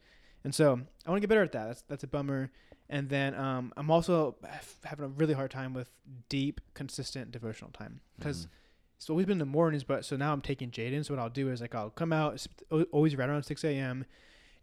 and 0.43 0.53
so 0.53 0.80
I 1.05 1.09
want 1.09 1.18
to 1.18 1.22
get 1.22 1.30
better 1.30 1.43
at 1.43 1.51
that. 1.53 1.68
That's 1.68 1.82
that's 1.84 2.03
a 2.03 2.07
bummer. 2.07 2.51
And 2.89 3.09
then 3.09 3.36
um, 3.36 3.74
I'm 3.76 3.91
also 3.91 4.38
having 4.86 5.03
a 5.05 5.09
really 5.09 5.34
hard 5.34 5.51
time 5.51 5.74
with 5.74 5.89
deep, 6.30 6.61
consistent 6.74 7.32
devotional 7.32 7.70
time 7.72 7.99
because 8.18 8.45
Mhm. 8.45 8.49
it's 8.95 9.09
always 9.09 9.26
been 9.26 9.34
in 9.34 9.39
the 9.39 9.45
mornings, 9.45 9.84
but 9.84 10.05
so 10.05 10.15
now 10.15 10.32
I'm 10.32 10.39
taking 10.41 10.72
Jaden. 10.72 11.05
So 11.05 11.13
what 11.13 11.22
I'll 11.22 11.30
do 11.30 11.49
is 11.49 11.59
like 11.59 11.76
I'll 11.76 11.89
come 11.89 12.13
out 12.13 12.47
always 12.93 13.15
right 13.18 13.28
around 13.30 13.43
six 13.43 13.63
a.m. 13.65 14.05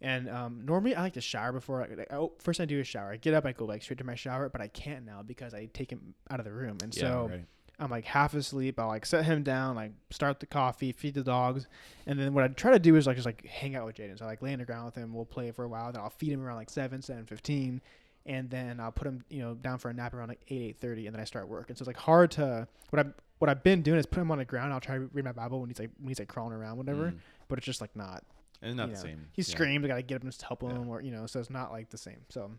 And 0.01 0.29
um, 0.29 0.63
normally 0.65 0.95
I 0.95 1.03
like 1.03 1.13
to 1.15 1.21
shower 1.21 1.53
before. 1.53 1.83
I, 1.83 1.95
like, 1.95 2.13
oh, 2.13 2.33
first 2.39 2.61
I 2.61 2.65
do 2.65 2.81
a 2.81 2.85
shower. 2.85 3.13
I 3.13 3.17
get 3.17 3.33
up, 3.35 3.45
I 3.47 3.53
go 3.53 3.65
like 3.65 3.83
straight 3.83 3.99
to 3.99 4.05
my 4.05 4.15
shower, 4.17 4.49
but 4.49 4.61
I 4.61 4.69
can't 4.69 5.05
now 5.07 5.23
because 5.23 5.55
I 5.55 5.67
take 5.73 5.91
him 5.91 6.15
out 6.31 6.41
of 6.41 6.45
the 6.47 6.53
room, 6.53 6.79
and 6.83 6.95
yeah, 6.95 7.01
so 7.03 7.29
right. 7.31 7.45
I'm 7.79 7.91
like 7.91 8.05
half 8.05 8.35
asleep. 8.35 8.79
I'll 8.79 8.89
like 8.89 9.05
set 9.05 9.25
him 9.25 9.43
down, 9.43 9.75
like 9.77 9.93
start 10.11 10.41
the 10.41 10.47
coffee, 10.47 10.93
feed 10.93 11.15
the 11.15 11.25
dogs, 11.25 11.67
and 12.07 12.19
then 12.19 12.33
what 12.33 12.45
I 12.45 12.49
try 12.49 12.71
to 12.73 12.79
do 12.79 12.95
is 12.97 13.07
like 13.07 13.17
just 13.17 13.27
like 13.27 13.45
hang 13.47 13.75
out 13.75 13.85
with 13.87 13.97
Jaden. 13.97 14.19
So 14.19 14.25
I 14.25 14.29
like 14.29 14.43
lay 14.43 14.53
on 14.53 14.61
the 14.61 14.65
ground 14.65 14.87
with 14.87 14.95
him. 14.95 15.13
We'll 15.13 15.25
play 15.25 15.51
for 15.51 15.65
a 15.65 15.69
while. 15.69 15.91
Then 15.93 16.01
I'll 16.01 16.11
feed 16.11 16.33
him 16.33 16.43
around 16.43 16.57
like 16.57 16.71
seven, 16.71 17.03
seven 17.03 17.27
fifteen, 17.27 17.81
and 18.27 18.49
then 18.49 18.79
I'll 18.79 18.93
put 18.93 19.09
him 19.09 19.25
you 19.29 19.41
know 19.41 19.55
down 19.55 19.79
for 19.79 19.91
a 19.91 19.95
nap 19.95 20.15
around 20.15 20.29
like 20.29 20.43
eight, 20.49 20.63
eight 20.63 20.79
thirty, 20.79 21.07
and 21.07 21.15
then 21.15 21.21
I 21.21 21.25
start 21.25 21.49
work. 21.49 21.69
And 21.69 21.77
so 21.77 21.83
it's 21.83 21.89
like 21.89 21.97
hard 21.97 22.31
to 22.33 22.69
what 22.91 23.05
I 23.05 23.11
what 23.39 23.49
I've 23.51 23.65
been 23.65 23.83
doing 23.83 23.99
is 23.99 24.07
put 24.07 24.21
him 24.21 24.31
on 24.31 24.39
the 24.39 24.45
ground. 24.45 24.73
I'll 24.73 24.81
try 24.81 24.97
to 24.97 25.11
read 25.13 25.25
my 25.25 25.33
Bible 25.33 25.61
when 25.61 25.69
he's 25.69 25.81
like 25.81 25.91
when 25.99 26.09
he's 26.09 26.19
like 26.21 26.29
crawling 26.29 26.55
around, 26.55 26.77
whatever. 26.77 27.11
Mm. 27.11 27.19
But 27.49 27.59
it's 27.59 27.67
just 27.67 27.81
like 27.81 27.95
not. 27.97 28.23
and 28.63 28.77
not 28.77 28.91
the 28.91 28.95
know, 28.95 29.03
same. 29.03 29.27
He 29.33 29.43
yeah. 29.43 29.47
screams. 29.53 29.85
I 29.85 29.89
gotta 29.89 30.03
get 30.03 30.17
up 30.17 30.23
and 30.23 30.31
just 30.31 30.43
help 30.43 30.63
him, 30.63 30.71
Yeah. 30.71 30.89
or 30.89 31.03
you 31.03 31.11
know. 31.11 31.27
So 31.27 31.41
it's 31.41 31.51
not 31.51 31.73
like 31.73 31.91
the 31.91 31.99
same. 31.99 32.21
So 32.29 32.53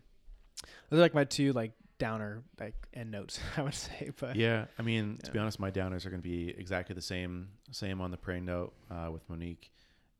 those 0.90 0.98
are 0.98 1.00
like 1.00 1.14
my 1.14 1.24
two 1.24 1.52
like 1.54 1.72
downer 1.98 2.42
like 2.60 2.74
end 2.94 3.10
notes. 3.10 3.38
I 3.56 3.62
would 3.62 3.74
say, 3.74 4.10
but 4.20 4.36
Yeah, 4.36 4.66
I 4.78 4.82
mean, 4.82 5.18
to 5.24 5.30
be 5.32 5.38
honest, 5.38 5.58
my 5.58 5.70
downers 5.70 6.04
are 6.06 6.10
going 6.10 6.22
to 6.22 6.28
be 6.28 6.50
exactly 6.50 6.94
the 6.94 7.02
same. 7.02 7.48
Same 7.70 8.00
on 8.00 8.10
the 8.10 8.16
praying 8.16 8.44
note 8.44 8.72
uh, 8.90 9.10
with 9.10 9.28
Monique, 9.28 9.72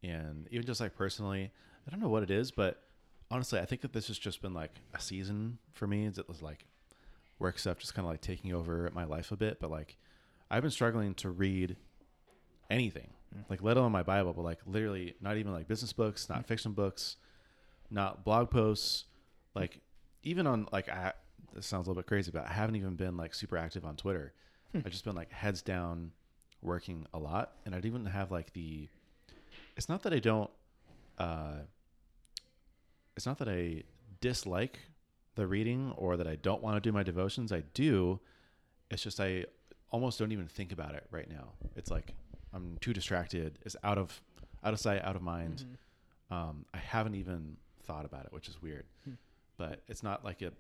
and 0.02 0.48
even 0.50 0.66
just 0.66 0.80
like 0.80 0.94
personally, 0.96 1.50
I 1.86 1.90
don't 1.90 2.00
know 2.00 2.08
what 2.08 2.22
it 2.22 2.30
is, 2.30 2.50
but 2.50 2.82
honestly, 3.30 3.58
I 3.60 3.64
think 3.64 3.80
that 3.82 3.92
this 3.92 4.06
has 4.08 4.18
just 4.18 4.40
been 4.42 4.54
like 4.54 4.72
a 4.94 5.00
season 5.00 5.58
for 5.72 5.86
me. 5.86 6.06
It 6.06 6.28
was 6.28 6.42
like 6.42 6.64
work 7.38 7.58
stuff 7.58 7.78
just 7.78 7.94
kind 7.94 8.06
of 8.06 8.10
like 8.10 8.20
taking 8.22 8.54
over 8.54 8.90
my 8.94 9.04
life 9.04 9.30
a 9.32 9.36
bit. 9.36 9.60
But 9.60 9.70
like, 9.70 9.96
I've 10.50 10.62
been 10.62 10.70
struggling 10.70 11.14
to 11.16 11.30
read 11.30 11.76
anything, 12.70 13.10
Mm. 13.34 13.44
like 13.50 13.62
let 13.62 13.76
alone 13.76 13.92
my 13.92 14.02
Bible, 14.02 14.32
but 14.32 14.42
like 14.42 14.60
literally 14.66 15.14
not 15.20 15.36
even 15.36 15.52
like 15.52 15.68
business 15.68 15.92
books, 15.92 16.28
not 16.28 16.40
Mm. 16.42 16.46
fiction 16.46 16.72
books, 16.72 17.16
not 17.90 18.24
blog 18.24 18.50
posts, 18.50 19.04
like 19.54 19.80
even 20.22 20.46
on 20.46 20.68
like 20.72 20.88
I 20.88 21.12
this 21.56 21.66
sounds 21.66 21.86
a 21.86 21.90
little 21.90 22.02
bit 22.02 22.06
crazy, 22.06 22.30
but 22.30 22.46
I 22.46 22.52
haven't 22.52 22.76
even 22.76 22.94
been 22.94 23.16
like 23.16 23.34
super 23.34 23.56
active 23.56 23.84
on 23.84 23.96
Twitter. 23.96 24.32
Hmm. 24.72 24.78
I've 24.84 24.92
just 24.92 25.04
been 25.04 25.14
like 25.16 25.32
heads 25.32 25.62
down 25.62 26.12
working 26.62 27.06
a 27.14 27.18
lot 27.18 27.52
and 27.64 27.74
I 27.74 27.78
didn't 27.78 28.00
even 28.00 28.06
have 28.06 28.30
like 28.30 28.52
the 28.52 28.88
it's 29.76 29.88
not 29.88 30.02
that 30.02 30.12
I 30.12 30.18
don't 30.18 30.50
uh 31.18 31.58
it's 33.16 33.26
not 33.26 33.38
that 33.38 33.48
I 33.48 33.82
dislike 34.20 34.78
the 35.34 35.46
reading 35.46 35.92
or 35.96 36.16
that 36.16 36.26
I 36.26 36.36
don't 36.36 36.62
want 36.62 36.76
to 36.76 36.80
do 36.80 36.92
my 36.92 37.02
devotions. 37.02 37.52
I 37.52 37.62
do. 37.74 38.20
It's 38.90 39.02
just 39.02 39.20
I 39.20 39.44
almost 39.90 40.18
don't 40.18 40.32
even 40.32 40.46
think 40.46 40.72
about 40.72 40.94
it 40.94 41.04
right 41.10 41.28
now. 41.30 41.52
It's 41.76 41.90
like 41.90 42.14
I'm 42.52 42.76
too 42.80 42.92
distracted. 42.92 43.58
It's 43.64 43.76
out 43.84 43.98
of 43.98 44.20
out 44.64 44.72
of 44.72 44.80
sight, 44.80 45.02
out 45.04 45.16
of 45.16 45.22
mind. 45.22 45.64
Mhm. 46.30 46.34
Um, 46.34 46.64
I 46.74 46.78
haven't 46.78 47.14
even 47.14 47.56
thought 47.84 48.04
about 48.04 48.24
it, 48.26 48.32
which 48.32 48.48
is 48.48 48.60
weird. 48.60 48.84
Hmm. 49.04 49.12
But 49.56 49.82
it's 49.88 50.02
not 50.02 50.24
like 50.24 50.42
a 50.42 50.52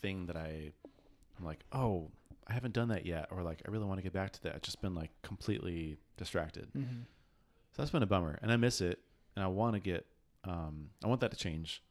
thing 0.00 0.26
that 0.26 0.36
I 0.36 0.72
I'm 1.38 1.44
like, 1.44 1.64
oh, 1.72 2.10
I 2.46 2.52
haven't 2.52 2.74
done 2.74 2.88
that 2.88 3.06
yet, 3.06 3.28
or 3.30 3.42
like 3.42 3.62
I 3.66 3.70
really 3.70 3.86
want 3.86 3.98
to 3.98 4.02
get 4.02 4.12
back 4.12 4.32
to 4.32 4.42
that. 4.44 4.54
I've 4.54 4.62
just 4.62 4.80
been 4.80 4.94
like 4.94 5.10
completely 5.22 5.96
distracted. 6.16 6.68
Mhm. 6.76 7.04
So 7.72 7.82
that's 7.82 7.90
been 7.90 8.02
a 8.02 8.06
bummer, 8.06 8.38
and 8.42 8.52
I 8.52 8.56
miss 8.56 8.80
it, 8.80 9.00
and 9.34 9.42
I 9.44 9.48
want 9.48 9.74
to 9.74 9.80
get, 9.80 10.06
um, 10.44 10.90
I 11.02 11.08
want 11.08 11.20
that 11.22 11.32
to 11.32 11.36
change. 11.36 11.82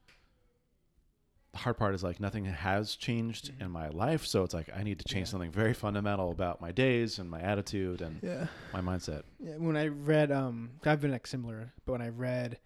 The 1.52 1.60
hard 1.60 1.78
part 1.78 1.94
is 1.94 2.04
like 2.04 2.20
nothing 2.20 2.46
has 2.46 2.96
changed 2.96 3.52
Mhm. 3.54 3.62
in 3.66 3.72
my 3.72 3.90
life, 3.90 4.26
so 4.26 4.44
it's 4.44 4.54
like 4.54 4.70
I 4.76 4.82
need 4.84 4.98
to 5.00 5.06
change 5.06 5.28
Yeah. 5.28 5.32
something 5.32 5.52
very 5.52 5.74
fundamental 5.74 6.32
about 6.32 6.62
my 6.62 6.72
days 6.72 7.20
and 7.20 7.30
my 7.30 7.42
attitude 7.42 8.02
and 8.02 8.22
Yeah. 8.24 8.48
my 8.72 8.82
mindset. 8.82 9.24
Yeah, 9.40 9.58
when 9.58 9.76
I 9.78 9.88
read, 9.88 10.32
um, 10.32 10.80
I've 10.86 11.02
been 11.02 11.12
like 11.12 11.28
similar, 11.28 11.74
but 11.86 11.92
when 11.92 12.02
I 12.02 12.10
read, 12.10 12.60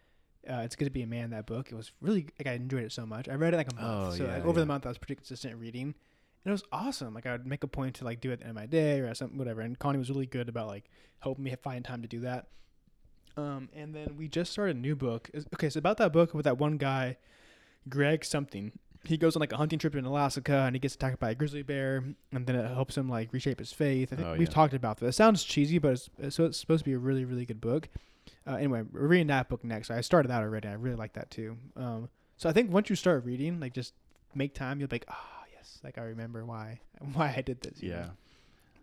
uh, 0.50 0.62
"It's 0.64 0.76
Good 0.76 0.86
to 0.86 0.92
Be 0.92 1.02
a 1.04 1.08
Man," 1.08 1.30
that 1.32 1.46
book, 1.46 1.72
it 1.72 1.76
was 1.76 1.92
really 2.02 2.28
like 2.40 2.48
I 2.48 2.54
enjoyed 2.54 2.84
it 2.84 2.92
so 2.92 3.06
much. 3.06 3.28
I 3.30 3.36
read 3.36 3.54
it 3.54 3.58
like 3.58 3.72
a 3.72 3.76
month, 3.76 3.88
Oh, 4.14 4.18
so 4.18 4.24
yeah, 4.26 4.34
like, 4.36 4.46
over 4.46 4.60
yeah. 4.60 4.64
the 4.64 4.66
month 4.66 4.86
I 4.86 4.90
was 4.90 4.98
pretty 4.98 5.16
consistent 5.16 5.56
reading, 5.58 5.84
and 5.88 5.94
it 6.46 6.52
was 6.52 6.64
awesome. 6.72 7.14
Like 7.14 7.26
I 7.26 7.34
would 7.34 7.46
make 7.46 7.64
a 7.64 7.68
point 7.68 7.96
to 7.96 8.06
like 8.06 8.22
do 8.22 8.30
it 8.30 8.34
at 8.34 8.40
the 8.40 8.46
end 8.46 8.52
of 8.58 8.62
my 8.62 8.66
day 8.66 9.00
or 9.02 9.14
something, 9.14 9.38
whatever. 9.38 9.62
And 9.62 9.78
Connie 9.78 10.00
was 10.00 10.10
really 10.10 10.26
good 10.26 10.50
about 10.50 10.68
like 10.68 10.90
helping 11.20 11.44
me 11.44 11.54
find 11.62 11.84
time 11.86 12.02
to 12.02 12.08
do 12.08 12.22
that. 12.22 12.48
Um, 13.36 13.70
and 13.76 13.94
then 13.94 14.16
we 14.18 14.28
just 14.28 14.52
started 14.52 14.78
a 14.78 14.80
new 14.80 14.96
book. 14.96 15.30
Okay, 15.54 15.70
so 15.70 15.78
about 15.78 15.98
that 15.98 16.12
book 16.12 16.34
with 16.34 16.46
that 16.46 16.58
one 16.58 16.78
guy, 16.78 17.18
Greg 17.90 18.26
something. 18.26 18.72
He 19.04 19.16
goes 19.16 19.36
on 19.36 19.40
like 19.42 19.54
a 19.54 19.58
hunting 19.58 19.78
trip 19.78 19.96
in 19.96 20.06
Alaska 20.06 20.54
and 20.66 20.76
he 20.76 20.80
gets 20.80 20.96
attacked 20.96 21.20
by 21.20 21.30
a 21.30 21.36
grizzly 21.36 21.62
bear, 21.62 22.04
and 22.32 22.48
then 22.48 22.56
it 22.56 22.68
helps 22.74 22.98
him 22.98 23.08
like 23.08 23.32
reshape 23.32 23.60
his 23.60 23.72
faith. 23.72 24.12
I 24.12 24.16
think 24.16 24.28
Oh, 24.28 24.32
we've 24.32 24.42
yeah. 24.48 24.54
talked 24.54 24.74
about 24.74 24.98
this. 24.98 25.10
It 25.10 25.18
sounds 25.18 25.44
cheesy, 25.44 25.78
but 25.78 25.92
it's, 25.94 26.10
it's- 26.18 26.36
so 26.36 26.46
it's 26.46 26.58
supposed 26.58 26.84
to 26.84 26.90
be 26.90 26.94
a 26.94 26.98
really 27.00 27.24
really 27.26 27.46
good 27.46 27.62
book. 27.62 27.90
Uh, 28.48 28.56
anyway, 28.56 28.84
we're 28.92 29.08
reading 29.08 29.28
that 29.28 29.50
book 29.50 29.64
next. 29.64 29.92
I 29.92 30.00
started 30.02 30.30
that 30.30 30.42
already. 30.42 30.68
I 30.68 30.74
really 30.74 30.96
like 30.96 31.14
that 31.14 31.30
too. 31.30 31.58
Um, 31.76 32.10
so 32.38 32.48
I 32.50 32.54
think 32.54 32.72
once 32.72 32.90
you 32.90 32.96
start 32.96 33.26
reading, 33.26 33.60
like 33.60 33.74
just 33.74 33.94
make 34.36 34.54
time. 34.54 34.80
You'll 34.80 34.88
be 34.88 34.96
like, 34.96 35.06
ah, 35.10 35.44
yes, 35.54 35.80
like 35.84 35.98
I 35.98 36.02
remember 36.04 36.46
why 36.46 36.80
why 37.14 37.34
I 37.36 37.42
did 37.42 37.62
this. 37.62 37.82
Yeah. 37.82 37.96
know? 38.02 38.10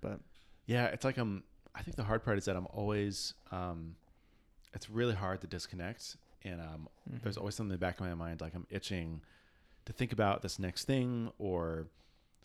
But 0.00 0.20
Yeah, 0.66 0.86
it's 0.86 1.04
like 1.04 1.16
I'm. 1.18 1.42
I 1.74 1.82
think 1.82 1.96
the 1.96 2.04
hard 2.04 2.24
part 2.24 2.38
is 2.38 2.44
that 2.44 2.56
I'm 2.56 2.66
always. 2.72 3.34
Um, 3.50 3.96
it's 4.74 4.90
really 4.90 5.14
hard 5.14 5.40
to 5.42 5.46
disconnect, 5.46 6.16
and 6.44 6.60
um, 6.60 6.88
there's 7.22 7.36
Mhm. 7.36 7.40
always 7.40 7.54
something 7.54 7.70
in 7.72 7.78
the 7.78 7.84
back 7.86 7.94
of 8.00 8.06
my 8.06 8.14
mind, 8.14 8.40
like 8.40 8.54
I'm 8.54 8.66
itching 8.70 9.20
to 9.86 9.92
think 9.92 10.12
about 10.12 10.42
this 10.42 10.58
next 10.58 10.84
thing, 10.86 11.30
or 11.38 11.86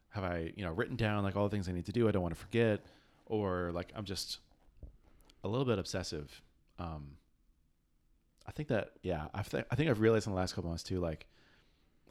have 0.09 0.24
I, 0.24 0.53
you 0.55 0.63
know, 0.63 0.72
written 0.72 0.95
down 0.95 1.24
like 1.24 1.36
all 1.36 1.43
the 1.43 1.49
things 1.49 1.67
I 1.67 1.72
need 1.72 1.86
to 1.88 1.91
do? 1.91 2.07
I 2.07 2.11
don't 2.11 2.22
want 2.22 2.36
to 2.36 2.39
forget, 2.39 2.82
or 3.26 3.72
like 3.74 3.91
I'm 3.95 4.05
just 4.05 4.39
a 5.43 5.47
little 5.47 5.65
bit 5.65 5.80
obsessive. 5.80 6.41
Um, 6.80 7.17
I 8.47 8.51
think 8.51 8.69
that 8.69 8.91
yeah, 9.03 9.27
I 9.34 9.43
th- 9.43 9.65
I 9.69 9.75
think 9.75 9.89
I've 9.89 9.99
realized 9.99 10.25
in 10.27 10.34
the 10.34 10.39
last 10.39 10.53
couple 10.55 10.69
months 10.69 10.84
too, 10.84 10.99
like 10.99 11.27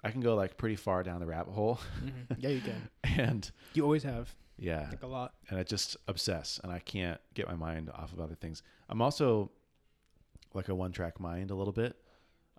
I 0.04 0.10
can 0.10 0.20
go 0.20 0.34
like 0.36 0.56
pretty 0.56 0.76
far 0.76 1.02
down 1.02 1.20
the 1.20 1.26
rabbit 1.26 1.52
hole, 1.52 1.80
Mhm. 2.04 2.36
yeah, 2.38 2.50
you 2.50 2.60
can. 2.60 2.88
and 3.18 3.50
You 3.74 3.82
always 3.82 4.04
have 4.04 4.34
yeah, 4.56 4.86
like 4.90 5.02
a 5.02 5.06
lot. 5.06 5.34
and 5.50 5.58
I 5.58 5.62
just 5.64 5.96
obsess, 6.06 6.60
and 6.62 6.70
I 6.72 6.78
can't 6.78 7.20
get 7.34 7.48
my 7.48 7.54
mind 7.56 7.90
off 7.90 8.12
of 8.12 8.20
other 8.20 8.34
things. 8.36 8.62
I'm 8.88 9.02
also 9.02 9.50
like 10.54 10.68
a 10.68 10.74
one 10.74 10.92
track 10.92 11.18
mind 11.20 11.50
a 11.50 11.54
little 11.54 11.72
bit. 11.72 11.96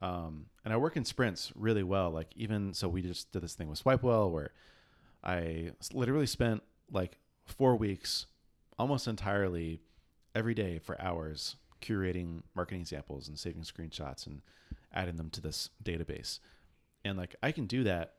Um, 0.01 0.45
and 0.63 0.73
I 0.73 0.77
work 0.77 0.95
in 0.95 1.03
sprints 1.03 1.51
really 1.55 1.83
well. 1.83 2.09
Like 2.11 2.27
even 2.35 2.73
so, 2.73 2.87
we 2.87 3.01
just 3.01 3.31
did 3.33 3.41
this 3.41 3.53
thing 3.53 3.67
with 3.69 3.83
Swipewell 3.83 4.47
i 5.21 5.71
literally 5.91 6.25
spent 6.25 6.63
like 6.91 7.17
four 7.45 7.75
weeks, 7.75 8.25
almost 8.77 9.07
entirely, 9.07 9.81
every 10.33 10.53
day 10.53 10.79
for 10.79 10.99
hours 11.01 11.57
curating 11.81 12.43
marketing 12.55 12.85
samples 12.85 13.27
and 13.27 13.37
saving 13.37 13.63
screenshots 13.63 14.25
and 14.27 14.41
adding 14.93 15.15
them 15.15 15.29
to 15.31 15.41
this 15.41 15.69
database. 15.83 16.39
And 17.05 17.17
like 17.17 17.35
I 17.41 17.51
can 17.51 17.65
do 17.65 17.83
that 17.83 18.15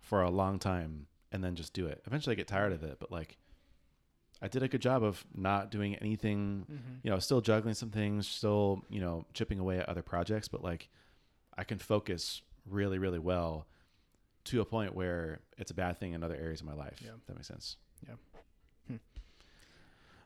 for 0.00 0.22
a 0.22 0.30
long 0.30 0.58
time 0.58 1.06
and 1.32 1.42
then 1.42 1.54
just 1.56 1.72
do 1.72 1.86
it. 1.86 2.02
Eventually, 2.06 2.34
I 2.34 2.36
get 2.36 2.48
tired 2.48 2.72
of 2.72 2.82
it, 2.82 2.98
but 3.00 3.10
like 3.10 3.38
I 4.42 4.48
did 4.48 4.62
a 4.62 4.68
good 4.68 4.82
job 4.82 5.02
of 5.02 5.24
not 5.34 5.70
doing 5.70 5.94
anything 5.96 6.66
Mm-hmm. 6.70 6.94
you 7.02 7.10
know, 7.10 7.18
still 7.18 7.40
juggling 7.40 7.74
some 7.74 7.90
things, 7.90 8.26
still, 8.28 8.84
you 8.90 9.00
know, 9.00 9.26
chipping 9.32 9.58
away 9.58 9.78
at 9.78 9.88
other 9.88 10.02
projects, 10.02 10.48
but 10.48 10.62
like 10.62 10.88
I 11.56 11.64
can 11.64 11.78
focus 11.78 12.42
really, 12.68 12.98
really 12.98 13.18
well 13.18 13.66
to 14.44 14.60
a 14.60 14.64
point 14.64 14.94
where 14.94 15.40
it's 15.56 15.70
a 15.70 15.74
bad 15.74 15.98
thing 15.98 16.12
in 16.12 16.22
other 16.22 16.36
areas 16.36 16.60
of 16.60 16.66
my 16.66 16.74
life. 16.74 17.00
Yeah. 17.02 17.12
If 17.16 17.26
that 17.26 17.34
makes 17.36 17.48
sense. 17.48 17.76
Yeah. 18.06 18.14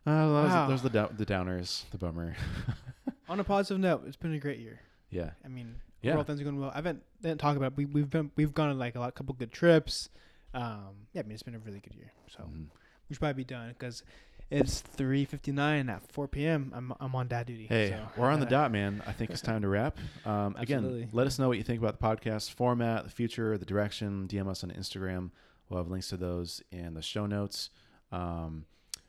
Uh, 0.08 0.26
those, 0.42 0.50
Wow. 0.50 0.68
those 0.68 0.80
are 0.80 0.88
the, 0.88 0.90
down, 0.90 1.14
the 1.16 1.26
downers, 1.26 1.84
the 1.90 1.98
bummer. 1.98 2.34
On 3.28 3.38
a 3.40 3.44
positive 3.44 3.80
note, 3.80 4.04
it's 4.06 4.16
been 4.16 4.32
a 4.34 4.38
great 4.38 4.58
year. 4.58 4.80
yeah. 5.10 5.30
I 5.44 5.48
mean, 5.48 5.74
Yeah. 6.02 6.12
overall 6.12 6.24
things 6.24 6.40
are 6.40 6.44
going 6.44 6.58
well. 6.58 6.70
I 6.70 6.76
haven't 6.76 7.02
didn't 7.22 7.40
talk 7.40 7.56
about. 7.56 7.72
It. 7.72 7.76
We 7.76 7.84
we've 7.84 8.08
been 8.10 8.30
we've 8.36 8.54
gone 8.54 8.70
on 8.70 8.78
like 8.78 8.94
a 8.94 9.00
lot, 9.00 9.14
couple 9.14 9.34
good 9.34 9.52
trips. 9.52 10.08
Um, 10.54 11.06
yeah, 11.12 11.20
I 11.20 11.24
mean 11.24 11.32
it's 11.32 11.42
been 11.42 11.54
a 11.54 11.58
really 11.58 11.80
good 11.80 11.94
year. 11.94 12.12
So 12.28 12.44
Mhm. 12.44 12.66
we 13.08 13.14
should 13.14 13.20
probably 13.20 13.42
be 13.42 13.44
done 13.44 13.68
because 13.70 14.02
it's 14.50 14.80
three 14.80 15.24
fifty 15.26 15.52
nine 15.52 15.90
at 15.90 16.02
four 16.10 16.26
p.m. 16.28 16.72
I'm 16.74 16.92
I'm 17.00 17.14
on 17.14 17.28
dad 17.28 17.46
duty. 17.46 17.66
Hey, 17.66 17.90
so 17.90 18.08
we're 18.16 18.30
on 18.30 18.40
the 18.40 18.46
dot, 18.56 18.70
man. 18.72 19.02
I 19.06 19.12
think 19.12 19.30
it's 19.30 19.42
time 19.42 19.60
to 19.62 19.68
wrap. 19.68 19.98
Um, 20.24 20.54
again, 20.56 21.08
let 21.12 21.26
us 21.26 21.38
know 21.38 21.48
what 21.48 21.58
you 21.58 21.64
think 21.64 21.80
about 21.80 21.98
the 22.00 22.06
podcast 22.06 22.52
format, 22.52 23.04
the 23.04 23.10
future, 23.10 23.58
the 23.58 23.66
direction. 23.66 24.26
DM 24.28 24.48
us 24.48 24.62
on 24.64 24.70
Instagram. 24.70 25.30
We'll 25.68 25.80
have 25.82 25.88
links 25.90 26.08
to 26.10 26.16
those 26.16 26.62
in 26.70 26.94
the 26.94 27.02
show 27.02 27.26
notes. 27.26 27.68
Um, 28.10 28.64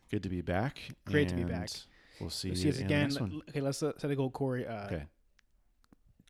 good 0.09 0.23
to 0.23 0.29
be 0.29 0.41
back. 0.41 0.79
Great 1.05 1.29
to 1.29 1.35
be 1.35 1.43
back. 1.43 1.69
We'll 2.19 2.29
see, 2.29 2.49
We'll 2.49 2.57
you 2.57 2.71
see 2.73 2.79
the 2.79 2.85
again. 2.85 3.41
Okay, 3.49 3.61
let's 3.61 3.81
uh, 3.81 3.93
set 3.97 4.11
a 4.11 4.15
goal, 4.15 4.29
Corey. 4.29 4.67
Uh, 4.67 4.85
Okay. 4.87 5.03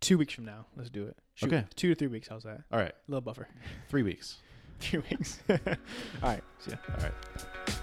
Two 0.02 0.18
weeks 0.18 0.34
from 0.34 0.46
now, 0.46 0.66
let's 0.78 0.90
do 0.90 1.06
it. 1.08 1.18
Shoot, 1.36 1.48
Okay. 1.52 1.66
Two 1.76 1.90
to 1.90 1.96
three 1.96 2.08
weeks. 2.08 2.30
How's 2.30 2.44
that? 2.44 2.62
All 2.72 2.80
right. 2.80 2.92
A 2.92 3.12
little 3.12 3.22
buffer. 3.22 3.48
Three 3.90 4.04
weeks. 4.04 4.38
Three 4.80 5.02
weeks. 5.12 5.40
All 5.50 5.58
right. 6.24 6.44
See 6.60 6.72
ya. 6.72 6.78
All 6.98 7.04
right. 7.04 7.76